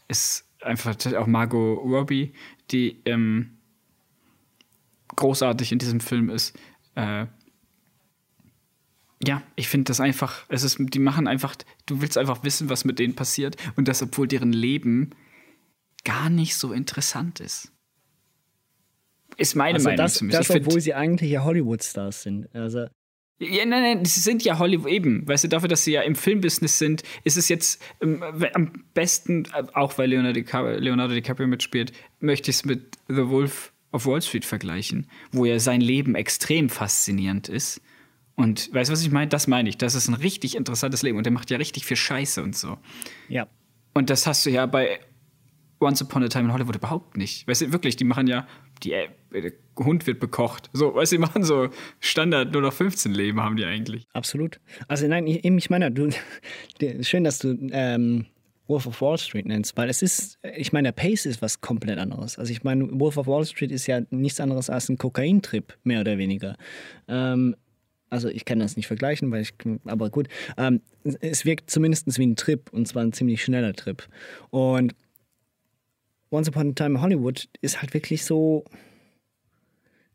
ist 0.07 0.45
einfach 0.63 0.95
auch 1.15 1.27
Margot 1.27 1.79
Robbie, 1.79 2.33
die 2.71 3.01
ähm, 3.05 3.57
großartig 5.15 5.71
in 5.71 5.79
diesem 5.79 5.99
Film 5.99 6.29
ist. 6.29 6.57
Äh, 6.95 7.27
ja, 9.25 9.41
ich 9.55 9.69
finde 9.69 9.85
das 9.85 9.99
einfach, 9.99 10.45
es 10.49 10.63
ist, 10.63 10.77
die 10.79 10.99
machen 10.99 11.27
einfach, 11.27 11.55
du 11.85 12.01
willst 12.01 12.17
einfach 12.17 12.43
wissen, 12.43 12.69
was 12.69 12.83
mit 12.83 12.99
denen 12.99 13.15
passiert 13.15 13.55
und 13.75 13.87
das, 13.87 14.01
obwohl 14.01 14.27
deren 14.27 14.51
Leben 14.51 15.11
gar 16.03 16.29
nicht 16.29 16.55
so 16.55 16.73
interessant 16.73 17.39
ist. 17.39 17.71
Ist 19.37 19.55
meine 19.55 19.75
also 19.75 19.85
Meinung 19.85 19.97
das, 19.97 20.15
zumindest. 20.15 20.49
das 20.49 20.55
obwohl 20.57 20.81
sie 20.81 20.93
eigentlich 20.93 21.31
ja 21.31 21.43
Hollywood-Stars 21.43 22.23
sind. 22.23 22.53
Also, 22.53 22.87
ja, 23.39 23.65
nein, 23.65 23.81
nein, 23.81 24.05
sie 24.05 24.19
sind 24.19 24.43
ja 24.43 24.59
Hollywood 24.59 24.91
eben. 24.91 25.27
Weißt 25.27 25.43
du, 25.43 25.47
dafür, 25.47 25.67
dass 25.67 25.83
sie 25.83 25.93
ja 25.93 26.01
im 26.01 26.15
Filmbusiness 26.15 26.77
sind, 26.77 27.03
ist 27.23 27.37
es 27.37 27.49
jetzt 27.49 27.81
ähm, 28.01 28.23
am 28.53 28.71
besten, 28.93 29.45
äh, 29.53 29.63
auch 29.73 29.97
weil 29.97 30.09
Leonardo 30.09 30.33
DiCaprio, 30.33 30.79
Leonardo 30.79 31.13
DiCaprio 31.13 31.47
mitspielt, 31.47 31.91
möchte 32.19 32.51
ich 32.51 32.57
es 32.57 32.65
mit 32.65 32.97
The 33.07 33.27
Wolf 33.27 33.73
of 33.91 34.05
Wall 34.05 34.21
Street 34.21 34.45
vergleichen, 34.45 35.07
wo 35.31 35.45
ja 35.45 35.59
sein 35.59 35.81
Leben 35.81 36.15
extrem 36.15 36.69
faszinierend 36.69 37.49
ist. 37.49 37.81
Und 38.35 38.73
weißt 38.73 38.89
du, 38.89 38.93
was 38.93 39.03
ich 39.03 39.11
meine? 39.11 39.27
Das 39.27 39.47
meine 39.47 39.69
ich. 39.69 39.77
Das 39.77 39.93
ist 39.93 40.07
ein 40.07 40.15
richtig 40.15 40.55
interessantes 40.55 41.03
Leben 41.03 41.17
und 41.17 41.25
der 41.25 41.33
macht 41.33 41.51
ja 41.51 41.57
richtig 41.57 41.85
viel 41.85 41.97
Scheiße 41.97 42.41
und 42.41 42.55
so. 42.55 42.77
ja. 43.29 43.47
Und 43.95 44.09
das 44.09 44.25
hast 44.25 44.43
du 44.43 44.49
ja 44.49 44.65
bei 44.65 44.99
Once 45.79 46.01
Upon 46.01 46.23
a 46.23 46.27
Time 46.27 46.45
in 46.45 46.53
Hollywood 46.53 46.77
überhaupt 46.77 47.15
nicht. 47.15 47.47
Weißt 47.47 47.61
du, 47.61 47.71
wirklich, 47.71 47.95
die 47.95 48.05
machen 48.05 48.25
ja, 48.25 48.47
die, 48.81 48.93
äh, 48.93 49.09
Hund 49.77 50.07
wird 50.07 50.19
bekocht. 50.19 50.69
So, 50.73 50.95
weißt 50.95 51.11
du, 51.11 51.15
die 51.15 51.21
machen 51.21 51.43
so 51.43 51.69
Standard 51.99 52.51
nur 52.53 52.61
noch 52.61 52.73
15 52.73 53.13
Leben 53.13 53.41
haben 53.41 53.55
die 53.55 53.65
eigentlich. 53.65 54.07
Absolut. 54.13 54.59
Also 54.87 55.07
nein, 55.07 55.27
ich, 55.27 55.43
ich 55.43 55.69
meine, 55.69 55.91
du, 55.91 56.09
schön, 57.01 57.23
dass 57.23 57.39
du 57.39 57.57
ähm, 57.71 58.25
Wolf 58.67 58.87
of 58.87 59.01
Wall 59.01 59.17
Street 59.17 59.45
nennst, 59.45 59.75
weil 59.75 59.89
es 59.89 60.01
ist, 60.01 60.39
ich 60.55 60.71
meine, 60.71 60.87
der 60.87 60.93
Pace 60.93 61.25
ist 61.25 61.41
was 61.41 61.61
komplett 61.61 61.99
anderes. 61.99 62.39
Also 62.39 62.51
ich 62.51 62.63
meine, 62.63 62.87
Wolf 62.99 63.17
of 63.17 63.27
Wall 63.27 63.45
Street 63.45 63.71
ist 63.71 63.87
ja 63.87 64.01
nichts 64.09 64.39
anderes 64.39 64.69
als 64.69 64.89
ein 64.89 64.97
Kokaintrip, 64.97 65.77
mehr 65.83 66.01
oder 66.01 66.17
weniger. 66.17 66.55
Ähm, 67.07 67.55
also 68.09 68.29
ich 68.29 68.45
kann 68.45 68.59
das 68.59 68.77
nicht 68.77 68.87
vergleichen, 68.87 69.31
weil 69.31 69.41
ich, 69.41 69.53
aber 69.85 70.09
gut. 70.09 70.27
Ähm, 70.57 70.81
es 71.19 71.45
wirkt 71.45 71.69
zumindest 71.69 72.17
wie 72.17 72.27
ein 72.27 72.35
Trip 72.35 72.71
und 72.71 72.87
zwar 72.87 73.03
ein 73.03 73.11
ziemlich 73.11 73.43
schneller 73.43 73.73
Trip. 73.73 74.07
Und 74.51 74.95
Once 76.29 76.47
Upon 76.47 76.69
a 76.69 76.73
Time 76.73 76.91
in 76.91 77.01
Hollywood 77.01 77.49
ist 77.61 77.81
halt 77.81 77.93
wirklich 77.93 78.23
so, 78.23 78.65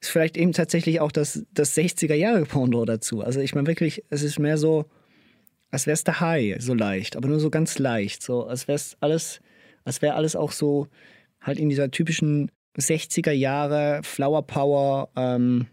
ist 0.00 0.10
vielleicht 0.10 0.36
eben 0.36 0.52
tatsächlich 0.52 1.00
auch 1.00 1.12
das, 1.12 1.44
das 1.52 1.76
60er-Jahre-Porno 1.76 2.84
dazu. 2.84 3.22
Also 3.22 3.40
ich 3.40 3.54
meine 3.54 3.66
wirklich, 3.66 4.04
es 4.10 4.22
ist 4.22 4.38
mehr 4.38 4.58
so, 4.58 4.86
als 5.70 5.86
wäre 5.86 5.94
es 5.94 6.04
der 6.04 6.20
High, 6.20 6.56
so 6.60 6.74
leicht, 6.74 7.16
aber 7.16 7.28
nur 7.28 7.40
so 7.40 7.50
ganz 7.50 7.78
leicht. 7.78 8.22
So, 8.22 8.44
als 8.44 8.68
wäre 8.68 8.76
es 8.76 8.96
alles, 9.00 9.40
als 9.84 10.02
wäre 10.02 10.14
alles 10.14 10.36
auch 10.36 10.52
so 10.52 10.88
halt 11.40 11.58
in 11.58 11.68
dieser 11.68 11.90
typischen 11.90 12.50
60er 12.78 13.32
Jahre 13.32 14.00
Flower 14.02 14.42
Power 14.42 15.10
ähm, 15.16 15.66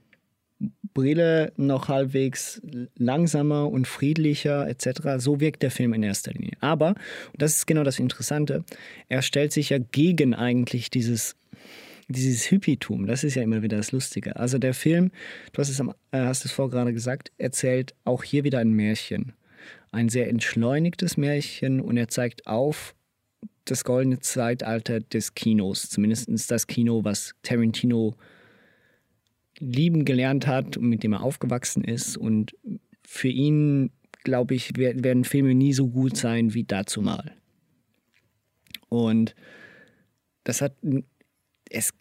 Brille 0.93 1.51
noch 1.57 1.89
halbwegs 1.89 2.61
langsamer 2.97 3.69
und 3.69 3.87
friedlicher 3.87 4.67
etc. 4.67 5.17
So 5.17 5.39
wirkt 5.39 5.61
der 5.61 5.71
Film 5.71 5.93
in 5.93 6.01
erster 6.01 6.31
Linie. 6.31 6.53
Aber, 6.61 6.89
und 7.33 7.41
das 7.41 7.57
ist 7.57 7.67
genau 7.67 7.83
das 7.83 7.99
Interessante, 7.99 8.63
er 9.09 9.21
stellt 9.21 9.51
sich 9.51 9.69
ja 9.69 9.77
gegen 9.77 10.33
eigentlich 10.33 10.89
dieses 10.89 11.35
dieses 12.07 12.43
Hippietum, 12.43 13.07
das 13.07 13.23
ist 13.23 13.35
ja 13.35 13.41
immer 13.41 13.63
wieder 13.63 13.77
das 13.77 13.91
Lustige. 13.91 14.35
Also 14.35 14.57
der 14.57 14.73
Film, 14.73 15.11
du 15.53 15.59
hast 15.59 15.69
es, 15.69 15.79
am, 15.79 15.89
äh, 16.11 16.19
hast 16.19 16.45
es 16.45 16.51
vor 16.51 16.69
gerade 16.69 16.93
gesagt, 16.93 17.31
erzählt 17.37 17.95
auch 18.03 18.23
hier 18.23 18.43
wieder 18.43 18.59
ein 18.59 18.71
Märchen. 18.71 19.33
Ein 19.91 20.09
sehr 20.09 20.29
entschleunigtes 20.29 21.17
Märchen 21.17 21.79
und 21.81 21.97
er 21.97 22.07
zeigt 22.07 22.45
auf 22.47 22.95
das 23.63 23.83
goldene 23.83 24.19
Zeitalter 24.19 24.99
des 24.99 25.33
Kinos. 25.33 25.89
Zumindest 25.89 26.51
das 26.51 26.67
Kino, 26.67 27.03
was 27.03 27.33
Tarantino 27.41 28.15
lieben 29.57 30.05
gelernt 30.05 30.45
hat 30.45 30.77
und 30.77 30.89
mit 30.89 31.01
dem 31.01 31.13
er 31.13 31.23
aufgewachsen 31.23 31.83
ist. 31.83 32.17
Und 32.17 32.55
für 33.03 33.29
ihn, 33.29 33.91
glaube 34.23 34.53
ich, 34.53 34.71
wer- 34.75 35.03
werden 35.03 35.23
Filme 35.23 35.55
nie 35.55 35.73
so 35.73 35.87
gut 35.87 36.17
sein 36.17 36.53
wie 36.53 36.65
dazu 36.65 37.01
mal. 37.01 37.33
Und 38.89 39.33
das 40.43 40.61
hat 40.61 40.75
es, 41.69 41.93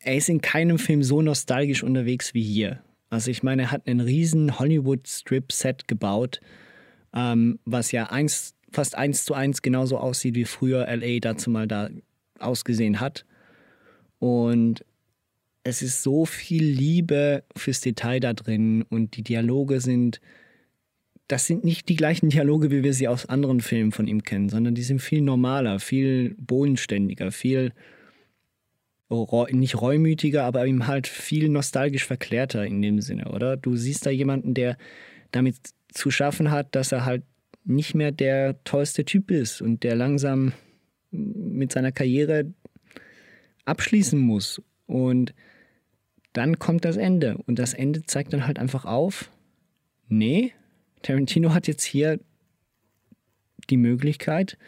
er 0.00 0.16
ist 0.16 0.28
in 0.28 0.40
keinem 0.40 0.78
Film 0.78 1.02
so 1.02 1.22
nostalgisch 1.22 1.82
unterwegs 1.82 2.34
wie 2.34 2.42
hier. 2.42 2.82
Also 3.10 3.30
ich 3.30 3.42
meine, 3.42 3.62
er 3.62 3.70
hat 3.70 3.86
einen 3.86 4.00
riesen 4.00 4.58
Hollywood-Strip-Set 4.58 5.88
gebaut, 5.88 6.40
ähm, 7.14 7.58
was 7.64 7.92
ja 7.92 8.10
eins, 8.10 8.54
fast 8.70 8.96
eins 8.96 9.24
zu 9.24 9.34
eins 9.34 9.62
genauso 9.62 9.98
aussieht, 9.98 10.34
wie 10.34 10.44
früher 10.44 10.86
LA 10.88 11.20
dazu 11.20 11.50
mal 11.50 11.66
da 11.66 11.88
ausgesehen 12.38 13.00
hat. 13.00 13.24
Und 14.18 14.84
es 15.62 15.82
ist 15.82 16.02
so 16.02 16.26
viel 16.26 16.64
Liebe 16.64 17.44
fürs 17.56 17.80
Detail 17.80 18.20
da 18.20 18.32
drin 18.32 18.82
und 18.82 19.16
die 19.16 19.22
Dialoge 19.22 19.80
sind, 19.80 20.20
das 21.28 21.46
sind 21.46 21.64
nicht 21.64 21.88
die 21.88 21.96
gleichen 21.96 22.28
Dialoge, 22.28 22.70
wie 22.70 22.84
wir 22.84 22.92
sie 22.92 23.08
aus 23.08 23.26
anderen 23.26 23.60
Filmen 23.60 23.92
von 23.92 24.06
ihm 24.06 24.22
kennen, 24.22 24.48
sondern 24.48 24.74
die 24.74 24.82
sind 24.82 25.00
viel 25.00 25.22
normaler, 25.22 25.80
viel 25.80 26.36
bodenständiger, 26.38 27.32
viel 27.32 27.72
nicht 29.08 29.80
reumütiger, 29.80 30.44
aber 30.44 30.66
eben 30.66 30.86
halt 30.86 31.06
viel 31.06 31.48
nostalgisch 31.48 32.04
verklärter 32.04 32.66
in 32.66 32.82
dem 32.82 33.00
Sinne, 33.00 33.30
oder? 33.30 33.56
Du 33.56 33.76
siehst 33.76 34.04
da 34.04 34.10
jemanden, 34.10 34.54
der 34.54 34.76
damit 35.30 35.56
zu 35.92 36.10
schaffen 36.10 36.50
hat, 36.50 36.74
dass 36.74 36.92
er 36.92 37.04
halt 37.04 37.22
nicht 37.64 37.94
mehr 37.94 38.12
der 38.12 38.62
tollste 38.64 39.04
Typ 39.04 39.30
ist 39.30 39.60
und 39.60 39.82
der 39.82 39.96
langsam 39.96 40.52
mit 41.10 41.72
seiner 41.72 41.92
Karriere 41.92 42.52
abschließen 43.64 44.18
muss. 44.18 44.62
Und 44.86 45.34
dann 46.32 46.58
kommt 46.58 46.84
das 46.84 46.96
Ende. 46.96 47.38
Und 47.46 47.58
das 47.58 47.74
Ende 47.74 48.02
zeigt 48.04 48.32
dann 48.32 48.46
halt 48.46 48.58
einfach 48.58 48.84
auf, 48.84 49.30
nee, 50.08 50.52
Tarantino 51.02 51.54
hat 51.54 51.66
jetzt 51.66 51.84
hier 51.84 52.20
die 53.70 53.76
Möglichkeit 53.76 54.58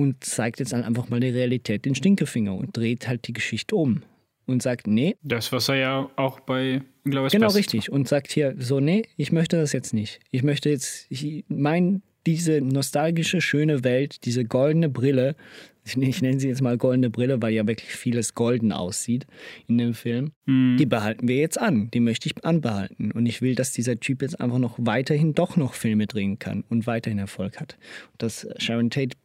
und 0.00 0.24
zeigt 0.24 0.60
jetzt 0.60 0.72
einfach 0.72 1.08
mal 1.10 1.20
der 1.20 1.34
Realität 1.34 1.84
den 1.84 1.94
Stinkefinger 1.94 2.54
und 2.54 2.76
dreht 2.76 3.06
halt 3.06 3.26
die 3.28 3.32
Geschichte 3.34 3.76
um 3.76 4.02
und 4.46 4.62
sagt, 4.62 4.86
nee. 4.86 5.16
Das, 5.22 5.52
was 5.52 5.68
er 5.68 5.76
ja 5.76 6.10
auch 6.16 6.40
bei 6.40 6.82
glaube 7.04 7.26
ich, 7.26 7.32
Genau, 7.32 7.46
Best- 7.46 7.58
richtig. 7.58 7.92
Und 7.92 8.08
sagt 8.08 8.32
hier 8.32 8.54
so, 8.58 8.80
nee, 8.80 9.02
ich 9.16 9.30
möchte 9.30 9.56
das 9.56 9.72
jetzt 9.72 9.92
nicht. 9.92 10.20
Ich 10.30 10.42
möchte 10.42 10.70
jetzt, 10.70 11.06
ich 11.10 11.44
mein, 11.48 12.02
diese 12.26 12.60
nostalgische, 12.60 13.40
schöne 13.40 13.84
Welt, 13.84 14.24
diese 14.24 14.44
goldene 14.44 14.88
Brille 14.88 15.36
ich, 15.84 15.96
ich 16.02 16.22
nenne 16.22 16.40
sie 16.40 16.48
jetzt 16.48 16.62
mal 16.62 16.76
goldene 16.78 17.10
Brille, 17.10 17.40
weil 17.42 17.52
ja 17.52 17.66
wirklich 17.66 17.90
vieles 17.90 18.34
golden 18.34 18.72
aussieht 18.72 19.26
in 19.66 19.78
dem 19.78 19.94
Film, 19.94 20.32
die 20.46 20.86
behalten 20.86 21.28
wir 21.28 21.36
jetzt 21.36 21.60
an. 21.60 21.90
Die 21.92 22.00
möchte 22.00 22.28
ich 22.28 22.44
anbehalten. 22.44 23.12
Und 23.12 23.26
ich 23.26 23.40
will, 23.42 23.54
dass 23.54 23.72
dieser 23.72 23.98
Typ 24.00 24.22
jetzt 24.22 24.40
einfach 24.40 24.58
noch 24.58 24.76
weiterhin 24.78 25.34
doch 25.34 25.56
noch 25.56 25.74
Filme 25.74 26.06
drehen 26.06 26.38
kann 26.38 26.64
und 26.68 26.86
weiterhin 26.86 27.18
Erfolg 27.18 27.60
hat. 27.60 27.76
Dass 28.18 28.46
Sharon 28.58 28.90
Tate 28.90 29.16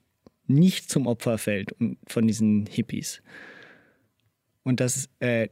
nicht 0.47 0.89
zum 0.89 1.07
Opfer 1.07 1.37
fällt 1.37 1.75
von 2.07 2.27
diesen 2.27 2.65
Hippies. 2.67 3.21
Und 4.63 4.79
das, 4.79 5.09
äh, 5.19 5.47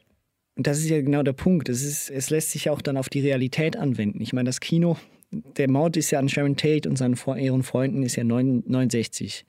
das 0.56 0.80
ist 0.80 0.90
ja 0.90 1.02
genau 1.02 1.24
der 1.24 1.34
Punkt. 1.34 1.70
Es, 1.70 1.84
ist, 1.84 2.10
es 2.10 2.30
lässt 2.30 2.52
sich 2.52 2.66
ja 2.66 2.72
auch 2.72 2.82
dann 2.82 2.98
auf 2.98 3.10
die 3.10 3.22
Realität 3.22 3.76
anwenden. 3.76 4.22
Ich 4.22 4.34
meine, 4.34 4.48
das 4.48 4.60
Kino, 4.60 4.98
der 5.32 5.70
Mord 5.70 5.98
ist 5.98 6.12
ja 6.12 6.20
an 6.20 6.30
Sharon 6.30 6.56
Tate 6.56 6.88
und 6.88 6.98
seinen 6.98 7.16
ihren 7.38 7.64
Freunden 7.64 8.04
ist 8.04 8.16
ja 8.16 8.24
9 8.24 8.64
69 8.68 9.46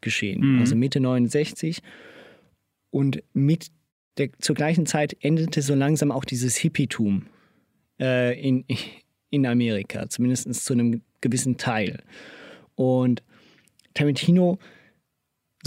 geschehen. 0.00 0.54
Mhm. 0.54 0.60
Also 0.60 0.74
Mitte 0.74 1.00
69. 1.00 1.80
Und 2.90 3.22
mit 3.32 3.68
der, 4.16 4.30
zur 4.38 4.56
gleichen 4.56 4.86
Zeit 4.86 5.16
endete 5.20 5.62
so 5.62 5.74
langsam 5.74 6.10
auch 6.10 6.24
dieses 6.24 6.56
Hippietum 6.56 7.26
äh, 8.00 8.40
in, 8.40 8.64
in 9.30 9.46
Amerika, 9.46 10.08
zumindest 10.08 10.52
zu 10.64 10.72
einem 10.72 11.02
gewissen 11.20 11.56
Teil. 11.56 12.02
Und 12.74 13.22
Tarantino 13.94 14.58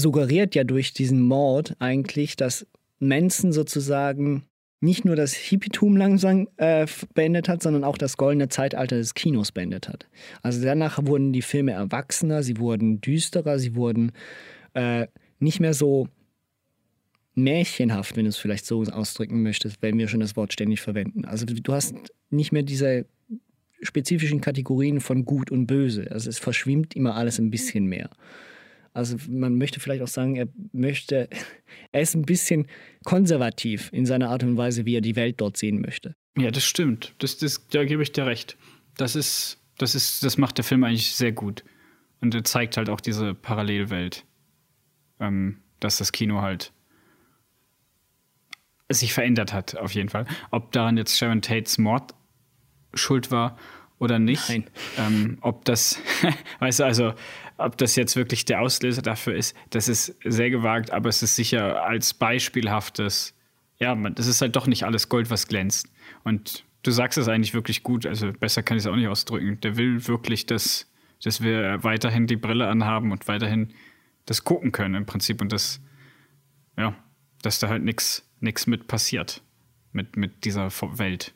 suggeriert 0.02 0.56
ja 0.56 0.64
durch 0.64 0.94
diesen 0.94 1.22
Mord 1.22 1.76
eigentlich, 1.80 2.36
dass 2.36 2.68
Manson 3.00 3.54
sozusagen 3.54 4.44
nicht 4.82 5.06
nur 5.06 5.16
das 5.16 5.34
Hippietum 5.34 5.96
langsam 5.96 6.48
äh, 6.58 6.88
beendet 7.14 7.48
hat, 7.48 7.62
sondern 7.62 7.84
auch 7.84 7.98
das 7.98 8.18
goldene 8.18 8.50
Zeitalter 8.50 8.98
des 8.98 9.14
Kinos 9.14 9.52
beendet 9.52 9.88
hat. 9.88 10.08
Also 10.42 10.64
danach 10.64 11.06
wurden 11.06 11.34
die 11.34 11.44
Filme 11.44 11.72
erwachsener, 11.72 12.42
sie 12.42 12.58
wurden 12.58 13.00
düsterer, 13.00 13.60
sie 13.60 13.76
wurden 13.76 14.12
äh, 14.74 15.08
nicht 15.40 15.60
mehr 15.60 15.76
so 15.76 16.08
märchenhaft, 17.36 18.18
wenn 18.18 18.26
du 18.26 18.30
es 18.30 18.38
vielleicht 18.38 18.66
so 18.66 18.84
ausdrücken 18.84 19.44
möchtest, 19.44 19.82
wenn 19.82 19.98
wir 19.98 20.08
schon 20.08 20.20
das 20.20 20.36
Wort 20.36 20.52
ständig 20.52 20.82
verwenden. 20.82 21.26
Also 21.26 21.46
du 21.46 21.74
hast 21.74 21.96
nicht 22.30 22.52
mehr 22.52 22.64
diese 22.64 23.06
spezifischen 23.84 24.42
Kategorien 24.42 25.00
von 25.00 25.26
gut 25.26 25.52
und 25.52 25.68
böse. 25.68 26.10
Also 26.12 26.30
es 26.30 26.40
verschwimmt 26.40 26.96
immer 26.96 27.16
alles 27.16 27.40
ein 27.40 27.52
bisschen 27.52 27.86
mehr. 27.86 28.10
Also 28.94 29.18
man 29.30 29.58
möchte 29.58 29.80
vielleicht 29.80 30.02
auch 30.02 30.08
sagen, 30.08 30.36
er 30.36 30.48
möchte, 30.74 31.30
er 31.92 32.02
ist 32.02 32.16
ein 32.16 32.24
bisschen 32.24 32.68
konservativ 33.04 33.90
in 33.94 34.06
seiner 34.06 34.30
Art 34.30 34.44
und 34.44 34.58
Weise, 34.58 34.86
wie 34.86 34.96
er 34.96 35.02
die 35.02 35.16
Welt 35.16 35.40
dort 35.40 35.58
sehen 35.58 35.82
möchte. 35.82 36.16
Ja, 36.38 36.52
das 36.52 36.64
stimmt. 36.64 37.14
Das, 37.20 37.38
das, 37.38 37.68
da 37.68 37.84
gebe 37.84 38.04
ich 38.04 38.12
dir 38.12 38.26
recht. 38.26 38.58
Das 38.98 39.16
ist, 39.16 39.60
das 39.78 39.96
ist, 39.96 40.24
das 40.24 40.38
macht 40.38 40.58
der 40.58 40.66
Film 40.66 40.84
eigentlich 40.84 41.14
sehr 41.14 41.32
gut. 41.32 41.64
Und 42.22 42.36
er 42.36 42.44
zeigt 42.44 42.78
halt 42.78 42.90
auch 42.90 43.02
diese 43.02 43.34
Parallelwelt. 43.34 44.26
Ähm, 45.20 45.62
dass 45.82 45.98
das 45.98 46.14
Kino 46.14 46.42
halt 46.42 46.72
sich 48.90 49.14
verändert 49.14 49.52
hat, 49.52 49.76
auf 49.76 49.94
jeden 49.94 50.10
Fall. 50.10 50.26
Ob 50.52 50.72
daran 50.72 50.98
jetzt 50.98 51.18
Sharon 51.18 51.42
Tates 51.42 51.78
Mord 51.78 52.14
schuld 52.94 53.32
war 53.32 53.58
oder 54.02 54.20
nicht. 54.20 54.50
Nein. 54.50 54.64
Ähm, 54.98 55.38
ob 55.42 55.64
das, 55.66 56.00
weißt 56.60 56.80
du, 56.80 56.84
also, 56.86 57.14
ob 57.58 57.78
das 57.78 57.96
jetzt 57.96 58.16
wirklich 58.16 58.46
der 58.46 58.62
Auslöser 58.62 59.02
dafür 59.02 59.36
ist, 59.36 59.56
das 59.70 59.88
ist 59.88 60.16
sehr 60.24 60.50
gewagt, 60.50 60.92
aber 60.92 61.10
es 61.10 61.22
ist 61.22 61.36
sicher 61.36 61.84
als 61.84 62.14
beispielhaftes, 62.14 63.36
ja, 63.78 63.94
man, 63.94 64.16
das 64.16 64.28
ist 64.28 64.42
halt 64.42 64.56
doch 64.56 64.68
nicht 64.68 64.84
alles 64.84 65.08
Gold, 65.08 65.30
was 65.30 65.48
glänzt. 65.48 65.88
Und 66.24 66.66
du 66.84 66.92
sagst 66.92 67.18
es 67.18 67.28
eigentlich 67.28 67.54
wirklich 67.54 67.84
gut, 67.84 68.06
also 68.06 68.32
besser 68.34 68.64
kann 68.64 68.78
ich 68.78 68.84
es 68.84 68.88
auch 68.88 68.96
nicht 68.96 69.08
ausdrücken. 69.08 69.62
Der 69.62 69.78
will 69.78 70.08
wirklich, 70.08 70.48
dass, 70.48 70.92
dass 71.24 71.42
wir 71.42 71.84
weiterhin 71.84 72.26
die 72.26 72.38
Brille 72.38 72.68
anhaben 72.68 73.12
und 73.12 73.28
weiterhin 73.28 73.74
das 74.26 74.44
gucken 74.44 74.72
können 74.72 74.96
im 74.96 75.06
Prinzip 75.06 75.42
und 75.42 75.52
das, 75.52 75.80
ja, 76.78 76.96
dass 77.44 77.60
da 77.60 77.68
halt 77.68 77.84
nichts 77.84 78.28
nichts 78.40 78.66
mit 78.66 78.88
passiert 78.88 79.42
mit, 79.94 80.18
mit 80.18 80.46
dieser 80.46 80.70
Welt. 80.98 81.34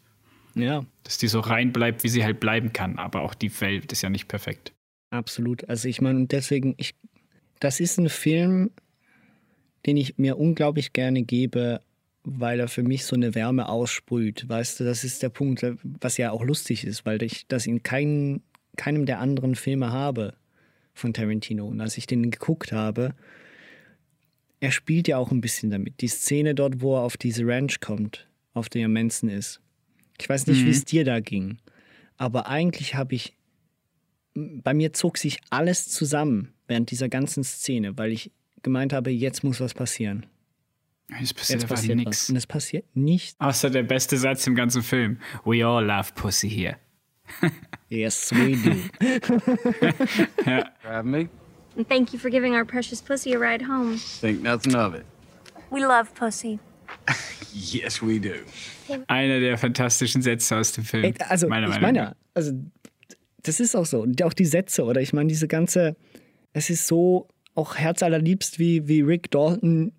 Ja. 0.55 0.85
Dass 1.03 1.17
die 1.17 1.27
so 1.27 1.39
rein 1.41 1.71
bleibt, 1.71 2.03
wie 2.03 2.09
sie 2.09 2.23
halt 2.23 2.39
bleiben 2.39 2.73
kann. 2.73 2.97
Aber 2.97 3.21
auch 3.21 3.33
die 3.33 3.51
Welt 3.61 3.91
ist 3.91 4.01
ja 4.01 4.09
nicht 4.09 4.27
perfekt. 4.27 4.73
Absolut. 5.09 5.67
Also 5.69 5.87
ich 5.87 6.01
meine, 6.01 6.25
deswegen, 6.27 6.75
ich, 6.77 6.95
das 7.59 7.79
ist 7.79 7.97
ein 7.99 8.09
Film, 8.09 8.71
den 9.85 9.97
ich 9.97 10.17
mir 10.17 10.37
unglaublich 10.37 10.93
gerne 10.93 11.23
gebe, 11.23 11.81
weil 12.23 12.59
er 12.59 12.67
für 12.67 12.83
mich 12.83 13.05
so 13.05 13.15
eine 13.15 13.35
Wärme 13.35 13.69
aussprüht. 13.69 14.49
Weißt 14.49 14.79
du, 14.79 14.83
das 14.83 15.03
ist 15.03 15.21
der 15.21 15.29
Punkt, 15.29 15.63
was 15.83 16.17
ja 16.17 16.31
auch 16.31 16.43
lustig 16.43 16.85
ist, 16.85 17.05
weil 17.05 17.21
ich 17.21 17.47
das 17.47 17.67
in 17.67 17.83
kein, 17.83 18.41
keinem 18.77 19.05
der 19.05 19.19
anderen 19.19 19.55
Filme 19.55 19.91
habe 19.91 20.33
von 20.93 21.13
Tarantino. 21.13 21.67
Und 21.67 21.81
als 21.81 21.97
ich 21.97 22.07
den 22.07 22.31
geguckt 22.31 22.71
habe, 22.71 23.13
er 24.59 24.71
spielt 24.71 25.07
ja 25.07 25.17
auch 25.17 25.31
ein 25.31 25.41
bisschen 25.41 25.69
damit. 25.69 26.01
Die 26.01 26.07
Szene 26.07 26.55
dort, 26.55 26.81
wo 26.81 26.95
er 26.95 27.01
auf 27.01 27.17
diese 27.17 27.45
Ranch 27.45 27.79
kommt, 27.79 28.27
auf 28.53 28.69
der 28.69 28.87
Manson 28.87 29.29
ist. 29.29 29.61
Ich 30.19 30.29
weiß 30.29 30.47
nicht, 30.47 30.61
Mhm. 30.61 30.65
wie 30.65 30.69
es 30.71 30.85
dir 30.85 31.03
da 31.05 31.19
ging, 31.19 31.57
aber 32.17 32.47
eigentlich 32.47 32.95
habe 32.95 33.15
ich, 33.15 33.35
bei 34.33 34.73
mir 34.73 34.93
zog 34.93 35.17
sich 35.17 35.39
alles 35.49 35.87
zusammen 35.89 36.53
während 36.67 36.91
dieser 36.91 37.09
ganzen 37.09 37.43
Szene, 37.43 37.97
weil 37.97 38.11
ich 38.11 38.31
gemeint 38.63 38.93
habe, 38.93 39.09
jetzt 39.11 39.43
muss 39.43 39.59
was 39.59 39.73
passieren. 39.73 40.25
Es 41.21 41.33
passiert 41.33 41.61
Jetzt 41.61 41.69
passiert 41.69 41.97
nichts. 41.97 42.29
Und 42.29 42.35
es 42.35 42.47
passiert 42.47 42.85
nichts. 42.95 43.39
Außer 43.39 43.69
der 43.69 43.83
beste 43.83 44.17
Satz 44.17 44.47
im 44.47 44.55
ganzen 44.55 44.81
Film. 44.81 45.19
We 45.43 45.63
all 45.65 45.85
love 45.85 46.13
pussy 46.15 46.49
here. 46.49 46.77
Yes, 47.89 48.31
we 48.31 48.55
do. 48.57 48.75
ja. 50.45 50.67
Grab 50.81 51.05
me? 51.05 51.29
And 51.77 51.87
thank 51.87 52.11
you 52.13 52.19
for 52.19 52.31
giving 52.31 52.55
our 52.55 52.65
precious 52.65 52.99
pussy 53.01 53.33
a 53.35 53.37
ride 53.39 53.63
home. 53.63 53.97
Think 54.21 54.41
nothing 54.41 54.73
of 54.75 54.95
it. 54.95 55.05
We 55.69 55.81
love 55.85 56.13
pussy. 56.15 56.59
Yes, 57.53 58.01
we 58.01 58.19
do. 58.19 58.33
Einer 59.07 59.39
der 59.39 59.57
fantastischen 59.57 60.21
Sätze 60.21 60.57
aus 60.57 60.73
dem 60.73 60.83
Film. 60.83 61.05
Ey, 61.05 61.13
also, 61.29 61.47
meiner 61.47 61.67
ich 61.67 61.75
Meinung 61.75 61.81
meine, 61.81 61.99
nach. 61.99 62.15
also, 62.33 62.51
das 63.43 63.59
ist 63.59 63.75
auch 63.75 63.85
so. 63.85 64.01
Und 64.01 64.21
auch 64.23 64.33
die 64.33 64.45
Sätze, 64.45 64.83
oder 64.83 65.01
ich 65.01 65.13
meine, 65.13 65.29
diese 65.29 65.47
ganze, 65.47 65.95
es 66.53 66.69
ist 66.69 66.87
so 66.87 67.27
auch 67.53 67.77
herzallerliebst, 67.77 68.59
wie, 68.59 68.87
wie 68.87 69.01
Rick 69.01 69.31
Dalton 69.31 69.93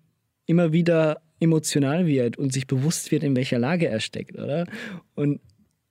immer 0.45 0.71
wieder 0.71 1.21
emotional 1.39 2.05
wird 2.05 2.37
und 2.37 2.53
sich 2.53 2.67
bewusst 2.67 3.11
wird, 3.11 3.23
in 3.23 3.35
welcher 3.35 3.59
Lage 3.59 3.87
er 3.87 3.99
steckt, 3.99 4.37
oder? 4.37 4.65
Und 5.15 5.39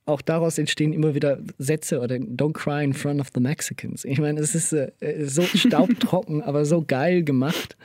auch 0.07 0.23
daraus 0.23 0.57
entstehen 0.59 0.93
immer 0.93 1.15
wieder 1.15 1.41
Sätze 1.59 2.01
oder 2.01 2.15
Don't 2.17 2.53
cry 2.53 2.85
in 2.85 2.95
front 2.95 3.21
of 3.21 3.29
the 3.35 3.41
Mexicans. 3.41 4.05
Ich 4.05 4.19
meine, 4.19 4.41
es 4.41 4.55
ist 4.55 4.73
äh, 4.73 4.93
so 5.25 5.43
staubtrocken, 5.55 6.43
aber 6.43 6.65
so 6.65 6.83
geil 6.83 7.25
gemacht. 7.25 7.77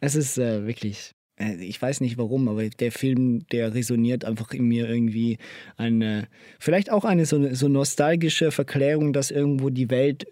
Es 0.00 0.14
ist 0.14 0.38
äh, 0.38 0.66
wirklich, 0.66 1.12
ich 1.60 1.80
weiß 1.80 2.00
nicht 2.00 2.18
warum, 2.18 2.48
aber 2.48 2.68
der 2.68 2.92
Film, 2.92 3.46
der 3.48 3.74
resoniert 3.74 4.24
einfach 4.24 4.52
in 4.52 4.66
mir 4.66 4.88
irgendwie 4.88 5.38
eine, 5.76 6.28
vielleicht 6.58 6.90
auch 6.90 7.04
eine 7.04 7.26
so, 7.26 7.54
so 7.54 7.68
nostalgische 7.68 8.50
Verklärung, 8.50 9.12
dass 9.12 9.30
irgendwo 9.30 9.70
die 9.70 9.90
Welt 9.90 10.26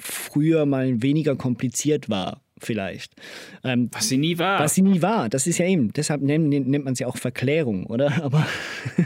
früher 0.00 0.66
mal 0.66 1.02
weniger 1.02 1.36
kompliziert 1.36 2.08
war. 2.08 2.42
Vielleicht. 2.60 3.14
Ähm, 3.62 3.88
was 3.92 4.08
sie 4.08 4.18
nie 4.18 4.38
war. 4.38 4.58
Was 4.60 4.74
sie 4.74 4.82
nie 4.82 5.00
war. 5.00 5.28
Das 5.28 5.46
ist 5.46 5.58
ja 5.58 5.66
eben. 5.66 5.92
Deshalb 5.92 6.22
nennt, 6.22 6.48
nennt 6.48 6.84
man 6.84 6.94
ja 6.94 7.06
auch 7.06 7.16
Verklärung, 7.16 7.86
oder? 7.86 8.12
Aber 8.24 8.46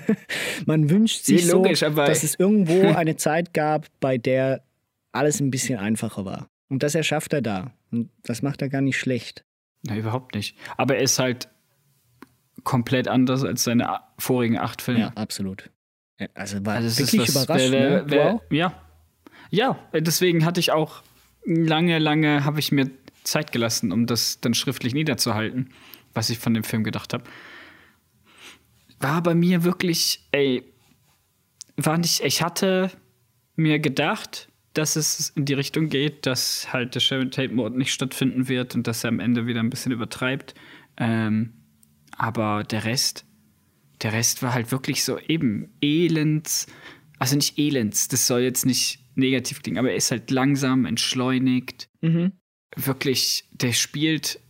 man 0.67 0.89
wünscht 0.89 1.25
sich 1.25 1.47
logisch, 1.51 1.81
so, 1.81 1.87
aber- 1.87 2.07
dass 2.07 2.23
es 2.23 2.35
irgendwo 2.35 2.81
eine 2.97 3.17
Zeit 3.17 3.53
gab, 3.53 3.89
bei 4.01 4.17
der 4.19 4.63
alles 5.13 5.41
ein 5.41 5.51
bisschen 5.51 5.79
einfacher 5.79 6.25
war. 6.25 6.49
Und 6.71 6.83
das 6.83 6.95
erschafft 6.95 7.35
er 7.35 7.43
da. 7.43 7.75
Und 7.91 8.09
das 8.23 8.41
macht 8.41 8.63
er 8.63 8.71
gar 8.71 8.81
nicht 8.81 8.99
schlecht. 8.99 9.45
Na, 9.83 9.97
überhaupt 9.97 10.35
nicht. 10.35 10.57
Aber 10.77 10.97
er 10.97 11.03
ist 11.03 11.19
halt 11.19 11.49
komplett 12.65 13.09
anders 13.09 13.43
als 13.45 13.65
seine 13.65 14.01
vorigen 14.19 14.59
acht 14.59 14.83
Filme. 14.83 15.01
Ja, 15.01 15.09
absolut. 15.15 15.71
Also 16.35 16.65
war 16.65 16.77
Also 16.77 16.99
wirklich 16.99 17.29
ist 17.29 17.35
was, 17.35 17.45
überrascht. 17.45 17.71
wer- 17.71 17.73
wer- 17.73 17.91
ne? 18.03 18.05
wer- 18.11 18.33
wow. 18.35 18.43
Ja. 18.51 18.83
Ja, 19.51 19.79
deswegen 19.93 20.45
hatte 20.45 20.61
ich 20.61 20.71
auch 20.73 21.03
lange, 21.45 21.99
lange 21.99 22.45
habe 22.45 22.61
ich 22.61 22.71
mir 22.73 22.91
Zeit 23.25 23.53
gelassen, 23.53 23.93
um 23.93 24.07
das 24.07 24.41
dann 24.41 24.55
schriftlich 24.55 24.95
niederzuhalten, 24.95 25.73
was 26.15 26.31
ich 26.31 26.39
von 26.39 26.55
dem 26.55 26.65
Film 26.65 26.85
gedacht 26.85 27.13
habe. 27.13 27.25
War 29.01 29.23
bei 29.23 29.35
mir 29.35 29.65
wirklich, 29.65 30.27
ey, 30.33 30.63
war 31.77 31.99
nicht, 31.99 32.21
ich 32.21 32.43
hatte 32.43 32.91
mir 33.57 33.79
gedacht, 33.81 34.49
dass 34.75 34.97
es 34.97 35.31
in 35.31 35.45
die 35.45 35.55
Richtung 35.55 35.89
geht, 35.89 36.27
dass 36.27 36.73
halt 36.73 36.95
der 36.95 37.01
Sharon 37.01 37.31
Tate-Mord 37.31 37.77
nicht 37.77 37.93
stattfinden 37.93 38.49
wird 38.49 38.75
und 38.75 38.87
dass 38.87 39.05
er 39.05 39.09
am 39.09 39.21
Ende 39.21 39.47
wieder 39.47 39.61
ein 39.61 39.71
bisschen 39.71 39.93
übertreibt. 39.93 40.55
Ähm, 40.97 41.53
aber 42.17 42.65
der 42.65 42.85
Rest, 42.85 43.25
der 44.03 44.13
Rest 44.13 44.43
war 44.43 44.55
halt 44.55 44.73
wirklich 44.73 45.05
so 45.05 45.19
eben 45.19 45.71
elends, 45.81 46.67
also 47.19 47.37
nicht 47.37 47.59
elends, 47.59 48.09
das 48.09 48.27
soll 48.27 48.41
jetzt 48.41 48.67
nicht 48.67 49.01
negativ 49.15 49.63
klingen, 49.63 49.79
aber 49.79 49.91
er 49.91 49.97
ist 49.97 50.11
halt 50.11 50.31
langsam, 50.31 50.87
entschleunigt. 50.87 51.89
Mhm. 52.01 52.33
Wirklich, 52.77 53.49
der 53.53 53.73
spielt 53.73 54.41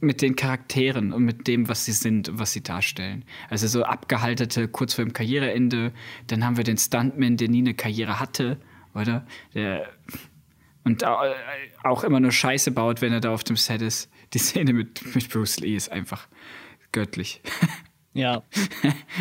mit 0.00 0.22
den 0.22 0.34
Charakteren 0.36 1.12
und 1.12 1.24
mit 1.24 1.46
dem, 1.46 1.68
was 1.68 1.84
sie 1.84 1.92
sind 1.92 2.28
und 2.28 2.38
was 2.38 2.52
sie 2.52 2.62
darstellen. 2.62 3.24
Also 3.48 3.66
so 3.66 3.84
abgehaltete, 3.84 4.66
kurz 4.68 4.94
vor 4.94 5.04
dem 5.04 5.12
Karriereende. 5.12 5.92
Dann 6.26 6.44
haben 6.44 6.56
wir 6.56 6.64
den 6.64 6.78
Stuntman, 6.78 7.36
der 7.36 7.48
nie 7.48 7.58
eine 7.58 7.74
Karriere 7.74 8.18
hatte, 8.20 8.58
oder? 8.94 9.26
Der 9.54 9.90
Und 10.84 11.02
äh, 11.02 11.06
auch 11.84 12.02
immer 12.04 12.20
nur 12.20 12.32
Scheiße 12.32 12.70
baut, 12.70 13.02
wenn 13.02 13.12
er 13.12 13.20
da 13.20 13.32
auf 13.32 13.44
dem 13.44 13.56
Set 13.56 13.82
ist. 13.82 14.10
Die 14.32 14.38
Szene 14.38 14.72
mit, 14.72 15.14
mit 15.14 15.28
Bruce 15.28 15.60
Lee 15.60 15.76
ist 15.76 15.90
einfach 15.92 16.28
göttlich. 16.92 17.40
Ja. 18.12 18.42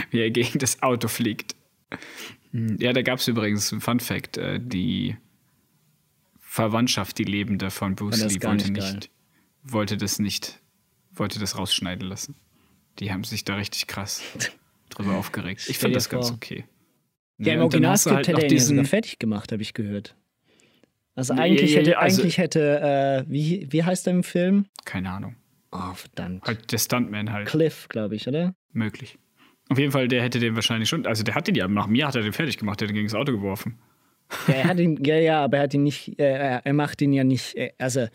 Wie 0.10 0.19
er 0.19 0.31
gegen 0.31 0.57
das 0.57 0.81
Auto 0.81 1.07
fliegt. 1.10 1.56
Hm, 2.51 2.77
Ja, 2.80 2.91
da 2.91 3.03
gab 3.03 3.19
es 3.19 3.27
übrigens 3.27 3.72
ein 3.72 3.81
Fun 3.81 3.99
Fact. 3.99 4.38
äh, 4.38 4.60
Die 4.60 5.15
Verwandtschaft, 6.39 7.19
die 7.19 7.23
Lebende 7.23 7.69
von 7.69 7.95
Bruce 7.95 8.23
Lee, 8.34 8.41
wollte 8.41 8.72
nicht, 8.72 9.11
wollte 9.64 9.97
das 9.97 10.18
nicht, 10.18 10.59
wollte 11.20 11.40
das 11.40 11.58
rausschneiden 11.58 12.08
lassen. 12.08 12.36
Die 13.00 13.12
haben 13.12 13.24
sich 13.24 13.44
da 13.46 13.56
richtig 13.56 13.88
krass 13.88 14.22
drüber 14.90 15.16
aufgeregt. 15.16 15.66
Ich 15.68 15.80
dir 15.80 15.91
das 15.91 16.10
ganz 16.10 16.32
okay. 16.32 16.66
Ja, 17.38 17.54
im 17.54 17.62
Originalskript 17.62 18.16
halt 18.16 18.28
hätte 18.28 18.46
er 18.46 18.52
ihn 18.52 18.60
sogar 18.60 18.86
fertig 18.86 19.18
gemacht, 19.20 19.52
habe 19.52 19.62
ich 19.62 19.74
gehört. 19.74 20.16
Also 21.16 21.34
eigentlich 21.34 21.72
ja, 21.74 21.80
hätte, 21.80 21.98
also- 21.98 22.22
eigentlich 22.22 22.38
hätte 22.38 23.26
äh, 23.28 23.32
wie, 23.32 23.68
wie 23.70 23.84
heißt 23.84 24.08
er 24.08 24.14
im 24.14 24.24
Film? 24.24 24.66
Keine 24.86 25.10
Ahnung. 25.12 25.36
Oh, 25.72 25.94
verdammt. 25.94 26.44
Halt 26.46 26.72
der 26.72 26.78
Stuntman 26.80 27.32
halt. 27.32 27.48
Cliff, 27.48 27.88
glaube 27.90 28.16
ich, 28.16 28.28
oder? 28.28 28.54
Möglich. 28.74 29.18
Auf 29.70 29.78
jeden 29.78 29.91
Fall, 29.91 30.08
der 30.08 30.24
hätte 30.24 30.40
den 30.40 30.56
wahrscheinlich 30.56 30.90
schon, 30.90 31.06
also 31.06 31.24
der 31.24 31.36
hat 31.36 31.48
den 31.48 31.56
ja, 31.56 31.68
nach 31.68 31.86
mir 31.88 32.08
hat 32.08 32.16
er 32.16 32.24
den 32.24 32.34
fertig 32.34 32.58
gemacht, 32.58 32.82
der 32.82 32.88
hat 32.88 32.90
den 32.90 32.96
gegen 32.96 33.08
das 33.08 33.14
Auto 33.16 33.32
geworfen. 33.34 33.78
Ja, 34.48 34.54
er 34.56 34.64
hat 34.66 34.80
ihn, 34.80 35.04
ja, 35.04 35.16
ja, 35.18 35.44
aber 35.44 35.58
er 35.58 35.64
hat 35.64 35.74
ihn 35.74 35.84
nicht, 35.84 36.20
äh, 36.20 36.24
er- 36.24 36.66
er 36.66 36.74
macht 36.74 37.02
ihn 37.02 37.14
ja 37.14 37.24
nicht, 37.24 37.56
äh, 37.56 37.72
also 37.78 38.08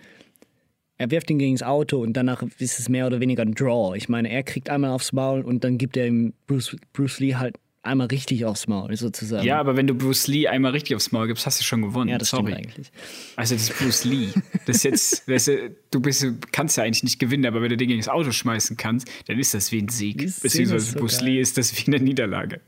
er 0.99 1.11
wirft 1.11 1.31
ihn 1.31 1.39
gegen 1.39 1.55
das 1.55 1.63
Auto 1.63 2.01
und 2.01 2.13
danach 2.15 2.43
ist 2.59 2.79
es 2.79 2.89
mehr 2.89 3.07
oder 3.07 3.21
weniger 3.21 3.43
ein 3.43 3.55
Draw. 3.55 3.97
Ich 3.97 4.09
meine, 4.09 4.31
er 4.31 4.43
kriegt 4.43 4.71
einmal 4.71 4.91
aufs 4.91 5.13
Maul 5.13 5.41
und 5.43 5.65
dann 5.65 5.79
gibt 5.79 5.97
er 5.97 6.07
ihm 6.07 6.35
Bruce, 6.47 6.77
Bruce 6.93 7.19
Lee 7.21 7.35
halt 7.35 7.57
einmal 7.83 8.07
richtig 8.07 8.45
aufs 8.45 8.67
Maul, 8.67 8.97
sozusagen. 8.97 9.45
Ja, 9.45 9.61
aber 9.61 9.77
wenn 9.77 9.87
du 9.87 9.95
Bruce 9.95 10.27
Lee 10.27 10.47
einmal 10.49 10.73
richtig 10.73 10.97
aufs 10.97 11.13
Maul 11.13 11.27
gibst, 11.27 11.45
hast 11.47 11.61
du 11.61 11.65
schon 11.65 11.83
gewonnen. 11.83 12.09
Ja, 12.09 12.19
das 12.19 12.31
Sorry. 12.31 12.53
stimmt 12.53 12.59
eigentlich. 12.69 12.93
Also 13.37 13.55
das 13.55 13.69
ist 13.69 13.79
Bruce 13.79 14.05
Lee. 14.05 14.29
Das 14.67 14.77
ist 14.77 14.83
jetzt, 14.85 15.29
weißt 15.29 15.49
du, 15.49 15.77
du 15.91 16.01
bist, 16.01 16.27
kannst 16.53 16.77
ja 16.77 16.85
eigentlich 16.85 17.05
nicht 17.05 17.19
gewinnen, 17.19 17.45
aber 17.45 17.61
wenn 17.61 17.71
du 17.71 17.77
den 17.77 17.89
gegen 17.89 18.01
das 18.01 18.09
Auto 18.09 18.31
schmeißen 18.31 18.77
kannst, 18.77 19.11
dann 19.27 19.39
ist 19.39 19.53
das 19.53 19.71
wie 19.71 19.83
ein 19.83 19.89
Sieg. 19.89 20.19
Beziehungsweise 20.41 20.93
so 20.93 20.99
Bruce 20.99 21.19
geil. 21.19 21.29
Lee 21.29 21.41
ist 21.41 21.59
das 21.59 21.77
wie 21.77 21.93
eine 21.93 22.03
Niederlage. 22.03 22.61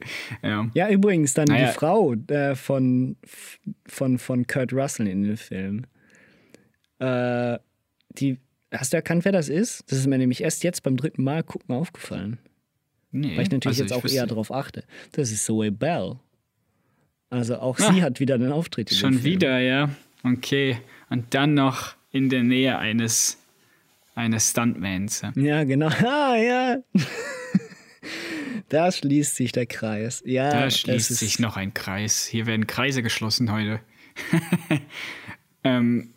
Ja. 0.43 0.69
Ja, 0.74 0.90
übrigens 0.90 1.32
dann 1.32 1.47
Naja. 1.47 1.69
die 1.69 1.74
Frau 1.74 2.12
äh, 2.12 2.55
von, 2.55 3.16
von, 3.86 4.19
von 4.19 4.47
Kurt 4.47 4.73
Russell 4.73 5.07
in 5.07 5.23
dem 5.23 5.36
Film. 5.36 5.86
Äh, 6.98 7.59
die, 8.20 8.38
hast 8.72 8.93
du 8.93 8.97
erkannt, 8.97 9.24
wer 9.24 9.32
das 9.32 9.48
ist? 9.48 9.84
Das 9.90 9.98
ist 9.98 10.06
mir 10.06 10.18
nämlich 10.18 10.43
erst 10.43 10.62
jetzt 10.64 10.82
beim 10.82 10.97
dritten 10.97 11.22
Mal 11.24 11.43
gucken 11.43 11.74
aufgefallen. 11.74 12.38
Nee, 13.12 13.36
Weil 13.36 13.44
ich 13.44 13.51
natürlich 13.51 13.66
also 13.66 13.82
jetzt 13.82 13.90
ich 13.93 13.97
auch 13.97 14.05
wüsste- 14.05 14.16
eher 14.18 14.26
darauf 14.26 14.52
achte. 14.52 14.84
Das 15.12 15.30
ist 15.30 15.44
Zoe 15.44 15.70
Bell. 15.72 16.16
Also 17.30 17.56
auch 17.59 17.78
Ah. 17.80 17.93
sie 17.93 18.02
hat 18.02 18.20
wieder 18.20 18.34
einen 18.36 18.52
Auftritt. 18.52 18.90
Schon 18.93 19.24
wieder, 19.24 19.59
ja. 19.60 19.90
Okay. 20.22 20.78
Und 21.09 21.34
dann 21.34 21.55
noch 21.55 21.94
in 22.10 22.28
der 22.28 22.43
Nähe 22.43 22.78
eines, 22.78 23.38
eines 24.14 24.51
Stuntmans. 24.51 25.22
ja. 25.36 25.64
Genau. 25.64 25.88
Ah, 26.05 26.36
ja. 26.36 26.76
da 28.68 28.90
schließt 28.90 29.36
sich 29.36 29.52
der 29.52 29.66
Kreis. 29.66 30.22
Ja, 30.26 30.51
Da 30.51 30.70
schließt 30.70 31.14
sich 31.16 31.38
noch 31.38 31.56
ein 31.56 31.72
Kreis. 31.74 32.26
Hier 32.26 32.47
werden 32.47 32.66
Kreise 32.66 33.02
geschlossen 33.02 33.51
heute. 33.52 33.80
ähm, 35.64 36.12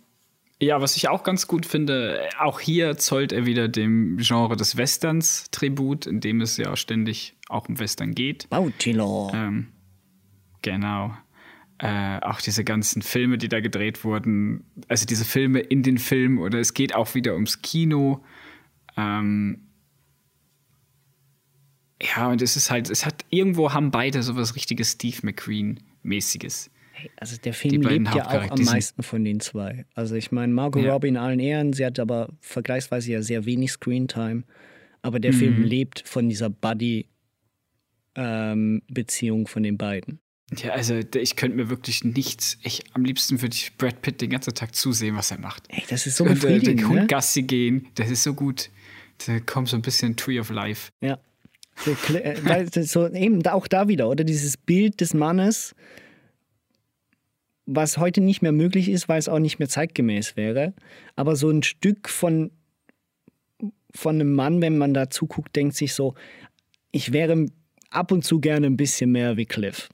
ja, 0.62 0.82
was 0.82 0.98
ich 0.98 1.08
auch 1.08 1.24
ganz 1.24 1.48
gut 1.48 1.66
finde, 1.66 2.28
auch 2.38 2.60
hier 2.60 2.98
zollt 2.98 3.32
er 3.32 3.46
wieder 3.46 3.70
dem 3.70 4.18
Genre 4.18 4.58
des 4.58 4.76
Westerns 4.76 5.50
Tribut, 5.52 6.06
in 6.06 6.20
dem 6.20 6.42
es 6.42 6.58
ja 6.58 6.76
ständig 6.76 7.36
auch 7.48 7.70
um 7.70 7.80
Western 7.80 8.14
geht. 8.14 8.50
Bautilo. 8.50 9.32
Ähm, 9.34 9.68
genau. 10.62 11.16
Äh, 11.78 12.20
auch 12.20 12.42
diese 12.42 12.66
ganzen 12.66 13.02
Filme, 13.02 13.38
die 13.38 13.48
da 13.48 13.62
gedreht 13.62 14.04
wurden, 14.04 14.66
also 14.90 15.06
diese 15.06 15.24
Filme 15.24 15.60
in 15.60 15.82
den 15.82 15.98
Filmen 15.98 16.40
oder 16.40 16.60
es 16.60 16.74
geht 16.74 16.94
auch 16.94 17.16
wieder 17.16 17.36
ums 17.36 17.62
Kino. 17.62 18.22
Ähm, 18.98 19.70
ja, 22.02 22.28
und 22.28 22.42
es 22.42 22.58
ist 22.58 22.70
halt, 22.70 22.90
es 22.90 23.06
hat 23.06 23.24
irgendwo 23.30 23.72
haben 23.72 23.92
beide 23.92 24.24
sowas 24.24 24.56
richtiges 24.56 24.92
Steve 24.92 25.26
McQueen-mäßiges. 25.26 26.70
Also 27.18 27.38
der 27.38 27.54
Film 27.54 27.82
lebt 27.82 28.14
ja 28.16 28.28
auch 28.28 28.52
am 28.52 28.64
meisten 28.64 29.04
von 29.04 29.24
den 29.24 29.40
zwei. 29.40 29.86
Also 29.96 30.16
ich 30.16 30.32
meine, 30.32 30.54
Margot 30.54 30.84
Ja. 30.84 30.94
Robbie 30.94 31.10
in 31.10 31.18
allen 31.18 31.40
Ehren, 31.40 31.74
sie 31.74 31.86
hat 31.86 32.00
aber 32.00 32.30
vergleichsweise 32.42 33.12
ja 33.12 33.22
sehr 33.22 33.46
wenig 33.46 33.72
Screentime. 33.72 34.44
Aber 35.02 35.20
der 35.20 35.32
Mhm. 35.34 35.38
Film 35.38 35.64
lebt 35.64 36.04
von 36.08 36.28
dieser 36.30 36.50
Buddy-Beziehung 38.16 39.48
von 39.48 39.64
den 39.64 39.78
beiden. 39.78 40.20
Ja, 40.58 40.72
also 40.72 41.00
ich 41.16 41.36
könnte 41.36 41.56
mir 41.58 41.70
wirklich 41.70 42.04
nichts, 42.04 42.58
ich, 42.64 42.82
am 42.94 43.06
liebsten 43.06 43.40
würde 43.42 43.54
ich 43.54 43.78
Brad 43.78 44.02
Pitt 44.02 44.20
den 44.20 44.32
ganzen 44.32 44.56
Tag 44.56 44.74
zusehen, 44.76 45.16
was 45.16 45.30
er 45.30 45.40
macht. 45.40 45.64
Ey, 45.70 45.84
das 45.90 46.08
ist 46.08 46.18
so 46.18 46.24
Und, 46.24 46.44
äh, 46.44 46.58
Den 46.60 46.78
ne? 46.78 46.88
Hund 46.88 47.08
Gassi 47.08 47.44
gehen, 47.44 47.88
das 47.96 48.10
ist 48.10 48.24
so 48.24 48.34
gut. 48.34 48.72
Da 49.28 49.40
kommt 49.42 49.68
so 49.70 49.76
ein 49.78 49.84
bisschen 49.84 50.16
Tree 50.16 50.40
of 50.40 50.50
Life. 50.50 50.92
Ja. 51.02 51.20
So, 51.76 51.92
äh, 52.16 52.66
so, 52.84 53.08
eben 53.10 53.46
auch 53.46 53.68
da 53.68 53.88
wieder, 53.88 54.10
oder? 54.10 54.24
Dieses 54.24 54.58
Bild 54.58 55.00
des 55.02 55.14
Mannes, 55.14 55.76
was 57.72 57.98
heute 57.98 58.22
nicht 58.22 58.42
mehr 58.42 58.52
möglich 58.52 58.90
ist, 58.90 59.08
weil 59.08 59.20
es 59.20 59.30
auch 59.30 59.40
nicht 59.40 59.60
mehr 59.60 59.70
zeitgemäß 59.70 60.36
wäre. 60.36 60.74
Aber 61.16 61.36
so 61.36 61.50
ein 61.50 61.62
Stück 61.62 62.10
von, 62.10 62.52
von 63.94 64.16
einem 64.16 64.34
Mann, 64.34 64.62
wenn 64.62 64.78
man 64.78 64.94
da 64.94 65.10
zuguckt, 65.10 65.56
denkt 65.56 65.76
sich 65.76 65.94
so, 65.94 66.16
ich 66.92 67.14
wäre 67.14 67.46
ab 67.92 68.12
und 68.12 68.26
zu 68.26 68.40
gerne 68.40 68.66
ein 68.66 68.78
bisschen 68.78 69.12
mehr 69.12 69.38
wie 69.38 69.46
Cliff. 69.46 69.90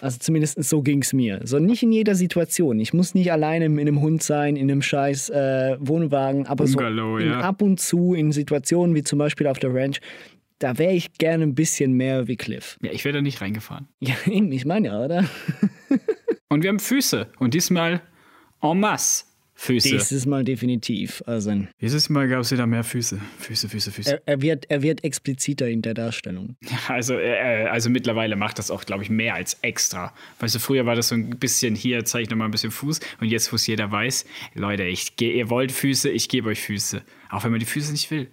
Also 0.00 0.18
zumindest 0.18 0.62
so 0.64 0.82
ging 0.82 1.02
es 1.02 1.12
mir. 1.12 1.42
So 1.44 1.58
nicht 1.58 1.82
in 1.82 1.92
jeder 1.92 2.14
Situation. 2.14 2.80
Ich 2.80 2.92
muss 2.92 3.14
nicht 3.14 3.30
alleine 3.30 3.66
in 3.66 3.78
einem 3.78 4.00
Hund 4.00 4.22
sein, 4.22 4.56
in 4.56 4.68
einem 4.68 4.82
scheiß 4.82 5.30
äh, 5.30 5.76
Wohnwagen, 5.78 6.46
aber 6.46 6.64
Bungalow, 6.64 7.18
so 7.18 7.24
in, 7.24 7.30
ja. 7.30 7.40
ab 7.40 7.62
und 7.62 7.78
zu 7.78 8.14
in 8.14 8.32
Situationen 8.32 8.96
wie 8.96 9.04
zum 9.04 9.20
Beispiel 9.20 9.46
auf 9.46 9.60
der 9.60 9.72
Ranch, 9.72 10.00
da 10.62 10.78
wäre 10.78 10.92
ich 10.92 11.12
gerne 11.18 11.44
ein 11.44 11.54
bisschen 11.54 11.92
mehr 11.94 12.28
wie 12.28 12.36
Cliff. 12.36 12.78
Ja, 12.82 12.92
ich 12.92 13.04
wäre 13.04 13.14
da 13.14 13.22
nicht 13.22 13.40
reingefahren. 13.40 13.88
Ja, 14.00 14.14
eben, 14.26 14.50
ich 14.52 14.64
meine 14.64 14.88
ja, 14.88 15.00
oder? 15.04 15.24
Und 16.48 16.62
wir 16.62 16.68
haben 16.68 16.78
Füße. 16.80 17.28
Und 17.38 17.54
diesmal 17.54 18.02
en 18.62 18.78
masse 18.80 19.24
Füße. 19.54 19.90
Dieses 19.90 20.26
Mal 20.26 20.42
definitiv. 20.44 21.22
Also 21.26 21.52
Dieses 21.80 22.08
Mal 22.08 22.26
gab 22.28 22.40
es 22.40 22.50
wieder 22.50 22.66
mehr 22.66 22.82
Füße. 22.82 23.20
Füße, 23.38 23.68
Füße, 23.68 23.92
Füße. 23.92 24.10
er, 24.14 24.22
er, 24.26 24.42
wird, 24.42 24.64
er 24.70 24.82
wird 24.82 25.04
expliziter 25.04 25.68
in 25.68 25.82
der 25.82 25.94
Darstellung. 25.94 26.56
Also, 26.88 27.14
äh, 27.18 27.66
also 27.70 27.88
mittlerweile 27.88 28.34
macht 28.34 28.58
das 28.58 28.70
auch, 28.70 28.84
glaube 28.84 29.04
ich, 29.04 29.10
mehr 29.10 29.34
als 29.34 29.54
extra. 29.62 30.12
Weißt 30.40 30.54
du, 30.54 30.58
früher 30.58 30.84
war 30.84 30.96
das 30.96 31.08
so 31.08 31.14
ein 31.14 31.38
bisschen 31.38 31.74
hier, 31.76 32.04
zeige 32.04 32.24
ich 32.24 32.30
nochmal 32.30 32.48
ein 32.48 32.50
bisschen 32.50 32.72
Fuß. 32.72 32.98
Und 33.20 33.28
jetzt, 33.28 33.52
wo 33.52 33.56
es 33.56 33.66
jeder 33.66 33.90
weiß, 33.92 34.26
Leute, 34.54 34.82
ich, 34.84 35.16
geh- 35.16 35.38
ihr 35.38 35.48
wollt 35.48 35.70
Füße, 35.70 36.10
ich 36.10 36.28
gebe 36.28 36.48
euch 36.48 36.60
Füße. 36.60 37.02
Auch 37.30 37.44
wenn 37.44 37.50
man 37.52 37.60
die 37.60 37.66
Füße 37.66 37.92
nicht 37.92 38.10
will. 38.10 38.28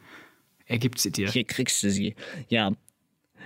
Er 0.69 0.77
gibt 0.77 0.99
sie 0.99 1.11
dir. 1.11 1.29
Hier 1.29 1.43
kriegst 1.43 1.83
du 1.83 1.91
sie. 1.91 2.15
Ja. 2.47 2.71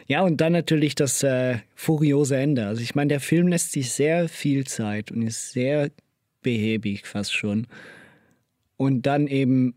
Ja, 0.07 0.21
und 0.21 0.41
dann 0.41 0.51
natürlich 0.51 0.95
das 0.95 1.23
äh, 1.23 1.59
furiose 1.73 2.35
Ende. 2.35 2.67
Also 2.67 2.81
ich 2.81 2.93
meine, 2.93 3.07
der 3.07 3.21
Film 3.21 3.47
lässt 3.47 3.71
sich 3.71 3.91
sehr 3.91 4.27
viel 4.27 4.67
Zeit 4.67 5.11
und 5.11 5.21
ist 5.21 5.51
sehr 5.51 5.89
behäbig 6.41 7.07
fast 7.07 7.33
schon. 7.33 7.67
Und 8.75 9.03
dann 9.03 9.27
eben 9.27 9.75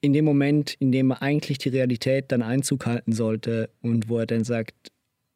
in 0.00 0.14
dem 0.14 0.24
Moment, 0.24 0.74
in 0.78 0.90
dem 0.90 1.12
eigentlich 1.12 1.58
die 1.58 1.68
Realität 1.68 2.32
dann 2.32 2.40
Einzug 2.40 2.86
halten 2.86 3.12
sollte 3.12 3.68
und 3.82 4.08
wo 4.08 4.18
er 4.18 4.26
dann 4.26 4.44
sagt, 4.44 4.92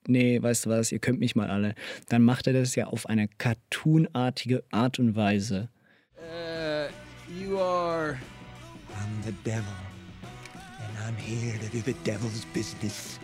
nee, 0.06 0.40
weißt 0.40 0.66
du 0.66 0.70
was, 0.70 0.92
ihr 0.92 0.98
könnt 0.98 1.20
mich 1.20 1.36
mal 1.36 1.50
alle, 1.50 1.74
dann 2.08 2.22
macht 2.22 2.46
er 2.46 2.54
das 2.54 2.74
ja 2.76 2.86
auf 2.86 3.06
eine 3.06 3.28
cartoonartige 3.28 4.64
Art 4.70 4.98
und 4.98 5.16
Weise. 5.16 5.68
Uh, 6.16 6.88
you 7.38 7.58
are. 7.58 8.18
I'm 8.94 9.24
the 9.24 9.32
devil, 9.44 9.89
I'm 11.10 11.16
here 11.16 11.58
to 11.58 11.68
do 11.70 11.80
the 11.82 11.94
devil's 12.04 12.44
business. 12.54 13.18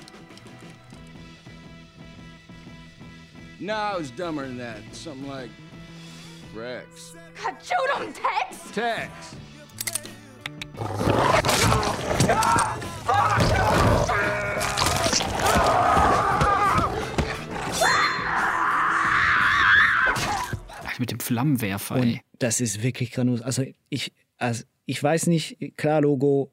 No, 3.61 3.75
I 3.75 3.97
was 3.97 4.11
dumber 4.11 4.45
than 4.45 4.59
that. 4.59 4.79
Something 4.91 5.29
like 5.29 5.51
Rex. 6.53 7.15
God, 7.41 7.55
shoot 7.63 8.05
him, 8.05 8.13
Tex! 8.13 8.71
Tex. 8.73 9.37
Ach, 20.85 20.99
mit 20.99 21.13
dem 21.13 21.21
Flammenwerfer, 21.21 21.95
Und 21.95 22.03
ey. 22.03 22.21
das 22.41 22.61
ist 22.61 22.83
wirklich 22.83 23.13
grandios. 23.13 23.43
Also 23.43 23.65
ich, 23.91 24.13
also 24.39 24.65
ich 24.87 25.01
weiß 25.01 25.29
nicht, 25.29 25.57
klar, 25.77 26.01
Logo, 26.01 26.51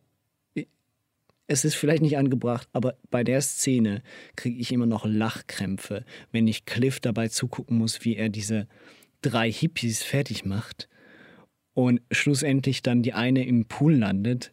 es 1.54 1.64
ist 1.64 1.76
vielleicht 1.76 2.02
nicht 2.02 2.18
angebracht, 2.18 2.68
aber 2.74 2.96
bei 3.12 3.24
der 3.24 3.42
Szene 3.42 4.02
kriege 4.36 4.60
ich 4.60 4.72
immer 4.72 4.88
noch 4.88 5.06
Lachkrämpfe, 5.06 6.04
wenn 6.32 6.48
ich 6.48 6.66
Cliff 6.66 7.00
dabei 7.00 7.28
zugucken 7.28 7.78
muss, 7.78 8.04
wie 8.04 8.16
er 8.16 8.30
diese 8.30 8.68
drei 9.22 9.52
Hippies 9.52 10.04
fertig 10.04 10.46
macht 10.46 10.90
und 11.74 12.02
schlussendlich 12.12 12.82
dann 12.82 13.04
die 13.04 13.14
eine 13.14 13.46
im 13.46 13.66
Pool 13.66 13.96
landet 13.96 14.52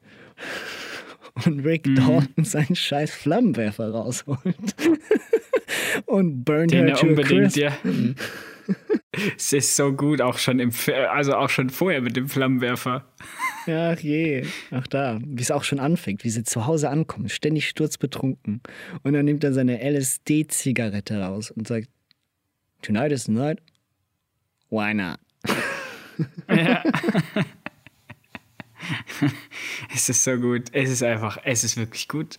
und 1.45 1.61
Rick 1.61 1.87
Mhm. 1.87 1.95
Dalton 1.97 2.45
seinen 2.45 2.77
scheiß 2.77 3.11
Flammenwerfer 3.11 3.91
rausholt 3.91 4.39
und 6.07 6.45
burnt 6.45 6.73
Den 6.73 6.87
her 6.87 6.95
er 6.95 7.01
to 7.01 7.07
unbedingt, 7.07 7.57
ja. 7.57 7.77
es 9.37 9.53
ist 9.53 9.75
so 9.75 9.93
gut, 9.93 10.21
auch 10.21 10.39
schon 10.39 10.61
im, 10.61 10.71
also 11.11 11.35
auch 11.35 11.49
schon 11.49 11.71
vorher 11.71 12.03
mit 12.03 12.17
dem 12.17 12.29
Flammenwerfer. 12.29 13.07
Ach 13.67 13.99
je, 13.99 14.45
ach 14.71 14.87
da, 14.87 15.19
wie 15.25 15.43
es 15.43 15.51
auch 15.51 15.65
schon 15.65 15.81
anfängt, 15.81 16.25
wie 16.25 16.31
sie 16.31 16.45
zu 16.45 16.67
Hause 16.67 16.89
ankommen, 16.89 17.29
ständig 17.29 17.69
sturzbetrunken. 17.69 18.61
Und 19.03 19.13
dann 19.13 19.25
nimmt 19.25 19.45
er 19.45 19.53
seine 19.53 19.81
LSD-Zigarette 19.83 21.21
raus 21.21 21.51
und 21.51 21.69
sagt, 21.69 21.89
Tonight 22.83 23.13
is 23.13 23.25
the 23.25 23.33
night. 23.33 23.61
Why 24.71 24.95
not? 24.95 25.19
Es 29.95 30.09
ist 30.09 30.25
so 30.25 30.37
gut. 30.37 30.65
Es 30.73 30.91
ist 30.91 31.03
einfach, 31.03 31.39
es 31.45 31.65
ist 31.65 31.77
wirklich 31.77 32.09
gut. 32.09 32.39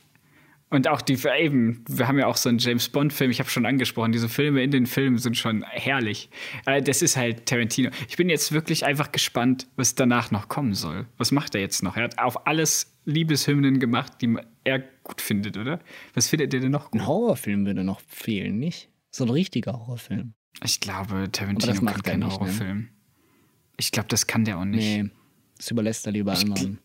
Und 0.72 0.88
auch 0.88 1.02
die, 1.02 1.18
eben, 1.38 1.84
wir 1.89 2.07
haben 2.07 2.18
ja 2.18 2.27
auch 2.27 2.38
so 2.38 2.48
einen 2.48 2.57
James 2.57 2.88
Bond-Film, 2.88 3.30
ich 3.30 3.39
habe 3.39 3.49
schon 3.49 3.65
angesprochen, 3.65 4.14
diese 4.14 4.30
Filme 4.30 4.64
in 4.64 4.72
den 4.72 4.85
Filmen 4.85 5.18
sind 5.18 5.38
schon 5.38 5.64
herrlich. 5.64 6.30
Äh, 6.65 6.81
Das 6.81 7.02
ist 7.02 7.18
halt 7.18 7.45
Tarantino. 7.45 7.91
Ich 8.07 8.15
bin 8.15 8.30
jetzt 8.30 8.53
wirklich 8.53 8.85
einfach 8.85 9.11
gespannt, 9.11 9.68
was 9.76 9.95
danach 9.95 10.31
noch 10.31 10.48
kommen 10.48 10.73
soll. 10.73 11.07
Was 11.18 11.31
macht 11.34 11.56
er 11.56 11.61
jetzt 11.61 11.84
noch? 11.84 11.98
Er 11.98 12.03
hat 12.06 12.19
auf 12.19 12.48
alles 12.48 12.98
Liebeshymnen 13.03 13.80
gemacht, 13.81 14.14
die 14.22 14.34
er 14.64 14.80
gut 15.03 15.19
findet, 15.19 15.57
oder? 15.57 15.80
Was 16.14 16.30
findet 16.30 16.53
ihr 16.53 16.61
denn 16.61 16.72
noch 16.72 16.89
gut? 16.89 17.02
Ein 17.02 17.07
Horrorfilm 17.07 17.65
würde 17.65 17.84
noch 17.84 17.99
fehlen, 18.07 18.57
nicht? 18.57 18.89
So 19.11 19.26
ein 19.26 19.30
richtiger 19.30 19.73
Horrorfilm. 19.73 20.34
Ich 20.64 20.80
glaube, 20.80 21.27
Tarantino 21.34 21.73
kann 21.73 21.84
macht 21.84 22.07
er 22.07 22.11
keinen 22.14 22.19
nicht, 22.19 22.31
ne? 22.31 22.39
Horrorfilm. 22.39 22.88
Ich 23.76 23.91
glaube, 23.91 24.07
das 24.07 24.26
kann 24.26 24.45
der 24.45 24.57
auch 24.57 24.65
nicht. 24.65 24.80
Nee, 25.03 25.10
das 25.57 25.69
überlässt 25.69 26.06
er 26.06 26.14
lieber 26.14 26.31
Ich 26.31 26.43
anderen. 26.43 26.80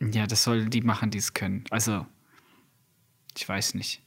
Ja, 0.00 0.26
das 0.26 0.44
soll 0.44 0.70
die 0.70 0.80
machen, 0.80 1.10
die 1.10 1.18
es 1.18 1.34
können. 1.34 1.64
Also, 1.70 2.06
ich 3.38 3.48
weiß 3.48 3.74
nicht. 3.74 4.02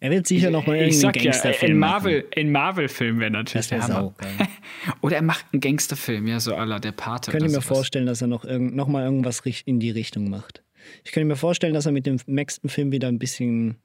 Er 0.00 0.10
wird 0.10 0.26
sicher 0.26 0.50
noch 0.50 0.66
mal 0.66 0.74
ich 0.74 0.82
irgendeinen 0.82 1.00
sag 1.00 1.16
ja, 1.16 1.22
Gangsterfilm 1.30 1.72
in 1.72 1.78
machen. 1.78 1.92
Marvel, 1.92 2.24
in 2.34 2.52
Marvel-Film 2.52 3.20
wäre 3.20 3.30
natürlich 3.30 3.68
Das 3.68 3.70
wär 3.70 3.86
der 3.86 3.96
Hammer. 3.96 4.14
Oder 5.00 5.16
er 5.16 5.22
macht 5.22 5.46
einen 5.52 5.60
Gangsterfilm, 5.60 6.26
ja, 6.26 6.40
so 6.40 6.56
aller 6.56 6.80
der 6.80 6.92
Pate. 6.92 7.30
könnte 7.30 7.46
oder 7.46 7.52
mir 7.52 7.62
sowas. 7.62 7.78
vorstellen, 7.78 8.06
dass 8.06 8.20
er 8.20 8.26
noch, 8.26 8.44
irgend, 8.44 8.74
noch 8.74 8.88
mal 8.88 9.04
irgendwas 9.04 9.40
in 9.64 9.78
die 9.78 9.90
Richtung 9.90 10.28
macht. 10.28 10.62
Ich 11.04 11.12
könnte 11.12 11.26
mir 11.26 11.36
vorstellen, 11.36 11.72
dass 11.72 11.86
er 11.86 11.92
mit 11.92 12.04
dem 12.04 12.18
nächsten 12.26 12.68
Film 12.68 12.90
wieder 12.90 13.08
ein 13.08 13.18
bisschen 13.18 13.76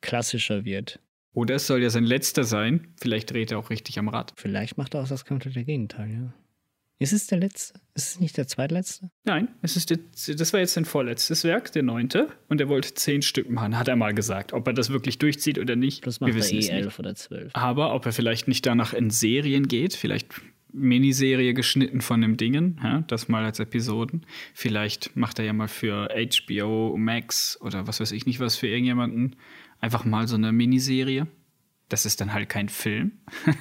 klassischer 0.00 0.64
wird. 0.64 0.98
Oder 1.34 1.56
es 1.56 1.66
soll 1.66 1.82
ja 1.82 1.90
sein 1.90 2.04
letzter 2.04 2.44
sein. 2.44 2.88
Vielleicht 3.00 3.30
dreht 3.30 3.52
er 3.52 3.58
auch 3.58 3.70
richtig 3.70 3.98
am 3.98 4.08
Rad. 4.08 4.32
Vielleicht 4.36 4.76
macht 4.78 4.94
er 4.94 5.02
auch 5.02 5.08
das 5.08 5.24
komplette 5.24 5.62
Gegenteil, 5.64 6.10
ja. 6.10 6.34
Ist 7.02 7.12
es 7.12 7.26
der 7.26 7.38
letzte? 7.38 7.78
Ist 7.94 8.08
es 8.12 8.20
nicht 8.20 8.36
der 8.36 8.46
zweitletzte? 8.46 9.10
Nein, 9.24 9.48
es 9.60 9.76
ist 9.76 9.90
jetzt, 9.90 10.40
das 10.40 10.52
war 10.52 10.60
jetzt 10.60 10.74
sein 10.74 10.84
vorletztes 10.84 11.44
Werk, 11.44 11.72
der 11.72 11.82
neunte. 11.82 12.28
Und 12.48 12.60
er 12.60 12.68
wollte 12.68 12.94
zehn 12.94 13.22
Stück 13.22 13.50
machen, 13.50 13.78
hat 13.78 13.88
er 13.88 13.96
mal 13.96 14.14
gesagt. 14.14 14.52
Ob 14.52 14.66
er 14.66 14.72
das 14.72 14.90
wirklich 14.90 15.18
durchzieht 15.18 15.58
oder 15.58 15.76
nicht, 15.76 16.06
Das 16.06 16.20
wir 16.20 16.28
macht 16.28 16.34
er 16.36 16.38
wissen 16.38 16.54
eh 16.54 16.58
es 16.58 16.66
nicht. 16.68 16.74
elf 16.74 16.98
oder 16.98 17.14
zwölf. 17.14 17.50
Aber 17.54 17.94
ob 17.94 18.06
er 18.06 18.12
vielleicht 18.12 18.48
nicht 18.48 18.64
danach 18.64 18.94
in 18.94 19.10
Serien 19.10 19.68
geht, 19.68 19.94
vielleicht 19.94 20.28
Miniserie 20.74 21.52
geschnitten 21.52 22.00
von 22.00 22.22
dem 22.22 22.38
Dingen, 22.38 22.80
ja, 22.82 23.02
das 23.06 23.28
mal 23.28 23.44
als 23.44 23.58
Episoden. 23.60 24.24
Vielleicht 24.54 25.14
macht 25.16 25.38
er 25.38 25.44
ja 25.44 25.52
mal 25.52 25.68
für 25.68 26.08
HBO 26.08 26.96
Max 26.96 27.60
oder 27.60 27.86
was 27.86 28.00
weiß 28.00 28.12
ich 28.12 28.24
nicht 28.24 28.40
was 28.40 28.56
für 28.56 28.68
irgendjemanden 28.68 29.36
einfach 29.80 30.04
mal 30.06 30.26
so 30.28 30.36
eine 30.36 30.50
Miniserie. 30.52 31.26
Das 31.90 32.06
ist 32.06 32.22
dann 32.22 32.32
halt 32.32 32.48
kein 32.48 32.70
Film. 32.70 33.12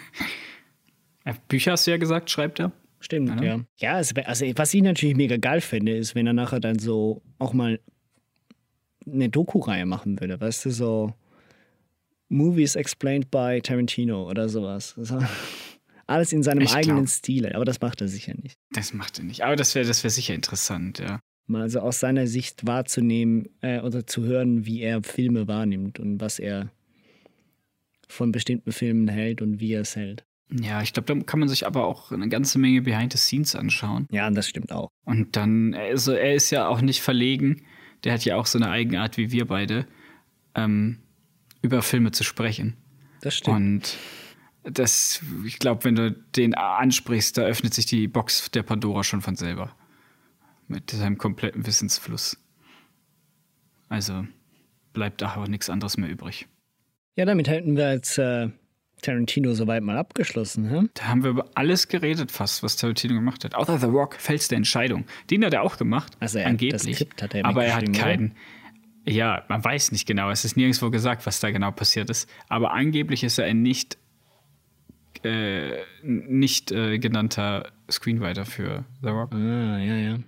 Bücher 1.50 1.74
hast 1.74 1.86
du 1.86 1.92
ja 1.92 1.98
gesagt, 1.98 2.30
schreibt 2.32 2.60
er. 2.60 2.72
Stimmt, 3.02 3.30
Ja, 3.30 3.36
ne? 3.36 3.46
ja. 3.46 3.60
Ja, 3.80 4.00
es 4.00 4.16
also 4.16 4.46
was 4.56 4.74
ich 4.74 4.82
natürlich 4.82 5.16
mega 5.18 5.36
geil 5.38 5.60
fände, 5.60 5.98
ist, 5.98 6.16
wenn 6.16 6.26
er 6.28 6.34
nachher 6.34 6.60
dann 6.62 6.80
so 6.80 7.22
auch 7.40 7.52
mal 7.54 7.80
eine 9.06 9.28
Doku-Reihe 9.30 9.86
machen 9.86 10.20
würde, 10.22 10.40
weißt 10.40 10.66
du, 10.66 10.70
so 10.72 11.14
Movies 12.30 12.76
explained 12.76 13.30
by 13.32 13.60
Tarantino 13.62 14.30
oder 14.30 14.48
sowas. 14.48 14.96
So, 15.04 15.20
alles 16.08 16.34
in 16.34 16.44
seinem 16.44 16.62
Ich 16.64 16.74
eigenen 16.74 16.98
glaub- 17.06 17.10
Stil, 17.10 17.54
aber 17.54 17.64
das 17.66 17.80
macht 17.82 18.02
er 18.02 18.08
sicher 18.10 18.34
nicht. 18.42 18.58
Das 18.72 18.94
macht 18.94 19.18
er 19.20 19.24
nicht. 19.26 19.44
Aber 19.44 19.56
das 19.56 19.76
wäre 19.76 19.86
das 19.88 20.04
wär 20.04 20.10
sicher 20.12 20.34
interessant, 20.36 21.00
ja. 21.00 21.20
Mal 21.48 21.62
also 21.64 21.80
aus 21.80 22.00
seiner 22.00 22.28
Sicht 22.28 22.66
wahrzunehmen 22.68 23.48
äh, 23.62 23.80
oder 23.80 24.06
zu 24.06 24.24
hören, 24.24 24.66
wie 24.66 24.82
er 24.82 25.02
Filme 25.04 25.48
wahrnimmt 25.48 26.00
und 26.00 26.20
was 26.22 26.38
er 26.40 26.70
von 28.10 28.32
bestimmten 28.32 28.72
Filmen 28.74 29.08
hält 29.08 29.42
und 29.42 29.60
wie 29.60 29.74
er 29.74 29.82
es 29.82 29.96
hält. 29.96 30.26
Ja, 30.52 30.82
ich 30.82 30.92
glaube, 30.92 31.14
da 31.14 31.24
kann 31.24 31.40
man 31.40 31.48
sich 31.48 31.66
aber 31.66 31.86
auch 31.86 32.12
eine 32.12 32.28
ganze 32.28 32.60
Menge 32.60 32.82
Behind 32.82 33.12
the 33.14 33.18
Scenes 33.18 33.56
anschauen. 33.56 34.08
Ja, 34.12 34.30
das 34.30 34.50
stimmt 34.50 34.72
auch. 34.72 34.90
Und 35.06 35.36
dann, 35.36 35.74
also 35.74 36.12
er 36.12 36.36
ist 36.36 36.50
ja 36.52 36.68
auch 36.68 36.82
nicht 36.82 37.02
verlegen. 37.02 37.64
Der 38.04 38.14
hat 38.14 38.26
ja 38.26 38.36
auch 38.36 38.46
so 38.46 38.58
eine 38.58 38.70
Eigenart 38.70 39.18
wie 39.18 39.32
wir 39.32 39.46
beide, 39.46 39.86
ähm, 40.56 41.00
über 41.62 41.82
Filme 41.82 42.12
zu 42.12 42.24
sprechen. 42.24 42.76
Das 43.22 43.36
stimmt. 43.36 43.56
Und 43.56 43.98
das, 44.64 45.22
ich 45.46 45.60
glaube, 45.60 45.86
wenn 45.86 45.96
du 45.96 46.12
den 46.12 46.54
ansprichst, 46.54 47.38
da 47.38 47.44
öffnet 47.44 47.74
sich 47.74 47.86
die 47.86 48.08
Box 48.08 48.52
der 48.52 48.64
Pandora 48.64 49.04
schon 49.04 49.22
von 49.22 49.36
selber. 49.36 49.76
Mit 50.68 50.92
seinem 50.92 51.18
kompletten 51.18 51.66
Wissensfluss. 51.66 52.38
Also 53.90 54.26
bleibt 54.94 55.22
da 55.22 55.36
auch 55.36 55.48
nichts 55.48 55.70
anderes 55.70 55.98
mehr 55.98 56.10
übrig. 56.10 56.48
Ja, 57.16 57.26
damit 57.26 57.48
hätten 57.48 57.76
wir 57.76 57.94
jetzt 57.94 58.18
äh, 58.18 58.50
Tarantino 59.02 59.54
soweit 59.54 59.84
mal 59.84 59.98
abgeschlossen. 59.98 60.70
Hä? 60.70 60.88
Da 60.94 61.04
haben 61.06 61.24
wir 61.24 61.32
über 61.32 61.50
alles 61.56 61.88
geredet 61.88 62.32
fast, 62.32 62.64
was 62.64 62.76
Tarantino 62.78 63.16
gemacht 63.16 63.44
hat. 63.44 63.56
Außer 63.56 63.78
The 63.80 63.88
Rock, 63.88 64.16
Fels 64.16 64.48
der 64.48 64.58
Entscheidung. 64.58 65.06
Den 65.30 65.44
hat 65.46 65.54
er 65.54 65.64
auch 65.64 65.78
gemacht, 65.78 66.14
Also 66.20 66.38
er 66.40 66.46
hat 66.46 66.52
angeblich. 66.52 66.82
das 66.84 66.96
Skript 66.96 67.22
hat 67.22 67.34
er 67.34 67.46
aber 67.46 67.66
er 67.66 67.76
hat 67.76 67.92
keinen. 67.94 68.36
Ja, 69.06 69.44
man 69.50 69.64
weiß 69.64 69.92
nicht 69.92 70.06
genau. 70.08 70.30
Es 70.30 70.46
ist 70.46 70.56
nirgendwo 70.58 70.92
gesagt, 70.92 71.26
was 71.26 71.40
da 71.40 71.50
genau 71.50 71.72
passiert 71.72 72.10
ist. 72.12 72.30
Aber 72.50 72.72
angeblich 72.74 73.24
ist 73.24 73.40
er 73.40 73.46
ein 73.46 73.64
nicht, 73.64 73.98
äh, 75.24 75.72
nicht 76.04 76.72
äh, 76.72 77.00
genannter 77.00 77.72
Screenwriter 77.90 78.46
für 78.46 78.86
The 79.02 79.10
Rock. 79.10 79.34
Ah, 79.34 79.80
ja, 79.80 79.96
ja. 79.96 80.20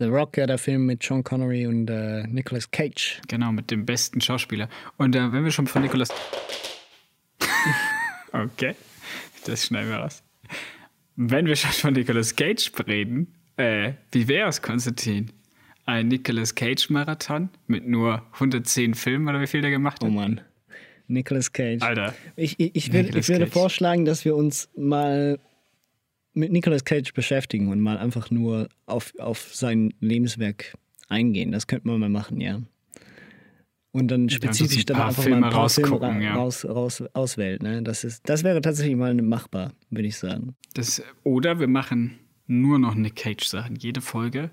The 0.00 0.06
Rock, 0.06 0.36
ja, 0.36 0.46
der 0.46 0.58
Film 0.58 0.86
mit 0.86 1.02
Sean 1.02 1.22
Connery 1.24 1.66
und 1.66 1.88
äh, 1.90 2.24
Nicolas 2.26 2.70
Cage. 2.70 3.20
Genau, 3.28 3.52
mit 3.52 3.70
dem 3.70 3.84
besten 3.86 4.20
Schauspieler. 4.20 4.68
Und 4.96 5.14
äh, 5.14 5.32
wenn 5.32 5.44
wir 5.44 5.50
schon 5.52 5.66
von 5.68 5.82
Nicolas. 5.82 6.08
Okay, 8.32 8.74
das 9.44 9.66
schneiden 9.66 9.90
wir 9.90 9.98
raus. 9.98 10.22
Wenn 11.16 11.46
wir 11.46 11.56
schon 11.56 11.70
von 11.72 11.94
Nicolas 11.94 12.36
Cage 12.36 12.70
reden, 12.86 13.34
äh, 13.56 13.94
wie 14.12 14.28
wäre 14.28 14.48
es, 14.48 14.62
Konstantin? 14.62 15.32
Ein 15.84 16.08
Nicolas 16.08 16.54
Cage-Marathon 16.54 17.48
mit 17.66 17.88
nur 17.88 18.22
110 18.34 18.94
Filmen 18.94 19.28
oder 19.28 19.40
wie 19.40 19.46
viel 19.46 19.62
der 19.62 19.70
gemacht 19.70 20.02
hat? 20.02 20.08
Oh 20.08 20.12
Mann. 20.12 20.42
Nicolas 21.08 21.52
Cage. 21.52 21.82
Alter. 21.82 22.14
Ich, 22.36 22.60
ich, 22.60 22.76
ich, 22.76 22.92
Nicolas 22.92 23.28
ich 23.28 23.34
würde 23.34 23.46
vorschlagen, 23.46 24.04
dass 24.04 24.24
wir 24.24 24.36
uns 24.36 24.68
mal 24.76 25.38
mit 26.34 26.52
Nicolas 26.52 26.84
Cage 26.84 27.12
beschäftigen 27.14 27.68
und 27.68 27.80
mal 27.80 27.98
einfach 27.98 28.30
nur 28.30 28.68
auf, 28.86 29.12
auf 29.18 29.54
sein 29.54 29.94
Lebenswerk 30.00 30.74
eingehen. 31.08 31.50
Das 31.50 31.66
könnte 31.66 31.88
man 31.88 31.98
mal 31.98 32.10
machen, 32.10 32.40
ja. 32.40 32.60
Und 33.98 34.08
dann 34.08 34.28
spezifisch 34.28 34.86
dann 34.86 35.00
einfach 35.00 35.22
Filme 35.22 35.40
mal 35.40 35.46
ein 35.48 35.52
paar 35.52 35.62
rausgucken, 35.62 35.98
Filme 35.98 36.14
ra 36.16 36.20
ja. 36.20 36.34
raus, 36.34 36.64
raus, 36.64 37.02
auswählen. 37.12 37.58
Ne? 37.62 37.82
Das, 37.82 38.04
ist, 38.04 38.28
das 38.28 38.44
wäre 38.44 38.60
tatsächlich 38.60 38.96
mal 38.96 39.14
machbar, 39.14 39.72
würde 39.90 40.08
ich 40.08 40.16
sagen. 40.16 40.54
Das, 40.74 41.02
oder 41.24 41.58
wir 41.60 41.68
machen 41.68 42.18
nur 42.46 42.78
noch 42.78 42.94
Nick 42.94 43.16
Cage-Sachen. 43.16 43.76
Jede 43.76 44.00
Folge 44.00 44.50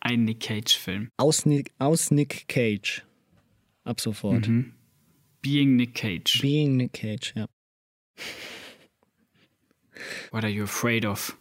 ein 0.00 0.24
Nick 0.24 0.40
Cage-Film. 0.40 1.10
Aus, 1.18 1.44
Nick- 1.46 1.72
aus 1.78 2.10
Nick 2.10 2.48
Cage. 2.48 3.04
Ab 3.84 4.00
sofort. 4.00 4.48
Mhm. 4.48 4.72
Being 5.42 5.76
Nick 5.76 5.94
Cage. 5.94 6.40
Being 6.40 6.76
Nick 6.76 6.94
Cage, 6.94 7.34
ja. 7.36 7.46
What 10.30 10.44
are 10.44 10.52
you 10.52 10.64
afraid 10.64 11.04
of? 11.04 11.36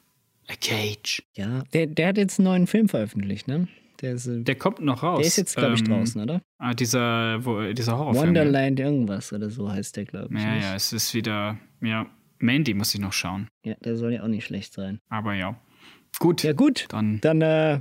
A 0.49 0.55
cage. 0.55 1.21
Ja, 1.35 1.63
der, 1.73 1.87
der 1.87 2.07
hat 2.07 2.17
jetzt 2.17 2.39
einen 2.39 2.45
neuen 2.45 2.67
Film 2.67 2.89
veröffentlicht, 2.89 3.47
ne? 3.47 3.67
Der, 4.01 4.13
ist, 4.13 4.27
äh, 4.27 4.43
Der 4.43 4.55
kommt 4.55 4.79
noch 4.81 5.03
raus. 5.03 5.19
der 5.19 5.27
ist 5.27 5.37
jetzt, 5.37 5.55
glaube 5.57 5.73
ich, 5.75 5.81
Ähm, 5.81 5.87
draußen, 5.87 6.21
oder? 6.21 6.41
Ah, 6.57 6.73
dieser, 6.73 7.43
wo, 7.45 7.61
dieser 7.73 7.97
Horrorfilm. 7.97 8.27
Wonderland 8.27 8.79
irgendwas 8.79 9.33
oder 9.33 9.49
so 9.49 9.71
heißt 9.71 9.97
der, 9.97 10.05
glaube 10.05 10.33
ich. 10.35 10.41
Ja, 10.41 10.53
nicht? 10.55 10.63
ja, 10.63 10.75
es 10.75 10.93
ist 10.93 11.13
wieder. 11.13 11.57
Ja, 11.81 12.05
Mandy 12.39 12.73
muss 12.73 12.93
ich 12.93 13.01
noch 13.01 13.13
schauen. 13.13 13.47
Ja, 13.65 13.75
der 13.83 13.97
soll 13.97 14.13
ja 14.13 14.23
auch 14.23 14.27
nicht 14.27 14.45
schlecht 14.45 14.73
sein. 14.73 14.99
Aber 15.09 15.33
ja. 15.33 15.59
Gut. 16.19 16.43
Ja, 16.43 16.53
gut. 16.53 16.85
Dann. 16.89 17.19
Dann 17.21 17.41
äh, 17.41 17.79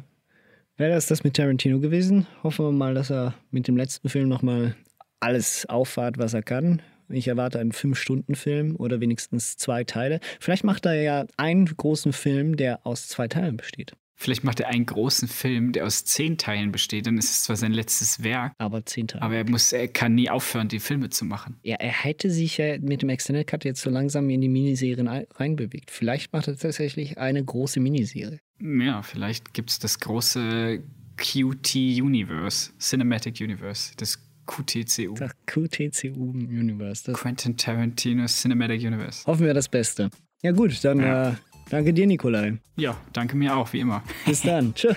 wäre 0.77 0.91
das 0.95 1.07
das 1.07 1.25
mit 1.25 1.35
Tarantino 1.35 1.79
gewesen. 1.81 2.27
Hoffen 2.43 2.65
wir 2.67 2.73
mal, 2.73 2.95
dass 2.95 3.11
er 3.11 3.35
mit 3.51 3.69
dem 3.69 3.77
letzten 3.77 4.09
Film 4.09 4.29
nochmal 4.29 4.75
alles 5.21 5.67
auffahrt, 5.67 6.19
was 6.19 6.35
er 6.35 6.43
kann. 6.43 6.83
Ich 7.09 7.27
erwarte 7.29 7.59
einen 7.59 7.73
Fünf-Stunden-Film 7.73 8.77
oder 8.77 9.01
wenigstens 9.01 9.57
zwei 9.57 9.83
Teile. 9.85 10.21
Vielleicht 10.41 10.63
macht 10.65 10.85
er 10.85 11.01
ja 11.01 11.25
einen 11.39 11.65
großen 11.65 12.13
Film, 12.13 12.57
der 12.57 12.85
aus 12.87 13.09
zwei 13.09 13.29
Teilen 13.29 13.57
besteht. 13.57 13.93
Vielleicht 14.21 14.43
macht 14.43 14.59
er 14.59 14.69
einen 14.69 14.85
großen 14.85 15.29
Film, 15.29 15.71
der 15.71 15.87
aus 15.87 16.05
zehn 16.05 16.39
Teilen 16.39 16.73
besteht. 16.73 17.07
Dann 17.07 17.17
ist 17.19 17.31
es 17.31 17.43
zwar 17.45 17.55
sein 17.55 17.73
letztes 17.73 18.25
Werk, 18.25 18.53
Aber 18.59 18.85
zehn 18.85 19.07
Teile. 19.07 19.23
aber 19.23 19.37
er, 19.37 19.49
muss, 19.49 19.73
er 19.73 19.87
kann 19.87 20.15
nie 20.17 20.29
aufhören, 20.29 20.67
die 20.67 20.81
Filme 20.81 21.09
zu 21.09 21.25
machen. 21.25 21.57
Ja, 21.63 21.77
er 21.77 21.93
hätte 21.93 22.29
sich 22.29 22.59
ja 22.59 22.79
mit 22.81 23.01
dem 23.03 23.11
Extended 23.11 23.47
Cut 23.47 23.65
jetzt 23.65 23.81
so 23.81 23.91
langsam 23.91 24.29
in 24.29 24.41
die 24.41 24.49
Miniserien 24.49 25.07
ein- 25.07 25.27
reinbewegt. 25.37 25.93
Vielleicht 25.93 26.33
macht 26.33 26.49
er 26.49 26.57
tatsächlich 26.59 27.17
eine 27.17 27.45
große 27.45 27.79
Miniserie. 27.79 28.41
Ja, 28.61 29.03
vielleicht 29.03 29.55
gibt 29.55 29.71
es 29.71 29.79
das 29.79 30.01
große 30.01 30.83
QT 31.17 31.75
Universe, 32.03 32.73
Cinematic 32.81 33.41
Universe, 33.41 33.93
das 33.97 34.19
QTCU. 34.47 35.15
Das 35.15 35.31
QTCU 35.47 36.31
Universe. 36.31 37.05
Das 37.05 37.21
Quentin 37.21 37.57
Tarantino 37.57 38.27
Cinematic 38.27 38.83
Universe. 38.83 39.25
hoffen 39.27 39.47
wir 39.47 39.55
das 39.55 39.69
Beste. 39.69 40.11
Ja 40.43 40.53
gut, 40.53 40.83
dann 40.85 41.01
Ja. 41.01 41.31
Äh, 41.31 41.35
danke 41.71 41.93
dir, 41.93 42.07
Nikolai. 42.07 42.59
Ja, 42.77 42.97
danke 43.13 43.37
mir 43.37 43.57
auch, 43.57 43.73
wie 43.73 43.81
immer. 43.81 44.03
Bis 44.27 44.43
dann. 44.43 44.75
Tschö. 44.77 44.95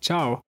Ciao. 0.00 0.43